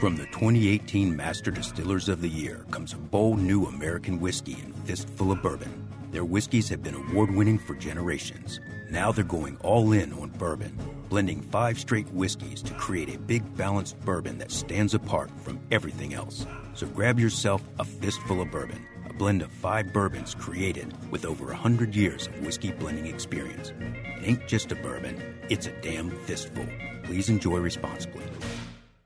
From 0.00 0.16
the 0.16 0.24
2018 0.26 1.14
Master 1.14 1.50
Distillers 1.50 2.08
of 2.08 2.22
the 2.22 2.28
Year 2.28 2.64
comes 2.70 2.94
a 2.94 2.96
bold 2.96 3.38
new 3.38 3.66
American 3.66 4.18
whiskey 4.18 4.56
and 4.64 4.74
fistful 4.86 5.30
of 5.30 5.42
bourbon. 5.42 5.89
Their 6.10 6.24
whiskeys 6.24 6.68
have 6.70 6.82
been 6.82 6.94
award 6.94 7.32
winning 7.32 7.58
for 7.58 7.74
generations. 7.74 8.58
Now 8.90 9.12
they're 9.12 9.24
going 9.24 9.56
all 9.58 9.92
in 9.92 10.12
on 10.12 10.30
bourbon, 10.30 10.76
blending 11.08 11.40
five 11.40 11.78
straight 11.78 12.08
whiskeys 12.12 12.62
to 12.62 12.74
create 12.74 13.14
a 13.14 13.18
big 13.18 13.56
balanced 13.56 14.00
bourbon 14.00 14.38
that 14.38 14.50
stands 14.50 14.92
apart 14.92 15.30
from 15.40 15.60
everything 15.70 16.12
else. 16.12 16.46
So 16.74 16.88
grab 16.88 17.20
yourself 17.20 17.62
a 17.78 17.84
fistful 17.84 18.40
of 18.40 18.50
bourbon, 18.50 18.84
a 19.08 19.12
blend 19.12 19.42
of 19.42 19.52
five 19.52 19.92
bourbons 19.92 20.34
created 20.34 20.92
with 21.12 21.24
over 21.24 21.46
100 21.46 21.94
years 21.94 22.26
of 22.26 22.40
whiskey 22.44 22.72
blending 22.72 23.06
experience. 23.06 23.70
It 23.70 24.24
ain't 24.24 24.48
just 24.48 24.72
a 24.72 24.76
bourbon, 24.76 25.38
it's 25.48 25.68
a 25.68 25.80
damn 25.80 26.10
fistful. 26.10 26.66
Please 27.04 27.28
enjoy 27.28 27.58
responsibly. 27.58 28.24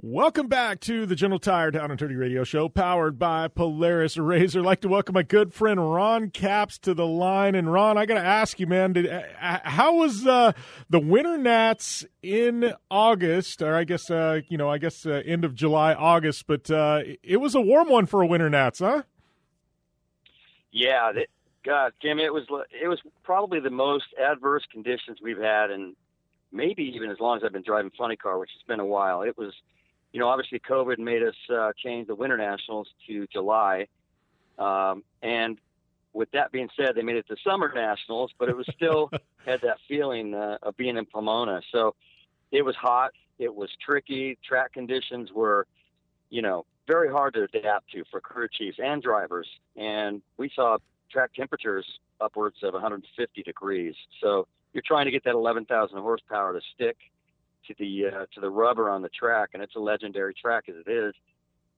Welcome 0.00 0.46
back 0.46 0.78
to 0.82 1.06
the 1.06 1.16
General 1.16 1.40
Tire 1.40 1.72
Down 1.72 1.90
and 1.90 1.98
Dirty 1.98 2.14
Radio 2.14 2.44
Show, 2.44 2.68
powered 2.68 3.18
by 3.18 3.48
Polaris 3.48 4.14
RZR. 4.14 4.60
I'd 4.60 4.64
like 4.64 4.80
to 4.82 4.88
welcome 4.88 5.14
my 5.14 5.24
good 5.24 5.52
friend 5.52 5.92
Ron 5.92 6.30
Capps 6.30 6.78
to 6.78 6.94
the 6.94 7.04
line. 7.04 7.56
And 7.56 7.72
Ron, 7.72 7.98
I 7.98 8.06
got 8.06 8.14
to 8.14 8.24
ask 8.24 8.60
you, 8.60 8.68
man, 8.68 8.92
did, 8.92 9.10
uh, 9.10 9.22
how 9.40 9.96
was 9.96 10.24
uh, 10.24 10.52
the 10.88 11.00
Winter 11.00 11.36
Nats 11.36 12.06
in 12.22 12.74
August, 12.88 13.60
or 13.60 13.74
I 13.74 13.82
guess 13.82 14.08
uh, 14.08 14.42
you 14.48 14.56
know, 14.56 14.70
I 14.70 14.78
guess 14.78 15.04
uh, 15.04 15.20
end 15.26 15.44
of 15.44 15.56
July, 15.56 15.94
August? 15.94 16.46
But 16.46 16.70
uh, 16.70 17.00
it 17.24 17.38
was 17.38 17.56
a 17.56 17.60
warm 17.60 17.88
one 17.88 18.06
for 18.06 18.22
a 18.22 18.26
Winter 18.26 18.48
Nats, 18.48 18.78
huh? 18.78 19.02
Yeah, 20.70 21.10
God, 21.64 21.92
Jim, 22.00 22.20
it 22.20 22.32
was 22.32 22.44
it 22.80 22.86
was 22.86 23.00
probably 23.24 23.58
the 23.58 23.70
most 23.70 24.06
adverse 24.16 24.62
conditions 24.70 25.18
we've 25.20 25.40
had, 25.40 25.72
and 25.72 25.96
maybe 26.52 26.84
even 26.94 27.10
as 27.10 27.18
long 27.18 27.38
as 27.38 27.42
I've 27.42 27.52
been 27.52 27.64
driving 27.64 27.90
funny 27.98 28.14
car, 28.14 28.38
which 28.38 28.50
has 28.52 28.62
been 28.68 28.78
a 28.78 28.86
while. 28.86 29.22
It 29.22 29.36
was 29.36 29.52
you 30.12 30.20
know, 30.20 30.28
obviously 30.28 30.60
COVID 30.60 30.98
made 30.98 31.22
us 31.22 31.34
uh, 31.52 31.72
change 31.76 32.06
the 32.06 32.14
Winter 32.14 32.36
Nationals 32.36 32.88
to 33.06 33.26
July. 33.32 33.86
Um, 34.58 35.04
and 35.22 35.58
with 36.12 36.30
that 36.32 36.50
being 36.50 36.68
said, 36.76 36.94
they 36.94 37.02
made 37.02 37.16
it 37.16 37.28
to 37.28 37.36
Summer 37.44 37.70
Nationals, 37.74 38.32
but 38.38 38.48
it 38.48 38.56
was 38.56 38.66
still 38.74 39.10
had 39.46 39.60
that 39.62 39.78
feeling 39.86 40.34
uh, 40.34 40.58
of 40.62 40.76
being 40.76 40.96
in 40.96 41.06
Pomona. 41.06 41.60
So 41.72 41.94
it 42.50 42.62
was 42.62 42.74
hot. 42.76 43.12
It 43.38 43.54
was 43.54 43.68
tricky. 43.84 44.38
Track 44.44 44.72
conditions 44.72 45.30
were, 45.32 45.66
you 46.30 46.42
know, 46.42 46.64
very 46.86 47.10
hard 47.10 47.34
to 47.34 47.44
adapt 47.44 47.90
to 47.92 48.02
for 48.10 48.20
crew 48.20 48.48
chiefs 48.50 48.78
and 48.82 49.02
drivers. 49.02 49.46
And 49.76 50.22
we 50.38 50.50
saw 50.54 50.78
track 51.10 51.34
temperatures 51.34 51.86
upwards 52.20 52.56
of 52.62 52.72
150 52.72 53.42
degrees. 53.42 53.94
So 54.20 54.48
you're 54.72 54.82
trying 54.84 55.04
to 55.04 55.10
get 55.10 55.24
that 55.24 55.34
11,000 55.34 55.98
horsepower 55.98 56.54
to 56.54 56.60
stick 56.74 56.96
to 57.66 57.74
the 57.78 58.06
uh, 58.06 58.26
to 58.34 58.40
the 58.40 58.50
rubber 58.50 58.90
on 58.90 59.02
the 59.02 59.08
track, 59.08 59.50
and 59.54 59.62
it's 59.62 59.76
a 59.76 59.80
legendary 59.80 60.34
track 60.34 60.64
as 60.68 60.74
it 60.86 60.90
is. 60.90 61.14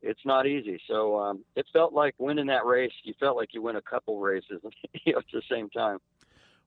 It's 0.03 0.24
not 0.24 0.47
easy. 0.47 0.81
So 0.89 1.18
um, 1.20 1.45
it 1.57 1.66
felt 1.72 1.93
like 1.93 2.14
winning 2.18 2.47
that 2.47 2.64
race. 2.64 2.93
You 3.03 3.14
felt 3.20 3.37
like 3.37 3.53
you 3.53 3.61
win 3.62 3.76
a 3.76 3.83
couple 3.83 4.18
races 4.18 4.61
you 5.05 5.12
know, 5.12 5.18
at 5.18 5.24
the 5.33 5.43
same 5.51 5.68
time. 5.70 5.99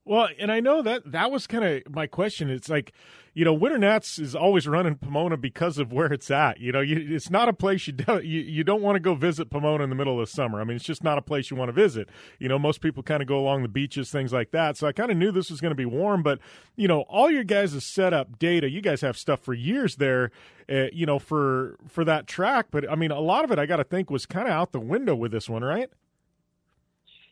Well, 0.05 0.27
and 0.37 0.51
I 0.51 0.59
know 0.59 0.81
that 0.81 1.09
that 1.13 1.31
was 1.31 1.47
kind 1.47 1.63
of 1.63 1.95
my 1.95 2.07
question. 2.07 2.49
It's 2.49 2.67
like, 2.67 2.91
you 3.33 3.45
know, 3.45 3.53
Winter 3.53 3.77
Nats 3.77 4.19
is 4.19 4.35
always 4.35 4.67
running 4.67 4.95
Pomona 4.95 5.37
because 5.37 5.77
of 5.77 5.93
where 5.93 6.11
it's 6.11 6.29
at. 6.29 6.59
You 6.59 6.73
know, 6.73 6.81
you, 6.81 7.15
it's 7.15 7.29
not 7.29 7.47
a 7.47 7.53
place 7.53 7.87
you 7.87 7.93
do, 7.93 8.19
you, 8.19 8.41
you 8.41 8.65
don't 8.65 8.81
want 8.81 8.97
to 8.97 8.99
go 8.99 9.15
visit 9.15 9.49
Pomona 9.49 9.81
in 9.81 9.89
the 9.89 9.95
middle 9.95 10.19
of 10.19 10.27
the 10.27 10.31
summer. 10.31 10.59
I 10.59 10.65
mean, 10.65 10.75
it's 10.75 10.83
just 10.83 11.05
not 11.05 11.17
a 11.17 11.21
place 11.21 11.49
you 11.49 11.55
want 11.55 11.69
to 11.69 11.73
visit. 11.73 12.09
You 12.37 12.49
know, 12.49 12.59
most 12.59 12.81
people 12.81 13.01
kind 13.01 13.21
of 13.21 13.29
go 13.29 13.39
along 13.39 13.61
the 13.61 13.69
beaches, 13.69 14.11
things 14.11 14.33
like 14.33 14.51
that. 14.51 14.75
So 14.75 14.87
I 14.87 14.91
kind 14.91 15.09
of 15.09 15.15
knew 15.15 15.31
this 15.31 15.49
was 15.49 15.61
going 15.61 15.71
to 15.71 15.75
be 15.75 15.85
warm, 15.85 16.21
but 16.21 16.39
you 16.75 16.89
know, 16.89 17.01
all 17.03 17.31
your 17.31 17.45
guys' 17.45 17.81
setup 17.85 18.37
data, 18.37 18.69
you 18.69 18.81
guys 18.81 18.99
have 19.01 19.17
stuff 19.17 19.39
for 19.39 19.53
years 19.53 19.95
there. 19.95 20.31
Uh, 20.69 20.85
you 20.93 21.05
know, 21.05 21.19
for 21.19 21.77
for 21.89 22.05
that 22.05 22.25
track, 22.25 22.67
but 22.71 22.89
I 22.89 22.95
mean, 22.95 23.11
a 23.11 23.19
lot 23.19 23.43
of 23.43 23.51
it 23.51 23.59
I 23.59 23.65
got 23.65 23.77
to 23.77 23.83
think 23.83 24.09
was 24.09 24.25
kind 24.25 24.47
of 24.47 24.53
out 24.53 24.71
the 24.71 24.79
window 24.79 25.13
with 25.13 25.33
this 25.33 25.49
one, 25.49 25.61
right? 25.61 25.89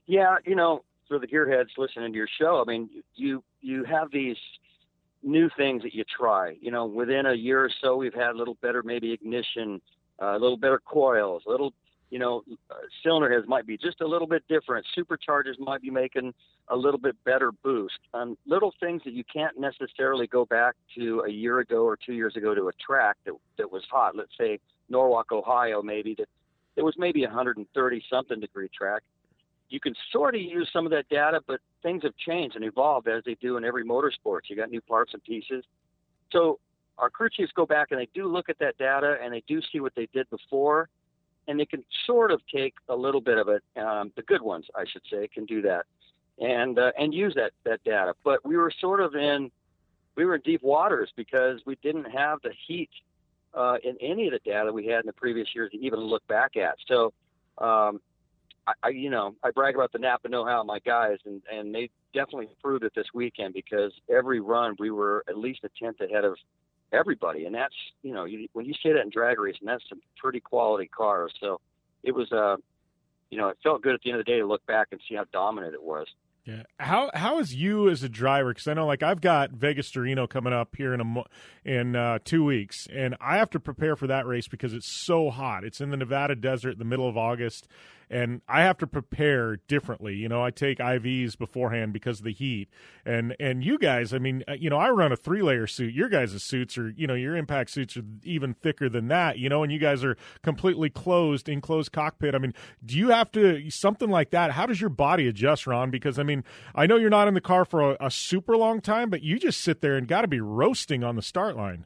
Yeah, 0.05 0.35
you 0.45 0.55
know, 0.55 0.83
for 1.11 1.19
the 1.19 1.27
gearheads 1.27 1.77
listening 1.77 2.13
to 2.13 2.17
your 2.17 2.29
show, 2.39 2.63
I 2.65 2.71
mean, 2.71 2.89
you 3.15 3.43
you 3.59 3.83
have 3.83 4.11
these 4.11 4.37
new 5.21 5.49
things 5.57 5.83
that 5.83 5.93
you 5.93 6.05
try. 6.05 6.55
You 6.61 6.71
know, 6.71 6.85
within 6.85 7.25
a 7.25 7.33
year 7.33 7.65
or 7.65 7.69
so, 7.81 7.97
we've 7.97 8.13
had 8.13 8.29
a 8.29 8.37
little 8.37 8.57
better 8.61 8.81
maybe 8.81 9.11
ignition, 9.11 9.81
uh, 10.21 10.37
a 10.37 10.39
little 10.39 10.55
better 10.55 10.79
coils, 10.79 11.43
a 11.45 11.51
little, 11.51 11.73
you 12.11 12.17
know, 12.17 12.43
uh, 12.69 12.75
cylinder 13.03 13.29
heads 13.29 13.45
might 13.45 13.67
be 13.67 13.77
just 13.77 13.99
a 13.99 14.07
little 14.07 14.25
bit 14.25 14.43
different. 14.47 14.85
Superchargers 14.97 15.59
might 15.59 15.81
be 15.81 15.89
making 15.89 16.33
a 16.69 16.77
little 16.77 16.97
bit 16.97 17.21
better 17.25 17.51
boost. 17.51 17.99
Um, 18.13 18.37
little 18.45 18.73
things 18.79 19.01
that 19.03 19.11
you 19.11 19.25
can't 19.25 19.59
necessarily 19.59 20.27
go 20.27 20.45
back 20.45 20.75
to 20.95 21.25
a 21.27 21.29
year 21.29 21.59
ago 21.59 21.83
or 21.83 21.97
two 21.97 22.13
years 22.13 22.37
ago 22.37 22.55
to 22.55 22.69
a 22.69 22.73
track 22.73 23.17
that 23.25 23.33
that 23.57 23.69
was 23.69 23.83
hot. 23.91 24.15
Let's 24.15 24.37
say 24.39 24.59
Norwalk, 24.87 25.33
Ohio, 25.33 25.81
maybe 25.81 26.15
that 26.19 26.29
it 26.77 26.83
was 26.83 26.95
maybe 26.97 27.21
130 27.23 28.03
something 28.09 28.39
degree 28.39 28.69
track 28.73 29.03
you 29.71 29.79
can 29.79 29.95
sort 30.11 30.35
of 30.35 30.41
use 30.41 30.69
some 30.71 30.85
of 30.85 30.91
that 30.91 31.07
data, 31.09 31.41
but 31.47 31.59
things 31.81 32.03
have 32.03 32.15
changed 32.17 32.55
and 32.55 32.65
evolved 32.65 33.07
as 33.07 33.23
they 33.25 33.35
do 33.35 33.57
in 33.57 33.65
every 33.65 33.85
motorsport. 33.85 34.41
You 34.47 34.55
got 34.55 34.69
new 34.69 34.81
parts 34.81 35.13
and 35.13 35.23
pieces. 35.23 35.63
So 36.31 36.59
our 36.97 37.09
crew 37.09 37.29
chiefs 37.29 37.51
go 37.55 37.65
back 37.65 37.87
and 37.91 37.99
they 37.99 38.09
do 38.13 38.27
look 38.27 38.49
at 38.49 38.59
that 38.59 38.77
data 38.77 39.17
and 39.23 39.33
they 39.33 39.43
do 39.47 39.61
see 39.71 39.79
what 39.79 39.95
they 39.95 40.07
did 40.13 40.29
before, 40.29 40.89
and 41.47 41.59
they 41.59 41.65
can 41.65 41.83
sort 42.05 42.31
of 42.31 42.41
take 42.53 42.75
a 42.89 42.95
little 42.95 43.21
bit 43.21 43.37
of 43.37 43.47
it. 43.47 43.63
Um, 43.77 44.11
the 44.15 44.21
good 44.23 44.41
ones, 44.41 44.65
I 44.75 44.83
should 44.85 45.03
say, 45.09 45.27
can 45.27 45.45
do 45.45 45.61
that 45.63 45.85
and 46.39 46.77
uh, 46.77 46.91
and 46.97 47.13
use 47.13 47.33
that 47.35 47.51
that 47.63 47.83
data. 47.83 48.13
But 48.23 48.45
we 48.45 48.57
were 48.57 48.71
sort 48.79 48.99
of 48.99 49.15
in 49.15 49.51
we 50.15 50.25
were 50.25 50.35
in 50.35 50.41
deep 50.41 50.61
waters 50.63 51.11
because 51.15 51.61
we 51.65 51.77
didn't 51.81 52.05
have 52.11 52.39
the 52.43 52.51
heat 52.67 52.89
uh, 53.53 53.77
in 53.83 53.95
any 54.01 54.27
of 54.27 54.33
the 54.33 54.39
data 54.39 54.71
we 54.71 54.87
had 54.87 55.01
in 55.01 55.05
the 55.05 55.13
previous 55.13 55.47
years 55.55 55.71
to 55.71 55.77
even 55.79 55.99
look 55.99 56.25
back 56.27 56.57
at. 56.57 56.75
So, 56.87 57.13
um, 57.57 58.01
I, 58.83 58.89
you 58.89 59.09
know, 59.09 59.35
I 59.43 59.51
brag 59.51 59.75
about 59.75 59.91
the 59.91 59.99
Napa 59.99 60.29
know-how 60.29 60.61
of 60.61 60.67
my 60.67 60.79
guys, 60.79 61.17
and 61.25 61.41
and 61.51 61.73
they 61.73 61.89
definitely 62.13 62.49
proved 62.61 62.83
it 62.83 62.93
this 62.95 63.07
weekend 63.13 63.53
because 63.53 63.91
every 64.09 64.39
run 64.39 64.75
we 64.79 64.91
were 64.91 65.23
at 65.27 65.37
least 65.37 65.61
a 65.63 65.69
tenth 65.81 65.99
ahead 65.99 66.23
of 66.23 66.35
everybody, 66.93 67.45
and 67.45 67.55
that's 67.55 67.75
you 68.03 68.13
know, 68.13 68.25
you, 68.25 68.47
when 68.53 68.65
you 68.65 68.73
say 68.83 68.93
that 68.93 69.01
in 69.01 69.09
drag 69.09 69.39
racing, 69.39 69.65
that's 69.65 69.83
some 69.89 70.01
pretty 70.17 70.39
quality 70.39 70.87
cars. 70.87 71.33
So, 71.39 71.59
it 72.03 72.13
was 72.13 72.31
uh, 72.31 72.57
you 73.29 73.37
know, 73.37 73.47
it 73.47 73.57
felt 73.63 73.81
good 73.81 73.95
at 73.95 74.01
the 74.03 74.11
end 74.11 74.19
of 74.19 74.25
the 74.25 74.31
day 74.31 74.39
to 74.39 74.45
look 74.45 74.65
back 74.65 74.89
and 74.91 75.01
see 75.09 75.15
how 75.15 75.25
dominant 75.31 75.73
it 75.73 75.81
was. 75.83 76.07
Yeah. 76.45 76.63
How 76.79 77.11
how 77.13 77.39
is 77.39 77.53
you 77.53 77.87
as 77.89 78.01
a 78.01 78.09
driver? 78.09 78.49
Because 78.49 78.67
I 78.67 78.73
know, 78.73 78.87
like, 78.87 79.03
I've 79.03 79.21
got 79.21 79.51
Vegas 79.51 79.91
to 79.91 80.01
Reno 80.01 80.25
coming 80.25 80.53
up 80.53 80.75
here 80.75 80.91
in 80.93 80.99
a 80.99 81.03
mo- 81.03 81.27
in 81.63 81.95
uh, 81.95 82.17
two 82.23 82.43
weeks, 82.43 82.87
and 82.91 83.15
I 83.21 83.37
have 83.37 83.51
to 83.51 83.59
prepare 83.59 83.95
for 83.95 84.07
that 84.07 84.25
race 84.25 84.47
because 84.47 84.73
it's 84.73 85.05
so 85.05 85.29
hot. 85.29 85.63
It's 85.63 85.79
in 85.79 85.91
the 85.91 85.97
Nevada 85.97 86.35
desert, 86.35 86.71
in 86.71 86.79
the 86.79 86.85
middle 86.85 87.07
of 87.07 87.15
August, 87.15 87.67
and 88.11 88.41
I 88.47 88.61
have 88.61 88.77
to 88.79 88.87
prepare 88.87 89.55
differently. 89.67 90.15
You 90.15 90.27
know, 90.27 90.43
I 90.43 90.51
take 90.51 90.79
IVs 90.79 91.37
beforehand 91.37 91.93
because 91.93 92.19
of 92.19 92.25
the 92.25 92.33
heat, 92.33 92.69
and 93.05 93.35
and 93.39 93.63
you 93.63 93.79
guys, 93.79 94.13
I 94.13 94.19
mean, 94.19 94.43
uh, 94.49 94.53
you 94.53 94.69
know, 94.69 94.77
I 94.77 94.89
run 94.89 95.13
a 95.13 95.15
three 95.15 95.41
layer 95.41 95.65
suit. 95.65 95.93
Your 95.93 96.09
guys' 96.09 96.43
suits 96.43 96.77
are, 96.77 96.89
you 96.89 97.07
know, 97.07 97.13
your 97.13 97.37
impact 97.37 97.69
suits 97.69 97.95
are 97.95 98.03
even 98.23 98.53
thicker 98.53 98.89
than 98.89 99.07
that. 99.07 99.39
You 99.39 99.47
know, 99.47 99.63
and 99.63 99.71
you 99.71 99.79
guys 99.79 100.03
are 100.03 100.17
completely 100.43 100.89
closed, 100.89 101.47
enclosed 101.47 101.93
cockpit. 101.93 102.35
I 102.35 102.39
mean, 102.39 102.53
do 102.85 102.97
you 102.97 103.09
have 103.09 103.31
to 103.31 103.69
something 103.71 104.09
like 104.09 104.31
that? 104.31 104.51
How 104.51 104.65
does 104.65 104.81
your 104.81 104.89
body 104.89 105.27
adjust, 105.27 105.65
Ron? 105.65 105.89
Because 105.89 106.19
I 106.19 106.23
mean, 106.23 106.43
I 106.75 106.85
know 106.87 106.97
you're 106.97 107.09
not 107.09 107.29
in 107.29 107.33
the 107.33 107.41
car 107.41 107.63
for 107.63 107.91
a, 107.91 107.97
a 108.01 108.11
super 108.11 108.57
long 108.57 108.81
time, 108.81 109.09
but 109.09 109.23
you 109.23 109.39
just 109.39 109.61
sit 109.61 109.79
there 109.79 109.95
and 109.95 110.05
got 110.05 110.21
to 110.21 110.27
be 110.27 110.41
roasting 110.41 111.03
on 111.03 111.15
the 111.15 111.21
start 111.21 111.55
line. 111.55 111.85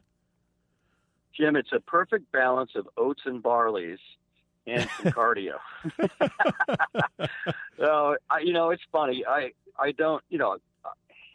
Jim, 1.36 1.54
it's 1.54 1.72
a 1.72 1.80
perfect 1.80 2.32
balance 2.32 2.70
of 2.74 2.88
oats 2.96 3.20
and 3.26 3.42
barleys 3.42 3.98
and 4.66 4.88
some 5.02 5.12
cardio. 5.12 5.58
so, 7.78 8.16
I, 8.30 8.40
you 8.40 8.52
know, 8.52 8.70
it's 8.70 8.82
funny. 8.92 9.24
I 9.26 9.52
I 9.78 9.92
don't, 9.92 10.22
you 10.28 10.38
know, 10.38 10.56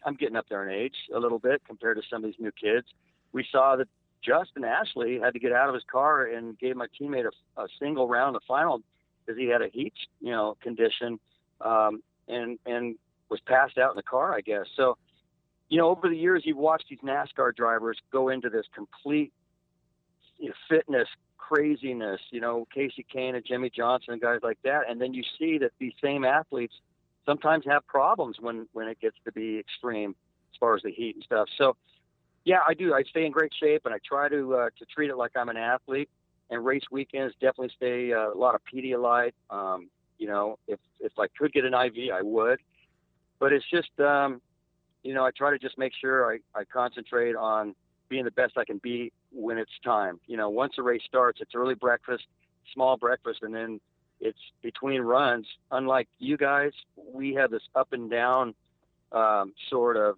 I'm 0.06 0.16
getting 0.16 0.36
up 0.36 0.46
there 0.50 0.68
in 0.68 0.74
age 0.74 0.96
a 1.14 1.20
little 1.20 1.40
bit 1.40 1.62
compared 1.68 1.98
to 1.98 2.04
some 2.10 2.24
of 2.24 2.32
these 2.32 2.40
new 2.40 2.52
kids. 2.52 2.88
We 3.34 3.46
saw 3.52 3.76
that 3.78 3.88
Justin 4.24 4.64
Ashley 4.64 5.20
had 5.20 5.34
to 5.34 5.40
get 5.40 5.52
out 5.52 5.70
of 5.70 5.76
his 5.76 5.84
car 5.92 6.26
and 6.26 6.58
gave 6.58 6.76
my 6.76 6.88
teammate 7.00 7.26
a, 7.26 7.62
a 7.62 7.68
single 7.80 8.08
round 8.08 8.36
the 8.36 8.40
final 8.48 8.82
because 9.26 9.40
he 9.40 9.48
had 9.48 9.62
a 9.62 9.70
heat, 9.70 9.94
you 10.20 10.32
know, 10.32 10.58
condition, 10.62 11.20
um, 11.62 12.02
and 12.28 12.60
and 12.66 12.96
was 13.30 13.40
passed 13.42 13.78
out 13.78 13.92
in 13.92 13.96
the 13.96 14.04
car, 14.04 14.34
I 14.34 14.42
guess. 14.42 14.66
So, 14.76 14.98
you 15.70 15.78
know, 15.78 15.90
over 15.90 16.10
the 16.10 16.18
years, 16.18 16.44
you've 16.46 16.58
watched 16.58 16.86
these 16.90 17.00
NASCAR 17.00 17.56
drivers 17.56 17.98
go 18.12 18.30
into 18.30 18.50
this 18.50 18.66
complete 18.76 19.32
you 20.38 20.50
know, 20.50 20.56
fitness 20.70 21.08
craziness, 21.52 22.22
you 22.32 22.40
know, 22.40 22.66
Kasey 22.76 23.06
Kahne 23.14 23.36
and 23.36 23.46
Jimmie 23.46 23.70
Johnson 23.70 24.14
and 24.14 24.22
guys 24.22 24.40
like 24.42 24.60
that. 24.64 24.90
And 24.90 25.02
then 25.02 25.14
you 25.14 25.24
see 25.38 25.58
that 25.58 25.72
these 25.80 25.94
same 26.02 26.24
athletes 26.24 26.74
sometimes 27.26 27.66
have 27.66 27.86
problems 27.88 28.38
when, 28.40 28.68
when 28.74 28.88
it 28.88 29.00
gets 29.02 29.18
to 29.26 29.32
be 29.32 29.60
extreme 29.60 30.16
as 30.54 30.58
far 30.60 30.76
as 30.76 30.84
the 30.84 30.92
heat 30.92 31.16
and 31.16 31.24
stuff. 31.24 31.50
So, 31.58 31.76
yeah, 32.46 32.60
I 32.68 32.74
do. 32.74 32.94
I 32.94 33.04
stay 33.04 33.26
in 33.26 33.32
great 33.32 33.52
shape 33.60 33.82
and 33.86 33.94
I 33.94 33.98
try 34.08 34.30
to 34.30 34.56
uh, 34.56 34.70
to 34.80 34.86
treat 34.86 35.10
it 35.10 35.18
like 35.18 35.32
I'm 35.36 35.50
an 35.50 35.58
athlete. 35.58 36.10
And 36.50 36.66
race 36.66 36.84
weekends 36.90 37.34
definitely 37.36 37.72
stay 37.76 38.14
uh, 38.14 38.32
a 38.32 38.38
lot 38.38 38.56
of 38.56 38.62
Pedialyte. 38.74 39.34
Um, 39.50 39.90
you 40.18 40.28
know, 40.28 40.58
if 40.68 40.80
if 41.00 41.12
I 41.20 41.28
could 41.38 41.54
get 41.54 41.66
an 41.66 41.74
IV, 41.74 42.12
I 42.14 42.22
would. 42.22 42.60
But 43.40 43.54
it's 43.54 43.70
just, 43.70 43.92
um, 44.00 44.42
you 45.04 45.14
know, 45.14 45.24
I 45.24 45.32
try 45.32 45.52
to 45.52 45.60
just 45.60 45.78
make 45.78 45.94
sure 46.00 46.32
I, 46.32 46.40
I 46.56 46.64
concentrate 46.64 47.36
on 47.36 47.76
being 48.12 48.26
the 48.26 48.32
best 48.32 48.58
I 48.58 48.66
can 48.66 48.78
be 48.78 49.14
when 49.32 49.58
it's 49.58 49.72
time. 49.86 50.20
You 50.28 50.36
know, 50.36 50.50
once 50.50 50.74
a 50.78 50.84
race 50.84 51.02
starts, 51.08 51.40
it's 51.40 51.56
early 51.56 51.76
breakfast, 51.76 52.26
small 52.74 52.98
breakfast, 52.98 53.40
and 53.42 53.56
then 53.56 53.80
it's 54.20 54.38
between 54.62 55.02
runs. 55.02 55.48
Unlike 55.72 56.10
you 56.20 56.36
guys, 56.36 56.74
we 57.14 57.34
have 57.36 57.50
this 57.50 57.64
up 57.74 57.94
and 57.94 58.12
down 58.12 58.54
um, 59.14 59.54
sort 59.70 59.96
of, 59.96 60.18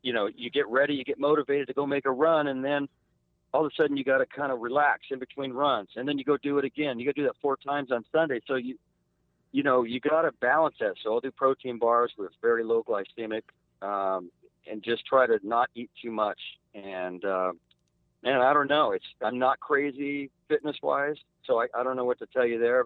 you 0.00 0.12
know, 0.12 0.28
you 0.34 0.48
get 0.48 0.68
ready, 0.68 0.94
you 0.94 1.04
get 1.04 1.18
motivated 1.18 1.66
to 1.66 1.74
go 1.74 1.86
make 1.86 2.06
a 2.06 2.10
run, 2.10 2.46
and 2.46 2.64
then 2.64 2.88
all 3.52 3.66
of 3.66 3.72
a 3.72 3.82
sudden 3.82 3.96
you 3.96 4.04
got 4.04 4.18
to 4.18 4.26
kind 4.26 4.52
of 4.52 4.60
relax 4.60 5.00
in 5.10 5.18
between 5.18 5.52
runs, 5.52 5.88
and 5.96 6.08
then 6.08 6.18
you 6.18 6.24
go 6.24 6.36
do 6.36 6.58
it 6.58 6.64
again. 6.64 7.00
You 7.00 7.04
got 7.04 7.16
to 7.16 7.22
do 7.22 7.26
that 7.26 7.36
four 7.42 7.56
times 7.56 7.90
on 7.90 8.04
Sunday. 8.12 8.40
So 8.46 8.54
you, 8.54 8.76
you 9.50 9.64
know, 9.64 9.82
you 9.82 9.98
got 9.98 10.22
to 10.22 10.30
balance 10.40 10.76
that. 10.78 10.94
So 11.02 11.14
I'll 11.14 11.20
do 11.20 11.32
protein 11.32 11.78
bars 11.78 12.12
with 12.16 12.30
very 12.40 12.62
low 12.62 12.84
glycemic, 12.84 13.42
um, 13.82 14.30
and 14.70 14.84
just 14.84 15.04
try 15.04 15.26
to 15.26 15.40
not 15.42 15.68
eat 15.74 15.90
too 16.00 16.12
much. 16.12 16.38
And 16.74 17.24
uh, 17.24 17.52
man, 18.22 18.40
I 18.40 18.52
don't 18.52 18.68
know. 18.68 18.92
It's 18.92 19.04
I'm 19.22 19.38
not 19.38 19.60
crazy 19.60 20.30
fitness 20.48 20.76
wise, 20.82 21.16
so 21.44 21.60
I, 21.60 21.66
I 21.74 21.82
don't 21.82 21.96
know 21.96 22.04
what 22.04 22.18
to 22.20 22.26
tell 22.26 22.46
you 22.46 22.58
there. 22.58 22.84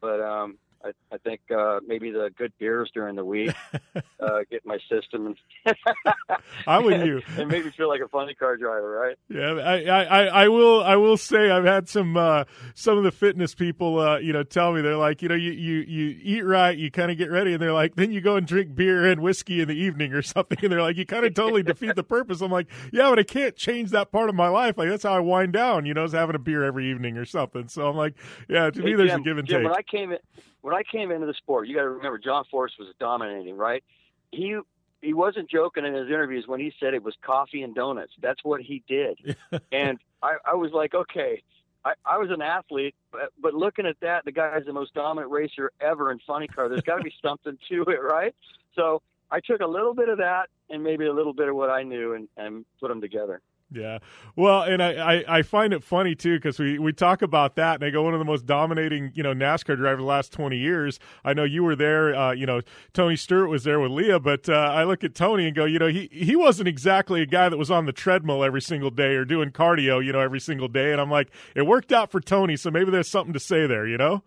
But 0.00 0.20
um, 0.20 0.58
I, 0.86 1.14
I 1.14 1.18
think 1.18 1.40
uh, 1.50 1.80
maybe 1.86 2.10
the 2.10 2.30
good 2.36 2.52
beers 2.58 2.90
during 2.94 3.16
the 3.16 3.24
week 3.24 3.52
uh, 4.20 4.38
get 4.50 4.64
my 4.64 4.78
system. 4.90 5.34
And 5.64 5.76
I'm 6.66 6.84
with 6.84 7.04
you. 7.04 7.22
and 7.38 7.48
make 7.48 7.64
me 7.64 7.72
feel 7.76 7.88
like 7.88 8.00
a 8.00 8.08
funny 8.08 8.34
car 8.34 8.56
driver, 8.56 8.88
right? 8.88 9.16
Yeah, 9.28 9.54
I, 9.54 9.82
I, 9.82 10.24
I 10.44 10.48
will 10.48 10.82
I 10.82 10.96
will 10.96 11.16
say 11.16 11.50
I've 11.50 11.64
had 11.64 11.88
some 11.88 12.16
uh, 12.16 12.44
some 12.74 12.98
of 12.98 13.04
the 13.04 13.10
fitness 13.10 13.54
people 13.54 13.98
uh, 13.98 14.18
you 14.18 14.32
know 14.32 14.42
tell 14.42 14.72
me 14.72 14.80
they're 14.80 14.96
like 14.96 15.22
you 15.22 15.28
know 15.28 15.34
you 15.34 15.50
you, 15.50 15.78
you 15.80 16.18
eat 16.22 16.42
right 16.42 16.76
you 16.76 16.90
kind 16.90 17.10
of 17.10 17.18
get 17.18 17.30
ready 17.30 17.52
and 17.52 17.60
they're 17.60 17.72
like 17.72 17.96
then 17.96 18.12
you 18.12 18.20
go 18.20 18.36
and 18.36 18.46
drink 18.46 18.74
beer 18.74 19.06
and 19.06 19.20
whiskey 19.20 19.60
in 19.60 19.68
the 19.68 19.74
evening 19.74 20.12
or 20.12 20.22
something 20.22 20.58
and 20.62 20.72
they're 20.72 20.82
like 20.82 20.96
you 20.96 21.04
kind 21.06 21.24
of 21.26 21.34
totally 21.34 21.62
defeat 21.62 21.96
the 21.96 22.04
purpose. 22.04 22.40
I'm 22.40 22.52
like 22.52 22.68
yeah, 22.92 23.10
but 23.10 23.18
I 23.18 23.24
can't 23.24 23.56
change 23.56 23.90
that 23.90 24.12
part 24.12 24.28
of 24.28 24.34
my 24.34 24.48
life. 24.48 24.78
Like 24.78 24.88
that's 24.88 25.02
how 25.02 25.14
I 25.14 25.20
wind 25.20 25.52
down. 25.52 25.86
You 25.86 25.94
know, 25.94 26.04
is 26.04 26.12
having 26.12 26.36
a 26.36 26.40
beer 26.40 26.62
every 26.64 26.90
evening 26.90 27.16
or 27.16 27.24
something. 27.24 27.68
So 27.68 27.88
I'm 27.88 27.96
like 27.96 28.14
yeah, 28.48 28.70
to 28.70 28.80
hey, 28.80 28.84
me 28.84 28.94
there's 28.94 29.10
Jim, 29.10 29.20
a 29.20 29.24
give 29.24 29.38
and 29.38 29.48
Jim, 29.48 29.62
take. 29.62 29.70
When 29.70 29.78
I 29.78 29.82
came 29.82 30.12
in, 30.12 30.18
when 30.66 30.74
I 30.74 30.82
came 30.82 31.12
into 31.12 31.28
the 31.28 31.34
sport, 31.34 31.68
you 31.68 31.76
got 31.76 31.82
to 31.82 31.90
remember 31.90 32.18
John 32.18 32.44
Force 32.50 32.72
was 32.76 32.88
dominating, 32.98 33.56
right? 33.56 33.84
He 34.32 34.58
he 35.00 35.14
wasn't 35.14 35.48
joking 35.48 35.84
in 35.84 35.94
his 35.94 36.08
interviews 36.08 36.48
when 36.48 36.58
he 36.58 36.72
said 36.80 36.92
it 36.92 37.04
was 37.04 37.14
coffee 37.24 37.62
and 37.62 37.72
donuts. 37.72 38.10
That's 38.20 38.42
what 38.42 38.60
he 38.60 38.82
did, 38.88 39.36
and 39.70 39.98
I, 40.24 40.38
I 40.44 40.54
was 40.56 40.72
like, 40.72 40.92
okay. 40.92 41.40
I, 41.84 41.92
I 42.04 42.18
was 42.18 42.32
an 42.32 42.42
athlete, 42.42 42.96
but, 43.12 43.32
but 43.40 43.54
looking 43.54 43.86
at 43.86 43.94
that, 44.00 44.24
the 44.24 44.32
guy 44.32 44.58
is 44.58 44.66
the 44.66 44.72
most 44.72 44.92
dominant 44.92 45.30
racer 45.30 45.70
ever 45.80 46.10
in 46.10 46.18
funny 46.26 46.48
car. 46.48 46.68
There's 46.68 46.80
got 46.80 46.96
to 46.96 47.04
be 47.04 47.14
something 47.22 47.56
to 47.68 47.82
it, 47.82 48.02
right? 48.02 48.34
So 48.74 49.02
I 49.30 49.38
took 49.38 49.60
a 49.60 49.66
little 49.68 49.94
bit 49.94 50.08
of 50.08 50.18
that 50.18 50.48
and 50.68 50.82
maybe 50.82 51.06
a 51.06 51.12
little 51.12 51.32
bit 51.32 51.48
of 51.48 51.54
what 51.54 51.70
I 51.70 51.84
knew 51.84 52.14
and, 52.14 52.26
and 52.36 52.64
put 52.80 52.88
them 52.88 53.00
together. 53.00 53.40
Yeah. 53.72 53.98
Well, 54.36 54.62
and 54.62 54.80
I, 54.80 54.92
I, 55.16 55.38
I 55.38 55.42
find 55.42 55.72
it 55.72 55.82
funny 55.82 56.14
too 56.14 56.36
because 56.36 56.58
we, 56.60 56.78
we 56.78 56.92
talk 56.92 57.20
about 57.20 57.56
that 57.56 57.74
and 57.74 57.84
I 57.84 57.90
go 57.90 58.02
one 58.04 58.14
of 58.14 58.20
the 58.20 58.24
most 58.24 58.46
dominating 58.46 59.10
you 59.14 59.24
know 59.24 59.34
NASCAR 59.34 59.76
drivers 59.76 59.98
the 59.98 60.04
last 60.04 60.32
twenty 60.32 60.56
years. 60.56 61.00
I 61.24 61.32
know 61.34 61.42
you 61.42 61.64
were 61.64 61.74
there. 61.74 62.14
Uh, 62.14 62.30
you 62.32 62.46
know 62.46 62.60
Tony 62.92 63.16
Stewart 63.16 63.48
was 63.50 63.64
there 63.64 63.80
with 63.80 63.90
Leah, 63.90 64.20
but 64.20 64.48
uh, 64.48 64.52
I 64.52 64.84
look 64.84 65.02
at 65.02 65.16
Tony 65.16 65.46
and 65.48 65.56
go, 65.56 65.64
you 65.64 65.80
know 65.80 65.88
he 65.88 66.08
he 66.12 66.36
wasn't 66.36 66.68
exactly 66.68 67.22
a 67.22 67.26
guy 67.26 67.48
that 67.48 67.56
was 67.56 67.70
on 67.70 67.86
the 67.86 67.92
treadmill 67.92 68.44
every 68.44 68.62
single 68.62 68.90
day 68.90 69.14
or 69.16 69.24
doing 69.24 69.50
cardio 69.50 70.02
you 70.04 70.12
know 70.12 70.20
every 70.20 70.40
single 70.40 70.68
day. 70.68 70.92
And 70.92 71.00
I'm 71.00 71.10
like, 71.10 71.30
it 71.56 71.62
worked 71.66 71.90
out 71.92 72.12
for 72.12 72.20
Tony, 72.20 72.56
so 72.56 72.70
maybe 72.70 72.92
there's 72.92 73.10
something 73.10 73.32
to 73.32 73.40
say 73.40 73.66
there, 73.66 73.86
you 73.86 73.98
know. 73.98 74.22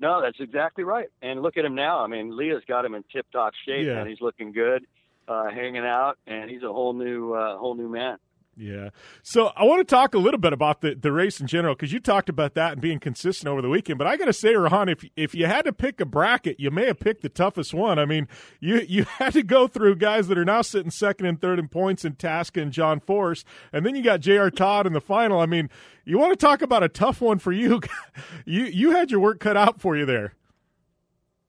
No, 0.00 0.20
that's 0.20 0.38
exactly 0.40 0.84
right. 0.84 1.08
And 1.22 1.40
look 1.42 1.56
at 1.56 1.64
him 1.64 1.74
now. 1.74 2.00
I 2.00 2.08
mean, 2.08 2.36
Leah's 2.36 2.62
got 2.68 2.84
him 2.84 2.94
in 2.94 3.04
tip-top 3.12 3.54
shape, 3.66 3.86
Yeah. 3.86 4.00
and 4.00 4.08
he's 4.08 4.20
looking 4.20 4.52
good, 4.52 4.86
uh, 5.28 5.50
hanging 5.50 5.84
out, 5.84 6.18
and 6.26 6.50
he's 6.50 6.62
a 6.62 6.72
whole 6.72 6.92
new, 6.92 7.32
uh, 7.32 7.56
whole 7.58 7.74
new 7.74 7.88
man. 7.88 8.18
Yeah. 8.56 8.90
So 9.22 9.50
I 9.56 9.64
want 9.64 9.80
to 9.80 9.84
talk 9.84 10.14
a 10.14 10.18
little 10.18 10.38
bit 10.38 10.52
about 10.52 10.80
the, 10.80 10.94
the 10.94 11.10
race 11.10 11.40
in 11.40 11.46
general 11.46 11.74
because 11.74 11.92
you 11.92 11.98
talked 11.98 12.28
about 12.28 12.54
that 12.54 12.72
and 12.72 12.80
being 12.80 13.00
consistent 13.00 13.48
over 13.48 13.60
the 13.60 13.68
weekend. 13.68 13.98
But 13.98 14.06
I 14.06 14.16
got 14.16 14.26
to 14.26 14.32
say, 14.32 14.54
Rahan, 14.54 14.90
if 14.90 15.04
if 15.16 15.34
you 15.34 15.46
had 15.46 15.64
to 15.64 15.72
pick 15.72 16.00
a 16.00 16.04
bracket, 16.04 16.60
you 16.60 16.70
may 16.70 16.86
have 16.86 17.00
picked 17.00 17.22
the 17.22 17.28
toughest 17.28 17.74
one. 17.74 17.98
I 17.98 18.04
mean, 18.04 18.28
you 18.60 18.80
you 18.88 19.04
had 19.18 19.32
to 19.32 19.42
go 19.42 19.66
through 19.66 19.96
guys 19.96 20.28
that 20.28 20.38
are 20.38 20.44
now 20.44 20.62
sitting 20.62 20.90
second 20.90 21.26
and 21.26 21.40
third 21.40 21.58
in 21.58 21.68
points 21.68 22.04
in 22.04 22.14
Tasca 22.14 22.62
and 22.62 22.72
John 22.72 23.00
Force, 23.00 23.44
and 23.72 23.84
then 23.84 23.96
you 23.96 24.02
got 24.02 24.20
J.R. 24.20 24.50
Todd 24.50 24.86
in 24.86 24.92
the 24.92 25.00
final. 25.00 25.40
I 25.40 25.46
mean, 25.46 25.68
you 26.04 26.18
want 26.18 26.38
to 26.38 26.46
talk 26.46 26.62
about 26.62 26.82
a 26.82 26.88
tough 26.88 27.20
one 27.20 27.38
for 27.38 27.52
you? 27.52 27.80
you 28.44 28.64
you 28.64 28.92
had 28.92 29.10
your 29.10 29.20
work 29.20 29.40
cut 29.40 29.56
out 29.56 29.80
for 29.80 29.96
you 29.96 30.06
there. 30.06 30.34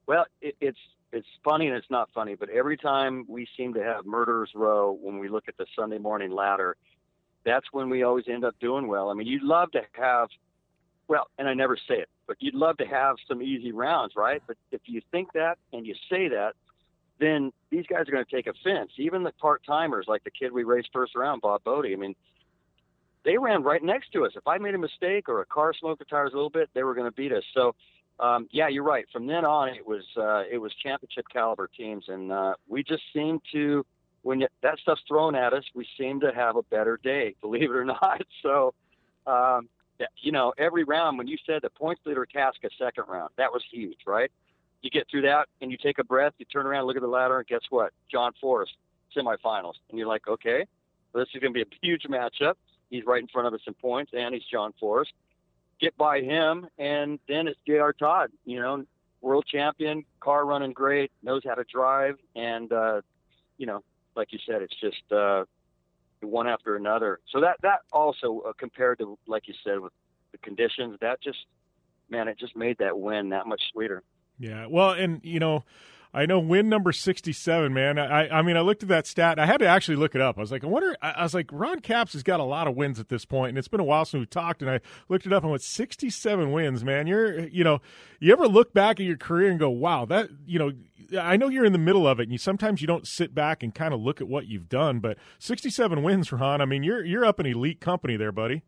Well, 0.07 0.25
it, 0.41 0.55
it's 0.61 0.77
it's 1.15 1.27
funny 1.45 1.67
and 1.67 1.75
it's 1.77 1.89
not 1.89 2.09
funny, 2.13 2.35
but 2.35 2.49
every 2.49 2.75
time 2.75 3.25
we 3.29 3.47
seem 3.55 3.73
to 3.73 3.81
have 3.81 4.05
murderers 4.05 4.49
row 4.53 4.97
when 5.01 5.17
we 5.17 5.29
look 5.29 5.45
at 5.47 5.55
the 5.57 5.65
Sunday 5.73 5.97
morning 5.97 6.29
ladder, 6.29 6.75
that's 7.45 7.65
when 7.71 7.89
we 7.89 8.03
always 8.03 8.25
end 8.27 8.43
up 8.43 8.53
doing 8.59 8.87
well. 8.87 9.09
I 9.09 9.13
mean, 9.13 9.25
you'd 9.25 9.41
love 9.41 9.71
to 9.71 9.81
have, 9.93 10.27
well, 11.07 11.27
and 11.37 11.47
I 11.47 11.53
never 11.53 11.77
say 11.77 11.95
it, 11.95 12.09
but 12.27 12.35
you'd 12.41 12.53
love 12.53 12.75
to 12.77 12.85
have 12.85 13.15
some 13.29 13.41
easy 13.41 13.71
rounds, 13.71 14.13
right? 14.17 14.43
But 14.45 14.57
if 14.71 14.81
you 14.85 15.01
think 15.11 15.31
that 15.33 15.57
and 15.71 15.87
you 15.87 15.95
say 16.09 16.27
that, 16.27 16.53
then 17.17 17.53
these 17.69 17.85
guys 17.87 18.09
are 18.09 18.11
going 18.11 18.25
to 18.25 18.35
take 18.35 18.47
offense. 18.47 18.91
Even 18.97 19.23
the 19.23 19.31
part 19.31 19.61
timers, 19.65 20.05
like 20.09 20.25
the 20.25 20.31
kid 20.31 20.51
we 20.51 20.65
raced 20.65 20.89
first 20.91 21.15
round, 21.15 21.41
Bob 21.41 21.63
Bode. 21.63 21.85
I 21.85 21.95
mean, 21.95 22.15
they 23.23 23.37
ran 23.37 23.63
right 23.63 23.81
next 23.81 24.11
to 24.11 24.25
us. 24.25 24.33
If 24.35 24.45
I 24.47 24.57
made 24.57 24.75
a 24.75 24.79
mistake 24.79 25.29
or 25.29 25.39
a 25.39 25.45
car 25.45 25.73
smoked 25.73 25.99
the 25.99 26.05
tires 26.05 26.33
a 26.33 26.35
little 26.35 26.49
bit, 26.49 26.69
they 26.73 26.83
were 26.83 26.93
going 26.93 27.09
to 27.09 27.15
beat 27.15 27.31
us. 27.31 27.43
So, 27.53 27.73
um, 28.19 28.47
yeah, 28.51 28.67
you're 28.67 28.83
right. 28.83 29.05
From 29.11 29.27
then 29.27 29.45
on, 29.45 29.69
it 29.69 29.85
was 29.85 30.03
uh, 30.17 30.43
it 30.49 30.57
was 30.57 30.73
championship 30.81 31.25
caliber 31.31 31.67
teams, 31.67 32.05
and 32.07 32.31
uh, 32.31 32.53
we 32.67 32.83
just 32.83 33.03
seemed 33.13 33.41
to 33.51 33.85
when 34.25 34.43
that 34.63 34.79
stuff's 34.79 35.03
thrown 35.07 35.35
at 35.35 35.53
us, 35.53 35.63
we 35.75 35.87
seem 35.99 36.19
to 36.19 36.31
have 36.33 36.55
a 36.55 36.63
better 36.63 36.99
day, 37.03 37.35
believe 37.41 37.69
it 37.69 37.75
or 37.75 37.85
not. 37.85 38.21
So, 38.41 38.73
um, 39.27 39.69
you 40.21 40.31
know, 40.31 40.53
every 40.57 40.83
round 40.83 41.17
when 41.17 41.27
you 41.27 41.37
said 41.45 41.61
the 41.61 41.69
points 41.69 42.01
leader 42.05 42.27
Tasca 42.35 42.65
a 42.65 42.69
second 42.77 43.05
round, 43.07 43.29
that 43.37 43.51
was 43.51 43.63
huge, 43.71 43.99
right? 44.05 44.31
You 44.81 44.89
get 44.89 45.07
through 45.09 45.23
that 45.23 45.47
and 45.61 45.71
you 45.71 45.77
take 45.77 45.99
a 45.99 46.03
breath, 46.03 46.33
you 46.37 46.45
turn 46.45 46.65
around, 46.65 46.85
look 46.85 46.95
at 46.95 47.01
the 47.01 47.07
ladder, 47.07 47.37
and 47.37 47.47
guess 47.47 47.61
what? 47.69 47.93
John 48.11 48.33
Force, 48.41 48.69
semifinals. 49.15 49.75
And 49.89 49.97
you're 49.97 50.07
like, 50.07 50.27
okay, 50.27 50.65
this 51.13 51.27
is 51.33 51.41
going 51.41 51.53
to 51.53 51.57
be 51.57 51.61
a 51.61 51.65
huge 51.81 52.03
matchup. 52.03 52.55
He's 52.89 53.03
right 53.05 53.21
in 53.21 53.27
front 53.27 53.47
of 53.47 53.53
us 53.53 53.61
in 53.65 53.73
points, 53.73 54.11
and 54.15 54.33
he's 54.33 54.43
John 54.51 54.73
Force. 54.79 55.11
Get 55.79 55.97
by 55.97 56.21
him, 56.21 56.67
and 56.77 57.19
then 57.27 57.47
it's 57.47 57.59
J.R. 57.67 57.93
Todd, 57.93 58.31
you 58.45 58.59
know, 58.61 58.85
world 59.21 59.45
champion, 59.45 60.05
car 60.19 60.45
running 60.45 60.71
great, 60.71 61.11
knows 61.21 61.41
how 61.45 61.55
to 61.55 61.65
drive, 61.65 62.15
and, 62.35 62.71
uh, 62.71 63.01
you 63.57 63.65
know, 63.65 63.83
like 64.15 64.31
you 64.31 64.39
said, 64.47 64.61
it's 64.61 64.75
just 64.79 65.11
uh, 65.11 65.43
one 66.21 66.47
after 66.47 66.75
another. 66.75 67.19
So 67.31 67.41
that 67.41 67.57
that 67.61 67.79
also 67.91 68.41
uh, 68.47 68.53
compared 68.57 68.99
to 68.99 69.17
like 69.27 69.47
you 69.47 69.53
said 69.63 69.79
with 69.79 69.93
the 70.31 70.37
conditions, 70.39 70.97
that 71.01 71.21
just 71.21 71.39
man, 72.09 72.27
it 72.27 72.39
just 72.39 72.55
made 72.55 72.77
that 72.79 72.97
win 72.97 73.29
that 73.29 73.47
much 73.47 73.61
sweeter. 73.71 74.03
Yeah, 74.39 74.67
well, 74.67 74.91
and 74.91 75.21
you 75.23 75.39
know. 75.39 75.63
I 76.15 76.25
know 76.25 76.39
win 76.39 76.69
number 76.69 76.93
67, 76.93 77.73
man. 77.73 77.99
I, 77.99 78.29
I 78.29 78.41
mean, 78.41 78.55
I 78.55 78.61
looked 78.61 78.83
at 78.83 78.87
that 78.87 79.05
stat. 79.05 79.37
I 79.37 79.45
had 79.45 79.57
to 79.57 79.67
actually 79.67 79.97
look 79.97 80.15
it 80.15 80.21
up. 80.21 80.37
I 80.37 80.39
was 80.39 80.49
like, 80.49 80.63
I 80.63 80.67
wonder, 80.67 80.95
I 81.01 81.21
was 81.21 81.33
like, 81.33 81.49
Ron 81.51 81.81
Capps 81.81 82.13
has 82.13 82.23
got 82.23 82.39
a 82.39 82.45
lot 82.45 82.69
of 82.69 82.75
wins 82.77 83.01
at 83.01 83.09
this 83.09 83.25
point, 83.25 83.49
and 83.49 83.57
it's 83.57 83.67
been 83.67 83.81
a 83.81 83.83
while 83.83 84.05
since 84.05 84.21
we 84.21 84.25
talked, 84.25 84.61
and 84.61 84.71
I 84.71 84.79
looked 85.09 85.25
it 85.25 85.33
up 85.33 85.43
and 85.43 85.51
went 85.51 85.61
67 85.61 86.53
wins, 86.53 86.85
man. 86.85 87.05
You're, 87.05 87.49
you 87.49 87.65
know, 87.65 87.81
you 88.21 88.31
ever 88.31 88.47
look 88.47 88.73
back 88.73 89.01
at 89.01 89.05
your 89.05 89.17
career 89.17 89.49
and 89.49 89.59
go, 89.59 89.69
wow, 89.69 90.05
that, 90.05 90.29
you 90.45 90.57
know, 90.57 90.71
I 91.19 91.35
know 91.35 91.49
you're 91.49 91.65
in 91.65 91.73
the 91.73 91.79
middle 91.79 92.07
of 92.07 92.21
it, 92.21 92.23
and 92.23 92.31
you 92.31 92.37
sometimes 92.37 92.79
you 92.79 92.87
don't 92.87 93.05
sit 93.05 93.35
back 93.35 93.61
and 93.61 93.75
kind 93.75 93.93
of 93.93 93.99
look 93.99 94.21
at 94.21 94.29
what 94.29 94.47
you've 94.47 94.69
done. 94.69 95.01
But 95.01 95.17
67 95.39 96.01
wins, 96.01 96.31
Ron. 96.31 96.61
I 96.61 96.65
mean, 96.65 96.81
you're 96.83 97.03
you're 97.03 97.25
up 97.25 97.41
in 97.41 97.45
elite 97.45 97.81
company 97.81 98.15
there, 98.15 98.31
buddy. 98.31 98.63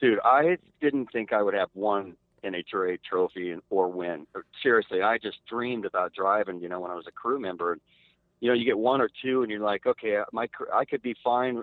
Dude, 0.00 0.18
I 0.24 0.58
didn't 0.80 1.06
think 1.12 1.32
I 1.32 1.40
would 1.40 1.54
have 1.54 1.70
one 1.72 2.16
NHRA 2.44 2.98
trophy 3.02 3.50
and, 3.50 3.62
or 3.70 3.88
win. 3.88 4.26
Seriously, 4.62 5.02
I 5.02 5.18
just 5.18 5.38
dreamed 5.48 5.84
about 5.84 6.12
driving. 6.12 6.60
You 6.60 6.68
know, 6.68 6.80
when 6.80 6.90
I 6.90 6.94
was 6.94 7.06
a 7.06 7.12
crew 7.12 7.40
member, 7.40 7.72
And, 7.72 7.80
you 8.40 8.48
know, 8.48 8.54
you 8.54 8.64
get 8.64 8.78
one 8.78 9.00
or 9.00 9.10
two, 9.22 9.42
and 9.42 9.50
you're 9.50 9.60
like, 9.60 9.86
okay, 9.86 10.16
uh, 10.16 10.24
my 10.32 10.48
I 10.72 10.84
could 10.84 11.02
be 11.02 11.14
fine 11.24 11.62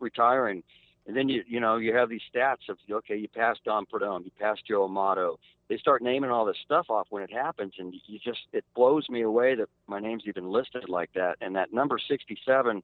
retiring. 0.00 0.62
And 1.06 1.16
then 1.16 1.28
you 1.28 1.42
you 1.46 1.58
know 1.58 1.76
you 1.76 1.94
have 1.96 2.08
these 2.08 2.20
stats 2.32 2.68
of 2.68 2.78
okay 2.90 3.16
you 3.16 3.28
passed 3.28 3.64
Don 3.64 3.86
Prudhomme, 3.86 4.24
you 4.24 4.30
passed 4.38 4.62
Joe 4.68 4.84
Amato, 4.84 5.38
they 5.72 5.78
start 5.78 6.02
naming 6.02 6.30
all 6.30 6.44
this 6.44 6.58
stuff 6.62 6.90
off 6.90 7.06
when 7.08 7.22
it 7.22 7.32
happens, 7.32 7.72
and 7.78 7.94
you 8.06 8.18
just 8.18 8.40
it 8.52 8.62
blows 8.74 9.08
me 9.08 9.22
away 9.22 9.54
that 9.54 9.70
my 9.86 9.98
name's 9.98 10.24
even 10.26 10.50
listed 10.50 10.88
like 10.90 11.10
that. 11.14 11.36
And 11.40 11.56
that 11.56 11.72
number 11.72 11.98
67, 11.98 12.82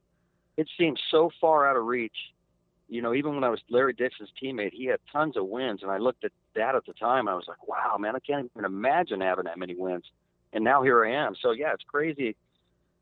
it 0.57 0.69
seems 0.79 0.99
so 1.11 1.31
far 1.39 1.69
out 1.69 1.77
of 1.77 1.85
reach. 1.85 2.17
You 2.89 3.02
know, 3.02 3.15
even 3.15 3.35
when 3.35 3.44
I 3.44 3.51
was 3.51 3.60
Larry 3.69 3.93
Dixon's 3.93 4.31
teammate, 4.43 4.73
he 4.73 4.86
had 4.86 4.98
tons 5.12 5.36
of 5.36 5.47
wins, 5.47 5.82
and 5.82 5.90
I 5.90 5.98
looked 5.98 6.24
at 6.24 6.32
that 6.55 6.74
at 6.74 6.86
the 6.86 6.94
time. 6.94 7.28
I 7.28 7.35
was 7.35 7.44
like, 7.47 7.69
wow, 7.69 7.97
man, 7.98 8.16
I 8.16 8.20
can't 8.20 8.51
even 8.55 8.65
imagine 8.65 9.20
having 9.20 9.44
that 9.44 9.59
many 9.59 9.74
wins. 9.74 10.05
And 10.52 10.65
now 10.65 10.82
here 10.82 11.05
I 11.05 11.12
am. 11.12 11.35
So 11.40 11.51
yeah, 11.51 11.74
it's 11.74 11.85
crazy. 11.86 12.35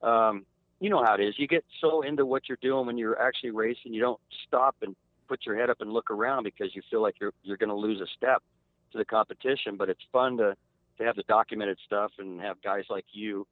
Um, 0.03 0.45
you 0.81 0.91
know 0.91 1.03
how 1.05 1.15
it 1.15 1.21
is. 1.21 1.35
You 1.39 1.47
get 1.47 1.65
so 1.81 2.03
into 2.03 2.27
what 2.27 2.49
you're 2.49 2.59
doing 2.61 2.87
when 2.87 2.99
you're 2.99 3.21
actually 3.21 3.51
racing, 3.51 3.95
you 3.95 4.01
don't 4.01 4.21
stop 4.47 4.77
and 4.83 4.95
put 5.29 5.47
your 5.47 5.57
head 5.57 5.71
up 5.71 5.81
and 5.81 5.93
look 5.93 6.11
around 6.11 6.45
because 6.45 6.75
you 6.75 6.83
feel 6.91 7.03
like 7.03 7.17
you're 7.21 7.33
you're 7.43 7.57
going 7.57 7.71
to 7.71 7.75
lose 7.75 8.01
a 8.01 8.07
step 8.17 8.43
to 8.93 8.99
the 8.99 9.05
competition. 9.05 9.77
But 9.77 9.89
it's 9.89 10.03
fun 10.13 10.37
to 10.39 10.57
to 10.99 11.05
have 11.05 11.17
the 11.17 11.23
documented 11.25 11.79
stuff 11.85 12.13
and 12.19 12.41
have 12.41 12.61
guys 12.63 12.85
like 12.91 13.05
you 13.13 13.47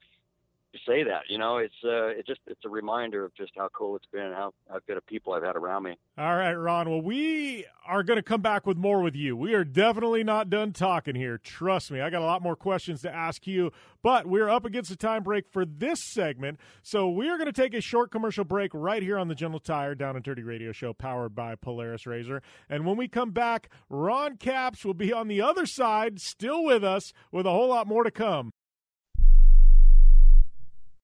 say 0.86 1.04
that. 1.04 1.22
You 1.28 1.38
know, 1.38 1.58
it's 1.58 1.74
uh, 1.84 2.06
it 2.06 2.26
just 2.26 2.40
it's 2.46 2.64
a 2.64 2.68
reminder 2.68 3.24
of 3.24 3.34
just 3.34 3.52
how 3.56 3.68
cool 3.72 3.96
it's 3.96 4.06
been 4.12 4.22
and 4.22 4.34
how, 4.34 4.52
how 4.68 4.80
good 4.86 4.96
of 4.96 5.06
people 5.06 5.32
I've 5.32 5.42
had 5.42 5.56
around 5.56 5.84
me. 5.84 5.96
All 6.16 6.36
right, 6.36 6.52
Ron. 6.54 6.88
Well, 6.88 7.02
we 7.02 7.66
are 7.86 8.02
going 8.02 8.16
to 8.16 8.22
come 8.22 8.40
back 8.40 8.66
with 8.66 8.76
more 8.76 9.02
with 9.02 9.14
you. 9.14 9.36
We 9.36 9.54
are 9.54 9.64
definitely 9.64 10.24
not 10.24 10.48
done 10.48 10.72
talking 10.72 11.14
here. 11.14 11.38
Trust 11.38 11.90
me, 11.90 12.00
I 12.00 12.08
got 12.10 12.22
a 12.22 12.24
lot 12.24 12.42
more 12.42 12.56
questions 12.56 13.02
to 13.02 13.14
ask 13.14 13.46
you, 13.46 13.72
but 14.02 14.26
we're 14.26 14.48
up 14.48 14.64
against 14.64 14.90
the 14.90 14.96
time 14.96 15.22
break 15.22 15.44
for 15.50 15.66
this 15.66 16.02
segment, 16.02 16.58
so 16.82 17.10
we 17.10 17.28
are 17.28 17.36
going 17.36 17.52
to 17.52 17.52
take 17.52 17.74
a 17.74 17.80
short 17.80 18.10
commercial 18.10 18.44
break 18.44 18.70
right 18.72 19.02
here 19.02 19.18
on 19.18 19.28
the 19.28 19.34
General 19.34 19.60
Tire 19.60 19.94
Down 19.94 20.16
and 20.16 20.24
Dirty 20.24 20.42
Radio 20.42 20.72
Show, 20.72 20.94
powered 20.94 21.34
by 21.34 21.54
Polaris 21.56 22.06
Razor. 22.06 22.42
And 22.70 22.86
when 22.86 22.96
we 22.96 23.06
come 23.08 23.32
back, 23.32 23.68
Ron 23.90 24.38
Capps 24.38 24.84
will 24.84 24.94
be 24.94 25.12
on 25.12 25.28
the 25.28 25.42
other 25.42 25.66
side, 25.66 26.20
still 26.20 26.64
with 26.64 26.82
us, 26.82 27.12
with 27.30 27.44
a 27.44 27.50
whole 27.50 27.68
lot 27.68 27.86
more 27.86 28.04
to 28.04 28.10
come. 28.10 28.53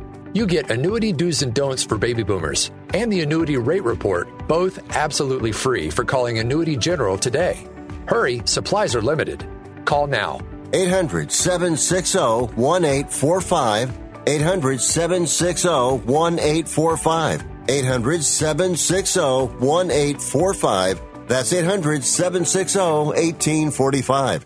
You 0.33 0.47
get 0.47 0.71
annuity 0.71 1.11
do's 1.11 1.41
and 1.41 1.53
don'ts 1.53 1.83
for 1.83 1.97
baby 1.97 2.23
boomers 2.23 2.71
and 2.93 3.11
the 3.11 3.19
annuity 3.21 3.57
rate 3.57 3.83
report, 3.83 4.47
both 4.47 4.79
absolutely 4.95 5.51
free 5.51 5.89
for 5.89 6.05
calling 6.05 6.39
Annuity 6.39 6.77
General 6.77 7.17
today. 7.17 7.67
Hurry, 8.07 8.41
supplies 8.45 8.95
are 8.95 9.01
limited. 9.01 9.45
Call 9.83 10.07
now. 10.07 10.39
800 10.73 11.31
760 11.31 12.17
1845. 12.55 13.99
800 14.27 14.81
760 14.81 15.67
1845. 15.67 17.45
800 17.67 18.23
760 18.23 19.19
1845. 19.19 21.01
That's 21.27 21.53
800 21.53 22.03
760 22.03 22.79
1845. 22.79 24.45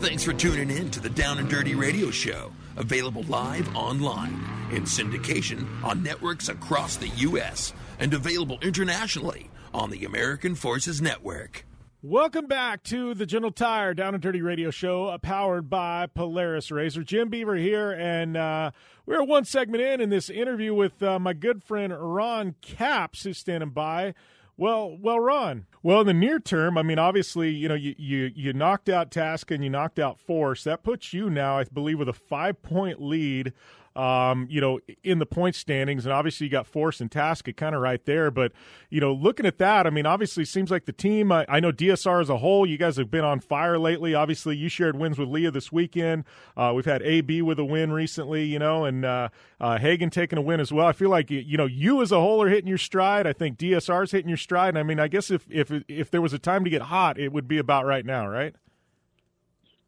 Thanks 0.00 0.22
for 0.22 0.34
tuning 0.34 0.70
in 0.70 0.90
to 0.90 1.00
the 1.00 1.08
Down 1.08 1.38
and 1.38 1.48
Dirty 1.48 1.74
Radio 1.74 2.10
Show, 2.10 2.52
available 2.76 3.22
live 3.24 3.74
online 3.74 4.44
in 4.70 4.84
syndication 4.84 5.66
on 5.82 6.02
networks 6.02 6.48
across 6.48 6.96
the 6.96 7.08
U.S. 7.08 7.72
and 7.98 8.12
available 8.12 8.58
internationally 8.62 9.50
on 9.72 9.90
the 9.90 10.04
American 10.04 10.54
Forces 10.54 11.00
Network. 11.00 11.64
Welcome 12.02 12.46
back 12.46 12.82
to 12.84 13.14
the 13.14 13.26
General 13.26 13.50
Tire 13.50 13.92
Down 13.92 14.14
and 14.14 14.22
Dirty 14.22 14.40
Radio 14.40 14.70
Show, 14.70 15.06
uh, 15.06 15.18
powered 15.18 15.68
by 15.68 16.06
Polaris 16.06 16.70
Razor. 16.70 17.02
Jim 17.02 17.30
Beaver 17.30 17.56
here, 17.56 17.90
and 17.90 18.36
uh, 18.36 18.70
we're 19.06 19.24
one 19.24 19.44
segment 19.44 19.82
in 19.82 20.00
in 20.00 20.08
this 20.08 20.30
interview 20.30 20.72
with 20.72 21.02
uh, 21.02 21.18
my 21.18 21.32
good 21.32 21.64
friend 21.64 21.92
Ron 21.98 22.54
Capps, 22.60 23.24
who's 23.24 23.38
standing 23.38 23.70
by. 23.70 24.14
Well, 24.56 24.96
well, 24.98 25.20
Ron. 25.20 25.66
Well, 25.82 26.00
in 26.00 26.06
the 26.06 26.14
near 26.14 26.40
term, 26.40 26.78
I 26.78 26.82
mean, 26.82 26.98
obviously, 26.98 27.50
you 27.50 27.68
know, 27.68 27.74
you 27.74 27.94
you, 27.98 28.32
you 28.34 28.52
knocked 28.52 28.88
out 28.88 29.10
Tasca 29.10 29.54
and 29.54 29.62
you 29.62 29.70
knocked 29.70 29.98
out 29.98 30.18
Force. 30.18 30.64
That 30.64 30.82
puts 30.82 31.12
you 31.12 31.28
now, 31.28 31.58
I 31.58 31.64
believe, 31.64 31.98
with 31.98 32.08
a 32.08 32.14
five 32.14 32.62
point 32.62 33.00
lead 33.00 33.52
um, 33.96 34.46
you 34.50 34.60
know, 34.60 34.78
in 35.02 35.18
the 35.18 35.26
point 35.26 35.54
standings. 35.54 36.04
And 36.04 36.12
obviously, 36.12 36.46
you 36.46 36.50
got 36.50 36.66
Force 36.66 37.00
and 37.00 37.10
Tasca 37.10 37.56
kind 37.56 37.74
of 37.74 37.80
right 37.80 38.04
there. 38.04 38.30
But, 38.30 38.52
you 38.90 39.00
know, 39.00 39.12
looking 39.12 39.46
at 39.46 39.58
that, 39.58 39.86
I 39.86 39.90
mean, 39.90 40.06
obviously, 40.06 40.44
seems 40.44 40.70
like 40.70 40.84
the 40.84 40.92
team, 40.92 41.32
I, 41.32 41.46
I, 41.48 41.60
know 41.60 41.72
DSR 41.72 42.20
as 42.20 42.28
a 42.28 42.36
whole, 42.38 42.66
you 42.66 42.76
guys 42.76 42.96
have 42.96 43.10
been 43.10 43.24
on 43.24 43.40
fire 43.40 43.78
lately. 43.78 44.14
Obviously, 44.14 44.56
you 44.56 44.68
shared 44.68 44.96
wins 44.96 45.18
with 45.18 45.28
Leah 45.28 45.50
this 45.50 45.72
weekend. 45.72 46.24
Uh, 46.56 46.72
we've 46.76 46.84
had 46.84 47.02
AB 47.02 47.42
with 47.42 47.58
a 47.58 47.64
win 47.64 47.90
recently, 47.92 48.44
you 48.44 48.58
know, 48.58 48.84
and 48.84 49.04
uh, 49.04 49.28
uh, 49.60 49.78
Hagan 49.78 50.10
taking 50.10 50.38
a 50.38 50.42
win 50.42 50.60
as 50.60 50.72
well. 50.72 50.86
I 50.86 50.92
feel 50.92 51.10
like, 51.10 51.30
you 51.30 51.56
know, 51.56 51.66
you 51.66 52.02
as 52.02 52.12
a 52.12 52.20
whole 52.20 52.42
are 52.42 52.48
hitting 52.48 52.68
your 52.68 52.78
stride. 52.78 53.26
I 53.26 53.32
think 53.32 53.56
DSR's 53.56 54.12
hitting 54.12 54.28
your 54.28 54.36
stride. 54.36 54.70
And 54.70 54.78
I 54.78 54.82
mean, 54.82 55.00
I 55.00 55.08
guess 55.08 55.30
if, 55.30 55.46
if, 55.50 55.72
if 55.88 56.10
there 56.10 56.20
was 56.20 56.34
a 56.34 56.38
time 56.38 56.64
to 56.64 56.70
get 56.70 56.82
hot, 56.82 57.18
it 57.18 57.32
would 57.32 57.48
be 57.48 57.58
about 57.58 57.86
right 57.86 58.04
now, 58.04 58.28
right? 58.28 58.54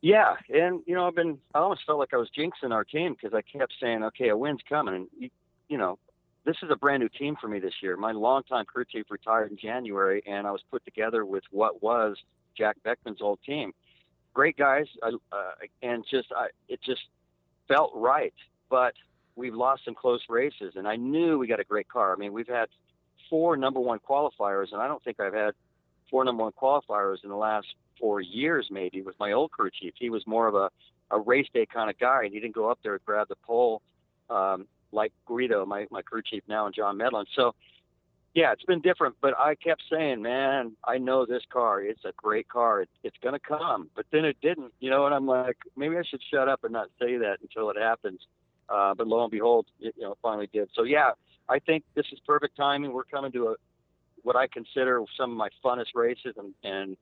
Yeah, 0.00 0.36
and 0.48 0.80
you 0.86 0.94
know, 0.94 1.06
I've 1.06 1.14
been 1.14 1.38
I 1.54 1.58
almost 1.58 1.82
felt 1.84 1.98
like 1.98 2.14
I 2.14 2.18
was 2.18 2.30
jinxing 2.36 2.72
our 2.72 2.84
team 2.84 3.14
because 3.14 3.34
I 3.34 3.42
kept 3.42 3.74
saying, 3.80 4.04
okay, 4.04 4.28
a 4.28 4.36
win's 4.36 4.60
coming, 4.68 4.94
and 4.94 5.06
you, 5.18 5.30
you 5.68 5.76
know, 5.76 5.98
this 6.44 6.56
is 6.62 6.70
a 6.70 6.76
brand 6.76 7.02
new 7.02 7.08
team 7.08 7.36
for 7.40 7.48
me 7.48 7.58
this 7.58 7.74
year. 7.82 7.96
My 7.96 8.12
longtime 8.12 8.64
crew 8.66 8.84
chief 8.84 9.06
retired 9.10 9.50
in 9.50 9.58
January, 9.58 10.22
and 10.26 10.46
I 10.46 10.52
was 10.52 10.62
put 10.70 10.84
together 10.84 11.24
with 11.24 11.42
what 11.50 11.82
was 11.82 12.16
Jack 12.56 12.76
Beckman's 12.84 13.20
old 13.20 13.40
team. 13.44 13.72
Great 14.34 14.56
guys, 14.56 14.86
uh, 15.02 15.10
and 15.82 16.04
just 16.08 16.28
I, 16.34 16.48
it 16.68 16.80
just 16.80 17.02
felt 17.66 17.92
right. 17.94 18.34
But 18.70 18.94
we've 19.34 19.54
lost 19.54 19.84
some 19.84 19.94
close 19.94 20.20
races, 20.28 20.74
and 20.76 20.86
I 20.86 20.94
knew 20.94 21.38
we 21.38 21.48
got 21.48 21.60
a 21.60 21.64
great 21.64 21.88
car. 21.88 22.12
I 22.12 22.16
mean, 22.16 22.32
we've 22.32 22.48
had 22.48 22.68
four 23.28 23.56
number 23.56 23.80
one 23.80 23.98
qualifiers, 23.98 24.72
and 24.72 24.80
I 24.80 24.86
don't 24.86 25.02
think 25.02 25.18
I've 25.18 25.34
had 25.34 25.54
four 26.08 26.24
number 26.24 26.44
one 26.44 26.52
qualifiers 26.52 27.24
in 27.24 27.30
the 27.30 27.36
last 27.36 27.66
four 28.00 28.20
years 28.20 28.68
maybe 28.70 29.02
with 29.02 29.18
my 29.18 29.32
old 29.32 29.50
crew 29.50 29.70
chief. 29.70 29.94
He 29.98 30.10
was 30.10 30.26
more 30.26 30.46
of 30.46 30.54
a, 30.54 30.70
a 31.10 31.18
race 31.18 31.46
day 31.52 31.66
kind 31.66 31.90
of 31.90 31.98
guy, 31.98 32.24
and 32.24 32.32
he 32.32 32.40
didn't 32.40 32.54
go 32.54 32.70
up 32.70 32.78
there 32.82 32.94
and 32.94 33.04
grab 33.04 33.28
the 33.28 33.36
pole 33.36 33.82
um, 34.30 34.66
like 34.92 35.12
Guido, 35.26 35.64
my, 35.66 35.86
my 35.90 36.02
crew 36.02 36.22
chief 36.22 36.42
now, 36.48 36.66
and 36.66 36.74
John 36.74 36.96
Medlen. 36.96 37.26
So, 37.34 37.54
yeah, 38.34 38.52
it's 38.52 38.64
been 38.64 38.80
different, 38.80 39.16
but 39.20 39.34
I 39.38 39.54
kept 39.54 39.82
saying, 39.90 40.22
man, 40.22 40.72
I 40.84 40.98
know 40.98 41.26
this 41.26 41.42
car. 41.50 41.82
It's 41.82 42.04
a 42.04 42.12
great 42.16 42.48
car. 42.48 42.82
It, 42.82 42.88
it's 43.02 43.16
going 43.22 43.34
to 43.34 43.40
come. 43.40 43.90
But 43.96 44.06
then 44.12 44.24
it 44.24 44.36
didn't, 44.40 44.72
you 44.80 44.90
know, 44.90 45.06
and 45.06 45.14
I'm 45.14 45.26
like, 45.26 45.56
maybe 45.76 45.96
I 45.96 46.02
should 46.08 46.22
shut 46.30 46.48
up 46.48 46.64
and 46.64 46.72
not 46.72 46.88
say 47.00 47.16
that 47.16 47.38
until 47.42 47.70
it 47.70 47.76
happens. 47.76 48.20
Uh, 48.68 48.94
but 48.94 49.06
lo 49.06 49.22
and 49.22 49.30
behold, 49.30 49.66
it, 49.80 49.94
you 49.96 50.02
know, 50.02 50.16
finally 50.22 50.48
did. 50.52 50.68
So, 50.74 50.84
yeah, 50.84 51.12
I 51.48 51.58
think 51.58 51.84
this 51.94 52.06
is 52.12 52.20
perfect 52.26 52.56
timing. 52.56 52.92
We're 52.92 53.04
coming 53.04 53.32
to 53.32 53.48
a 53.48 53.54
what 54.22 54.36
I 54.36 54.46
consider 54.46 55.02
some 55.16 55.30
of 55.30 55.36
my 55.36 55.48
funnest 55.64 55.94
races, 55.94 56.34
and, 56.36 56.52
and 56.62 56.96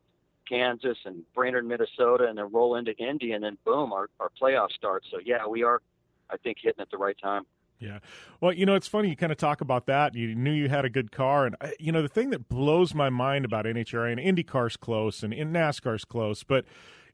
Kansas 0.49 0.99
and 1.05 1.23
Brainerd, 1.35 1.67
Minnesota, 1.67 2.27
and 2.29 2.39
then 2.39 2.51
roll 2.53 2.77
into 2.77 2.97
Indy, 2.97 3.33
and 3.33 3.45
then 3.45 3.59
boom, 3.65 3.93
our, 3.93 4.09
our 4.21 4.31
playoff 4.41 4.71
starts. 4.71 5.07
So 5.11 5.19
yeah, 5.25 5.47
we 5.47 5.63
are, 5.63 5.81
I 6.31 6.37
think, 6.37 6.59
hitting 6.63 6.81
at 6.81 6.91
the 6.91 6.99
right 6.99 7.17
time. 7.23 7.45
Yeah. 7.79 7.99
Well, 8.41 8.53
you 8.53 8.65
know, 8.65 8.75
it's 8.75 8.89
funny 8.89 9.11
you 9.11 9.17
kind 9.17 9.33
of 9.33 9.39
talk 9.39 9.61
about 9.61 9.87
that. 9.87 10.15
You 10.15 10.35
knew 10.35 10.53
you 10.53 10.69
had 10.69 10.85
a 10.85 10.89
good 10.89 11.13
car. 11.13 11.47
And, 11.47 11.57
uh, 11.61 11.69
you 11.79 11.93
know, 11.93 12.01
the 12.01 12.09
thing 12.09 12.31
that 12.31 12.49
blows 12.49 12.95
my 12.95 13.11
mind 13.11 13.45
about 13.45 13.67
NHRA 13.67 14.13
and 14.13 14.21
IndyCar's 14.21 14.77
close 14.77 15.23
and 15.23 15.33
in 15.33 15.53
NASCAR's 15.53 16.05
close, 16.05 16.43
but 16.43 16.65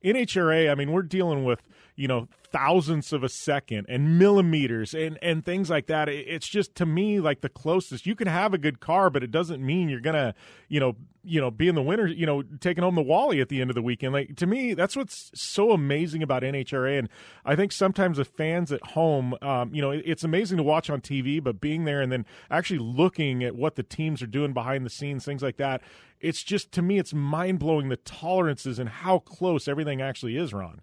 NHRA, 0.05 0.71
I 0.71 0.75
mean, 0.75 0.93
we're 0.93 1.03
dealing 1.03 1.45
with, 1.45 1.63
you 1.97 2.09
know, 2.09 2.29
thousandths 2.53 3.13
of 3.13 3.25
a 3.25 3.29
second 3.29 3.87
and 3.89 4.19
millimeters 4.19 4.95
and, 4.95 5.19
and 5.23 5.45
things 5.45 5.71
like 5.71 5.87
that. 5.87 6.09
It's 6.09 6.47
just 6.47 6.75
to 6.77 6.87
me 6.87 7.19
like 7.19 7.41
the 7.41 7.49
closest. 7.49 8.07
You 8.07 8.15
can 8.15 8.29
have 8.29 8.53
a 8.53 8.59
good 8.59 8.79
car, 8.81 9.11
but 9.11 9.23
it 9.23 9.31
doesn't 9.31 9.65
mean 9.65 9.89
you're 9.89 10.01
gonna, 10.01 10.35
you 10.69 10.79
know, 10.79 10.97
you 11.25 11.41
know, 11.41 11.51
be 11.51 11.69
in 11.69 11.75
the 11.75 11.83
winner, 11.83 12.07
you 12.07 12.27
know, 12.27 12.43
taking 12.61 12.83
home 12.83 12.97
the 12.97 13.03
Wally 13.03 13.41
at 13.41 13.49
the 13.49 13.61
end 13.61 13.71
of 13.71 13.75
the 13.75 13.83
weekend. 13.83 14.13
Like 14.13 14.37
to 14.37 14.47
me, 14.47 14.75
that's 14.75 14.97
what's 14.97 15.31
so 15.35 15.71
amazing 15.71 16.23
about 16.23 16.43
NHRA. 16.43 16.99
And 16.99 17.09
I 17.45 17.57
think 17.57 17.73
sometimes 17.73 18.19
the 18.19 18.25
fans 18.25 18.73
at 18.73 18.85
home, 18.89 19.35
um, 19.41 19.75
you 19.75 19.81
know, 19.81 19.91
it's 19.91 20.25
amazing 20.25 20.59
to 20.59 20.63
watch 20.63 20.91
on 20.91 21.01
TV, 21.01 21.43
but 21.43 21.61
being 21.61 21.85
there 21.85 22.01
and 22.01 22.13
then 22.13 22.27
actually 22.51 22.81
looking 22.81 23.43
at 23.45 23.55
what 23.55 23.77
the 23.77 23.83
teams 23.83 24.21
are 24.21 24.27
doing 24.27 24.53
behind 24.53 24.85
the 24.85 24.91
scenes, 24.91 25.25
things 25.25 25.43
like 25.43 25.57
that. 25.57 25.81
It's 26.23 26.45
just 26.45 26.71
to 26.73 26.83
me, 26.83 26.99
it's 26.99 27.13
mind 27.13 27.59
blowing 27.59 27.89
the 27.89 27.97
tolerances 27.97 28.79
and 28.79 28.89
how 28.89 29.19
close 29.19 29.67
everything 29.67 30.01
actually 30.01 30.37
is, 30.37 30.55
Ron. 30.55 30.81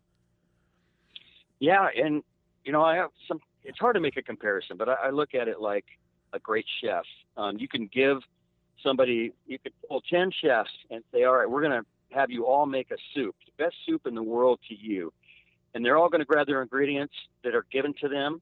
Yeah, 1.59 1.87
and 1.95 2.23
you 2.65 2.73
know, 2.73 2.83
I 2.83 2.97
have 2.97 3.09
some. 3.27 3.39
It's 3.63 3.79
hard 3.79 3.95
to 3.95 4.01
make 4.01 4.17
a 4.17 4.21
comparison, 4.21 4.75
but 4.75 4.89
I, 4.89 4.93
I 5.05 5.09
look 5.11 5.33
at 5.33 5.47
it 5.47 5.61
like 5.61 5.85
a 6.33 6.39
great 6.39 6.65
chef. 6.81 7.05
Um, 7.37 7.57
you 7.57 7.69
can 7.69 7.87
give 7.87 8.17
somebody, 8.83 9.31
you 9.47 9.59
could 9.59 9.73
pull 9.87 10.01
ten 10.01 10.29
chefs 10.31 10.71
and 10.91 11.03
say, 11.13 11.23
"All 11.23 11.35
right, 11.35 11.49
we're 11.49 11.61
going 11.61 11.83
to 11.83 11.85
have 12.15 12.29
you 12.29 12.45
all 12.45 12.65
make 12.65 12.91
a 12.91 12.97
soup, 13.13 13.35
the 13.45 13.63
best 13.63 13.75
soup 13.85 14.07
in 14.07 14.15
the 14.15 14.23
world 14.23 14.59
to 14.67 14.75
you," 14.75 15.13
and 15.73 15.85
they're 15.85 15.97
all 15.97 16.09
going 16.09 16.19
to 16.19 16.25
grab 16.25 16.47
their 16.47 16.61
ingredients 16.61 17.13
that 17.45 17.55
are 17.55 17.65
given 17.71 17.93
to 18.01 18.09
them, 18.09 18.41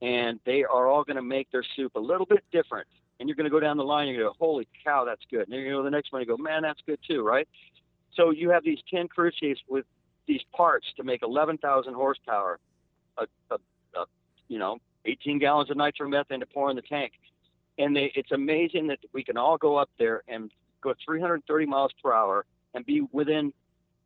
and 0.00 0.38
they 0.46 0.62
are 0.62 0.86
all 0.86 1.02
going 1.02 1.16
to 1.16 1.22
make 1.22 1.50
their 1.50 1.64
soup 1.74 1.96
a 1.96 2.00
little 2.00 2.26
bit 2.26 2.44
different. 2.52 2.86
And 3.18 3.28
you're 3.28 3.36
going 3.36 3.44
to 3.44 3.50
go 3.50 3.60
down 3.60 3.76
the 3.76 3.84
line 3.84 4.08
and 4.08 4.16
you 4.16 4.22
go, 4.22 4.32
"Holy 4.38 4.68
cow, 4.84 5.04
that's 5.04 5.22
good!" 5.30 5.42
And 5.42 5.52
then 5.52 5.60
you 5.60 5.70
go 5.72 5.82
the 5.82 5.90
next 5.90 6.12
one, 6.12 6.20
you 6.22 6.26
go, 6.26 6.36
"Man, 6.36 6.62
that's 6.62 6.80
good 6.86 7.00
too," 7.06 7.22
right? 7.22 7.48
So 8.14 8.30
you 8.30 8.50
have 8.50 8.64
these 8.64 8.78
ten 8.90 9.08
crew 9.08 9.30
chiefs 9.30 9.60
with 9.68 9.84
these 10.26 10.42
parts 10.54 10.86
to 10.96 11.02
make 11.02 11.22
11,000 11.22 11.94
horsepower, 11.94 12.60
a, 13.16 13.26
a, 13.50 13.54
a, 13.96 14.04
you 14.48 14.58
know, 14.58 14.78
18 15.06 15.38
gallons 15.38 15.70
of 15.70 15.76
nitromethane 15.76 16.40
to 16.40 16.46
pour 16.46 16.70
in 16.70 16.76
the 16.76 16.82
tank. 16.82 17.12
And 17.78 17.96
they, 17.96 18.12
it's 18.14 18.30
amazing 18.30 18.88
that 18.88 18.98
we 19.12 19.24
can 19.24 19.36
all 19.36 19.56
go 19.56 19.76
up 19.76 19.88
there 19.98 20.22
and 20.28 20.50
go 20.82 20.94
330 21.04 21.66
miles 21.66 21.92
per 22.02 22.12
hour 22.12 22.44
and 22.74 22.84
be 22.84 23.06
within 23.12 23.52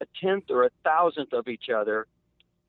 a 0.01 0.07
tenth 0.21 0.45
or 0.51 0.65
a 0.65 0.71
thousandth 0.85 1.33
of 1.33 1.49
each 1.49 1.69
other 1.75 2.07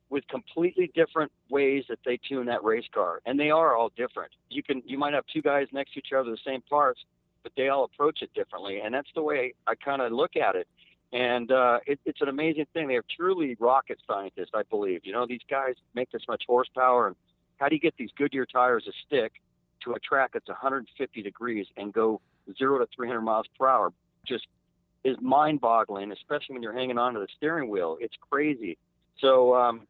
with 0.10 0.28
completely 0.28 0.92
different 0.94 1.32
ways 1.50 1.86
that 1.90 2.00
they 2.06 2.18
tune 2.18 2.46
that 2.46 2.64
race 2.64 2.86
car. 2.94 3.22
And 3.26 3.40
they 3.40 3.50
are 3.50 3.76
all 3.76 3.92
different. 3.96 4.32
You 4.50 4.62
can, 4.62 4.84
you 4.86 4.98
might 4.98 5.14
have 5.14 5.26
two 5.34 5.42
guys 5.42 5.68
next 5.72 5.94
to 5.94 6.00
each 6.00 6.14
other, 6.16 6.30
the 6.30 6.38
same 6.46 6.62
parts, 6.62 7.00
but 7.42 7.52
they 7.58 7.70
all 7.70 7.84
approach 7.84 8.22
it 8.22 8.34
differently. 8.34 8.80
And 8.84 8.94
that's 8.94 9.10
the 9.16 9.22
way 9.22 9.54
I 9.68 9.76
kind 9.76 10.02
of 10.02 10.12
look 10.12 10.36
at 10.36 10.56
it. 10.56 10.68
And 11.12 11.52
uh, 11.52 11.80
it, 11.86 12.00
it's 12.06 12.22
an 12.22 12.30
amazing 12.30 12.66
thing. 12.74 12.88
They 12.88 12.96
are 12.96 13.06
truly 13.16 13.56
rocket 13.60 14.00
scientists, 14.08 14.52
I 14.54 14.64
believe. 14.64 15.02
You 15.04 15.14
know, 15.14 15.28
these 15.28 15.42
guys 15.50 15.76
make 15.94 16.12
this 16.12 16.24
much 16.28 16.44
horsepower. 16.48 17.08
And 17.08 17.16
how 17.58 17.70
do 17.70 17.76
you 17.76 17.82
get 17.82 17.96
these 17.98 18.10
Goodyear 18.18 18.48
tires 18.48 18.86
to 18.86 18.92
stick 19.06 19.34
to 19.84 19.94
a 19.94 20.00
track 20.00 20.32
that's 20.34 20.48
150 20.48 21.22
degrees 21.22 21.68
and 21.78 21.94
go 21.94 22.20
zero 22.58 22.80
to 22.80 22.88
300 22.96 23.22
miles 23.22 23.46
per 23.60 23.68
hour? 23.68 23.94
Just 24.26 24.48
is 25.04 25.18
mind 25.22 25.62
boggling, 25.62 26.12
especially 26.12 26.54
when 26.54 26.64
you're 26.64 26.74
hanging 26.74 26.98
onto 26.98 27.20
the 27.20 27.28
steering 27.38 27.70
wheel. 27.70 27.98
It's 28.00 28.16
crazy. 28.32 28.78
So, 29.20 29.56
um, 29.56 29.82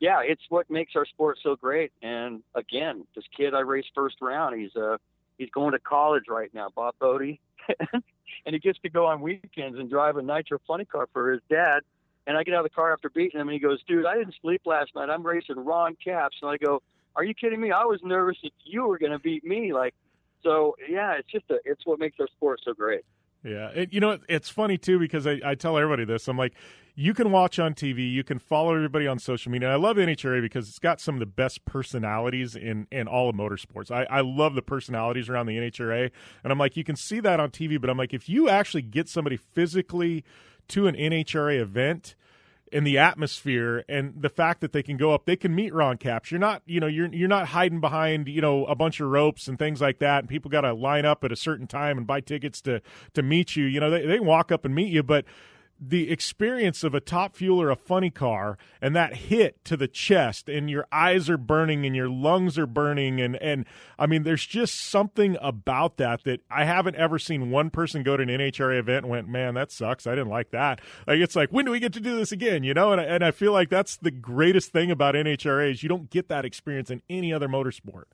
yeah, 0.00 0.20
it's 0.24 0.42
what 0.48 0.70
makes 0.70 0.92
our 0.96 1.06
sport 1.06 1.38
so 1.42 1.56
great. 1.56 1.92
And 2.02 2.42
again, 2.54 3.06
this 3.14 3.24
kid 3.36 3.54
I 3.54 3.60
raced 3.60 3.90
first 3.94 4.16
round, 4.20 4.60
he's 4.60 4.74
uh, 4.76 4.98
he's 5.38 5.50
going 5.50 5.72
to 5.72 5.78
college 5.78 6.24
right 6.28 6.52
now, 6.54 6.68
Bob 6.74 6.94
Bode. 6.98 7.38
and 7.92 8.52
he 8.52 8.58
gets 8.58 8.78
to 8.80 8.90
go 8.90 9.06
on 9.06 9.20
weekends 9.20 9.78
and 9.78 9.88
drive 9.88 10.16
a 10.16 10.22
nitro 10.22 10.58
funny 10.66 10.84
car 10.84 11.08
for 11.12 11.32
his 11.32 11.40
dad. 11.48 11.80
And 12.26 12.36
I 12.36 12.42
get 12.42 12.54
out 12.54 12.64
of 12.64 12.70
the 12.70 12.74
car 12.74 12.92
after 12.92 13.10
beating 13.10 13.38
him, 13.38 13.48
and 13.48 13.54
he 13.54 13.60
goes, 13.60 13.82
"Dude, 13.86 14.06
I 14.06 14.16
didn't 14.16 14.34
sleep 14.40 14.62
last 14.64 14.94
night. 14.94 15.10
I'm 15.10 15.22
racing 15.22 15.56
Ron 15.56 15.96
Capps." 16.02 16.36
And 16.40 16.50
I 16.50 16.56
go, 16.56 16.82
"Are 17.16 17.24
you 17.24 17.34
kidding 17.34 17.60
me? 17.60 17.70
I 17.70 17.84
was 17.84 18.00
nervous 18.02 18.38
that 18.42 18.52
you 18.64 18.86
were 18.86 18.98
going 18.98 19.12
to 19.12 19.18
beat 19.18 19.44
me." 19.44 19.74
Like, 19.74 19.94
so 20.42 20.74
yeah, 20.88 21.12
it's 21.12 21.30
just 21.30 21.44
a, 21.50 21.58
it's 21.66 21.84
what 21.84 21.98
makes 21.98 22.16
our 22.18 22.28
sport 22.28 22.60
so 22.64 22.72
great. 22.72 23.02
Yeah, 23.44 23.68
it, 23.68 23.92
you 23.92 24.00
know 24.00 24.18
it's 24.28 24.48
funny 24.48 24.78
too 24.78 24.98
because 24.98 25.26
I, 25.26 25.38
I 25.44 25.54
tell 25.54 25.76
everybody 25.76 26.04
this. 26.06 26.28
I'm 26.28 26.38
like, 26.38 26.54
you 26.96 27.12
can 27.12 27.30
watch 27.30 27.58
on 27.58 27.74
TV, 27.74 28.10
you 28.10 28.24
can 28.24 28.38
follow 28.38 28.74
everybody 28.74 29.06
on 29.06 29.18
social 29.18 29.52
media. 29.52 29.70
I 29.70 29.76
love 29.76 29.96
NHRA 29.96 30.40
because 30.40 30.68
it's 30.68 30.78
got 30.78 31.00
some 31.00 31.16
of 31.16 31.20
the 31.20 31.26
best 31.26 31.64
personalities 31.66 32.56
in 32.56 32.86
in 32.90 33.06
all 33.06 33.28
of 33.28 33.36
motorsports. 33.36 33.90
I, 33.90 34.04
I 34.04 34.22
love 34.22 34.54
the 34.54 34.62
personalities 34.62 35.28
around 35.28 35.46
the 35.46 35.58
NHRA, 35.58 36.10
and 36.42 36.52
I'm 36.52 36.58
like, 36.58 36.76
you 36.76 36.84
can 36.84 36.96
see 36.96 37.20
that 37.20 37.38
on 37.38 37.50
TV, 37.50 37.78
but 37.78 37.90
I'm 37.90 37.98
like, 37.98 38.14
if 38.14 38.28
you 38.28 38.48
actually 38.48 38.82
get 38.82 39.08
somebody 39.08 39.36
physically 39.36 40.24
to 40.68 40.86
an 40.86 40.96
NHRA 40.96 41.60
event 41.60 42.14
and 42.74 42.84
the 42.86 42.98
atmosphere 42.98 43.84
and 43.88 44.12
the 44.20 44.28
fact 44.28 44.60
that 44.60 44.72
they 44.72 44.82
can 44.82 44.96
go 44.96 45.14
up, 45.14 45.24
they 45.24 45.36
can 45.36 45.54
meet 45.54 45.72
Ron 45.72 45.96
Capps. 45.96 46.30
You're 46.30 46.40
not, 46.40 46.62
you 46.66 46.80
know, 46.80 46.88
you're 46.88 47.06
you're 47.14 47.28
not 47.28 47.48
hiding 47.48 47.80
behind, 47.80 48.26
you 48.28 48.40
know, 48.40 48.64
a 48.66 48.74
bunch 48.74 49.00
of 49.00 49.08
ropes 49.08 49.46
and 49.46 49.58
things 49.58 49.80
like 49.80 50.00
that, 50.00 50.18
and 50.18 50.28
people 50.28 50.50
got 50.50 50.62
to 50.62 50.74
line 50.74 51.06
up 51.06 51.22
at 51.22 51.30
a 51.30 51.36
certain 51.36 51.68
time 51.68 51.96
and 51.96 52.06
buy 52.06 52.20
tickets 52.20 52.60
to 52.62 52.82
to 53.14 53.22
meet 53.22 53.54
you. 53.54 53.64
You 53.64 53.78
know, 53.80 53.90
they 53.90 54.04
they 54.04 54.20
walk 54.20 54.50
up 54.50 54.64
and 54.64 54.74
meet 54.74 54.92
you, 54.92 55.04
but 55.04 55.24
the 55.88 56.10
experience 56.10 56.84
of 56.84 56.94
a 56.94 57.00
top 57.00 57.36
fuel 57.36 57.60
or 57.60 57.70
a 57.70 57.76
funny 57.76 58.10
car 58.10 58.56
and 58.80 58.94
that 58.94 59.14
hit 59.14 59.64
to 59.64 59.76
the 59.76 59.88
chest 59.88 60.48
and 60.48 60.70
your 60.70 60.86
eyes 60.92 61.28
are 61.28 61.36
burning 61.36 61.84
and 61.84 61.94
your 61.94 62.08
lungs 62.08 62.58
are 62.58 62.66
burning 62.66 63.20
and 63.20 63.36
and 63.36 63.64
I 63.98 64.06
mean 64.06 64.22
there's 64.22 64.46
just 64.46 64.74
something 64.80 65.36
about 65.40 65.96
that 65.98 66.24
that 66.24 66.40
I 66.50 66.64
haven't 66.64 66.96
ever 66.96 67.18
seen 67.18 67.50
one 67.50 67.70
person 67.70 68.02
go 68.02 68.16
to 68.16 68.22
an 68.22 68.28
NHRA 68.28 68.78
event 68.78 69.04
and 69.04 69.10
went 69.10 69.28
man 69.28 69.54
that 69.54 69.72
sucks 69.72 70.06
I 70.06 70.14
didn't 70.14 70.30
like 70.30 70.50
that 70.50 70.80
like 71.06 71.18
it's 71.18 71.36
like 71.36 71.50
when 71.50 71.64
do 71.64 71.70
we 71.70 71.80
get 71.80 71.92
to 71.94 72.00
do 72.00 72.16
this 72.16 72.32
again 72.32 72.64
you 72.64 72.74
know 72.74 72.92
and 72.92 73.00
I, 73.00 73.04
and 73.04 73.24
I 73.24 73.30
feel 73.30 73.52
like 73.52 73.68
that's 73.68 73.96
the 73.96 74.10
greatest 74.10 74.72
thing 74.72 74.90
about 74.90 75.14
NHRA 75.14 75.70
is 75.70 75.82
you 75.82 75.88
don't 75.88 76.10
get 76.10 76.28
that 76.28 76.44
experience 76.44 76.90
in 76.90 77.02
any 77.08 77.32
other 77.32 77.48
motorsport. 77.48 78.04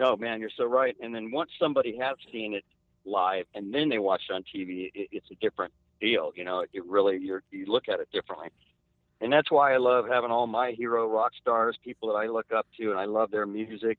Oh 0.00 0.16
man, 0.16 0.40
you're 0.40 0.50
so 0.56 0.64
right. 0.64 0.96
And 1.00 1.14
then 1.14 1.30
once 1.30 1.50
somebody 1.58 1.96
has 1.98 2.16
seen 2.32 2.54
it 2.54 2.64
live 3.04 3.46
and 3.54 3.72
then 3.72 3.88
they 3.88 3.98
watch 3.98 4.22
it 4.28 4.32
on 4.32 4.42
TV, 4.42 4.90
it, 4.94 5.08
it's 5.12 5.30
a 5.30 5.34
different 5.36 5.72
deal. 6.00 6.32
You 6.34 6.44
know, 6.44 6.64
it 6.72 6.84
really 6.86 7.18
you 7.18 7.40
you 7.50 7.66
look 7.66 7.88
at 7.88 8.00
it 8.00 8.08
differently, 8.12 8.48
and 9.20 9.32
that's 9.32 9.50
why 9.50 9.74
I 9.74 9.78
love 9.78 10.06
having 10.08 10.30
all 10.30 10.46
my 10.46 10.72
hero 10.72 11.06
rock 11.08 11.32
stars, 11.40 11.76
people 11.82 12.08
that 12.10 12.16
I 12.16 12.26
look 12.26 12.52
up 12.52 12.66
to, 12.78 12.90
and 12.90 12.98
I 12.98 13.04
love 13.04 13.30
their 13.30 13.46
music, 13.46 13.98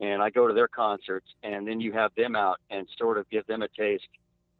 and 0.00 0.22
I 0.22 0.30
go 0.30 0.46
to 0.48 0.54
their 0.54 0.68
concerts, 0.68 1.26
and 1.42 1.66
then 1.66 1.80
you 1.80 1.92
have 1.92 2.14
them 2.16 2.36
out 2.36 2.60
and 2.70 2.86
sort 2.98 3.18
of 3.18 3.28
give 3.30 3.46
them 3.46 3.62
a 3.62 3.68
taste 3.68 4.08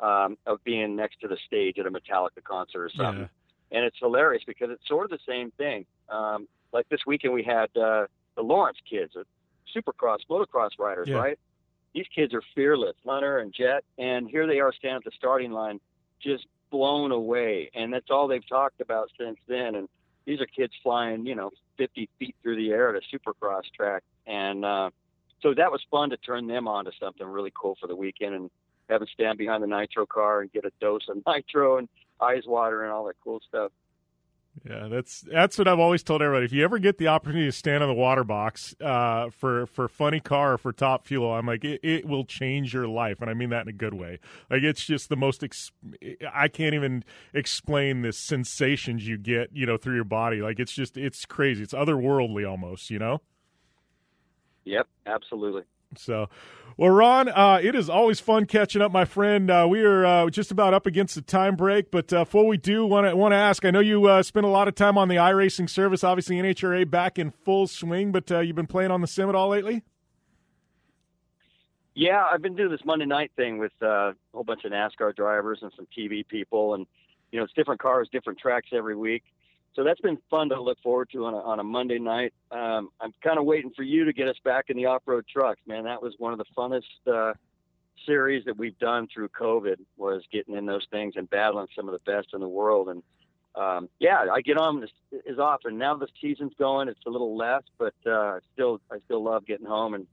um, 0.01 0.36
of 0.47 0.62
being 0.65 0.97
next 0.97 1.20
to 1.20 1.28
the 1.28 1.39
stage 1.47 1.78
at 1.78 1.86
a 1.86 1.90
Metallica 1.90 2.43
concert 2.44 2.85
or 2.85 2.90
something. 2.90 3.28
Yeah. 3.70 3.77
And 3.78 3.85
it's 3.85 3.97
hilarious 3.98 4.43
because 4.47 4.70
it's 4.70 4.86
sort 4.86 5.05
of 5.05 5.11
the 5.11 5.24
same 5.27 5.51
thing. 5.52 5.86
Um, 6.09 6.47
like 6.73 6.89
this 6.89 7.01
weekend, 7.06 7.32
we 7.32 7.43
had 7.43 7.70
uh, 7.77 8.06
the 8.36 8.43
Lawrence 8.43 8.78
kids, 8.89 9.15
uh, 9.16 9.23
supercross, 9.74 10.19
motocross 10.31 10.70
riders, 10.78 11.09
Yeah. 11.09 11.16
right? 11.16 11.39
These 11.93 12.06
kids 12.15 12.35
are 12.35 12.43
fearless, 12.55 12.97
Hunter 13.06 13.39
and 13.39 13.52
Jet, 13.52 13.85
and 13.98 14.28
here 14.28 14.47
they 14.47 14.59
are 14.59 14.73
standing 14.73 14.97
at 14.97 15.05
the 15.05 15.12
starting 15.16 15.52
line, 15.52 15.81
just 16.20 16.47
blown 16.74 17.12
away. 17.12 17.70
And 17.72 17.92
that's 17.92 18.10
all 18.10 18.26
they've 18.26 18.48
talked 18.48 18.80
about 18.80 19.09
since 19.16 19.38
then. 19.46 19.76
And 19.76 19.88
these 20.24 20.40
are 20.40 20.46
kids 20.46 20.72
flying, 20.82 21.24
you 21.24 21.36
know, 21.36 21.51
50 21.78 22.10
feet 22.18 22.34
through 22.42 22.56
the 22.56 22.70
air 22.70 22.94
at 22.94 23.01
a 23.01 23.16
supercross 23.16 23.62
track. 23.76 24.02
And 24.26 24.64
uh, 24.64 24.90
so 25.40 25.55
that 25.55 25.70
was 25.70 25.80
fun 25.88 26.10
to 26.10 26.16
turn 26.16 26.48
them 26.48 26.66
on 26.66 26.84
to 26.86 26.90
something 26.98 27.24
really 27.24 27.52
cool 27.55 27.76
for 27.80 27.86
the 27.86 27.94
weekend 27.94 28.34
and 28.34 28.51
have 28.90 29.01
them 29.01 29.09
stand 29.14 29.38
behind 29.38 29.62
the 29.62 29.68
nitro 29.68 30.05
car 30.05 30.40
and 30.40 30.52
get 30.52 30.64
a 30.64 30.72
dose 30.80 31.09
of 31.09 31.22
nitro 31.26 31.78
and 31.78 31.88
ice 32.20 32.44
water 32.44 32.82
and 32.82 32.90
all 32.90 33.05
that 33.05 33.14
cool 33.22 33.40
stuff. 33.48 33.70
Yeah, 34.62 34.86
that's 34.89 35.22
that's 35.22 35.59
what 35.59 35.66
I've 35.66 35.81
always 35.81 36.02
told 36.02 36.22
everybody. 36.22 36.47
If 36.47 36.52
you 36.52 36.62
ever 36.64 36.78
get 36.78 36.98
the 36.98 37.09
opportunity 37.09 37.47
to 37.47 37.52
stand 37.52 37.82
on 37.82 37.89
the 37.89 37.94
water 37.94 38.22
box 38.22 38.74
uh, 38.81 39.28
for 39.31 39.66
for 39.66 39.89
funny 39.89 40.20
car 40.20 40.55
or 40.55 40.59
for 40.59 40.72
top 40.72 41.06
fuel, 41.06 41.32
I'm 41.32 41.47
like 41.47 41.64
it, 41.64 41.81
it 41.82 42.06
will 42.06 42.24
change 42.24 42.72
your 42.72 42.86
life, 42.86 43.20
and 43.20 43.28
I 43.28 43.35
mean 43.35 43.51
that 43.51 43.62
in 43.62 43.68
a 43.68 43.72
good 43.72 43.94
way. 43.94 44.20
Like 44.48 44.62
it's 44.62 44.85
just 44.85 45.09
the 45.09 45.16
most. 45.16 45.43
Ex- 45.43 45.72
I 46.32 46.48
can't 46.48 46.74
even 46.74 47.05
explain 47.35 48.02
the 48.02 48.12
sensations 48.12 49.06
you 49.09 49.18
get, 49.18 49.51
you 49.52 49.66
know, 49.66 49.76
through 49.76 49.97
your 49.97 50.05
body. 50.05 50.40
Like 50.40 50.60
it's 50.60 50.72
just 50.72 50.97
it's 50.97 51.26
crazy. 51.26 51.62
It's 51.62 51.74
otherworldly 51.74 52.48
almost, 52.48 52.90
you 52.90 52.98
know. 53.01 53.20
Yep, 54.64 54.89
absolutely. 55.06 55.62
So, 55.98 56.28
well, 56.76 56.90
Ron, 56.90 57.28
uh, 57.28 57.60
it 57.62 57.74
is 57.74 57.88
always 57.88 58.18
fun 58.18 58.46
catching 58.46 58.82
up, 58.82 58.90
my 58.90 59.04
friend. 59.04 59.50
Uh, 59.50 59.66
we 59.68 59.82
are 59.82 60.04
uh, 60.04 60.30
just 60.30 60.50
about 60.50 60.74
up 60.74 60.86
against 60.86 61.14
the 61.14 61.22
time 61.22 61.54
break, 61.54 61.90
but 61.90 62.12
uh, 62.12 62.24
before 62.24 62.46
we 62.46 62.56
do, 62.56 62.84
want 62.84 63.06
to 63.06 63.16
want 63.16 63.32
to 63.32 63.36
ask. 63.36 63.64
I 63.64 63.70
know 63.70 63.80
you 63.80 64.06
uh, 64.06 64.22
spent 64.22 64.44
a 64.44 64.48
lot 64.48 64.66
of 64.66 64.74
time 64.74 64.98
on 64.98 65.08
the 65.08 65.16
iRacing 65.16 65.70
service. 65.70 66.02
Obviously, 66.02 66.36
NHRA 66.36 66.90
back 66.90 67.18
in 67.18 67.30
full 67.30 67.66
swing, 67.66 68.10
but 68.10 68.30
uh, 68.32 68.40
you've 68.40 68.56
been 68.56 68.66
playing 68.66 68.90
on 68.90 69.00
the 69.00 69.06
sim 69.06 69.28
at 69.28 69.36
all 69.36 69.48
lately? 69.48 69.82
Yeah, 71.94 72.24
I've 72.24 72.42
been 72.42 72.56
doing 72.56 72.72
this 72.72 72.84
Monday 72.84 73.06
night 73.06 73.30
thing 73.36 73.58
with 73.58 73.72
a 73.80 74.14
whole 74.32 74.42
bunch 74.42 74.64
of 74.64 74.72
NASCAR 74.72 75.14
drivers 75.14 75.60
and 75.62 75.70
some 75.76 75.86
TV 75.96 76.26
people, 76.26 76.74
and 76.74 76.86
you 77.30 77.38
know, 77.38 77.44
it's 77.44 77.52
different 77.54 77.80
cars, 77.80 78.08
different 78.10 78.38
tracks 78.38 78.70
every 78.72 78.96
week. 78.96 79.22
So 79.74 79.82
that's 79.82 80.01
been 80.01 80.18
fun 80.30 80.51
to 80.51 80.60
look 80.60 80.78
forward 80.82 81.10
to 81.12 81.24
on 81.24 81.34
a, 81.34 81.38
on 81.38 81.59
a 81.59 81.64
Monday 81.64 81.98
night. 81.98 82.32
Um, 82.52 82.90
I'm 83.01 83.12
kind 83.22 83.38
of 83.38 83.44
waiting 83.44 83.72
for 83.74 83.82
you 83.82 84.05
to 84.05 84.12
get 84.12 84.28
us 84.28 84.36
back 84.44 84.66
in 84.68 84.76
the 84.76 84.86
off-road 84.86 85.26
trucks, 85.26 85.60
man. 85.66 85.84
That 85.84 86.01
was 86.01 86.14
one 86.18 86.32
of 86.32 86.38
the 86.38 86.44
funnest 86.56 86.82
uh, 87.12 87.34
series 88.06 88.44
that 88.44 88.56
we've 88.56 88.78
done 88.78 89.09
through 89.12 89.30
COVID 89.30 89.76
was 89.96 90.22
getting 90.32 90.55
in 90.55 90.66
those 90.66 90.86
things 90.90 91.14
and 91.16 91.28
battling 91.28 91.66
some 91.74 91.88
of 91.88 91.92
the 91.92 92.10
best 92.10 92.28
in 92.34 92.40
the 92.40 92.48
world. 92.48 92.88
And 92.88 93.02
um, 93.56 93.88
yeah, 93.98 94.26
I 94.32 94.40
get 94.42 94.56
on 94.56 94.86
as 95.28 95.38
often 95.38 95.78
now. 95.78 95.96
The 95.96 96.09
season's 96.20 96.55
going; 96.59 96.88
it's 96.88 97.06
a 97.06 97.10
little 97.10 97.36
less, 97.36 97.62
but 97.78 97.94
uh, 98.06 98.40
still, 98.52 98.80
I 98.90 98.98
still 99.05 99.22
love 99.22 99.46
getting 99.46 99.66
home 99.66 99.94
and 99.94 100.06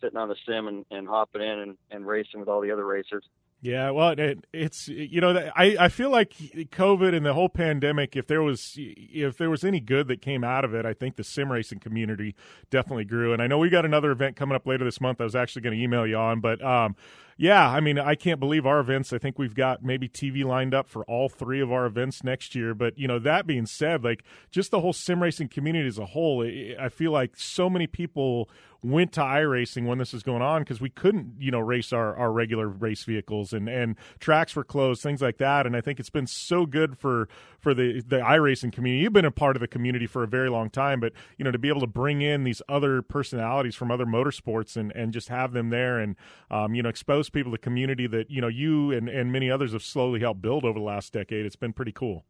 sitting 0.00 0.16
on 0.16 0.28
the 0.28 0.36
sim 0.46 0.68
and, 0.68 0.84
and 0.90 1.08
hopping 1.08 1.42
in 1.42 1.58
and, 1.58 1.78
and 1.90 2.06
racing 2.06 2.40
with 2.40 2.48
all 2.48 2.60
the 2.60 2.70
other 2.70 2.84
racers. 2.84 3.24
Yeah, 3.64 3.90
well, 3.90 4.10
it, 4.18 4.44
it's 4.52 4.88
you 4.88 5.20
know 5.20 5.48
I 5.54 5.76
I 5.78 5.88
feel 5.88 6.10
like 6.10 6.30
COVID 6.32 7.14
and 7.14 7.24
the 7.24 7.32
whole 7.32 7.48
pandemic. 7.48 8.16
If 8.16 8.26
there 8.26 8.42
was 8.42 8.74
if 8.76 9.38
there 9.38 9.50
was 9.50 9.62
any 9.62 9.78
good 9.78 10.08
that 10.08 10.20
came 10.20 10.42
out 10.42 10.64
of 10.64 10.74
it, 10.74 10.84
I 10.84 10.94
think 10.94 11.14
the 11.14 11.22
sim 11.22 11.50
racing 11.50 11.78
community 11.78 12.34
definitely 12.70 13.04
grew. 13.04 13.32
And 13.32 13.40
I 13.40 13.46
know 13.46 13.58
we 13.58 13.70
got 13.70 13.84
another 13.84 14.10
event 14.10 14.34
coming 14.34 14.56
up 14.56 14.66
later 14.66 14.84
this 14.84 15.00
month. 15.00 15.20
I 15.20 15.24
was 15.24 15.36
actually 15.36 15.62
going 15.62 15.78
to 15.78 15.82
email 15.82 16.04
you 16.04 16.16
on, 16.16 16.40
but 16.40 16.60
um, 16.60 16.96
yeah, 17.36 17.68
I 17.68 17.80
mean, 17.80 17.98
I 17.98 18.14
can't 18.14 18.40
believe 18.40 18.66
our 18.66 18.80
events. 18.80 19.12
I 19.12 19.18
think 19.18 19.38
we've 19.38 19.54
got 19.54 19.82
maybe 19.82 20.08
TV 20.08 20.44
lined 20.44 20.74
up 20.74 20.88
for 20.88 21.04
all 21.04 21.28
three 21.28 21.60
of 21.60 21.72
our 21.72 21.86
events 21.86 22.22
next 22.22 22.54
year. 22.54 22.74
But 22.74 22.98
you 22.98 23.08
know, 23.08 23.18
that 23.18 23.46
being 23.46 23.66
said, 23.66 24.04
like 24.04 24.24
just 24.50 24.70
the 24.70 24.80
whole 24.80 24.92
sim 24.92 25.22
racing 25.22 25.48
community 25.48 25.88
as 25.88 25.98
a 25.98 26.06
whole, 26.06 26.46
I 26.78 26.88
feel 26.88 27.12
like 27.12 27.36
so 27.36 27.68
many 27.70 27.86
people 27.86 28.48
went 28.84 29.12
to 29.12 29.20
iRacing 29.20 29.86
when 29.86 29.98
this 29.98 30.12
was 30.12 30.24
going 30.24 30.42
on 30.42 30.62
because 30.62 30.80
we 30.80 30.90
couldn't, 30.90 31.34
you 31.38 31.52
know, 31.52 31.60
race 31.60 31.92
our, 31.92 32.16
our 32.16 32.32
regular 32.32 32.66
race 32.66 33.04
vehicles 33.04 33.52
and, 33.52 33.68
and 33.68 33.96
tracks 34.18 34.56
were 34.56 34.64
closed, 34.64 35.02
things 35.02 35.22
like 35.22 35.38
that. 35.38 35.66
And 35.66 35.76
I 35.76 35.80
think 35.80 36.00
it's 36.00 36.10
been 36.10 36.26
so 36.26 36.66
good 36.66 36.98
for 36.98 37.28
for 37.60 37.74
the 37.74 38.02
the 38.06 38.18
iRacing 38.18 38.72
community. 38.72 39.02
You've 39.02 39.12
been 39.12 39.24
a 39.24 39.30
part 39.30 39.56
of 39.56 39.60
the 39.60 39.68
community 39.68 40.06
for 40.06 40.24
a 40.24 40.26
very 40.26 40.50
long 40.50 40.68
time, 40.68 40.98
but 40.98 41.12
you 41.38 41.44
know, 41.44 41.52
to 41.52 41.58
be 41.58 41.68
able 41.68 41.80
to 41.80 41.86
bring 41.86 42.22
in 42.22 42.42
these 42.42 42.60
other 42.68 43.02
personalities 43.02 43.76
from 43.76 43.92
other 43.92 44.06
motorsports 44.06 44.76
and, 44.76 44.90
and 44.96 45.12
just 45.12 45.28
have 45.28 45.52
them 45.52 45.70
there 45.70 46.00
and 46.00 46.16
um, 46.50 46.74
you 46.74 46.82
know, 46.82 46.88
expose 46.88 47.21
people 47.30 47.52
the 47.52 47.58
community 47.58 48.06
that, 48.06 48.30
you 48.30 48.40
know, 48.40 48.48
you 48.48 48.92
and, 48.92 49.08
and 49.08 49.32
many 49.32 49.50
others 49.50 49.72
have 49.72 49.82
slowly 49.82 50.20
helped 50.20 50.42
build 50.42 50.64
over 50.64 50.78
the 50.78 50.84
last 50.84 51.12
decade. 51.12 51.46
It's 51.46 51.56
been 51.56 51.72
pretty 51.72 51.92
cool. 51.92 52.24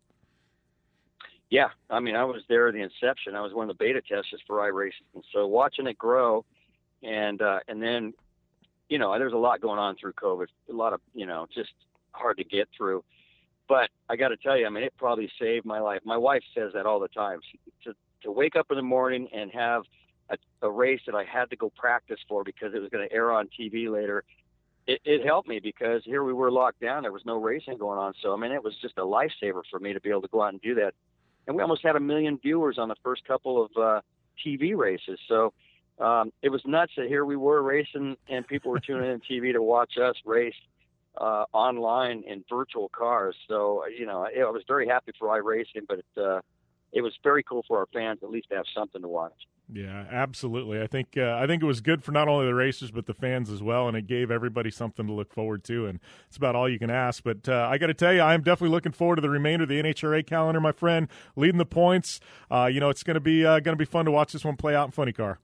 Yeah, 1.51 1.69
I 1.91 2.01
mean, 2.01 2.17
I 2.17 2.25
was 2.25 2.43
there 2.49 2.69
at 2.69 2.75
the 2.75 2.81
inception. 2.81 3.35
I 3.35 3.43
was 3.43 3.53
one 3.53 3.69
of 3.69 3.77
the 3.77 3.85
beta 3.85 4.01
testers 4.01 4.41
for 4.47 4.57
iRacing, 4.57 5.05
and 5.15 5.23
so 5.35 5.47
watching 5.47 5.87
it 5.87 5.99
grow, 5.99 6.47
and 7.03 7.43
uh, 7.43 7.61
and 7.69 7.83
then, 7.83 8.15
you 8.89 8.99
know, 8.99 9.19
there's 9.19 9.35
a 9.35 9.37
lot 9.37 9.61
going 9.61 9.79
on 9.79 9.97
through 9.97 10.15
COVID. 10.15 10.47
A 10.71 10.73
lot 10.73 10.95
of, 10.95 11.03
you 11.15 11.27
know, 11.27 11.47
just 11.55 11.73
hard 12.13 12.39
to 12.39 12.45
get 12.45 12.69
through. 12.75 13.05
But 13.69 13.91
I 14.09 14.17
got 14.17 14.29
to 14.29 14.39
tell 14.39 14.57
you, 14.57 14.65
I 14.67 14.71
mean, 14.71 14.83
it 14.83 14.95
probably 14.97 15.31
saved 15.39 15.67
my 15.67 15.79
life. 15.79 16.01
My 16.05 16.17
wife 16.17 16.43
says 16.55 16.73
that 16.73 16.87
all 16.87 17.01
the 17.01 17.09
time. 17.09 17.41
She, 17.51 17.59
to 17.85 17.95
to 18.23 18.33
wake 18.33 18.57
up 18.57 18.69
in 18.71 18.77
the 18.77 18.83
morning 18.83 19.29
and 19.35 19.51
have 19.51 19.83
a, 20.31 20.37
a 20.63 20.71
race 20.71 21.01
that 21.07 21.15
I 21.15 21.25
had 21.25 21.51
to 21.51 21.57
go 21.57 21.71
practice 21.77 22.21
for 22.29 22.45
because 22.45 22.73
it 22.75 22.81
was 22.81 22.89
going 22.89 23.07
to 23.07 23.15
air 23.15 23.31
on 23.31 23.49
TV 23.59 23.91
later. 23.91 24.25
It, 24.87 25.01
it 25.05 25.25
helped 25.25 25.49
me 25.49 25.61
because 25.61 26.03
here 26.05 26.25
we 26.25 26.33
were 26.33 26.51
locked 26.51 26.81
down. 26.81 27.03
There 27.03 27.13
was 27.13 27.25
no 27.25 27.37
racing 27.41 27.79
going 27.79 27.99
on. 27.99 28.15
So, 28.21 28.33
I 28.35 28.37
mean, 28.37 28.53
it 28.53 28.63
was 28.63 28.75
just 28.83 28.99
a 28.99 29.03
lifesaver 29.03 29.63
for 29.71 29.79
me 29.79 29.93
to 29.93 30.01
be 30.01 30.11
able 30.11 30.23
to 30.23 30.29
go 30.29 30.43
out 30.43 30.53
and 30.53 30.61
do 30.61 30.75
that 30.77 30.95
and 31.47 31.57
we 31.57 31.63
almost 31.63 31.83
had 31.83 31.97
a 31.97 32.01
million 32.01 32.39
viewers 32.39 32.79
on 32.79 32.89
the 32.89 32.95
first 33.03 33.27
couple 33.27 33.65
of 33.65 33.71
uh, 33.77 34.01
TV 34.45 34.77
races. 34.77 35.19
So 35.29 35.53
um, 35.99 36.33
it 36.43 36.51
was 36.51 36.63
nuts 36.65 36.93
that 36.97 37.07
here 37.07 37.25
we 37.25 37.37
were 37.37 37.63
racing, 37.63 38.17
and 38.29 38.47
people 38.47 38.71
were 38.71 38.81
tuning 38.81 39.11
in 39.11 39.21
TV 39.21 39.53
to 39.53 39.63
watch 39.63 39.95
us 39.99 40.17
race 40.25 40.55
uh, 41.17 41.45
online 41.53 42.23
in 42.27 42.45
virtual 42.49 42.89
cars. 42.89 43.35
So 43.49 43.85
you 43.87 44.07
know, 44.07 44.25
I, 44.25 44.41
I 44.41 44.51
was 44.51 44.63
very 44.67 44.87
happy 44.87 45.13
for 45.19 45.29
iRacing, 45.29 45.87
but 45.89 45.99
it, 45.99 46.05
uh, 46.17 46.41
it 46.93 47.01
was 47.01 47.13
very 47.23 47.43
cool 47.43 47.65
for 47.67 47.79
our 47.79 47.87
fans 47.93 48.21
at 48.23 48.31
least 48.31 48.51
to 48.51 48.57
have 48.57 48.67
something 48.75 49.01
to 49.01 49.09
watch. 49.09 49.33
Yeah, 49.73 50.05
absolutely. 50.11 50.83
I 50.83 50.87
think 50.87 51.17
uh, 51.17 51.39
I 51.41 51.47
think 51.47 51.63
it 51.63 51.67
was 51.67 51.81
good 51.81 52.05
for 52.05 52.13
not 52.13 52.29
only 52.29 52.47
the 52.47 52.55
racers 52.55 52.91
but 52.91 53.07
the 53.07 53.15
fans 53.15 53.49
as 53.49 53.63
well, 53.63 53.89
and 53.89 53.97
it 53.97 54.07
gave 54.07 54.31
everybody 54.31 54.71
something 54.71 55.07
to 55.07 55.13
look 55.13 55.33
forward 55.33 55.65
to. 55.65 55.87
And 55.87 55.99
it's 56.29 56.37
about 56.37 56.55
all 56.55 56.69
you 56.69 56.79
can 56.79 56.91
ask. 56.91 57.23
But 57.23 57.49
uh, 57.49 57.69
I 57.71 57.79
got 57.79 57.87
to 57.87 57.95
tell 57.95 58.13
you, 58.13 58.21
I'm 58.21 58.43
definitely 58.43 58.75
looking 58.75 58.93
forward 58.93 59.17
to 59.17 59.23
the 59.23 59.31
remainder 59.31 59.63
of 59.63 59.71
the 59.71 59.83
NHRA 59.83 60.27
calendar, 60.27 60.61
my 60.61 60.73
friend. 60.73 61.09
Leading 61.37 61.59
the 61.59 61.65
points, 61.65 62.21
uh, 62.51 62.69
you 62.71 62.81
know, 62.81 62.91
it's 62.91 63.03
going 63.03 63.15
to 63.15 63.21
be 63.21 63.47
uh, 63.47 63.61
going 63.61 63.77
to 63.77 63.83
be 63.83 63.87
fun 63.87 64.05
to 64.05 64.11
watch 64.11 64.33
this 64.33 64.45
one 64.45 64.57
play 64.57 64.75
out 64.75 64.87
in 64.87 64.93
Funny 64.93 65.13
Car. 65.13 65.39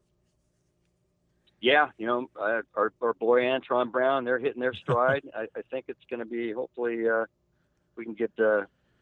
Yeah, 1.60 1.88
you 1.96 2.06
know, 2.06 2.30
uh, 2.38 2.62
our, 2.74 2.92
our 3.00 3.14
boy 3.14 3.40
Antron 3.40 3.90
Brown, 3.90 4.24
they're 4.24 4.38
hitting 4.38 4.60
their 4.60 4.74
stride. 4.74 5.22
I, 5.34 5.46
I 5.56 5.62
think 5.70 5.86
it's 5.88 6.04
going 6.10 6.20
to 6.20 6.26
be 6.26 6.52
hopefully 6.52 7.08
uh, 7.08 7.24
we 7.96 8.04
can 8.04 8.14
get 8.14 8.32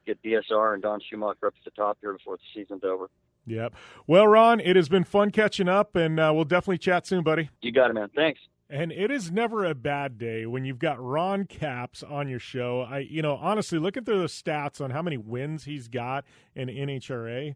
get 0.07 0.23
DSR 0.23 0.74
and 0.74 0.83
Don 0.83 1.01
Schumacher 1.09 1.47
up 1.47 1.55
to 1.55 1.61
the 1.65 1.70
top 1.70 1.99
here 2.01 2.12
before 2.12 2.37
the 2.37 2.43
season's 2.55 2.85
over. 2.85 3.09
Yep. 3.47 3.74
Well, 4.07 4.27
Ron, 4.27 4.61
it 4.61 4.77
has 4.77 4.89
been 4.89 5.05
fun 5.05 5.31
catching 5.31 5.69
up, 5.69 5.95
and 5.95 6.19
uh, 6.19 6.33
we'll 6.35 6.45
definitely 6.45 6.78
chat 6.78 7.07
soon, 7.07 7.23
buddy. 7.23 7.51
You 7.62 7.73
got 7.73 7.91
it, 7.91 7.95
man. 7.95 8.11
Thanks. 8.15 8.41
And 8.69 8.91
it 8.91 9.12
is 9.12 9.31
never 9.31 9.65
a 9.65 9.77
bad 9.77 10.19
day 10.19 10.45
when 10.45 10.65
you've 10.65 10.81
got 10.81 11.01
Ron 11.01 11.45
Capps 11.45 12.03
on 12.03 12.28
your 12.28 12.41
show. 12.41 12.81
I, 12.81 12.99
you 12.99 13.23
know, 13.23 13.37
honestly, 13.37 13.78
looking 13.78 14.05
through 14.05 14.19
the 14.19 14.27
stats 14.27 14.81
on 14.81 14.91
how 14.91 15.03
many 15.03 15.16
wins 15.16 15.65
he's 15.65 15.87
got 15.87 16.24
in 16.57 16.69
NHRA, 16.69 17.55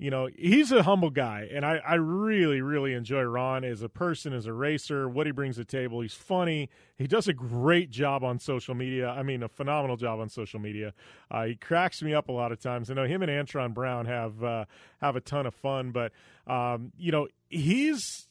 you 0.00 0.10
know, 0.10 0.30
he's 0.34 0.72
a 0.72 0.82
humble 0.82 1.10
guy, 1.10 1.46
and 1.52 1.62
I, 1.62 1.76
I 1.86 1.96
really, 1.96 2.62
really 2.62 2.94
enjoy 2.94 3.20
Ron 3.20 3.64
as 3.64 3.82
a 3.82 3.88
person, 3.90 4.32
as 4.32 4.46
a 4.46 4.52
racer, 4.52 5.06
what 5.06 5.26
he 5.26 5.32
brings 5.32 5.56
to 5.56 5.60
the 5.60 5.66
table. 5.66 6.00
He's 6.00 6.14
funny. 6.14 6.70
He 6.96 7.06
does 7.06 7.28
a 7.28 7.34
great 7.34 7.90
job 7.90 8.24
on 8.24 8.38
social 8.38 8.74
media. 8.74 9.10
I 9.10 9.22
mean, 9.22 9.42
a 9.42 9.48
phenomenal 9.48 9.98
job 9.98 10.18
on 10.18 10.30
social 10.30 10.58
media. 10.58 10.94
Uh, 11.30 11.44
he 11.44 11.54
cracks 11.54 12.00
me 12.00 12.14
up 12.14 12.30
a 12.30 12.32
lot 12.32 12.50
of 12.50 12.58
times. 12.58 12.90
I 12.90 12.94
know 12.94 13.04
him 13.04 13.22
and 13.22 13.30
Antron 13.30 13.74
Brown 13.74 14.06
have 14.06 14.42
uh, 14.42 14.64
have 15.02 15.16
a 15.16 15.20
ton 15.20 15.44
of 15.44 15.54
fun, 15.54 15.90
but 15.90 16.12
um, 16.46 16.92
you 16.96 17.12
know, 17.12 17.28
he's 17.50 18.26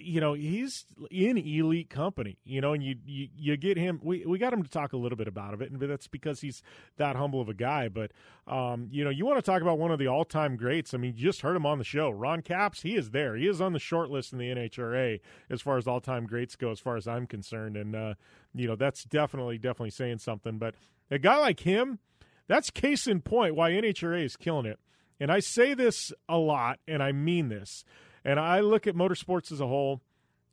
you 0.00 0.20
know 0.20 0.32
he's 0.32 0.84
in 1.10 1.36
elite 1.36 1.90
company 1.90 2.38
you 2.44 2.60
know 2.60 2.72
and 2.72 2.82
you, 2.82 2.96
you 3.04 3.28
you 3.36 3.56
get 3.56 3.76
him 3.76 4.00
we 4.02 4.24
we 4.24 4.38
got 4.38 4.52
him 4.52 4.62
to 4.62 4.70
talk 4.70 4.92
a 4.92 4.96
little 4.96 5.16
bit 5.16 5.28
about 5.28 5.60
it 5.60 5.70
and 5.70 5.80
that's 5.80 6.08
because 6.08 6.40
he's 6.40 6.62
that 6.96 7.16
humble 7.16 7.40
of 7.40 7.48
a 7.48 7.54
guy 7.54 7.88
but 7.88 8.10
um 8.46 8.88
you 8.90 9.04
know 9.04 9.10
you 9.10 9.26
want 9.26 9.38
to 9.38 9.42
talk 9.42 9.60
about 9.60 9.78
one 9.78 9.90
of 9.90 9.98
the 9.98 10.06
all-time 10.06 10.56
greats. 10.56 10.94
I 10.94 10.96
mean 10.96 11.14
you 11.16 11.24
just 11.24 11.42
heard 11.42 11.56
him 11.56 11.66
on 11.66 11.78
the 11.78 11.84
show. 11.84 12.10
Ron 12.10 12.42
capps 12.42 12.82
he 12.82 12.96
is 12.96 13.10
there. 13.10 13.36
He 13.36 13.46
is 13.46 13.60
on 13.60 13.72
the 13.72 13.78
short 13.78 14.10
list 14.10 14.32
in 14.32 14.38
the 14.38 14.46
nhra 14.48 15.20
as 15.50 15.60
far 15.60 15.76
as 15.76 15.86
all-time 15.86 16.26
greats 16.26 16.56
go 16.56 16.70
as 16.70 16.80
far 16.80 16.96
as 16.96 17.06
i'm 17.06 17.26
concerned 17.26 17.76
and 17.76 17.94
uh 17.94 18.14
you 18.54 18.66
know 18.66 18.76
that's 18.76 19.04
definitely 19.04 19.58
definitely 19.58 19.90
saying 19.90 20.18
something 20.18 20.58
but 20.58 20.74
a 21.10 21.18
guy 21.18 21.36
like 21.36 21.60
him 21.60 21.98
that's 22.46 22.70
case 22.70 23.06
in 23.06 23.20
point 23.20 23.54
why 23.54 23.70
nhra 23.70 24.24
is 24.24 24.36
killing 24.36 24.66
it. 24.66 24.78
And 25.20 25.30
i 25.30 25.40
say 25.40 25.74
this 25.74 26.12
a 26.28 26.38
lot 26.38 26.78
and 26.86 27.02
i 27.02 27.12
mean 27.12 27.48
this 27.48 27.84
and 28.28 28.38
I 28.38 28.60
look 28.60 28.86
at 28.86 28.94
motorsports 28.94 29.50
as 29.50 29.58
a 29.58 29.66
whole. 29.66 30.02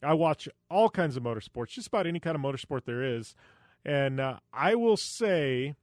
I 0.02 0.14
watch 0.14 0.48
all 0.72 0.90
kinds 0.90 1.18
of 1.18 1.24
motorsports, 1.24 1.72
just 1.72 1.88
about 1.88 2.08
any 2.08 2.22
kind 2.22 2.34
of 2.34 2.42
motorsport 2.42 2.86
there 2.86 3.04
is. 3.04 3.36
And 3.84 4.22
uh, 4.22 4.38
I 4.54 4.76
will 4.76 4.96
say, 4.96 5.76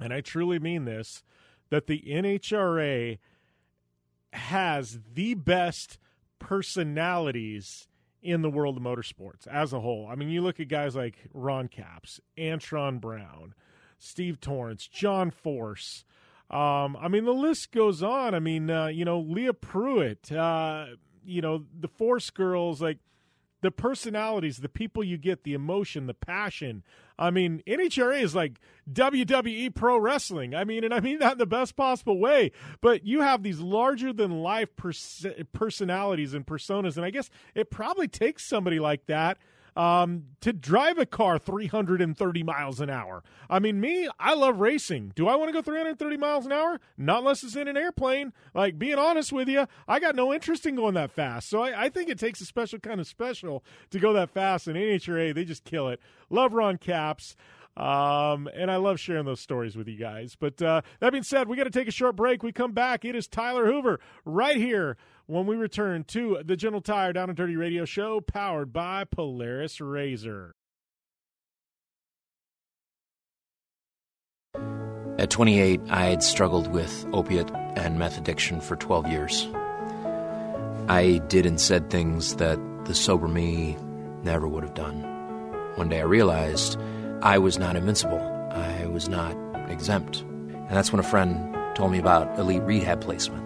and 0.00 0.12
I 0.12 0.20
truly 0.20 0.58
mean 0.58 0.84
this, 0.84 1.22
that 1.70 1.86
the 1.86 2.02
NHRA 2.08 3.18
has 4.32 4.98
the 5.14 5.34
best 5.34 5.98
personalities 6.40 7.86
in 8.20 8.42
the 8.42 8.50
world 8.50 8.76
of 8.76 8.82
motorsports 8.82 9.46
as 9.46 9.72
a 9.72 9.78
whole. 9.78 10.08
I 10.10 10.16
mean, 10.16 10.28
you 10.28 10.42
look 10.42 10.58
at 10.58 10.66
guys 10.66 10.96
like 10.96 11.28
Ron 11.32 11.68
Capps, 11.68 12.20
Antron 12.36 13.00
Brown, 13.00 13.54
Steve 13.96 14.40
Torrence, 14.40 14.88
John 14.88 15.30
Force, 15.30 16.04
um, 16.50 16.96
I 17.00 17.08
mean, 17.08 17.24
the 17.24 17.34
list 17.34 17.72
goes 17.72 18.02
on. 18.02 18.34
I 18.34 18.38
mean, 18.38 18.70
uh, 18.70 18.86
you 18.86 19.04
know, 19.04 19.18
Leah 19.18 19.52
Pruett, 19.52 20.30
uh, 20.30 20.94
you 21.24 21.42
know, 21.42 21.64
the 21.78 21.88
Force 21.88 22.30
girls, 22.30 22.80
like 22.80 22.98
the 23.62 23.72
personalities, 23.72 24.58
the 24.58 24.68
people 24.68 25.02
you 25.02 25.18
get, 25.18 25.42
the 25.42 25.54
emotion, 25.54 26.06
the 26.06 26.14
passion. 26.14 26.84
I 27.18 27.30
mean, 27.30 27.62
NHRA 27.66 28.22
is 28.22 28.34
like 28.34 28.60
WWE 28.92 29.74
pro 29.74 29.98
wrestling. 29.98 30.54
I 30.54 30.62
mean, 30.62 30.84
and 30.84 30.94
I 30.94 31.00
mean 31.00 31.18
that 31.18 31.32
in 31.32 31.38
the 31.38 31.46
best 31.46 31.74
possible 31.74 32.18
way. 32.18 32.52
But 32.80 33.04
you 33.04 33.22
have 33.22 33.42
these 33.42 33.58
larger 33.58 34.12
than 34.12 34.42
life 34.42 34.76
pers- 34.76 35.26
personalities 35.52 36.32
and 36.32 36.46
personas, 36.46 36.96
and 36.96 37.04
I 37.04 37.10
guess 37.10 37.28
it 37.56 37.70
probably 37.70 38.06
takes 38.06 38.44
somebody 38.44 38.78
like 38.78 39.06
that 39.06 39.38
um, 39.76 40.24
to 40.40 40.52
drive 40.52 40.98
a 40.98 41.06
car 41.06 41.38
330 41.38 42.42
miles 42.42 42.80
an 42.80 42.88
hour. 42.88 43.22
I 43.50 43.58
mean, 43.58 43.80
me, 43.80 44.08
I 44.18 44.34
love 44.34 44.58
racing. 44.58 45.12
Do 45.14 45.28
I 45.28 45.36
want 45.36 45.48
to 45.48 45.52
go 45.52 45.60
330 45.60 46.16
miles 46.16 46.46
an 46.46 46.52
hour? 46.52 46.80
Not 46.96 47.18
unless 47.18 47.44
it's 47.44 47.56
in 47.56 47.68
an 47.68 47.76
airplane. 47.76 48.32
Like, 48.54 48.78
being 48.78 48.98
honest 48.98 49.32
with 49.32 49.48
you, 49.48 49.66
I 49.86 50.00
got 50.00 50.16
no 50.16 50.32
interest 50.32 50.64
in 50.64 50.76
going 50.76 50.94
that 50.94 51.10
fast. 51.10 51.48
So 51.50 51.60
I, 51.60 51.84
I 51.84 51.88
think 51.90 52.08
it 52.08 52.18
takes 52.18 52.40
a 52.40 52.46
special 52.46 52.78
kind 52.78 53.00
of 53.00 53.06
special 53.06 53.62
to 53.90 53.98
go 53.98 54.14
that 54.14 54.30
fast. 54.30 54.66
And 54.66 54.76
NHRA, 54.76 55.34
they 55.34 55.44
just 55.44 55.64
kill 55.64 55.88
it. 55.88 56.00
Love 56.30 56.54
Ron 56.54 56.78
Capps. 56.78 57.36
Um, 57.76 58.48
and 58.54 58.70
I 58.70 58.76
love 58.76 58.98
sharing 58.98 59.26
those 59.26 59.40
stories 59.40 59.76
with 59.76 59.86
you 59.86 59.98
guys. 59.98 60.34
But 60.38 60.62
uh, 60.62 60.80
that 61.00 61.12
being 61.12 61.22
said, 61.22 61.46
we 61.46 61.58
got 61.58 61.64
to 61.64 61.70
take 61.70 61.88
a 61.88 61.92
short 61.92 62.16
break. 62.16 62.42
We 62.42 62.50
come 62.50 62.72
back. 62.72 63.04
It 63.04 63.14
is 63.14 63.26
Tyler 63.26 63.66
Hoover 63.66 64.00
right 64.24 64.56
here 64.56 64.96
when 65.26 65.46
we 65.46 65.56
return 65.56 66.04
to 66.04 66.40
the 66.44 66.56
General 66.56 66.80
Tire 66.80 67.12
Down 67.12 67.28
and 67.28 67.36
Dirty 67.36 67.56
Radio 67.56 67.84
Show, 67.84 68.20
powered 68.20 68.72
by 68.72 69.04
Polaris 69.04 69.80
Razor. 69.80 70.54
At 75.18 75.30
28, 75.30 75.80
I 75.88 76.04
had 76.06 76.22
struggled 76.22 76.68
with 76.68 77.06
opiate 77.12 77.50
and 77.76 77.98
meth 77.98 78.18
addiction 78.18 78.60
for 78.60 78.76
12 78.76 79.08
years. 79.08 79.48
I 80.88 81.22
did 81.28 81.46
and 81.46 81.60
said 81.60 81.90
things 81.90 82.36
that 82.36 82.58
the 82.84 82.94
sober 82.94 83.26
me 83.26 83.76
never 84.22 84.46
would 84.46 84.62
have 84.62 84.74
done. 84.74 85.02
One 85.76 85.88
day 85.88 86.00
I 86.00 86.04
realized 86.04 86.78
I 87.22 87.38
was 87.38 87.58
not 87.58 87.76
invincible. 87.76 88.20
I 88.52 88.86
was 88.86 89.08
not 89.08 89.36
exempt. 89.68 90.20
And 90.20 90.70
that's 90.70 90.92
when 90.92 91.00
a 91.00 91.08
friend 91.08 91.56
told 91.74 91.92
me 91.92 91.98
about 91.98 92.38
elite 92.38 92.62
rehab 92.62 93.00
placement. 93.00 93.45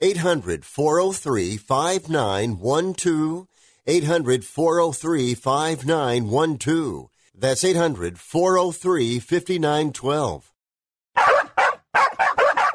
800 0.00 0.64
403 0.64 1.56
5912. 1.56 3.46
800 3.86 4.44
403 4.44 5.34
5912. 5.34 7.08
That's 7.34 7.64
800 7.64 8.18
403 8.18 9.18
5912. 9.18 10.52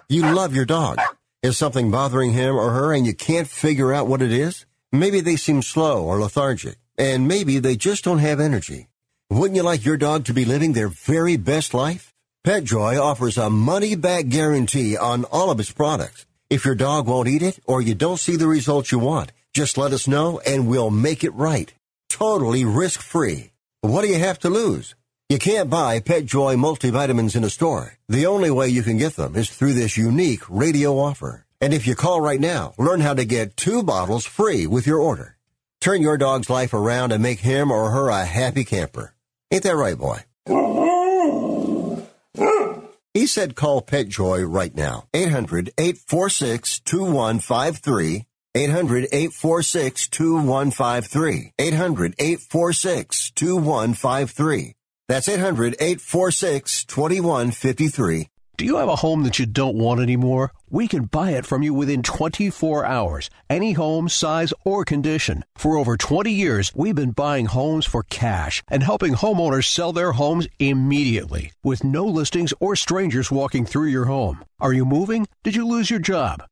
You 0.10 0.24
love 0.34 0.56
your 0.56 0.66
dog. 0.66 0.98
Is 1.42 1.58
something 1.58 1.92
bothering 1.92 2.34
him 2.34 2.56
or 2.56 2.72
her 2.72 2.94
and 2.94 3.06
you 3.06 3.14
can't 3.14 3.48
figure 3.48 3.94
out 3.94 4.08
what 4.08 4.22
it 4.22 4.32
is? 4.32 4.66
Maybe 4.92 5.22
they 5.22 5.36
seem 5.36 5.62
slow 5.62 6.04
or 6.04 6.20
lethargic, 6.20 6.78
and 6.98 7.28
maybe 7.28 7.60
they 7.60 7.76
just 7.76 8.04
don't 8.04 8.18
have 8.18 8.40
energy. 8.40 8.88
Wouldn't 9.30 9.56
you 9.56 9.62
like 9.62 9.86
your 9.86 9.98
dog 9.98 10.26
to 10.26 10.34
be 10.34 10.46
living 10.46 10.74
their 10.74 10.88
very 10.88 11.38
best 11.38 11.76
life? 11.76 12.14
PetJoy 12.46 13.00
offers 13.00 13.38
a 13.38 13.50
money 13.50 13.96
back 13.96 14.30
guarantee 14.30 14.98
on 14.98 15.26
all 15.26 15.52
of 15.52 15.60
its 15.60 15.72
products. 15.72 16.26
If 16.50 16.66
your 16.66 16.74
dog 16.74 17.08
won't 17.08 17.28
eat 17.28 17.44
it 17.44 17.60
or 17.66 17.80
you 17.80 17.94
don't 17.94 18.20
see 18.20 18.36
the 18.36 18.48
results 18.48 18.92
you 18.92 18.98
want, 18.98 19.32
just 19.54 19.78
let 19.78 19.94
us 19.94 20.08
know 20.08 20.40
and 20.48 20.68
we'll 20.68 20.90
make 20.90 21.24
it 21.24 21.34
right. 21.36 21.72
Totally 22.10 22.66
risk 22.66 23.02
free. 23.02 23.52
What 23.82 24.02
do 24.02 24.08
you 24.08 24.18
have 24.18 24.40
to 24.40 24.50
lose? 24.50 24.96
You 25.30 25.38
can't 25.38 25.70
buy 25.70 26.00
PetJoy 26.00 26.58
multivitamins 26.58 27.36
in 27.36 27.44
a 27.44 27.52
store. 27.52 28.00
The 28.08 28.26
only 28.26 28.50
way 28.50 28.68
you 28.68 28.82
can 28.82 28.98
get 28.98 29.16
them 29.16 29.36
is 29.36 29.52
through 29.52 29.74
this 29.74 29.96
unique 29.96 30.42
radio 30.50 30.98
offer. 30.98 31.46
And 31.62 31.72
if 31.72 31.86
you 31.86 31.94
call 31.94 32.20
right 32.20 32.40
now, 32.40 32.74
learn 32.80 33.02
how 33.02 33.14
to 33.14 33.26
get 33.26 33.56
two 33.56 33.84
bottles 33.84 34.26
free 34.26 34.66
with 34.66 34.88
your 34.88 35.00
order. 35.00 35.38
Turn 35.80 36.02
your 36.02 36.18
dog's 36.18 36.50
life 36.50 36.74
around 36.74 37.12
and 37.12 37.22
make 37.22 37.42
him 37.42 37.70
or 37.70 37.92
her 37.92 38.10
a 38.10 38.26
happy 38.26 38.64
camper. 38.64 39.14
Ain't 39.52 39.64
that 39.64 39.76
right, 39.76 39.98
boy? 39.98 40.24
He 43.14 43.26
said 43.26 43.56
call 43.56 43.82
PetJoy 43.82 44.46
right 44.48 44.76
now. 44.76 45.06
800 45.14 45.72
846 45.78 46.80
2153. 46.82 48.26
800 48.56 49.08
846 49.12 50.08
2153. 50.10 51.54
800 51.58 52.16
846 52.20 53.32
2153. 53.32 54.76
That's 55.08 55.28
800 55.28 55.76
846 55.80 56.86
2153. 56.86 58.30
Do 58.58 58.66
you 58.66 58.78
have 58.78 58.90
a 58.90 58.98
home 58.98 59.24
that 59.24 59.40
you 59.40 59.48
don't 59.48 59.78
want 59.78 60.02
anymore? 60.02 60.52
We 60.72 60.88
can 60.88 61.06
buy 61.06 61.32
it 61.32 61.48
from 61.48 61.64
you 61.64 61.74
within 61.74 62.04
24 62.04 62.86
hours, 62.86 63.32
any 63.50 63.74
home, 63.74 64.08
size, 64.08 64.54
or 64.64 64.86
condition. 64.86 65.44
For 65.56 65.78
over 65.78 65.98
20 65.98 66.32
years, 66.32 66.72
we've 66.76 66.94
been 66.94 67.10
buying 67.10 67.48
homes 67.48 67.88
for 67.88 68.04
cash 68.04 68.62
and 68.68 68.84
helping 68.84 69.16
homeowners 69.16 69.66
sell 69.66 69.94
their 69.94 70.12
homes 70.12 70.48
immediately 70.60 71.54
with 71.64 71.84
no 71.84 72.06
listings 72.06 72.54
or 72.60 72.76
strangers 72.76 73.32
walking 73.32 73.66
through 73.66 73.88
your 73.88 74.06
home. 74.06 74.46
Are 74.60 74.74
you 74.74 74.86
moving? 74.86 75.28
Did 75.44 75.56
you 75.56 75.66
lose 75.66 75.90
your 75.90 76.00
job? 76.00 76.44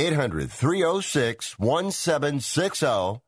800 0.00 0.50
306 0.50 1.58
1760. 1.58 3.20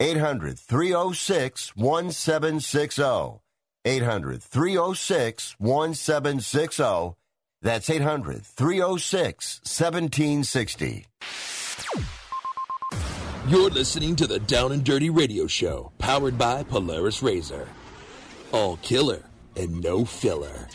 800 0.00 0.58
306 0.58 1.76
1760. 1.76 3.40
800 3.86 4.42
306 4.42 5.54
1760. 5.58 7.16
That's 7.62 7.88
800 7.88 8.44
306 8.44 9.60
1760. 9.64 11.06
You're 13.48 13.70
listening 13.70 14.14
to 14.16 14.26
the 14.26 14.40
Down 14.40 14.72
and 14.72 14.84
Dirty 14.84 15.08
Radio 15.08 15.46
Show, 15.46 15.90
powered 15.96 16.36
by 16.36 16.64
Polaris 16.64 17.22
Razor. 17.22 17.66
All 18.52 18.76
killer 18.82 19.24
and 19.56 19.82
no 19.82 20.04
filler. 20.04 20.68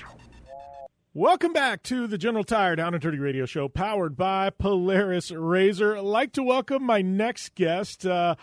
Welcome 1.18 1.54
back 1.54 1.82
to 1.84 2.08
the 2.08 2.18
General 2.18 2.44
Tire 2.44 2.76
Down 2.76 2.94
and 2.94 3.02
Dirty 3.02 3.20
Radio 3.20 3.46
Show, 3.46 3.70
powered 3.70 4.18
by 4.18 4.50
Polaris 4.50 5.32
Razor. 5.32 5.96
I'd 5.96 6.04
like 6.04 6.34
to 6.34 6.44
welcome 6.44 6.84
my 6.84 7.02
next 7.02 7.56
guest, 7.56 8.06
uh, 8.06 8.36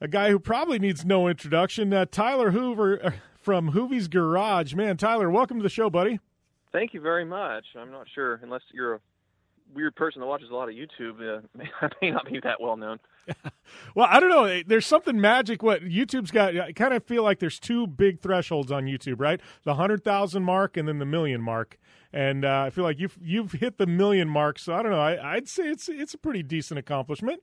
a 0.00 0.06
guy 0.06 0.30
who 0.30 0.38
probably 0.38 0.78
needs 0.78 1.04
no 1.04 1.26
introduction, 1.26 1.92
uh, 1.92 2.06
Tyler 2.08 2.52
Hoover 2.52 3.04
uh, 3.04 3.10
from 3.34 3.72
Hoovy's 3.72 4.06
Garage. 4.06 4.74
Man, 4.74 4.96
Tyler, 4.96 5.28
welcome 5.28 5.56
to 5.56 5.64
the 5.64 5.68
show, 5.68 5.90
buddy. 5.90 6.20
Thank 6.70 6.94
you 6.94 7.00
very 7.00 7.24
much. 7.24 7.64
I'm 7.76 7.90
not 7.90 8.06
sure, 8.14 8.38
unless 8.44 8.62
you're 8.72 8.94
a 8.94 9.00
weird 9.74 9.96
person 9.96 10.20
that 10.20 10.26
watches 10.26 10.50
a 10.50 10.54
lot 10.54 10.68
of 10.68 10.76
YouTube, 10.76 11.18
uh, 11.20 11.40
I 11.82 11.88
may 12.00 12.12
not 12.12 12.26
be 12.26 12.38
that 12.44 12.60
well 12.60 12.76
known. 12.76 13.00
Well, 13.94 14.08
I 14.10 14.18
don't 14.18 14.30
know. 14.30 14.62
There's 14.66 14.86
something 14.86 15.20
magic. 15.20 15.62
What 15.62 15.82
YouTube's 15.82 16.32
got, 16.32 16.56
I 16.56 16.72
kind 16.72 16.92
of 16.92 17.04
feel 17.04 17.22
like 17.22 17.38
there's 17.38 17.60
two 17.60 17.86
big 17.86 18.20
thresholds 18.20 18.72
on 18.72 18.86
YouTube, 18.86 19.20
right? 19.20 19.40
The 19.62 19.74
hundred 19.74 20.02
thousand 20.02 20.42
mark 20.42 20.76
and 20.76 20.88
then 20.88 20.98
the 20.98 21.04
million 21.04 21.40
mark. 21.40 21.78
And 22.12 22.44
uh, 22.44 22.64
I 22.66 22.70
feel 22.70 22.84
like 22.84 22.98
you've 22.98 23.16
you've 23.20 23.52
hit 23.52 23.78
the 23.78 23.86
million 23.86 24.28
mark. 24.28 24.58
So 24.58 24.74
I 24.74 24.82
don't 24.82 24.90
know. 24.90 25.00
I, 25.00 25.36
I'd 25.36 25.48
say 25.48 25.68
it's 25.68 25.88
it's 25.88 26.14
a 26.14 26.18
pretty 26.18 26.42
decent 26.42 26.78
accomplishment. 26.78 27.42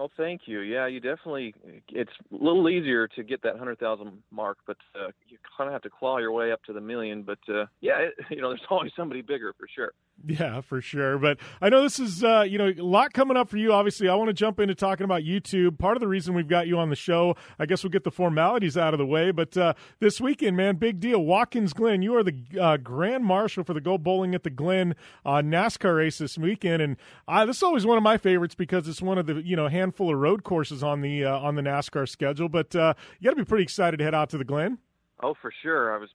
Oh, 0.00 0.08
thank 0.16 0.42
you. 0.46 0.60
Yeah, 0.60 0.86
you 0.86 0.98
definitely. 0.98 1.54
It's 1.90 2.10
a 2.32 2.34
little 2.34 2.70
easier 2.70 3.06
to 3.08 3.22
get 3.22 3.42
that 3.42 3.58
hundred 3.58 3.78
thousand 3.78 4.22
mark, 4.30 4.56
but 4.66 4.78
uh, 4.94 5.08
you 5.28 5.36
kind 5.58 5.68
of 5.68 5.74
have 5.74 5.82
to 5.82 5.90
claw 5.90 6.16
your 6.16 6.32
way 6.32 6.52
up 6.52 6.64
to 6.64 6.72
the 6.72 6.80
million. 6.80 7.22
But 7.22 7.38
uh, 7.50 7.66
yeah, 7.82 7.98
it, 7.98 8.14
you 8.30 8.40
know, 8.40 8.48
there's 8.48 8.62
always 8.70 8.92
somebody 8.96 9.20
bigger 9.20 9.52
for 9.58 9.68
sure. 9.68 9.92
Yeah, 10.26 10.62
for 10.62 10.80
sure. 10.80 11.18
But 11.18 11.38
I 11.60 11.68
know 11.68 11.82
this 11.82 11.98
is 11.98 12.24
uh, 12.24 12.46
you 12.48 12.56
know 12.56 12.68
a 12.68 12.82
lot 12.82 13.12
coming 13.12 13.36
up 13.36 13.50
for 13.50 13.58
you. 13.58 13.74
Obviously, 13.74 14.08
I 14.08 14.14
want 14.14 14.28
to 14.28 14.32
jump 14.32 14.58
into 14.58 14.74
talking 14.74 15.04
about 15.04 15.20
YouTube. 15.20 15.78
Part 15.78 15.98
of 15.98 16.00
the 16.00 16.08
reason 16.08 16.32
we've 16.32 16.48
got 16.48 16.66
you 16.66 16.78
on 16.78 16.88
the 16.88 16.96
show, 16.96 17.36
I 17.58 17.66
guess 17.66 17.84
we'll 17.84 17.90
get 17.90 18.04
the 18.04 18.10
formalities 18.10 18.78
out 18.78 18.94
of 18.94 18.98
the 18.98 19.06
way. 19.06 19.32
But 19.32 19.54
uh, 19.58 19.74
this 19.98 20.18
weekend, 20.18 20.56
man, 20.56 20.76
big 20.76 21.00
deal. 21.00 21.22
Watkins 21.22 21.74
Glen, 21.74 22.00
you 22.00 22.16
are 22.16 22.22
the 22.22 22.36
uh, 22.58 22.78
grand 22.78 23.26
marshal 23.26 23.64
for 23.64 23.74
the 23.74 23.82
Go 23.82 23.98
Bowling 23.98 24.34
at 24.34 24.44
the 24.44 24.50
Glen 24.50 24.94
NASCAR 25.26 25.98
race 25.98 26.16
this 26.16 26.38
weekend, 26.38 26.80
and 26.80 26.96
I, 27.28 27.44
this 27.44 27.58
is 27.58 27.62
always 27.62 27.84
one 27.84 27.98
of 27.98 28.02
my 28.02 28.16
favorites 28.16 28.54
because 28.54 28.88
it's 28.88 29.02
one 29.02 29.18
of 29.18 29.26
the 29.26 29.42
you 29.42 29.56
know 29.56 29.68
handful 29.90 30.14
of 30.14 30.20
road 30.20 30.44
courses 30.44 30.84
on 30.84 31.00
the 31.00 31.24
uh, 31.24 31.38
on 31.38 31.56
the 31.56 31.62
NASCAR 31.62 32.08
schedule. 32.08 32.48
But 32.48 32.74
uh, 32.76 32.94
you 33.18 33.24
got 33.24 33.30
to 33.30 33.42
be 33.42 33.44
pretty 33.44 33.64
excited 33.64 33.96
to 33.96 34.04
head 34.04 34.14
out 34.14 34.30
to 34.30 34.38
the 34.38 34.44
Glen. 34.44 34.78
Oh, 35.20 35.34
for 35.34 35.52
sure. 35.62 35.92
I 35.92 35.98
was 35.98 36.10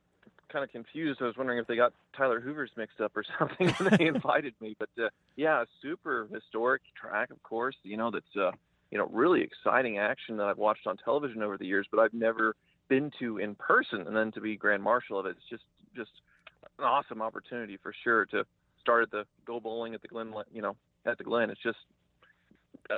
kind 0.49 0.63
of 0.63 0.71
confused. 0.71 1.21
I 1.21 1.25
was 1.25 1.35
wondering 1.35 1.59
if 1.59 1.67
they 1.67 1.75
got 1.75 1.93
Tyler 2.15 2.39
Hoover's 2.39 2.71
mixed 2.77 3.01
up 3.01 3.11
or 3.17 3.23
something 3.39 3.69
when 3.71 3.97
they 3.97 4.05
invited 4.07 4.53
me. 4.61 4.77
But 4.79 4.89
uh, 4.97 5.09
yeah, 5.35 5.65
super 5.81 6.29
historic 6.33 6.81
track, 6.99 7.31
of 7.31 7.43
course. 7.43 7.75
You 7.83 7.97
know 7.97 8.11
that's 8.11 8.37
uh, 8.37 8.51
you 8.91 8.97
know 8.97 9.09
really 9.11 9.41
exciting 9.41 9.97
action 9.97 10.37
that 10.37 10.47
I've 10.47 10.57
watched 10.57 10.87
on 10.87 10.95
television 10.95 11.43
over 11.43 11.57
the 11.57 11.65
years, 11.65 11.85
but 11.91 11.99
I've 11.99 12.13
never 12.13 12.55
been 12.87 13.11
to 13.19 13.39
in 13.39 13.55
person. 13.55 14.07
And 14.07 14.15
then 14.15 14.31
to 14.33 14.41
be 14.41 14.55
grand 14.55 14.81
marshal 14.81 15.19
of 15.19 15.25
it, 15.25 15.31
it's 15.31 15.49
just 15.49 15.65
just 15.95 16.11
an 16.79 16.85
awesome 16.85 17.21
opportunity 17.21 17.77
for 17.83 17.93
sure 18.05 18.25
to 18.27 18.45
start 18.79 19.03
at 19.03 19.11
the 19.11 19.25
go 19.45 19.59
bowling 19.59 19.93
at 19.93 20.01
the 20.01 20.07
Glen. 20.07 20.33
You 20.53 20.61
know, 20.61 20.77
at 21.05 21.17
the 21.17 21.25
Glen, 21.25 21.49
it's 21.49 21.61
just 21.61 21.79
a 22.89 22.95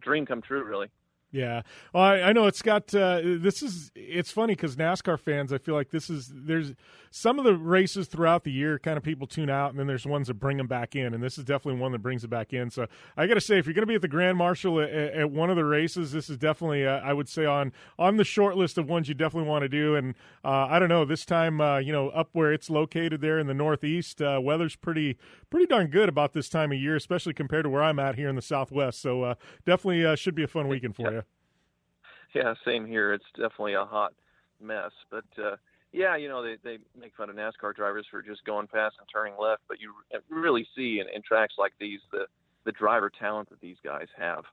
dream 0.00 0.26
come 0.26 0.42
true, 0.42 0.64
really. 0.64 0.88
Yeah, 1.30 1.60
well, 1.92 2.04
I, 2.04 2.20
I 2.20 2.32
know 2.32 2.46
it's 2.46 2.62
got. 2.62 2.94
Uh, 2.94 3.20
this 3.22 3.62
is 3.62 3.92
it's 3.94 4.30
funny 4.30 4.54
because 4.54 4.76
NASCAR 4.76 5.20
fans, 5.20 5.52
I 5.52 5.58
feel 5.58 5.74
like 5.74 5.90
this 5.90 6.08
is 6.08 6.32
there's 6.34 6.72
some 7.10 7.38
of 7.38 7.44
the 7.44 7.54
races 7.54 8.08
throughout 8.08 8.44
the 8.44 8.50
year, 8.50 8.78
kind 8.78 8.96
of 8.96 9.02
people 9.02 9.26
tune 9.26 9.50
out, 9.50 9.70
and 9.70 9.78
then 9.78 9.86
there's 9.86 10.06
ones 10.06 10.28
that 10.28 10.34
bring 10.34 10.56
them 10.56 10.66
back 10.66 10.96
in, 10.96 11.12
and 11.12 11.22
this 11.22 11.36
is 11.36 11.44
definitely 11.44 11.80
one 11.80 11.92
that 11.92 11.98
brings 11.98 12.24
it 12.24 12.28
back 12.28 12.54
in. 12.54 12.70
So 12.70 12.86
I 13.14 13.26
got 13.26 13.34
to 13.34 13.42
say, 13.42 13.58
if 13.58 13.66
you're 13.66 13.74
going 13.74 13.82
to 13.82 13.86
be 13.86 13.94
at 13.94 14.00
the 14.00 14.08
Grand 14.08 14.38
Marshal 14.38 14.80
at, 14.80 14.90
at, 14.90 15.30
one 15.30 15.50
of 15.50 15.56
the 15.56 15.66
races, 15.66 16.12
this 16.12 16.30
is 16.30 16.38
definitely 16.38 16.86
uh, 16.86 17.00
I 17.00 17.12
would 17.12 17.28
say 17.28 17.44
on 17.44 17.72
on 17.98 18.16
the 18.16 18.24
short 18.24 18.56
list 18.56 18.78
of 18.78 18.88
ones 18.88 19.06
you 19.06 19.14
definitely 19.14 19.50
want 19.50 19.62
to 19.62 19.68
do. 19.68 19.96
And 19.96 20.14
uh, 20.42 20.66
I 20.70 20.78
don't 20.78 20.88
know, 20.88 21.04
this 21.04 21.26
time 21.26 21.60
uh, 21.60 21.76
you 21.76 21.92
know 21.92 22.08
up 22.08 22.30
where 22.32 22.54
it's 22.54 22.70
located 22.70 23.20
there 23.20 23.38
in 23.38 23.46
the 23.46 23.54
Northeast, 23.54 24.22
uh, 24.22 24.40
weather's 24.42 24.76
pretty 24.76 25.18
pretty 25.50 25.66
darn 25.66 25.88
good 25.88 26.08
about 26.08 26.32
this 26.32 26.48
time 26.48 26.72
of 26.72 26.78
year, 26.78 26.96
especially 26.96 27.34
compared 27.34 27.64
to 27.64 27.68
where 27.68 27.82
I'm 27.82 27.98
at 27.98 28.14
here 28.14 28.30
in 28.30 28.36
the 28.36 28.42
Southwest. 28.42 29.02
So 29.02 29.24
uh, 29.24 29.34
definitely 29.66 30.16
should 30.16 30.34
be 30.34 30.42
a 30.42 30.48
fun 30.48 30.68
weekend 30.68 30.96
for 30.96 31.12
you 31.12 31.17
yeah, 32.34 32.54
same 32.64 32.86
here. 32.86 33.12
It's 33.12 33.24
definitely 33.34 33.74
a 33.74 33.84
hot 33.84 34.12
mess, 34.60 34.92
but 35.10 35.24
uh, 35.42 35.56
yeah, 35.92 36.16
you 36.16 36.28
know 36.28 36.42
they 36.42 36.56
they 36.62 36.78
make 36.98 37.14
fun 37.16 37.30
of 37.30 37.36
NASCAR 37.36 37.74
drivers 37.74 38.06
for 38.10 38.22
just 38.22 38.44
going 38.44 38.66
past 38.66 38.96
and 38.98 39.08
turning 39.12 39.34
left, 39.40 39.62
but 39.68 39.80
you 39.80 39.94
really 40.28 40.66
see 40.76 41.00
in, 41.00 41.06
in 41.14 41.22
tracks 41.22 41.54
like 41.58 41.72
these 41.80 42.00
the 42.12 42.26
the 42.64 42.72
driver 42.72 43.10
talent 43.10 43.48
that 43.50 43.60
these 43.60 43.78
guys 43.84 44.08
have, 44.16 44.44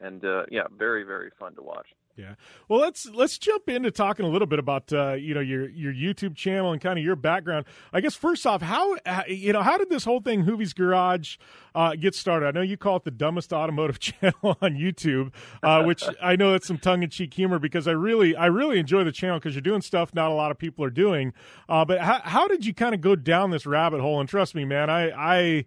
and 0.00 0.24
uh, 0.24 0.42
yeah, 0.50 0.64
very 0.76 1.04
very 1.04 1.30
fun 1.38 1.54
to 1.54 1.62
watch. 1.62 1.86
Yeah. 2.20 2.34
Well, 2.68 2.80
let's 2.80 3.06
let's 3.06 3.38
jump 3.38 3.68
into 3.68 3.90
talking 3.90 4.26
a 4.26 4.28
little 4.28 4.46
bit 4.46 4.58
about 4.58 4.92
uh, 4.92 5.14
you 5.14 5.32
know 5.32 5.40
your 5.40 5.68
your 5.70 5.92
YouTube 5.92 6.36
channel 6.36 6.70
and 6.72 6.80
kind 6.80 6.98
of 6.98 7.04
your 7.04 7.16
background. 7.16 7.64
I 7.92 8.00
guess 8.00 8.14
first 8.14 8.46
off, 8.46 8.60
how 8.60 8.96
you 9.26 9.52
know 9.54 9.62
how 9.62 9.78
did 9.78 9.88
this 9.88 10.04
whole 10.04 10.20
thing 10.20 10.42
Hoovy's 10.42 10.74
Garage 10.74 11.38
uh, 11.74 11.94
get 11.96 12.14
started? 12.14 12.46
I 12.46 12.50
know 12.50 12.60
you 12.60 12.76
call 12.76 12.96
it 12.96 13.04
the 13.04 13.10
dumbest 13.10 13.52
automotive 13.52 13.98
channel 14.00 14.58
on 14.60 14.74
YouTube, 14.74 15.32
uh, 15.62 15.82
which 15.84 16.04
I 16.22 16.36
know 16.36 16.54
it's 16.54 16.66
some 16.66 16.78
tongue 16.78 17.02
in 17.02 17.08
cheek 17.08 17.32
humor 17.32 17.58
because 17.58 17.88
I 17.88 17.92
really 17.92 18.36
I 18.36 18.46
really 18.46 18.78
enjoy 18.78 19.02
the 19.02 19.12
channel 19.12 19.38
because 19.38 19.54
you're 19.54 19.62
doing 19.62 19.80
stuff 19.80 20.14
not 20.14 20.30
a 20.30 20.34
lot 20.34 20.50
of 20.50 20.58
people 20.58 20.84
are 20.84 20.90
doing. 20.90 21.32
Uh, 21.68 21.86
but 21.86 22.00
how 22.00 22.20
how 22.22 22.48
did 22.48 22.66
you 22.66 22.74
kind 22.74 22.94
of 22.94 23.00
go 23.00 23.16
down 23.16 23.50
this 23.50 23.64
rabbit 23.64 24.00
hole? 24.00 24.20
And 24.20 24.28
trust 24.28 24.54
me, 24.54 24.66
man, 24.66 24.90
I 24.90 25.10
I 25.10 25.64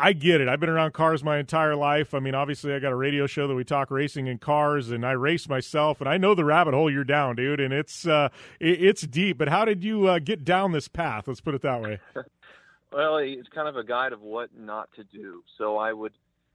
I 0.00 0.14
get 0.14 0.40
it. 0.40 0.48
I've 0.48 0.60
been 0.60 0.70
around 0.70 0.94
cars 0.94 1.22
my 1.22 1.38
entire 1.38 1.76
life. 1.76 2.14
I 2.14 2.20
mean, 2.20 2.34
obviously, 2.34 2.72
I 2.72 2.78
got 2.78 2.90
a 2.90 2.96
radio 2.96 3.26
show 3.26 3.46
that 3.46 3.54
we 3.54 3.64
talk 3.64 3.90
racing 3.90 4.28
and 4.28 4.40
cars, 4.40 4.90
and 4.90 5.04
I 5.04 5.12
race 5.12 5.46
myself, 5.46 6.00
and 6.00 6.08
I 6.08 6.16
know 6.16 6.34
the 6.34 6.44
rabbit 6.44 6.72
hole 6.72 6.90
you're 6.90 7.04
down, 7.04 7.36
dude, 7.36 7.60
and 7.60 7.74
it's 7.74 8.06
uh, 8.06 8.30
it, 8.58 8.82
it's 8.82 9.02
deep. 9.02 9.36
But 9.36 9.48
how 9.48 9.66
did 9.66 9.84
you 9.84 10.06
uh, 10.06 10.18
get 10.18 10.42
down 10.42 10.72
this 10.72 10.88
path? 10.88 11.28
Let's 11.28 11.42
put 11.42 11.54
it 11.54 11.60
that 11.62 11.82
way. 11.82 12.00
well, 12.92 13.18
it's 13.18 13.48
kind 13.50 13.68
of 13.68 13.76
a 13.76 13.84
guide 13.84 14.14
of 14.14 14.22
what 14.22 14.50
not 14.56 14.88
to 14.96 15.04
do. 15.04 15.42
So 15.58 15.76
I 15.76 15.92
would 15.92 16.12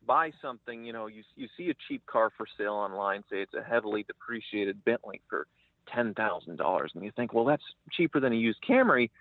buy 0.07 0.31
something. 0.41 0.83
You 0.83 0.93
know, 0.93 1.05
you 1.05 1.21
you 1.35 1.47
see 1.55 1.69
a 1.69 1.75
cheap 1.87 2.03
car 2.07 2.31
for 2.35 2.47
sale 2.57 2.73
online. 2.73 3.23
Say 3.29 3.41
it's 3.41 3.53
a 3.53 3.61
heavily 3.61 4.03
depreciated 4.03 4.83
Bentley 4.83 5.21
for 5.29 5.45
ten 5.93 6.15
thousand 6.15 6.57
dollars, 6.57 6.93
and 6.95 7.03
you 7.03 7.11
think, 7.15 7.31
well, 7.31 7.45
that's 7.45 7.63
cheaper 7.91 8.19
than 8.19 8.33
a 8.33 8.37
used 8.37 8.59
Camry 8.67 9.11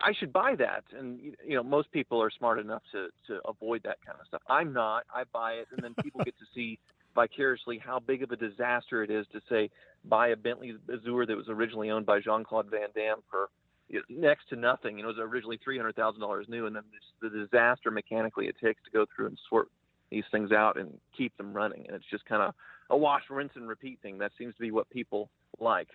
I 0.00 0.12
should 0.18 0.32
buy 0.32 0.54
that. 0.56 0.84
And 0.96 1.20
you 1.20 1.56
know, 1.56 1.62
most 1.62 1.90
people 1.92 2.22
are 2.22 2.30
smart 2.30 2.58
enough 2.58 2.82
to 2.92 3.08
to 3.26 3.40
avoid 3.46 3.82
that 3.84 3.98
kind 4.04 4.18
of 4.20 4.26
stuff. 4.26 4.42
I'm 4.48 4.72
not. 4.72 5.04
I 5.14 5.24
buy 5.32 5.52
it, 5.52 5.68
and 5.72 5.82
then 5.82 5.94
people 6.02 6.22
get 6.24 6.38
to 6.38 6.44
see 6.54 6.78
vicariously 7.14 7.78
how 7.84 7.98
big 7.98 8.22
of 8.22 8.30
a 8.30 8.36
disaster 8.36 9.02
it 9.02 9.10
is 9.10 9.26
to 9.32 9.40
say 9.48 9.70
buy 10.04 10.28
a 10.28 10.36
Bentley 10.36 10.74
Azure 10.88 11.26
that 11.26 11.36
was 11.36 11.48
originally 11.48 11.90
owned 11.90 12.06
by 12.06 12.20
Jean 12.20 12.44
Claude 12.44 12.70
Van 12.70 12.88
Damme 12.94 13.22
for 13.30 13.48
you 13.88 14.02
know, 14.08 14.28
next 14.28 14.48
to 14.50 14.56
nothing. 14.56 14.98
You 14.98 15.02
know, 15.02 15.10
it 15.10 15.16
was 15.16 15.26
originally 15.28 15.58
three 15.62 15.76
hundred 15.76 15.96
thousand 15.96 16.20
dollars 16.20 16.46
new, 16.48 16.66
and 16.66 16.76
then 16.76 16.84
this, 16.92 17.30
the 17.32 17.38
disaster 17.46 17.90
mechanically 17.90 18.46
it 18.46 18.56
takes 18.62 18.82
to 18.84 18.90
go 18.90 19.06
through 19.14 19.26
and 19.26 19.38
sort 19.48 19.68
these 20.10 20.24
things 20.30 20.52
out 20.52 20.78
and 20.78 20.98
keep 21.16 21.36
them 21.36 21.52
running. 21.52 21.84
And 21.86 21.96
it's 21.96 22.10
just 22.10 22.24
kind 22.26 22.42
of 22.42 22.54
a 22.90 22.96
wash, 22.96 23.22
rinse, 23.30 23.52
and 23.56 23.68
repeat 23.68 23.98
thing. 24.02 24.18
That 24.18 24.32
seems 24.38 24.54
to 24.54 24.60
be 24.60 24.70
what 24.70 24.88
people 24.90 25.30
like. 25.58 25.88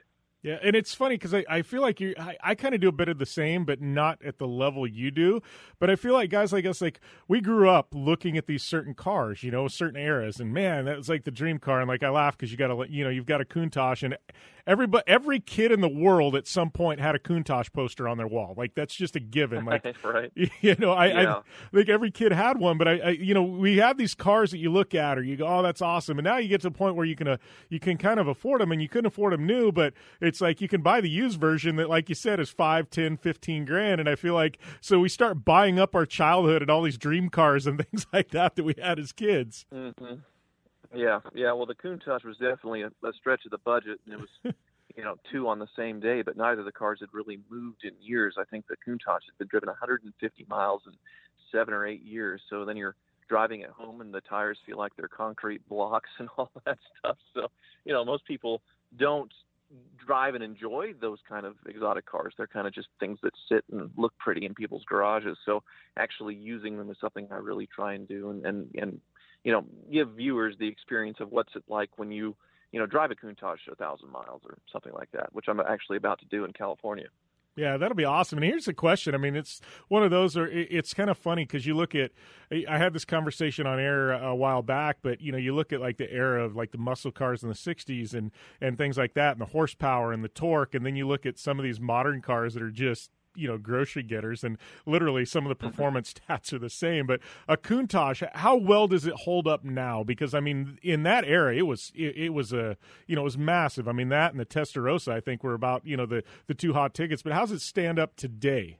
Yeah, 0.44 0.58
and 0.62 0.76
it's 0.76 0.94
funny 0.94 1.16
because 1.16 1.34
I, 1.34 1.46
I 1.50 1.62
feel 1.62 1.82
like 1.82 2.02
you 2.02 2.14
I, 2.20 2.36
I 2.44 2.56
kind 2.56 2.76
of 2.76 2.82
do 2.82 2.90
a 2.90 2.94
bit 2.94 3.08
of 3.08 3.18
the 3.18 3.26
same, 3.26 3.64
but 3.64 3.82
not 3.82 4.22
at 4.24 4.40
the 4.40 4.48
level 4.48 4.86
you 4.86 5.10
do. 5.10 5.42
But 5.80 5.90
I 5.90 5.96
feel 5.96 6.12
like 6.14 6.30
guys 6.30 6.52
like 6.52 6.66
us, 6.66 6.82
like 6.82 7.00
we 7.30 7.40
grew 7.40 7.70
up 7.70 7.88
looking 7.94 8.38
at 8.38 8.46
these 8.46 8.62
certain 8.62 8.94
cars, 8.94 9.42
you 9.42 9.52
know, 9.52 9.70
certain 9.70 10.00
eras, 10.00 10.42
and 10.42 10.54
man, 10.54 10.84
that 10.86 10.98
was 10.98 11.08
like 11.08 11.24
the 11.24 11.32
dream 11.32 11.60
car. 11.60 11.80
And 11.80 11.88
like 11.88 12.04
I 12.04 12.10
laugh 12.10 12.38
because 12.38 12.52
you 12.52 12.58
got 12.58 12.68
to, 12.68 12.86
you 12.90 13.06
know, 13.06 13.10
you've 13.10 13.26
got 13.26 13.40
a 13.40 13.46
Countach, 13.46 14.04
and 14.04 14.18
everybody, 14.68 15.04
every 15.08 15.40
kid 15.40 15.72
in 15.72 15.82
the 15.82 15.88
world 15.90 16.36
at 16.36 16.48
some 16.48 16.70
point 16.72 17.00
had 17.00 17.16
a 17.16 17.20
Countach 17.20 17.72
poster 17.72 18.08
on 18.08 18.18
their 18.18 18.28
wall. 18.28 18.54
Like 18.58 18.76
that's 18.76 18.96
just 18.96 19.16
a 19.16 19.20
given. 19.22 19.64
Like 19.74 19.96
right. 20.04 20.32
you 20.62 20.76
know, 20.78 20.92
I, 20.92 21.08
Yeah. 21.08 21.36
I 21.38 21.76
think 21.76 21.90
every 21.90 22.12
kid 22.12 22.32
had 22.34 22.60
one, 22.60 22.78
but 22.78 22.88
I, 22.88 22.98
I, 23.00 23.10
you 23.12 23.34
know, 23.34 23.44
we 23.44 23.78
have 23.78 23.98
these 23.98 24.14
cars 24.14 24.52
that 24.52 24.58
you 24.58 24.72
look 24.72 24.94
at 24.94 25.18
or 25.18 25.24
you 25.24 25.38
go, 25.38 25.48
oh, 25.48 25.64
that's 25.64 25.82
awesome, 25.82 26.20
and 26.20 26.26
now 26.26 26.38
you 26.38 26.50
get 26.50 26.62
to 26.62 26.70
the 26.70 26.78
point 26.78 26.96
where 26.96 27.06
you 27.06 27.16
can, 27.16 27.28
uh, 27.28 27.38
you 27.70 27.80
can 27.80 27.98
kind 27.98 28.20
of 28.20 28.28
afford 28.28 28.62
them, 28.62 28.72
and 28.72 28.82
you 28.82 28.90
couldn't 28.90 29.06
afford 29.06 29.34
them 29.34 29.48
new, 29.48 29.72
but 29.72 29.94
it's 30.34 30.42
like 30.42 30.62
you 30.62 30.68
can 30.68 30.82
buy 30.82 31.00
the 31.00 31.10
used 31.12 31.40
version 31.40 31.76
that, 31.76 31.88
like 31.90 32.10
you 32.10 32.16
said, 32.16 32.40
is 32.40 32.50
five, 32.50 32.90
ten, 32.90 33.18
fifteen 33.18 33.66
grand, 33.66 34.00
and 34.00 34.10
I 34.10 34.16
feel 34.16 34.34
like 34.34 34.58
so 34.82 34.98
we 34.98 35.08
start 35.08 35.46
buying 35.46 35.78
up 35.78 35.94
our 35.94 36.08
childhood 36.08 36.64
and 36.64 36.72
all 36.72 36.82
these 36.82 36.98
dream 36.98 37.30
cars 37.30 37.68
and 37.68 37.78
things 37.86 38.08
like 38.12 38.30
that 38.30 38.56
that 38.56 38.64
we 38.64 38.74
had 38.82 38.98
as 38.98 39.12
kids. 39.12 39.68
hmm 39.72 39.92
Yeah, 40.92 41.20
yeah. 41.36 41.54
Well, 41.54 41.68
the 41.68 41.76
Countach 41.76 42.26
was 42.26 42.38
definitely 42.38 42.82
a, 42.82 42.88
a 42.88 43.14
stretch 43.16 43.46
of 43.46 43.52
the 43.52 43.60
budget, 43.60 44.00
and 44.06 44.16
it 44.16 44.20
was, 44.20 44.56
you 44.96 45.04
know, 45.04 45.18
two 45.32 45.48
on 45.48 45.60
the 45.60 45.68
same 45.78 46.00
day. 46.00 46.24
But 46.24 46.36
neither 46.36 46.62
of 46.62 46.66
the 46.66 46.72
cars 46.72 46.98
had 47.00 47.10
really 47.14 47.38
moved 47.52 47.84
in 47.84 47.92
years. 48.02 48.34
I 48.40 48.44
think 48.46 48.66
the 48.66 48.76
Countach 48.76 49.22
had 49.28 49.38
been 49.38 49.48
driven 49.48 49.70
150 49.70 50.48
miles 50.50 50.82
in 50.88 50.94
seven 51.52 51.76
or 51.76 51.86
eight 51.86 52.02
years. 52.02 52.42
So 52.50 52.66
then 52.66 52.76
you're 52.76 52.96
driving 53.30 53.62
at 53.62 53.70
home, 53.70 54.02
and 54.02 54.12
the 54.12 54.22
tires 54.22 54.58
feel 54.66 54.80
like 54.80 54.94
they're 54.98 55.08
concrete 55.08 55.62
blocks 55.70 56.10
and 56.18 56.28
all 56.38 56.50
that 56.66 56.80
stuff. 56.98 57.18
So 57.36 57.52
you 57.86 57.94
know, 57.94 58.04
most 58.04 58.26
people 58.26 58.64
don't 58.98 59.32
drive 60.06 60.36
and 60.36 60.44
enjoy 60.44 60.94
those 61.00 61.20
kind 61.28 61.46
of 61.46 61.56
exotic 61.68 62.06
cars. 62.06 62.34
They're 62.38 62.48
kind 62.48 62.68
of 62.68 62.74
just 62.74 62.88
things 63.00 63.20
that 63.24 63.34
sit 63.50 63.64
and 63.72 63.90
look 63.98 64.14
pretty 64.18 64.46
in 64.46 64.54
people's 64.54 64.84
garages. 64.86 65.38
So 65.46 65.64
actually 65.98 66.36
using 66.36 66.78
them 66.78 66.90
is 66.90 66.98
something 67.00 67.28
I 67.32 67.36
really 67.36 67.68
try 67.68 67.94
and 67.94 68.08
do 68.08 68.30
and, 68.30 68.46
and, 68.46 68.70
and 68.76 69.02
you 69.44 69.52
know, 69.52 69.66
give 69.92 70.10
viewers 70.12 70.56
the 70.60 70.68
experience 70.68 71.18
of 71.20 71.32
what's 71.32 71.56
it 71.56 71.64
like 71.68 71.90
when 71.98 72.12
you, 72.12 72.36
you 72.72 72.80
know, 72.80 72.86
drive 72.86 73.12
a 73.12 73.16
Countach 73.16 73.58
a 73.72 73.76
thousand 73.76 74.10
miles 74.12 74.42
or 74.46 74.58
something 74.72 74.94
like 74.94 75.12
that, 75.12 75.34
which 75.34 75.46
I'm 75.48 75.60
actually 75.60 75.98
about 75.98 76.20
to 76.20 76.26
do 76.26 76.46
in 76.46 76.54
California. 76.54 77.08
Yeah, 77.56 77.78
that'll 77.78 77.96
be 77.96 78.04
awesome. 78.06 78.40
And 78.40 78.46
here's 78.46 78.66
the 78.66 78.74
question. 78.74 79.14
I 79.14 79.20
mean, 79.20 79.36
it's 79.36 79.62
one 79.88 80.02
of 80.04 80.10
those. 80.10 80.36
It- 80.36 80.50
it's 80.72 80.94
kind 80.94 81.10
of 81.10 81.18
funny 81.18 81.44
because 81.46 81.66
you 81.68 81.76
look 81.76 81.94
at. 81.94 82.12
I 82.68 82.78
had 82.78 82.94
this 82.94 83.06
conversation 83.06 83.68
on 83.68 83.80
air 83.80 84.12
a 84.12 84.36
while 84.36 84.62
back, 84.64 84.98
but 85.04 85.22
you 85.22 85.32
know, 85.32 85.38
you 85.38 85.54
look 85.56 85.72
at 85.72 85.80
like 85.80 85.98
the 85.98 86.12
era 86.12 86.44
of 86.44 86.56
like 86.56 86.72
the 86.72 86.78
muscle 86.80 87.12
cars 87.12 87.44
in 87.44 87.50
the 87.50 87.56
'60s 87.56 88.14
and 88.16 88.32
and 88.60 88.78
things 88.78 88.98
like 88.98 89.14
that, 89.14 89.34
and 89.34 89.42
the 89.42 89.46
horsepower 89.52 90.12
and 90.12 90.24
the 90.24 90.30
torque, 90.30 90.74
and 90.74 90.84
then 90.86 90.96
you 90.96 91.08
look 91.08 91.26
at 91.28 91.38
some 91.38 91.60
of 91.60 91.64
these 91.64 91.80
modern 91.80 92.22
cars 92.22 92.56
that 92.56 92.64
are 92.64 92.72
just 92.72 93.12
you 93.36 93.48
know 93.48 93.58
grocery 93.58 94.04
getters 94.04 94.44
and 94.44 94.58
literally 94.86 95.26
some 95.26 95.46
of 95.46 95.50
the 95.50 95.56
mm-hmm. 95.56 95.70
performance 95.70 96.14
stats 96.30 96.54
are 96.54 96.60
the 96.60 96.70
same 96.70 97.06
but 97.06 97.20
a 97.48 97.58
Countach 97.58 98.28
how 98.34 98.56
well 98.56 98.88
does 98.88 99.06
it 99.06 99.14
hold 99.14 99.48
up 99.48 99.64
now 99.64 100.04
because 100.04 100.34
i 100.34 100.40
mean 100.40 100.78
in 100.82 101.04
that 101.04 101.26
era 101.26 101.56
it 101.56 101.64
was 101.64 101.92
it, 101.96 102.16
it 102.16 102.30
was 102.30 102.54
a 102.54 102.78
you 103.08 103.16
know 103.16 103.22
it 103.22 103.26
was 103.26 103.38
massive 103.38 103.88
i 103.88 103.92
mean 103.92 104.10
that 104.10 104.32
and 104.32 104.40
the 104.40 104.46
Testarossa 104.46 105.12
i 105.12 105.20
think 105.20 105.44
were 105.44 105.54
about 105.54 105.86
you 105.86 105.98
know 105.98 106.06
the 106.06 106.24
the 106.48 106.54
two 106.54 106.74
hot 106.74 106.94
tickets 106.94 107.22
but 107.22 107.34
how 107.34 107.42
does 107.42 107.52
it 107.52 107.62
stand 107.62 108.00
up 108.00 108.16
today 108.16 108.78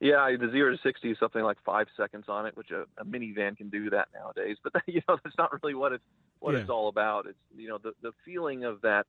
Yeah, 0.00 0.34
the 0.38 0.50
zero 0.50 0.70
to 0.72 0.78
sixty 0.82 1.10
is 1.10 1.18
something 1.18 1.42
like 1.42 1.58
five 1.64 1.86
seconds 1.96 2.24
on 2.28 2.46
it, 2.46 2.56
which 2.56 2.70
a, 2.70 2.84
a 3.00 3.04
minivan 3.04 3.56
can 3.56 3.68
do 3.68 3.90
that 3.90 4.08
nowadays. 4.14 4.56
But 4.62 4.72
you 4.86 5.02
know, 5.08 5.18
that's 5.22 5.36
not 5.36 5.52
really 5.62 5.74
what 5.74 5.92
it's 5.92 6.04
what 6.38 6.54
Yeah. 6.54 6.60
it's 6.60 6.70
all 6.70 6.88
about. 6.88 7.26
It's 7.26 7.38
you 7.56 7.68
know 7.68 7.78
the 7.78 7.92
the 8.00 8.12
feeling 8.24 8.64
of 8.64 8.80
that. 8.82 9.06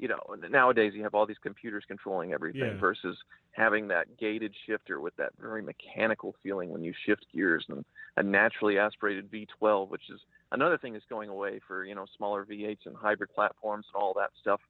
You 0.00 0.08
know, 0.08 0.20
nowadays 0.48 0.94
you 0.94 1.02
have 1.02 1.14
all 1.14 1.26
these 1.26 1.38
computers 1.42 1.84
controlling 1.86 2.32
everything 2.32 2.70
Yeah. 2.72 2.80
versus 2.80 3.18
having 3.52 3.88
that 3.88 4.16
gated 4.16 4.54
shifter 4.66 4.98
with 4.98 5.14
that 5.16 5.32
very 5.38 5.60
mechanical 5.62 6.34
feeling 6.42 6.70
when 6.70 6.82
you 6.82 6.94
shift 7.04 7.26
gears 7.34 7.66
and 7.68 7.84
a 8.16 8.22
naturally 8.22 8.78
aspirated 8.78 9.30
V12, 9.30 9.90
which 9.90 10.08
is 10.08 10.20
another 10.52 10.78
thing 10.78 10.94
that's 10.94 11.04
going 11.10 11.28
away 11.28 11.60
for 11.66 11.84
you 11.84 11.94
know 11.94 12.06
smaller 12.16 12.46
V8s 12.46 12.86
and 12.86 12.96
hybrid 12.96 13.30
platforms 13.34 13.86
and 13.92 14.02
all 14.02 14.14
that 14.14 14.30
stuff. 14.40 14.60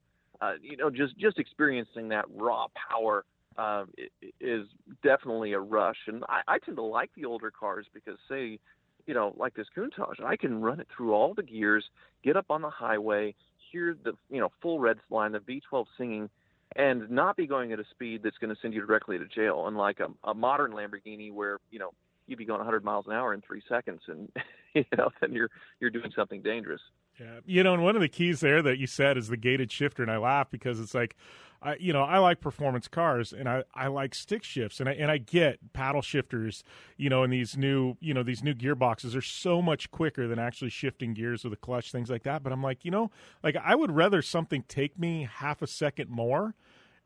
Uh, 0.41 0.53
you 0.61 0.75
know, 0.75 0.89
just 0.89 1.17
just 1.17 1.39
experiencing 1.39 2.09
that 2.09 2.25
raw 2.35 2.67
power 2.89 3.23
i- 3.57 4.09
is 4.41 4.67
definitely 5.03 5.53
a 5.53 5.59
rush. 5.59 5.97
And 6.07 6.23
I, 6.27 6.41
I 6.47 6.59
tend 6.59 6.77
to 6.77 6.83
like 6.83 7.11
the 7.15 7.25
older 7.25 7.51
cars 7.51 7.85
because, 7.93 8.17
say, 8.29 8.59
you 9.05 9.13
know, 9.13 9.33
like 9.37 9.53
this 9.53 9.67
Countach, 9.75 10.23
I 10.23 10.35
can 10.35 10.61
run 10.61 10.79
it 10.79 10.87
through 10.95 11.13
all 11.13 11.33
the 11.33 11.43
gears, 11.43 11.85
get 12.23 12.35
up 12.37 12.45
on 12.49 12.61
the 12.61 12.69
highway, 12.69 13.33
hear 13.71 13.95
the 14.03 14.13
you 14.29 14.39
know 14.39 14.51
full 14.61 14.79
red 14.79 14.97
line, 15.09 15.31
the 15.31 15.39
V12 15.39 15.85
singing, 15.97 16.29
and 16.75 17.09
not 17.09 17.37
be 17.37 17.47
going 17.47 17.71
at 17.71 17.79
a 17.79 17.85
speed 17.91 18.21
that's 18.23 18.37
going 18.37 18.53
to 18.53 18.61
send 18.61 18.73
you 18.73 18.81
directly 18.85 19.17
to 19.17 19.25
jail. 19.25 19.67
Unlike 19.67 19.99
a, 20.01 20.29
a 20.29 20.33
modern 20.33 20.71
Lamborghini, 20.71 21.31
where 21.31 21.59
you 21.69 21.79
know 21.79 21.91
you'd 22.27 22.39
be 22.39 22.45
going 22.45 22.59
100 22.59 22.83
miles 22.83 23.05
an 23.07 23.13
hour 23.13 23.33
in 23.33 23.41
three 23.41 23.61
seconds, 23.67 24.01
and 24.07 24.31
you 24.73 24.85
know 24.97 25.09
then 25.21 25.33
you're 25.33 25.49
you're 25.79 25.89
doing 25.89 26.11
something 26.15 26.41
dangerous. 26.41 26.81
Yeah, 27.19 27.39
you 27.45 27.63
know, 27.63 27.73
and 27.73 27.83
one 27.83 27.95
of 27.95 28.01
the 28.01 28.07
keys 28.07 28.39
there 28.39 28.61
that 28.61 28.79
you 28.79 28.87
said 28.87 29.17
is 29.17 29.27
the 29.27 29.37
gated 29.37 29.71
shifter, 29.71 30.01
and 30.01 30.11
I 30.11 30.17
laugh 30.17 30.49
because 30.49 30.79
it's 30.79 30.95
like, 30.95 31.15
I, 31.61 31.75
you 31.75 31.93
know, 31.93 32.01
I 32.01 32.17
like 32.17 32.41
performance 32.41 32.87
cars, 32.87 33.33
and 33.33 33.47
I, 33.47 33.63
I 33.75 33.87
like 33.87 34.15
stick 34.15 34.43
shifts, 34.43 34.79
and 34.79 34.89
I 34.89 34.93
and 34.93 35.11
I 35.11 35.17
get 35.17 35.59
paddle 35.73 36.01
shifters, 36.01 36.63
you 36.97 37.09
know, 37.09 37.21
and 37.21 37.31
these 37.31 37.55
new, 37.55 37.95
you 37.99 38.13
know, 38.13 38.23
these 38.23 38.41
new 38.43 38.55
gearboxes 38.55 39.15
are 39.15 39.21
so 39.21 39.61
much 39.61 39.91
quicker 39.91 40.27
than 40.27 40.39
actually 40.39 40.71
shifting 40.71 41.13
gears 41.13 41.43
with 41.43 41.53
a 41.53 41.57
clutch, 41.57 41.91
things 41.91 42.09
like 42.09 42.23
that. 42.23 42.41
But 42.41 42.51
I'm 42.53 42.63
like, 42.63 42.83
you 42.83 42.91
know, 42.91 43.11
like 43.43 43.55
I 43.55 43.75
would 43.75 43.91
rather 43.91 44.21
something 44.21 44.63
take 44.67 44.97
me 44.97 45.27
half 45.31 45.61
a 45.61 45.67
second 45.67 46.09
more 46.09 46.55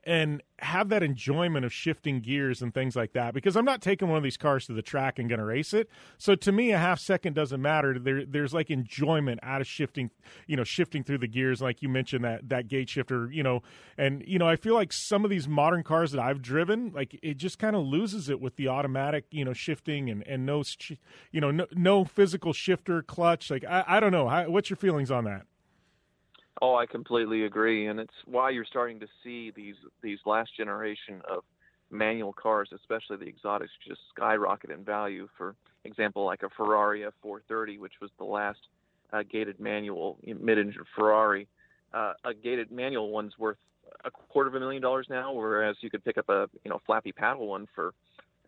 and 0.06 0.44
have 0.60 0.90
that 0.90 1.02
enjoyment 1.02 1.65
of 1.65 1.73
shifting 1.73 2.22
gears 2.22 2.61
and 2.61 2.73
things 2.73 2.95
like 2.95 3.14
that 3.14 3.34
because 3.34 3.57
I'm 3.57 3.65
not 3.65 3.82
taking 3.82 4.07
one 4.07 4.18
of 4.18 4.23
these 4.23 4.38
cars 4.38 4.68
to 4.68 4.73
the 4.73 4.84
track 4.84 5.18
and 5.18 5.27
going 5.27 5.40
to 5.40 5.45
race 5.45 5.73
it. 5.73 5.90
So 6.18 6.36
to 6.36 6.52
me, 6.52 6.72
a 6.72 6.77
half 6.77 6.99
second 6.99 7.34
doesn't 7.34 7.61
matter. 7.61 7.98
There, 7.98 8.23
there's 8.23 8.53
like 8.53 8.69
enjoyment 8.69 9.40
out 9.41 9.61
of 9.61 9.68
shifting, 9.68 10.11
you 10.45 10.56
know, 10.56 10.64
shifting 10.64 11.03
through 11.03 11.18
the 11.18 11.27
gears, 11.27 11.61
like 11.61 11.82
you 11.82 11.90
mentioned 11.90 12.23
that 12.23 12.48
that 12.49 12.68
gate 12.68 12.90
shifter, 12.90 13.30
you 13.32 13.41
know, 13.41 13.64
and 13.98 14.23
you 14.27 14.38
know, 14.38 14.48
I 14.48 14.56
feel 14.56 14.76
like 14.76 14.94
some 14.94 15.23
of 15.23 15.32
these 15.32 15.48
modern 15.48 15.84
cars 15.84 16.11
that 16.11 16.22
I've 16.22 16.41
driven, 16.41 16.91
like 16.94 17.19
it 17.23 17.38
just 17.38 17.57
kind 17.57 17.76
of 17.76 17.84
loses 17.84 18.30
it 18.30 18.40
with 18.40 18.56
the 18.57 18.68
automatic, 18.68 19.26
you 19.32 19.44
know, 19.44 19.53
shifting 19.53 20.10
and 20.10 20.26
and 20.27 20.45
no, 20.45 20.64
you 21.32 21.41
know, 21.41 21.52
no, 21.52 21.65
no 21.73 22.06
physical 22.06 22.53
shifter 22.53 23.02
clutch. 23.02 23.49
Like 23.49 23.65
I, 23.65 23.84
I 23.88 23.99
don't 23.99 24.11
know, 24.11 24.26
what's 24.49 24.69
your 24.69 24.77
feelings 24.77 25.10
on 25.10 25.23
that? 25.26 25.48
Oh, 26.61 26.76
I 26.76 26.86
completely 26.86 27.44
agree, 27.44 27.88
and 27.88 27.99
it's 27.99 28.14
why 28.26 28.49
you're 28.49 28.65
starting 28.65 28.99
to 29.02 29.07
see 29.23 29.52
these 29.56 29.76
these 30.02 30.19
last 30.26 30.56
generation 30.56 31.22
of 31.30 31.44
manual 31.91 32.34
cars, 32.34 32.69
especially 32.73 33.18
the 33.18 33.27
exotics, 33.27 33.72
just 33.86 33.99
skyrocket 34.15 34.69
in 34.69 34.84
value. 34.84 35.27
For 35.38 35.56
example, 35.84 36.26
like 36.26 36.44
a 36.44 36.49
Ferrari 36.49 37.06
F430, 37.23 37.80
which 37.80 37.94
was 38.02 38.10
the 38.18 38.23
last 38.23 38.60
uh, 39.11 39.23
gated 39.30 39.60
manual 39.60 40.18
mid-engine 40.26 40.84
Ferrari. 40.95 41.48
Uh, 41.94 42.14
a 42.23 42.34
gated 42.34 42.72
manual 42.72 43.10
one's 43.11 43.38
worth 43.38 43.57
a 44.06 44.11
quarter 44.11 44.49
of 44.49 44.56
a 44.56 44.60
million 44.60 44.82
dollars 44.82 45.07
now, 45.10 45.34
whereas 45.34 45.76
you 45.82 45.90
could 45.90 46.03
pick 46.06 46.18
up 46.18 46.30
a 46.30 46.48
you 46.64 46.69
know 46.69 46.80
flappy 46.86 47.11
paddle 47.11 47.48
one 47.48 47.68
for 47.76 47.94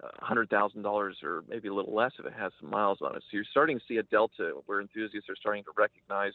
a 0.02 0.26
hundred 0.26 0.50
thousand 0.50 0.82
dollars 0.82 1.18
or 1.24 1.44
maybe 1.50 1.68
a 1.68 1.74
little 1.74 1.94
less 1.94 2.12
if 2.20 2.26
it 2.26 2.34
has 2.38 2.52
some 2.62 2.70
miles 2.70 3.00
on 3.02 3.16
it. 3.16 3.24
So 3.24 3.36
you're 3.36 3.46
starting 3.52 3.80
to 3.80 3.86
see 3.88 3.98
a 3.98 4.04
delta 4.04 4.54
where 4.66 4.80
enthusiasts 4.80 5.30
are 5.30 5.36
starting 5.36 5.64
to 5.66 5.72
recognize 5.78 6.34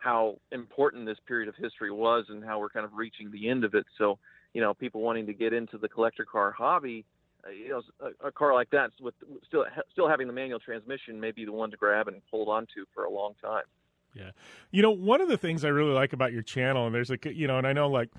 how 0.00 0.38
important 0.50 1.06
this 1.06 1.18
period 1.28 1.48
of 1.48 1.54
history 1.56 1.90
was 1.90 2.24
and 2.28 2.44
how 2.44 2.58
we're 2.58 2.70
kind 2.70 2.84
of 2.84 2.94
reaching 2.94 3.30
the 3.30 3.48
end 3.48 3.64
of 3.64 3.74
it. 3.74 3.86
So, 3.96 4.18
you 4.54 4.60
know, 4.60 4.74
people 4.74 5.02
wanting 5.02 5.26
to 5.26 5.34
get 5.34 5.52
into 5.52 5.78
the 5.78 5.88
collector 5.88 6.24
car 6.24 6.50
hobby, 6.50 7.04
uh, 7.46 7.50
you 7.50 7.68
know, 7.68 7.82
a, 8.00 8.28
a 8.28 8.32
car 8.32 8.54
like 8.54 8.70
that 8.70 8.90
with 9.00 9.14
still 9.46 9.64
still 9.92 10.08
having 10.08 10.26
the 10.26 10.32
manual 10.32 10.58
transmission 10.58 11.20
may 11.20 11.30
be 11.30 11.44
the 11.44 11.52
one 11.52 11.70
to 11.70 11.76
grab 11.76 12.08
and 12.08 12.20
hold 12.30 12.48
on 12.48 12.66
to 12.74 12.84
for 12.94 13.04
a 13.04 13.10
long 13.10 13.34
time. 13.40 13.64
Yeah. 14.14 14.30
You 14.72 14.82
know, 14.82 14.90
one 14.90 15.20
of 15.20 15.28
the 15.28 15.36
things 15.36 15.64
I 15.64 15.68
really 15.68 15.92
like 15.92 16.12
about 16.12 16.32
your 16.32 16.42
channel, 16.42 16.86
and 16.86 16.94
there's 16.94 17.10
a, 17.10 17.18
you 17.24 17.46
know, 17.46 17.58
and 17.58 17.66
I 17.66 17.72
know 17.72 17.88
like, 17.88 18.10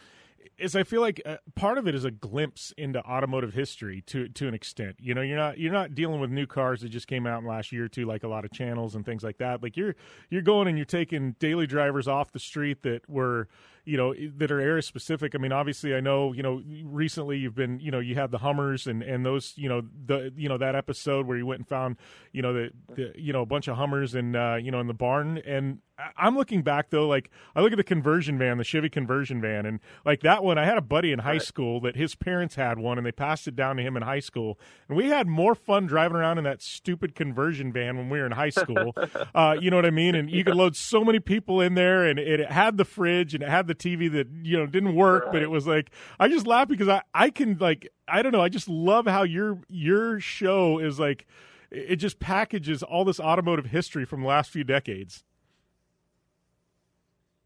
is 0.57 0.75
I 0.75 0.83
feel 0.83 1.01
like 1.01 1.21
uh, 1.25 1.37
part 1.55 1.77
of 1.77 1.87
it 1.87 1.95
is 1.95 2.05
a 2.05 2.11
glimpse 2.11 2.73
into 2.77 3.03
automotive 3.03 3.53
history 3.53 4.01
to 4.07 4.27
to 4.29 4.47
an 4.47 4.53
extent. 4.53 4.97
You 4.99 5.13
know, 5.13 5.21
you're 5.21 5.37
not 5.37 5.57
you're 5.57 5.73
not 5.73 5.95
dealing 5.95 6.19
with 6.19 6.29
new 6.29 6.45
cars 6.45 6.81
that 6.81 6.89
just 6.89 7.07
came 7.07 7.25
out 7.25 7.41
in 7.41 7.47
last 7.47 7.71
year 7.71 7.85
or 7.85 7.89
two, 7.89 8.05
like 8.05 8.23
a 8.23 8.27
lot 8.27 8.45
of 8.45 8.51
channels 8.51 8.95
and 8.95 9.05
things 9.05 9.23
like 9.23 9.37
that. 9.37 9.63
Like 9.63 9.77
you're 9.77 9.95
you're 10.29 10.41
going 10.41 10.67
and 10.67 10.77
you're 10.77 10.85
taking 10.85 11.35
daily 11.39 11.67
drivers 11.67 12.07
off 12.07 12.31
the 12.31 12.39
street 12.39 12.83
that 12.83 13.09
were 13.09 13.47
you 13.85 13.97
know 13.97 14.13
that 14.37 14.51
are 14.51 14.59
area 14.59 14.81
specific. 14.81 15.35
I 15.35 15.37
mean, 15.37 15.51
obviously, 15.51 15.95
I 15.95 15.99
know 15.99 16.33
you 16.33 16.43
know 16.43 16.61
recently 16.83 17.37
you've 17.37 17.55
been 17.55 17.79
you 17.79 17.91
know 17.91 17.99
you 17.99 18.15
had 18.15 18.31
the 18.31 18.39
Hummers 18.39 18.87
and 18.87 19.01
and 19.01 19.25
those 19.25 19.53
you 19.55 19.69
know 19.69 19.81
the 20.05 20.31
you 20.35 20.49
know 20.49 20.57
that 20.57 20.75
episode 20.75 21.25
where 21.25 21.37
you 21.37 21.45
went 21.45 21.59
and 21.59 21.67
found 21.67 21.97
you 22.31 22.41
know 22.41 22.53
the, 22.53 22.69
the 22.95 23.13
you 23.15 23.33
know 23.33 23.41
a 23.41 23.45
bunch 23.45 23.67
of 23.67 23.77
Hummers 23.77 24.15
and 24.15 24.35
uh, 24.35 24.57
you 24.61 24.71
know 24.71 24.79
in 24.79 24.87
the 24.87 24.93
barn 24.93 25.37
and 25.39 25.79
I'm 26.17 26.35
looking 26.35 26.61
back 26.61 26.89
though, 26.89 27.07
like 27.07 27.29
I 27.55 27.61
look 27.61 27.71
at 27.71 27.77
the 27.77 27.83
conversion 27.83 28.37
van, 28.37 28.57
the 28.57 28.63
Chevy 28.63 28.89
conversion 28.89 29.41
van, 29.41 29.65
and 29.65 29.79
like 30.05 30.21
that 30.21 30.43
one, 30.43 30.57
I 30.57 30.65
had 30.65 30.77
a 30.77 30.81
buddy 30.81 31.11
in 31.11 31.19
high 31.19 31.37
school 31.37 31.79
that 31.81 31.95
his 31.95 32.15
parents 32.15 32.55
had 32.55 32.79
one, 32.79 32.97
and 32.97 33.05
they 33.05 33.11
passed 33.11 33.47
it 33.47 33.55
down 33.55 33.77
to 33.77 33.83
him 33.83 33.95
in 33.95 34.03
high 34.03 34.19
school, 34.19 34.59
and 34.87 34.97
we 34.97 35.07
had 35.07 35.27
more 35.27 35.55
fun 35.55 35.85
driving 35.85 36.17
around 36.17 36.37
in 36.37 36.43
that 36.45 36.61
stupid 36.61 37.15
conversion 37.15 37.71
van 37.71 37.97
when 37.97 38.09
we 38.09 38.19
were 38.19 38.25
in 38.25 38.31
high 38.31 38.49
school. 38.49 38.95
uh, 39.35 39.55
you 39.59 39.69
know 39.69 39.75
what 39.75 39.85
I 39.85 39.91
mean? 39.91 40.15
And 40.15 40.29
you 40.29 40.43
could 40.43 40.55
load 40.55 40.75
so 40.75 41.03
many 41.03 41.19
people 41.19 41.61
in 41.61 41.75
there, 41.75 42.05
and 42.05 42.19
it 42.19 42.51
had 42.51 42.77
the 42.77 42.85
fridge 42.85 43.33
and 43.33 43.43
it 43.43 43.49
had 43.49 43.67
the 43.67 43.70
the 43.79 43.89
TV 43.97 44.11
that 44.11 44.27
you 44.43 44.57
know 44.57 44.65
didn't 44.65 44.95
work, 44.95 45.25
right. 45.25 45.33
but 45.33 45.41
it 45.41 45.49
was 45.49 45.67
like 45.67 45.91
I 46.19 46.27
just 46.27 46.47
laugh 46.47 46.67
because 46.67 46.89
I 46.89 47.01
I 47.13 47.29
can 47.29 47.57
like 47.59 47.87
I 48.07 48.21
don't 48.21 48.31
know 48.31 48.41
I 48.41 48.49
just 48.49 48.67
love 48.67 49.07
how 49.07 49.23
your 49.23 49.59
your 49.69 50.19
show 50.19 50.79
is 50.79 50.99
like 50.99 51.25
it 51.71 51.95
just 51.95 52.19
packages 52.19 52.83
all 52.83 53.05
this 53.05 53.19
automotive 53.19 53.65
history 53.65 54.05
from 54.05 54.21
the 54.21 54.27
last 54.27 54.51
few 54.51 54.63
decades. 54.63 55.23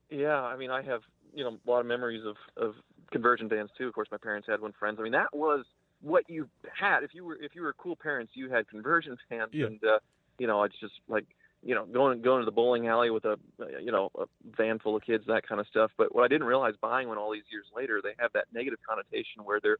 Yeah, 0.10 0.42
I 0.42 0.58
mean, 0.58 0.72
I 0.72 0.82
have 0.82 1.02
you 1.34 1.44
know 1.44 1.58
a 1.66 1.70
lot 1.70 1.80
of 1.80 1.86
memories 1.86 2.24
of 2.26 2.36
of 2.58 2.76
conversion 3.12 3.48
vans 3.48 3.70
too. 3.78 3.88
Of 3.88 3.94
course, 3.94 4.08
my 4.12 4.18
parents 4.18 4.48
had 4.50 4.62
one. 4.62 4.74
Friends. 4.74 4.98
I 5.00 5.04
mean, 5.04 5.12
that 5.14 5.34
was 5.34 5.66
what 6.02 6.24
you 6.28 6.48
had. 6.74 7.04
If 7.04 7.14
you 7.14 7.26
were 7.26 7.38
if 7.42 7.56
you 7.56 7.62
were 7.62 7.74
cool 7.74 7.96
parents, 7.96 8.34
you 8.36 8.50
had 8.50 8.68
conversion 8.68 9.18
vans, 9.30 9.50
yeah. 9.54 9.68
and 9.68 9.80
uh, 9.84 10.00
you 10.40 10.48
know, 10.48 10.64
it's 10.64 10.80
just 10.80 10.94
like 11.08 11.26
you 11.66 11.76
know 11.76 11.86
going 11.86 12.22
going 12.22 12.42
to 12.42 12.46
the 12.46 12.52
bowling 12.52 12.88
alley 12.88 13.10
with 13.10 13.26
a 13.26 13.38
you 13.82 13.92
know 13.92 14.10
a 14.18 14.26
van 14.56 14.80
full 14.80 14.96
of 14.96 15.04
kids, 15.04 15.26
that 15.28 15.48
kind 15.48 15.60
of 15.60 15.68
stuff. 15.68 15.92
But 15.98 16.16
what 16.16 16.24
I 16.24 16.28
didn't 16.28 16.48
realize 16.48 16.76
buying 16.80 17.10
one 17.10 17.18
all 17.18 17.34
these 17.34 17.50
years 17.52 17.66
later, 17.76 18.00
they 18.02 18.14
have 18.20 18.32
that 18.34 18.46
negative 18.54 18.80
connotation 18.88 19.44
where 19.44 19.60
they're 19.60 19.78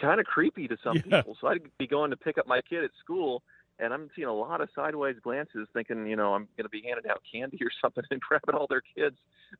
kind 0.00 0.20
of 0.20 0.26
creepy 0.26 0.66
to 0.68 0.76
some 0.82 0.96
yeah. 0.96 1.18
people. 1.18 1.36
So 1.40 1.48
I'd 1.48 1.62
be 1.78 1.86
going 1.86 2.10
to 2.10 2.16
pick 2.16 2.38
up 2.38 2.46
my 2.46 2.60
kid 2.62 2.82
at 2.82 2.90
school 3.04 3.42
and 3.78 3.92
I'm 3.92 4.08
seeing 4.16 4.28
a 4.28 4.34
lot 4.34 4.60
of 4.60 4.68
sideways 4.74 5.16
glances, 5.22 5.68
thinking, 5.72 6.06
you 6.06 6.16
know, 6.16 6.34
I'm 6.34 6.48
going 6.56 6.64
to 6.64 6.70
be 6.70 6.82
handing 6.82 7.10
out 7.10 7.20
candy 7.30 7.58
or 7.62 7.70
something 7.82 8.04
and 8.10 8.20
grabbing 8.20 8.54
all 8.54 8.66
their 8.66 8.82
kids. 8.96 9.16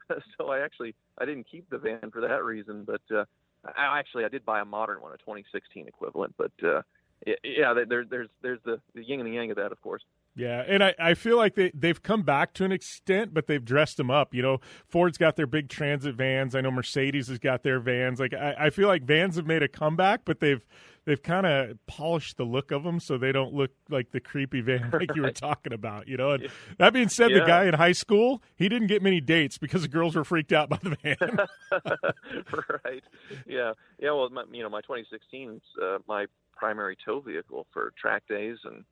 so 0.39 0.49
I 0.49 0.61
actually 0.61 0.95
I 1.19 1.25
didn't 1.25 1.47
keep 1.51 1.69
the 1.71 1.79
van 1.79 2.11
for 2.11 2.23
that 2.23 2.45
reason, 2.45 2.85
but 2.85 3.03
uh, 3.15 3.25
I 3.65 3.99
actually 3.99 4.25
I 4.25 4.29
did 4.29 4.45
buy 4.45 4.61
a 4.61 4.65
modern 4.65 5.01
one, 5.01 5.13
a 5.13 5.19
2016 5.19 5.87
equivalent. 5.87 6.35
But 6.39 6.53
uh, 6.63 6.83
yeah, 7.45 7.75
there's 7.89 8.09
there's 8.09 8.29
there's 8.43 8.61
the 8.65 8.81
the 8.95 9.03
yin 9.03 9.21
and 9.21 9.29
the 9.29 9.35
yang 9.35 9.51
of 9.51 9.57
that, 9.57 9.73
of 9.73 9.81
course. 9.83 10.03
Yeah, 10.37 10.63
and 10.69 10.85
I, 10.85 10.95
I 10.99 11.15
feel 11.15 11.39
like 11.39 11.55
they 11.55 11.73
they've 11.75 12.01
come 12.03 12.23
back 12.23 12.53
to 12.55 12.65
an 12.65 12.71
extent, 12.71 13.33
but 13.33 13.47
they've 13.47 13.65
dressed 13.65 13.97
them 13.97 14.11
up. 14.11 14.35
You 14.35 14.43
know, 14.43 14.59
Ford's 14.87 15.17
got 15.17 15.37
their 15.37 15.47
big 15.47 15.71
transit 15.71 16.15
vans. 16.15 16.55
I 16.55 16.61
know 16.61 16.71
Mercedes 16.71 17.29
has 17.29 17.39
got 17.39 17.63
their 17.63 17.81
vans. 17.81 18.21
Like 18.21 18.35
I, 18.35 18.55
I 18.59 18.71
feel 18.71 18.87
like 18.87 19.03
vans 19.03 19.37
have 19.37 19.47
made 19.47 19.63
a 19.63 19.69
comeback, 19.69 20.27
but 20.27 20.41
they've 20.41 20.63
they've 21.07 21.23
kind 21.23 21.47
of 21.47 21.79
polished 21.87 22.37
the 22.37 22.45
look 22.45 22.71
of 22.71 22.85
them 22.85 23.01
so 23.01 23.17
they 23.17 23.33
don't 23.33 23.55
look 23.55 23.71
like 23.89 24.11
the 24.11 24.21
creepy 24.21 24.61
van 24.61 24.91
like 24.93 25.17
you 25.17 25.23
were 25.23 25.31
talking 25.31 25.73
about. 25.73 26.07
You 26.07 26.19
know, 26.19 26.33
and 26.33 26.51
that 26.77 26.93
being 26.93 27.09
said, 27.09 27.31
yeah. 27.31 27.41
the 27.41 27.47
guy 27.47 27.65
in 27.65 27.73
high 27.73 27.93
school 27.93 28.43
he 28.57 28.69
didn't 28.69 28.89
get 28.89 29.03
many 29.03 29.23
dates 29.23 29.57
because 29.57 29.83
the 29.83 29.89
girls 29.89 30.15
were 30.15 30.25
freaked 30.25 30.53
out 30.53 30.69
by 30.69 30.79
the 30.83 30.97
van. 31.03 31.47
right. 32.85 33.03
Yeah. 33.47 33.73
Yeah. 33.99 34.13
Well, 34.13 34.29
my, 34.29 34.45
you 34.53 34.63
know, 34.63 34.69
my 34.69 34.83
2016 34.83 35.51
is 35.51 35.63
uh, 35.83 35.99
my 36.07 36.27
primary 36.55 36.97
tow 37.03 37.21
vehicle 37.21 37.67
for 37.73 37.95
track 37.99 38.25
days 38.29 38.59
and 38.65 38.85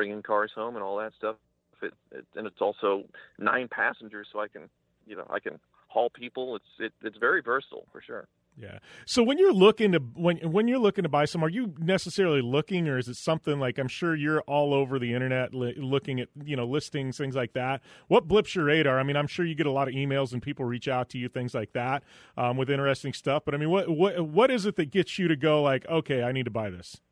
bringing 0.00 0.22
cars 0.22 0.50
home 0.54 0.76
and 0.76 0.82
all 0.82 0.96
that 0.96 1.12
stuff. 1.18 1.36
It, 1.82 1.92
it, 2.10 2.24
and 2.34 2.46
it's 2.46 2.62
also 2.62 3.04
nine 3.38 3.68
passengers, 3.68 4.28
so 4.32 4.40
I 4.40 4.48
can, 4.48 4.62
you 5.06 5.14
know, 5.14 5.26
I 5.28 5.40
can 5.40 5.60
haul 5.88 6.08
people. 6.08 6.56
It's 6.56 6.64
it, 6.78 6.92
it's 7.02 7.18
very 7.18 7.42
versatile 7.42 7.84
for 7.92 8.00
sure. 8.00 8.26
Yeah. 8.56 8.78
So 9.04 9.22
when 9.22 9.36
you're 9.36 9.52
looking 9.52 9.92
to 9.92 9.98
when 10.14 10.38
when 10.38 10.68
you're 10.68 10.78
looking 10.78 11.02
to 11.02 11.10
buy 11.10 11.26
some, 11.26 11.44
are 11.44 11.50
you 11.50 11.74
necessarily 11.78 12.40
looking, 12.40 12.88
or 12.88 12.96
is 12.96 13.08
it 13.08 13.16
something 13.16 13.60
like 13.60 13.78
I'm 13.78 13.88
sure 13.88 14.14
you're 14.16 14.40
all 14.42 14.72
over 14.72 14.98
the 14.98 15.12
internet 15.12 15.52
li- 15.52 15.76
looking 15.76 16.18
at 16.18 16.28
you 16.42 16.56
know 16.56 16.64
listings, 16.64 17.18
things 17.18 17.36
like 17.36 17.52
that? 17.52 17.82
What 18.08 18.26
blips 18.26 18.54
your 18.54 18.64
radar? 18.64 18.98
I 18.98 19.02
mean, 19.02 19.16
I'm 19.16 19.26
sure 19.26 19.44
you 19.44 19.54
get 19.54 19.66
a 19.66 19.70
lot 19.70 19.86
of 19.86 19.92
emails 19.92 20.32
and 20.32 20.40
people 20.40 20.64
reach 20.64 20.88
out 20.88 21.10
to 21.10 21.18
you, 21.18 21.28
things 21.28 21.52
like 21.52 21.74
that, 21.74 22.04
um, 22.38 22.56
with 22.56 22.70
interesting 22.70 23.12
stuff. 23.12 23.42
But 23.44 23.54
I 23.54 23.58
mean, 23.58 23.70
what 23.70 23.90
what 23.90 24.18
what 24.26 24.50
is 24.50 24.64
it 24.64 24.76
that 24.76 24.90
gets 24.90 25.18
you 25.18 25.28
to 25.28 25.36
go 25.36 25.62
like, 25.62 25.86
okay, 25.86 26.22
I 26.22 26.32
need 26.32 26.46
to 26.46 26.50
buy 26.50 26.70
this? 26.70 27.02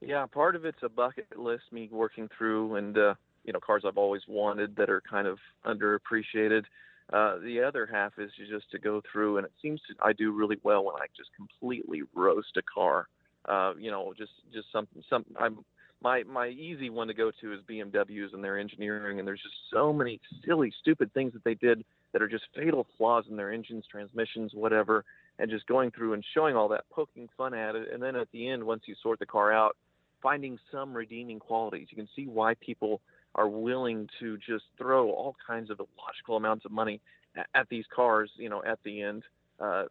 Yeah, 0.00 0.26
part 0.26 0.54
of 0.54 0.64
it's 0.64 0.82
a 0.82 0.88
bucket 0.88 1.38
list, 1.38 1.64
me 1.72 1.88
working 1.90 2.28
through, 2.36 2.76
and 2.76 2.96
uh, 2.96 3.14
you 3.44 3.52
know, 3.52 3.60
cars 3.60 3.82
I've 3.86 3.98
always 3.98 4.22
wanted 4.28 4.76
that 4.76 4.90
are 4.90 5.02
kind 5.08 5.26
of 5.26 5.38
underappreciated. 5.66 6.64
Uh, 7.12 7.38
the 7.38 7.62
other 7.66 7.88
half 7.90 8.12
is 8.18 8.30
just 8.50 8.70
to 8.70 8.78
go 8.78 9.02
through, 9.10 9.38
and 9.38 9.46
it 9.46 9.52
seems 9.60 9.80
to, 9.88 9.94
I 10.04 10.12
do 10.12 10.32
really 10.32 10.58
well 10.62 10.84
when 10.84 10.96
I 10.96 11.06
just 11.16 11.30
completely 11.34 12.02
roast 12.14 12.56
a 12.56 12.62
car. 12.62 13.08
Uh, 13.46 13.72
you 13.78 13.90
know, 13.90 14.12
just 14.16 14.32
just 14.52 14.70
something. 14.70 15.02
Some 15.08 15.24
I'm 15.38 15.64
my 16.00 16.22
my 16.24 16.48
easy 16.48 16.90
one 16.90 17.08
to 17.08 17.14
go 17.14 17.32
to 17.40 17.52
is 17.52 17.60
BMWs 17.68 18.34
and 18.34 18.44
their 18.44 18.58
engineering, 18.58 19.18
and 19.18 19.26
there's 19.26 19.42
just 19.42 19.54
so 19.72 19.92
many 19.92 20.20
silly, 20.46 20.72
stupid 20.80 21.12
things 21.12 21.32
that 21.32 21.42
they 21.44 21.54
did 21.54 21.84
that 22.12 22.22
are 22.22 22.28
just 22.28 22.44
fatal 22.54 22.86
flaws 22.96 23.24
in 23.28 23.36
their 23.36 23.52
engines, 23.52 23.84
transmissions, 23.90 24.52
whatever. 24.54 25.04
And 25.40 25.50
just 25.50 25.66
going 25.66 25.92
through 25.92 26.14
and 26.14 26.24
showing 26.34 26.56
all 26.56 26.68
that, 26.70 26.84
poking 26.90 27.28
fun 27.36 27.54
at 27.54 27.76
it, 27.76 27.92
and 27.92 28.02
then 28.02 28.16
at 28.16 28.28
the 28.32 28.48
end, 28.48 28.64
once 28.64 28.82
you 28.86 28.96
sort 29.00 29.20
the 29.20 29.26
car 29.26 29.52
out, 29.52 29.76
finding 30.22 30.58
some 30.72 30.92
redeeming 30.92 31.38
qualities. 31.38 31.88
You 31.90 31.96
can 31.96 32.08
see 32.14 32.26
why 32.26 32.54
people 32.54 33.00
are 33.34 33.48
willing 33.48 34.08
to 34.20 34.36
just 34.38 34.64
throw 34.76 35.10
all 35.10 35.36
kinds 35.46 35.70
of 35.70 35.78
illogical 35.78 36.36
amounts 36.36 36.64
of 36.64 36.72
money 36.72 37.00
at, 37.36 37.46
at 37.54 37.68
these 37.68 37.84
cars. 37.94 38.30
You 38.36 38.48
know, 38.48 38.62
at 38.64 38.78
the 38.84 39.02
end, 39.02 39.22
uh, 39.60 39.84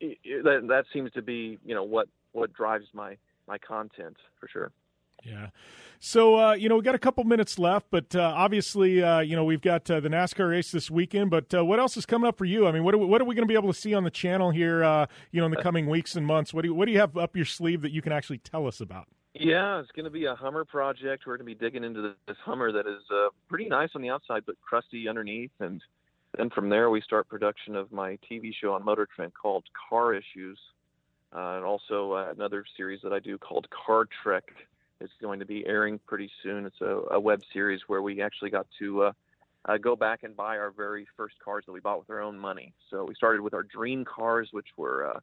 it, 0.00 0.18
it, 0.24 0.44
that, 0.44 0.66
that 0.68 0.84
seems 0.92 1.12
to 1.12 1.22
be 1.22 1.58
you 1.64 1.74
know 1.74 1.84
what 1.84 2.08
what 2.32 2.52
drives 2.52 2.86
my 2.92 3.16
my 3.46 3.58
content 3.58 4.16
for 4.40 4.48
sure. 4.48 4.72
Yeah. 5.24 5.48
So, 5.98 6.38
uh, 6.38 6.52
you 6.52 6.68
know, 6.68 6.76
we 6.76 6.82
got 6.82 6.94
a 6.94 7.00
couple 7.00 7.24
minutes 7.24 7.58
left, 7.58 7.86
but 7.90 8.14
uh, 8.14 8.20
obviously, 8.20 9.02
uh, 9.02 9.20
you 9.20 9.34
know, 9.34 9.44
we've 9.44 9.62
got 9.62 9.90
uh, 9.90 9.98
the 9.98 10.08
NASCAR 10.08 10.50
race 10.50 10.70
this 10.70 10.90
weekend. 10.90 11.30
But 11.30 11.52
uh, 11.54 11.64
what 11.64 11.80
else 11.80 11.96
is 11.96 12.06
coming 12.06 12.28
up 12.28 12.36
for 12.36 12.44
you? 12.44 12.66
I 12.66 12.72
mean, 12.72 12.84
what 12.84 12.94
are 12.94 12.98
we, 12.98 13.06
what 13.06 13.20
are 13.20 13.24
we 13.24 13.34
going 13.34 13.46
to 13.46 13.48
be 13.48 13.54
able 13.54 13.72
to 13.72 13.78
see 13.78 13.94
on 13.94 14.04
the 14.04 14.10
channel 14.10 14.50
here, 14.50 14.84
uh, 14.84 15.06
you 15.32 15.40
know, 15.40 15.46
in 15.46 15.52
the 15.52 15.62
coming 15.62 15.86
weeks 15.86 16.14
and 16.14 16.26
months? 16.26 16.52
What 16.52 16.62
do 16.62 16.68
you, 16.68 16.74
what 16.74 16.86
do 16.86 16.92
you 16.92 17.00
have 17.00 17.16
up 17.16 17.34
your 17.34 17.46
sleeve 17.46 17.82
that 17.82 17.92
you 17.92 18.02
can 18.02 18.12
actually 18.12 18.38
tell 18.38 18.66
us 18.66 18.80
about? 18.80 19.08
Yeah, 19.38 19.80
it's 19.80 19.90
going 19.92 20.04
to 20.04 20.10
be 20.10 20.24
a 20.24 20.34
Hummer 20.34 20.64
project. 20.64 21.24
We're 21.26 21.36
going 21.36 21.46
to 21.46 21.54
be 21.54 21.58
digging 21.58 21.84
into 21.84 22.14
this 22.26 22.36
Hummer 22.44 22.72
that 22.72 22.86
is 22.86 23.02
uh, 23.12 23.28
pretty 23.48 23.68
nice 23.68 23.90
on 23.94 24.00
the 24.00 24.08
outside, 24.08 24.44
but 24.46 24.56
crusty 24.62 25.08
underneath. 25.08 25.50
And 25.60 25.82
then 26.38 26.48
from 26.48 26.70
there, 26.70 26.88
we 26.88 27.02
start 27.02 27.28
production 27.28 27.76
of 27.76 27.92
my 27.92 28.18
TV 28.30 28.50
show 28.58 28.72
on 28.72 28.82
Motor 28.82 29.06
Trend 29.14 29.32
called 29.34 29.64
Car 29.90 30.14
Issues, 30.14 30.58
uh, 31.34 31.56
and 31.56 31.64
also 31.66 32.12
uh, 32.12 32.32
another 32.34 32.64
series 32.78 33.00
that 33.02 33.12
I 33.12 33.18
do 33.18 33.36
called 33.36 33.66
Car 33.70 34.06
Trek 34.22 34.44
is 35.02 35.10
going 35.20 35.38
to 35.40 35.46
be 35.46 35.66
airing 35.66 36.00
pretty 36.06 36.30
soon. 36.42 36.64
It's 36.64 36.80
a, 36.80 37.02
a 37.10 37.20
web 37.20 37.40
series 37.52 37.82
where 37.88 38.00
we 38.00 38.22
actually 38.22 38.50
got 38.50 38.66
to 38.78 39.02
uh, 39.02 39.12
uh, 39.66 39.76
go 39.76 39.96
back 39.96 40.22
and 40.22 40.34
buy 40.34 40.56
our 40.56 40.70
very 40.70 41.06
first 41.14 41.34
cars 41.44 41.64
that 41.66 41.72
we 41.72 41.80
bought 41.80 41.98
with 41.98 42.08
our 42.08 42.22
own 42.22 42.38
money. 42.38 42.72
So 42.90 43.04
we 43.04 43.14
started 43.14 43.42
with 43.42 43.52
our 43.52 43.64
dream 43.64 44.02
cars, 44.06 44.48
which 44.52 44.68
were 44.78 45.10
uh, 45.10 45.20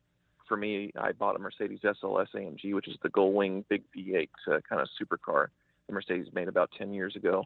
for 0.53 0.57
me, 0.57 0.91
I 1.01 1.13
bought 1.13 1.35
a 1.35 1.39
Mercedes 1.39 1.79
SLS 1.83 2.27
AMG, 2.35 2.75
which 2.75 2.87
is 2.87 2.95
the 3.01 3.09
gull 3.09 3.33
wing 3.33 3.65
big 3.69 3.81
V8 3.97 4.29
uh, 4.47 4.59
kind 4.69 4.79
of 4.79 4.87
supercar 5.01 5.47
the 5.87 5.93
Mercedes 5.93 6.27
made 6.31 6.47
about 6.47 6.69
10 6.77 6.93
years 6.93 7.15
ago. 7.15 7.43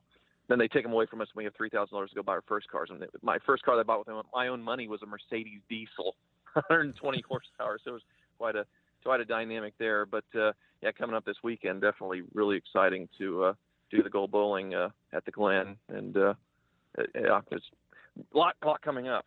Then 0.50 0.60
they 0.60 0.68
take 0.68 0.84
them 0.84 0.92
away 0.92 1.06
from 1.06 1.22
us 1.22 1.30
when 1.32 1.44
we 1.44 1.46
have 1.46 1.56
three 1.56 1.70
thousand 1.70 1.96
dollars 1.96 2.10
to 2.10 2.18
go 2.18 2.24
buy 2.24 2.34
our 2.34 2.44
first 2.46 2.70
cars. 2.70 2.90
And 2.92 3.06
my 3.22 3.38
first 3.46 3.64
car 3.64 3.78
that 3.78 3.82
I 3.82 3.84
bought 3.84 4.06
with 4.06 4.26
my 4.34 4.50
own 4.50 4.62
money 4.62 4.90
was 4.90 5.02
a 5.04 5.06
Mercedes 5.06 5.62
diesel, 5.70 6.16
120 6.54 7.24
horsepower. 7.30 7.80
So 7.82 7.92
it 7.92 7.94
was 7.94 8.02
quite 8.38 8.58
a 8.58 8.66
quite 9.04 9.22
a 9.22 9.26
dynamic 9.26 9.74
there. 9.80 10.06
But 10.06 10.26
uh, 10.38 10.52
yeah, 10.82 10.92
coming 10.92 11.16
up 11.16 11.24
this 11.24 11.38
weekend, 11.44 11.82
definitely 11.82 12.24
really 12.34 12.58
exciting 12.58 13.08
to 13.20 13.44
uh, 13.46 13.54
do 13.90 14.04
the 14.04 14.10
Go 14.10 14.28
Bowling 14.28 14.74
uh, 14.74 14.90
at 15.14 15.24
the 15.24 15.32
Glen, 15.32 15.78
and 15.88 16.16
uh, 16.18 16.34
yeah, 17.16 17.40
there's 17.50 17.64
a 18.34 18.38
lot, 18.38 18.56
lot 18.66 18.82
coming 18.82 19.08
up. 19.08 19.26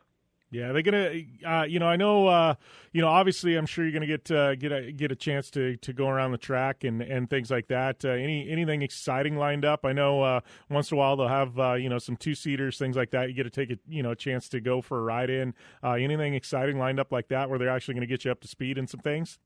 Yeah, 0.51 0.73
they're 0.73 0.83
gonna. 0.83 1.21
Uh, 1.47 1.63
you 1.63 1.79
know, 1.79 1.87
I 1.87 1.95
know. 1.95 2.27
Uh, 2.27 2.55
you 2.93 3.01
know, 3.01 3.09
obviously, 3.09 3.55
I'm 3.55 3.67
sure 3.67 3.85
you're 3.85 3.93
gonna 3.93 4.07
get 4.07 4.31
uh, 4.33 4.57
get 4.57 4.73
a 4.73 4.91
get 4.91 5.13
a 5.13 5.17
chance 5.17 5.49
to, 5.53 5.77
to 5.77 5.93
go 5.93 6.09
around 6.09 6.33
the 6.33 6.39
track 6.39 6.83
and, 6.83 7.01
and 7.03 7.31
things 7.31 7.53
like 7.53 7.69
that. 7.69 8.05
Uh, 8.05 8.11
any 8.11 8.51
anything 8.51 8.83
exciting 8.83 9.37
lined 9.37 9.65
up? 9.65 9.85
I 9.85 9.93
know 9.93 10.23
uh, 10.23 10.41
once 10.69 10.91
in 10.91 10.97
a 10.97 10.99
while 10.99 11.17
they'll 11.17 11.29
have 11.29 11.57
uh, 11.59 11.75
you 11.75 11.89
know 11.89 11.99
some 11.99 12.17
two 12.17 12.35
seaters, 12.35 12.79
things 12.79 12.97
like 12.97 13.11
that. 13.13 13.29
You 13.29 13.35
get 13.35 13.45
to 13.45 13.51
take 13.51 13.71
a 13.71 13.79
you 13.89 14.03
know 14.03 14.11
a 14.11 14.17
chance 14.17 14.49
to 14.49 14.61
go 14.61 14.83
for 14.83 14.99
a 14.99 15.03
ride 15.03 15.31
in. 15.31 15.55
anything 15.85 16.35
exciting 16.35 16.79
lined 16.79 16.99
up 16.99 17.13
like 17.13 17.29
that, 17.29 17.49
where 17.49 17.59
they're 17.59 17.69
actually 17.69 17.95
going 17.95 18.09
to 18.09 18.09
get 18.09 18.25
you 18.25 18.33
up 18.33 18.41
to 18.41 18.49
speed 18.49 18.77
and 18.77 18.91
some 18.91 19.01
things? 19.01 19.39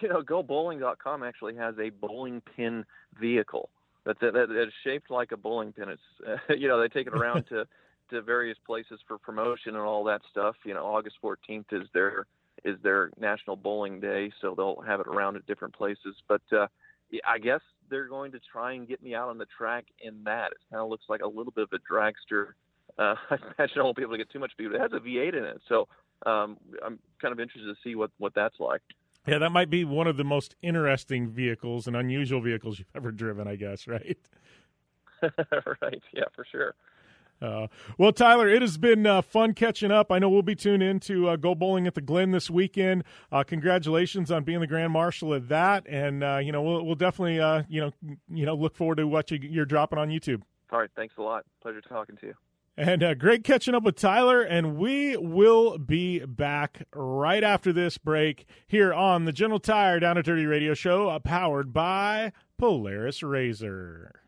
You 0.00 0.08
know, 0.08 0.20
GoBowling.com 0.20 1.22
actually 1.22 1.56
has 1.56 1.74
a 1.78 1.88
bowling 1.88 2.42
pin 2.42 2.84
vehicle 3.18 3.70
that's 4.08 4.20
that, 4.20 4.32
that 4.32 4.62
is 4.62 4.72
shaped 4.84 5.10
like 5.10 5.32
a 5.32 5.36
bowling 5.36 5.72
pin. 5.72 5.90
It's 5.90 6.40
you 6.58 6.68
know 6.68 6.80
they 6.80 6.88
take 6.88 7.06
it 7.06 7.12
around 7.12 7.44
to 7.50 7.66
to 8.10 8.22
various 8.22 8.58
places 8.66 9.00
for 9.06 9.18
promotion 9.18 9.74
and 9.74 9.84
all 9.84 10.04
that 10.04 10.22
stuff. 10.30 10.56
You 10.64 10.74
know, 10.74 10.84
August 10.84 11.16
14th 11.22 11.72
is 11.72 11.88
their 11.94 12.26
is 12.64 12.76
their 12.82 13.10
National 13.18 13.56
Bowling 13.56 14.00
Day, 14.00 14.32
so 14.40 14.54
they'll 14.56 14.82
have 14.86 15.00
it 15.00 15.06
around 15.06 15.36
at 15.36 15.46
different 15.46 15.74
places. 15.74 16.16
But 16.26 16.42
uh, 16.52 16.66
I 17.26 17.38
guess 17.38 17.60
they're 17.88 18.08
going 18.08 18.32
to 18.32 18.40
try 18.52 18.72
and 18.72 18.86
get 18.88 19.02
me 19.02 19.14
out 19.14 19.28
on 19.28 19.38
the 19.38 19.46
track 19.56 19.86
in 20.00 20.24
that. 20.24 20.52
It 20.52 20.58
kind 20.70 20.82
of 20.82 20.88
looks 20.88 21.04
like 21.08 21.22
a 21.22 21.28
little 21.28 21.52
bit 21.52 21.68
of 21.70 21.72
a 21.72 21.92
dragster. 21.92 22.52
Uh, 22.98 23.14
I 23.30 23.36
imagine 23.58 23.78
I 23.78 23.82
won't 23.82 23.96
be 23.96 24.02
able 24.02 24.12
to 24.12 24.18
get 24.18 24.30
too 24.30 24.40
much 24.40 24.52
speed. 24.52 24.72
It 24.72 24.80
has 24.80 24.92
a 24.92 24.98
V8 24.98 25.36
in 25.36 25.44
it, 25.44 25.60
so 25.68 25.88
um, 26.26 26.56
I'm 26.84 26.98
kind 27.20 27.32
of 27.32 27.40
interested 27.40 27.68
to 27.68 27.76
see 27.84 27.94
what 27.94 28.10
what 28.18 28.34
that's 28.34 28.58
like. 28.58 28.82
Yeah, 29.26 29.38
that 29.38 29.50
might 29.50 29.68
be 29.68 29.84
one 29.84 30.06
of 30.06 30.16
the 30.16 30.24
most 30.24 30.56
interesting 30.62 31.28
vehicles 31.28 31.86
and 31.86 31.94
unusual 31.94 32.40
vehicles 32.40 32.78
you've 32.78 32.88
ever 32.94 33.12
driven, 33.12 33.46
I 33.46 33.56
guess, 33.56 33.86
right? 33.86 34.16
right. 35.22 36.02
Yeah, 36.14 36.24
for 36.34 36.46
sure. 36.50 36.74
Uh, 37.40 37.68
well, 37.96 38.12
Tyler, 38.12 38.48
it 38.48 38.62
has 38.62 38.78
been 38.78 39.06
uh, 39.06 39.22
fun 39.22 39.54
catching 39.54 39.90
up. 39.90 40.10
I 40.10 40.18
know 40.18 40.28
we'll 40.28 40.42
be 40.42 40.56
tuned 40.56 40.82
in 40.82 41.00
to 41.00 41.28
uh, 41.30 41.36
go 41.36 41.54
bowling 41.54 41.86
at 41.86 41.94
the 41.94 42.00
Glen 42.00 42.32
this 42.32 42.50
weekend. 42.50 43.04
Uh, 43.30 43.44
congratulations 43.44 44.30
on 44.30 44.44
being 44.44 44.60
the 44.60 44.66
grand 44.66 44.92
marshal 44.92 45.32
of 45.32 45.48
that, 45.48 45.86
and 45.88 46.24
uh, 46.24 46.38
you 46.42 46.52
know 46.52 46.62
we'll, 46.62 46.84
we'll 46.84 46.94
definitely 46.94 47.40
uh, 47.40 47.62
you 47.68 47.80
know 47.80 47.92
you 48.28 48.44
know 48.44 48.54
look 48.54 48.74
forward 48.74 48.96
to 48.96 49.06
what 49.06 49.30
you, 49.30 49.38
you're 49.42 49.64
dropping 49.64 49.98
on 49.98 50.08
YouTube. 50.08 50.42
All 50.72 50.78
right, 50.78 50.90
thanks 50.96 51.14
a 51.18 51.22
lot. 51.22 51.44
Pleasure 51.62 51.80
talking 51.80 52.16
to 52.16 52.26
you. 52.26 52.34
And 52.76 53.02
uh, 53.02 53.14
great 53.14 53.42
catching 53.42 53.74
up 53.74 53.82
with 53.82 53.96
Tyler, 53.96 54.40
and 54.40 54.76
we 54.76 55.16
will 55.16 55.78
be 55.78 56.20
back 56.20 56.86
right 56.94 57.42
after 57.42 57.72
this 57.72 57.98
break 57.98 58.46
here 58.68 58.94
on 58.94 59.24
the 59.24 59.32
General 59.32 59.58
Tire 59.58 59.98
Down 59.98 60.16
and 60.16 60.24
Dirty 60.24 60.46
Radio 60.46 60.74
Show, 60.74 61.08
uh, 61.08 61.18
powered 61.18 61.72
by 61.72 62.32
Polaris 62.56 63.24
Razor. 63.24 64.27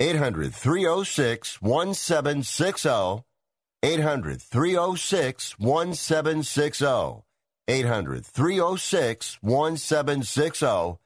800 0.00 0.54
306 0.54 1.58
1760. 1.60 3.24
800 3.82 4.40
306 4.40 5.54
1760. 5.58 7.24
800 7.68 8.24
306 8.26 9.38
1760. 9.42 10.98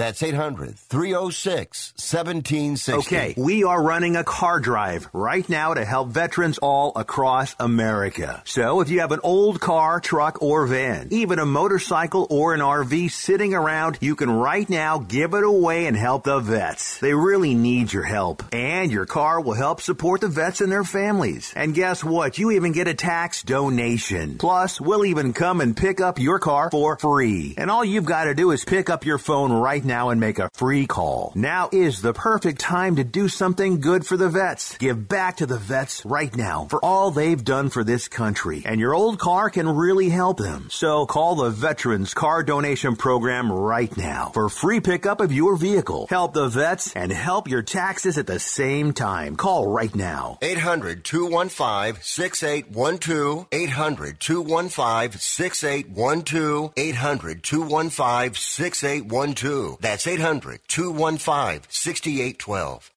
That's 0.00 0.22
800 0.22 0.78
306 0.78 1.92
1760. 1.92 2.92
Okay, 3.14 3.34
we 3.36 3.64
are 3.64 3.82
running 3.82 4.16
a 4.16 4.24
car 4.24 4.58
drive 4.58 5.06
right 5.12 5.46
now 5.46 5.74
to 5.74 5.84
help 5.84 6.08
veterans 6.08 6.56
all 6.56 6.92
across 6.96 7.54
America. 7.60 8.40
So 8.46 8.80
if 8.80 8.88
you 8.88 9.00
have 9.00 9.12
an 9.12 9.20
old 9.22 9.60
car, 9.60 10.00
truck, 10.00 10.40
or 10.40 10.66
van, 10.66 11.08
even 11.10 11.38
a 11.38 11.44
motorcycle 11.44 12.26
or 12.30 12.54
an 12.54 12.60
RV 12.60 13.10
sitting 13.10 13.52
around, 13.52 13.98
you 14.00 14.16
can 14.16 14.30
right 14.30 14.68
now 14.70 15.00
give 15.00 15.34
it 15.34 15.44
away 15.44 15.84
and 15.84 15.98
help 15.98 16.24
the 16.24 16.38
vets. 16.38 16.98
They 17.00 17.12
really 17.12 17.54
need 17.54 17.92
your 17.92 18.04
help. 18.04 18.42
And 18.54 18.90
your 18.90 19.04
car 19.04 19.38
will 19.42 19.52
help 19.52 19.82
support 19.82 20.22
the 20.22 20.28
vets 20.28 20.62
and 20.62 20.72
their 20.72 20.82
families. 20.82 21.52
And 21.54 21.74
guess 21.74 22.02
what? 22.02 22.38
You 22.38 22.52
even 22.52 22.72
get 22.72 22.88
a 22.88 22.94
tax 22.94 23.42
donation. 23.42 24.38
Plus, 24.38 24.80
we'll 24.80 25.04
even 25.04 25.34
come 25.34 25.60
and 25.60 25.76
pick 25.76 26.00
up 26.00 26.18
your 26.18 26.38
car 26.38 26.70
for 26.70 26.96
free. 26.96 27.54
And 27.58 27.70
all 27.70 27.84
you've 27.84 28.06
got 28.06 28.24
to 28.24 28.34
do 28.34 28.50
is 28.52 28.64
pick 28.64 28.88
up 28.88 29.04
your 29.04 29.18
phone 29.18 29.52
right 29.52 29.84
now 29.90 30.10
and 30.10 30.20
make 30.20 30.38
a 30.38 30.50
free 30.54 30.86
call. 30.86 31.32
Now 31.34 31.68
is 31.72 32.00
the 32.00 32.12
perfect 32.12 32.60
time 32.60 32.94
to 32.96 33.04
do 33.04 33.26
something 33.28 33.80
good 33.80 34.06
for 34.06 34.16
the 34.16 34.28
vets. 34.28 34.78
Give 34.78 35.08
back 35.08 35.38
to 35.38 35.46
the 35.46 35.58
vets 35.58 36.04
right 36.06 36.34
now 36.36 36.68
for 36.70 36.82
all 36.84 37.10
they've 37.10 37.42
done 37.42 37.70
for 37.70 37.82
this 37.82 38.06
country. 38.06 38.62
And 38.64 38.78
your 38.80 38.94
old 38.94 39.18
car 39.18 39.50
can 39.50 39.68
really 39.68 40.08
help 40.08 40.38
them. 40.38 40.68
So 40.70 41.06
call 41.06 41.34
the 41.34 41.50
Veterans 41.50 42.14
Car 42.14 42.44
Donation 42.44 42.94
Program 42.94 43.50
right 43.50 43.94
now 43.96 44.30
for 44.32 44.48
free 44.48 44.78
pickup 44.78 45.20
of 45.20 45.32
your 45.32 45.56
vehicle. 45.56 46.06
Help 46.08 46.34
the 46.34 46.48
vets 46.48 46.94
and 46.94 47.10
help 47.10 47.48
your 47.48 47.62
taxes 47.62 48.16
at 48.16 48.28
the 48.28 48.38
same 48.38 48.92
time. 48.92 49.34
Call 49.34 49.66
right 49.66 49.94
now. 49.94 50.38
800 50.40 51.04
215 51.04 52.00
6812. 52.00 53.48
800 53.50 54.20
215 54.20 55.18
6812. 55.18 56.72
800 56.76 57.42
215 57.42 58.34
6812. 58.34 59.69
That's 59.80 60.06
800 60.06 60.60
215 60.68 61.62
6812. 61.68 62.90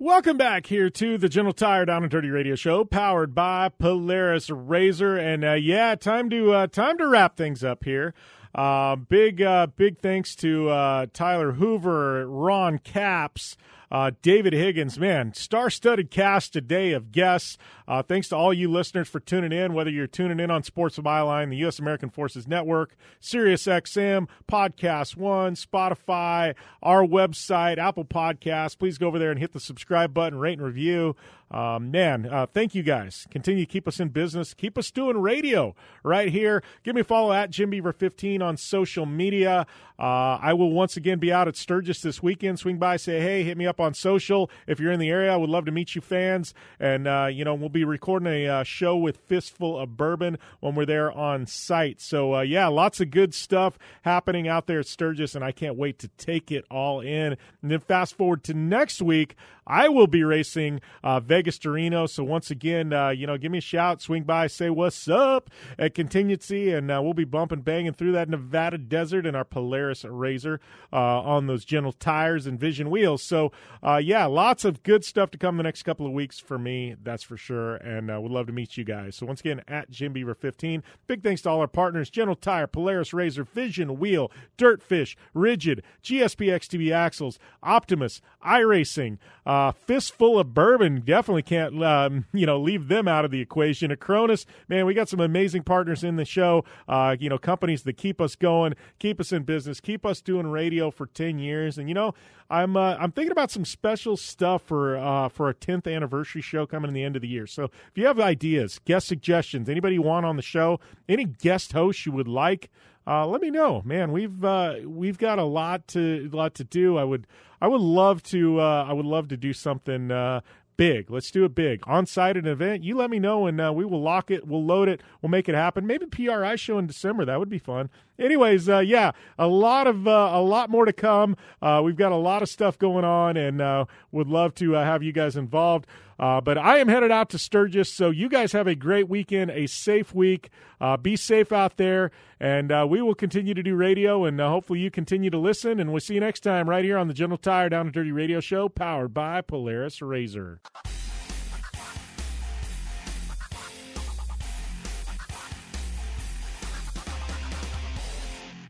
Welcome 0.00 0.36
back 0.36 0.66
here 0.66 0.90
to 0.90 1.18
the 1.18 1.28
General 1.28 1.52
Tire 1.52 1.84
Down 1.84 2.04
and 2.04 2.10
Dirty 2.10 2.30
Radio 2.30 2.54
Show, 2.54 2.84
powered 2.84 3.34
by 3.34 3.68
Polaris 3.68 4.48
Razor, 4.48 5.16
and 5.16 5.44
uh, 5.44 5.54
yeah, 5.54 5.96
time 5.96 6.30
to 6.30 6.52
uh, 6.52 6.66
time 6.68 6.98
to 6.98 7.08
wrap 7.08 7.36
things 7.36 7.64
up 7.64 7.82
here. 7.82 8.14
Uh, 8.54 8.94
big 8.94 9.42
uh, 9.42 9.66
big 9.66 9.98
thanks 9.98 10.36
to 10.36 10.68
uh, 10.68 11.06
Tyler 11.12 11.52
Hoover, 11.52 12.28
Ron 12.28 12.78
Capps. 12.78 13.56
Uh, 13.90 14.10
David 14.22 14.52
Higgins, 14.52 14.98
man, 14.98 15.32
star 15.32 15.70
studded 15.70 16.10
cast 16.10 16.52
today 16.52 16.92
of 16.92 17.10
guests. 17.10 17.58
Uh, 17.88 18.02
thanks 18.02 18.28
to 18.28 18.36
all 18.36 18.52
you 18.52 18.70
listeners 18.70 19.08
for 19.08 19.18
tuning 19.18 19.50
in, 19.50 19.72
whether 19.72 19.90
you're 19.90 20.06
tuning 20.06 20.38
in 20.38 20.50
on 20.50 20.62
Sports 20.62 20.98
of 20.98 21.04
Byline, 21.04 21.48
the 21.48 21.56
U.S. 21.56 21.78
American 21.78 22.10
Forces 22.10 22.46
Network, 22.46 22.94
Sirius 23.18 23.64
XM, 23.64 24.28
Podcast 24.46 25.16
One, 25.16 25.54
Spotify, 25.54 26.54
our 26.82 27.02
website, 27.02 27.78
Apple 27.78 28.04
Podcasts. 28.04 28.78
Please 28.78 28.98
go 28.98 29.06
over 29.06 29.18
there 29.18 29.30
and 29.30 29.40
hit 29.40 29.54
the 29.54 29.60
subscribe 29.60 30.12
button, 30.12 30.38
rate 30.38 30.58
and 30.58 30.66
review. 30.66 31.16
Um, 31.50 31.90
man, 31.90 32.26
uh, 32.26 32.46
thank 32.46 32.74
you 32.74 32.82
guys. 32.82 33.26
Continue 33.30 33.64
to 33.64 33.70
keep 33.70 33.88
us 33.88 34.00
in 34.00 34.08
business. 34.08 34.52
Keep 34.52 34.76
us 34.76 34.90
doing 34.90 35.18
radio 35.18 35.74
right 36.02 36.30
here. 36.30 36.62
Give 36.82 36.94
me 36.94 37.00
a 37.00 37.04
follow 37.04 37.32
at 37.32 37.50
Jim 37.50 37.70
Beaver 37.70 37.92
15 37.92 38.42
on 38.42 38.56
social 38.58 39.06
media. 39.06 39.66
Uh, 39.98 40.38
I 40.40 40.52
will 40.52 40.70
once 40.70 40.96
again 40.96 41.18
be 41.18 41.32
out 41.32 41.48
at 41.48 41.56
Sturgis 41.56 42.02
this 42.02 42.22
weekend. 42.22 42.58
Swing 42.58 42.78
by, 42.78 42.96
say 42.96 43.20
hey, 43.20 43.44
hit 43.44 43.56
me 43.56 43.66
up 43.66 43.80
on 43.80 43.94
social. 43.94 44.50
If 44.66 44.78
you're 44.78 44.92
in 44.92 45.00
the 45.00 45.10
area, 45.10 45.32
I 45.32 45.36
would 45.36 45.50
love 45.50 45.64
to 45.64 45.72
meet 45.72 45.94
you 45.94 46.02
fans. 46.02 46.52
And, 46.78 47.08
uh, 47.08 47.28
you 47.32 47.44
know, 47.44 47.54
we'll 47.54 47.70
be 47.70 47.77
recording 47.84 48.28
a 48.28 48.48
uh, 48.48 48.62
show 48.64 48.96
with 48.96 49.18
Fistful 49.18 49.78
of 49.78 49.96
Bourbon 49.96 50.38
when 50.60 50.74
we're 50.74 50.86
there 50.86 51.12
on 51.12 51.46
site. 51.46 52.00
So, 52.00 52.36
uh, 52.36 52.40
yeah, 52.42 52.68
lots 52.68 53.00
of 53.00 53.10
good 53.10 53.34
stuff 53.34 53.78
happening 54.02 54.48
out 54.48 54.66
there 54.66 54.80
at 54.80 54.86
Sturgis, 54.86 55.34
and 55.34 55.44
I 55.44 55.52
can't 55.52 55.76
wait 55.76 55.98
to 56.00 56.08
take 56.08 56.50
it 56.50 56.64
all 56.70 57.00
in. 57.00 57.36
And 57.62 57.70
then 57.70 57.80
fast 57.80 58.16
forward 58.16 58.44
to 58.44 58.54
next 58.54 59.02
week, 59.02 59.36
I 59.68 59.88
will 59.88 60.06
be 60.06 60.24
racing 60.24 60.80
uh, 61.04 61.20
Vegas 61.20 61.58
to 61.60 61.70
Reno. 61.70 62.06
So 62.06 62.24
once 62.24 62.50
again, 62.50 62.92
uh, 62.92 63.10
you 63.10 63.26
know, 63.26 63.36
give 63.36 63.52
me 63.52 63.58
a 63.58 63.60
shout, 63.60 64.00
swing 64.00 64.22
by, 64.24 64.46
say 64.46 64.70
what's 64.70 65.06
up 65.08 65.50
at 65.78 65.94
Contingency, 65.94 66.72
and 66.72 66.90
uh, 66.90 67.00
we'll 67.02 67.14
be 67.14 67.24
bumping, 67.24 67.60
banging 67.60 67.92
through 67.92 68.12
that 68.12 68.30
Nevada 68.30 68.78
desert 68.78 69.26
in 69.26 69.34
our 69.34 69.44
Polaris 69.44 70.04
Razor 70.04 70.60
uh, 70.92 70.96
on 70.96 71.46
those 71.46 71.64
General 71.64 71.92
tires 71.92 72.46
and 72.46 72.58
Vision 72.58 72.88
wheels. 72.88 73.22
So 73.22 73.52
uh, 73.82 74.00
yeah, 74.02 74.24
lots 74.24 74.64
of 74.64 74.82
good 74.82 75.04
stuff 75.04 75.30
to 75.32 75.38
come 75.38 75.58
the 75.58 75.62
next 75.62 75.82
couple 75.82 76.06
of 76.06 76.12
weeks 76.12 76.38
for 76.38 76.58
me, 76.58 76.96
that's 77.02 77.22
for 77.22 77.36
sure. 77.36 77.76
And 77.76 78.10
uh, 78.10 78.20
would 78.20 78.32
love 78.32 78.46
to 78.46 78.52
meet 78.52 78.78
you 78.78 78.84
guys. 78.84 79.16
So 79.16 79.26
once 79.26 79.40
again, 79.40 79.62
at 79.68 79.90
Jim 79.90 80.12
Beaver 80.12 80.34
15. 80.34 80.82
Big 81.06 81.22
thanks 81.22 81.42
to 81.42 81.50
all 81.50 81.60
our 81.60 81.68
partners: 81.68 82.08
General 82.08 82.36
Tire, 82.36 82.66
Polaris 82.66 83.12
Razor, 83.12 83.44
Vision 83.44 83.98
Wheel, 83.98 84.32
Dirtfish, 84.56 85.14
Rigid, 85.34 85.82
GSP 86.02 86.46
XTB 86.48 86.92
Axles, 86.92 87.38
Optimus, 87.62 88.22
iRacing. 88.44 89.18
Uh, 89.44 89.57
fistful 89.72 90.38
of 90.38 90.54
bourbon 90.54 91.02
definitely 91.04 91.42
can't 91.42 91.82
um, 91.84 92.24
you 92.32 92.46
know 92.46 92.58
leave 92.58 92.88
them 92.88 93.06
out 93.06 93.26
of 93.26 93.30
the 93.30 93.40
equation. 93.40 93.90
Acronis, 93.90 94.46
man, 94.66 94.86
we 94.86 94.94
got 94.94 95.10
some 95.10 95.20
amazing 95.20 95.62
partners 95.62 96.02
in 96.02 96.16
the 96.16 96.24
show. 96.24 96.64
Uh, 96.88 97.16
you 97.20 97.28
know, 97.28 97.36
companies 97.36 97.82
that 97.82 97.98
keep 97.98 98.18
us 98.18 98.34
going, 98.34 98.74
keep 98.98 99.20
us 99.20 99.30
in 99.30 99.42
business, 99.42 99.78
keep 99.78 100.06
us 100.06 100.22
doing 100.22 100.46
radio 100.46 100.90
for 100.90 101.04
ten 101.04 101.38
years. 101.38 101.76
And 101.76 101.86
you 101.86 101.94
know, 101.94 102.14
I'm 102.48 102.76
uh, 102.76 102.96
I'm 102.98 103.12
thinking 103.12 103.32
about 103.32 103.50
some 103.50 103.58
some 103.58 103.64
special 103.64 104.16
stuff 104.16 104.62
for 104.62 104.96
uh, 104.96 105.28
for 105.28 105.48
a 105.48 105.54
10th 105.54 105.92
anniversary 105.92 106.40
show 106.40 106.64
coming 106.64 106.88
in 106.88 106.94
the 106.94 107.02
end 107.02 107.16
of 107.16 107.22
the 107.22 107.28
year. 107.28 107.44
So 107.44 107.64
if 107.64 107.92
you 107.96 108.06
have 108.06 108.20
ideas, 108.20 108.78
guest 108.84 109.08
suggestions, 109.08 109.68
anybody 109.68 109.94
you 109.94 110.02
want 110.02 110.24
on 110.24 110.36
the 110.36 110.42
show, 110.42 110.78
any 111.08 111.24
guest 111.24 111.72
hosts 111.72 112.06
you 112.06 112.12
would 112.12 112.28
like, 112.28 112.70
uh, 113.08 113.26
let 113.26 113.40
me 113.40 113.50
know, 113.50 113.80
man. 113.86 114.12
We've 114.12 114.44
uh, 114.44 114.74
we've 114.84 115.16
got 115.16 115.38
a 115.38 115.44
lot 115.44 115.88
to 115.88 116.28
lot 116.30 116.54
to 116.56 116.64
do. 116.64 116.98
I 116.98 117.04
would 117.04 117.26
I 117.58 117.66
would 117.66 117.80
love 117.80 118.22
to 118.24 118.60
uh, 118.60 118.84
I 118.86 118.92
would 118.92 119.06
love 119.06 119.28
to 119.28 119.36
do 119.38 119.54
something 119.54 120.10
uh, 120.10 120.42
big. 120.76 121.10
Let's 121.10 121.30
do 121.30 121.46
it 121.46 121.54
big. 121.54 121.82
On 121.86 122.04
site 122.04 122.36
an 122.36 122.46
event, 122.46 122.84
you 122.84 122.96
let 122.96 123.08
me 123.08 123.18
know 123.18 123.46
and 123.46 123.58
uh, 123.62 123.72
we 123.74 123.86
will 123.86 124.02
lock 124.02 124.30
it. 124.30 124.46
We'll 124.46 124.64
load 124.64 124.90
it. 124.90 125.00
We'll 125.22 125.30
make 125.30 125.48
it 125.48 125.54
happen. 125.54 125.86
Maybe 125.86 126.04
PRI 126.04 126.56
show 126.56 126.76
in 126.76 126.86
December. 126.86 127.24
That 127.24 127.38
would 127.38 127.48
be 127.48 127.58
fun. 127.58 127.88
Anyways, 128.18 128.68
uh, 128.68 128.80
yeah, 128.80 129.12
a 129.38 129.48
lot 129.48 129.86
of 129.86 130.06
a 130.06 130.40
lot 130.40 130.68
more 130.68 130.84
to 130.84 130.92
come. 130.92 131.34
Uh, 131.62 131.80
we've 131.82 131.96
got 131.96 132.12
a 132.12 132.16
lot 132.16 132.42
of 132.42 132.50
stuff 132.50 132.78
going 132.78 133.06
on, 133.06 133.38
and 133.38 133.86
would 134.12 134.28
love 134.28 134.54
to 134.56 134.72
have 134.72 135.02
you 135.02 135.12
guys 135.12 135.34
involved. 135.34 135.86
Uh, 136.18 136.40
but 136.40 136.58
I 136.58 136.78
am 136.78 136.88
headed 136.88 137.12
out 137.12 137.30
to 137.30 137.38
Sturgis, 137.38 137.92
so 137.92 138.10
you 138.10 138.28
guys 138.28 138.52
have 138.52 138.66
a 138.66 138.74
great 138.74 139.08
weekend, 139.08 139.52
a 139.52 139.66
safe 139.68 140.12
week. 140.12 140.50
Uh, 140.80 140.96
be 140.96 141.16
safe 141.16 141.52
out 141.52 141.76
there, 141.76 142.10
and 142.40 142.72
uh, 142.72 142.86
we 142.88 143.00
will 143.00 143.14
continue 143.14 143.54
to 143.54 143.62
do 143.62 143.76
radio, 143.76 144.24
and 144.24 144.40
uh, 144.40 144.48
hopefully 144.48 144.80
you 144.80 144.90
continue 144.90 145.30
to 145.30 145.38
listen. 145.38 145.78
And 145.78 145.92
we'll 145.92 146.00
see 146.00 146.14
you 146.14 146.20
next 146.20 146.40
time 146.40 146.68
right 146.68 146.84
here 146.84 146.98
on 146.98 147.06
the 147.06 147.14
General 147.14 147.38
Tire 147.38 147.68
Down 147.68 147.86
and 147.86 147.94
Dirty 147.94 148.10
Radio 148.12 148.40
Show, 148.40 148.68
powered 148.68 149.14
by 149.14 149.40
Polaris 149.42 150.02
Razor. 150.02 150.60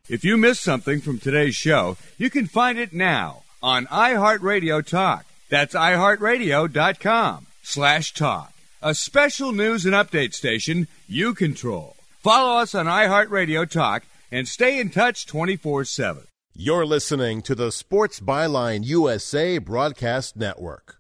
If 0.09 0.25
you 0.25 0.39
missed 0.39 0.63
something 0.63 1.03
from 1.03 1.19
today's 1.19 1.55
show, 1.55 1.99
you 2.17 2.31
can 2.31 2.47
find 2.47 2.79
it 2.79 2.95
now 2.95 3.43
on 3.63 3.85
iHeartRadio 3.87 4.87
Talk. 4.87 5.27
That's 5.49 5.75
iHeartRadio.com 5.75 7.47
slash 7.63 8.15
talk. 8.15 8.53
A 8.83 8.95
special 8.95 9.53
news 9.53 9.85
and 9.85 9.95
update 9.95 10.35
station 10.35 10.87
you 11.09 11.35
control. 11.35 11.97
Follow 12.23 12.61
us 12.61 12.75
on 12.75 12.87
iHeartRadio 12.87 13.69
Talk 13.69 14.05
and 14.31 14.47
stay 14.47 14.79
in 14.79 14.91
touch 14.91 15.27
24 15.27 15.85
7. 15.85 16.25
You're 16.55 16.87
listening 16.87 17.43
to 17.43 17.55
the 17.55 17.73
Sports 17.73 18.21
Byline 18.21 18.85
USA 18.85 19.59
Broadcast 19.59 20.37
Network. 20.37 20.98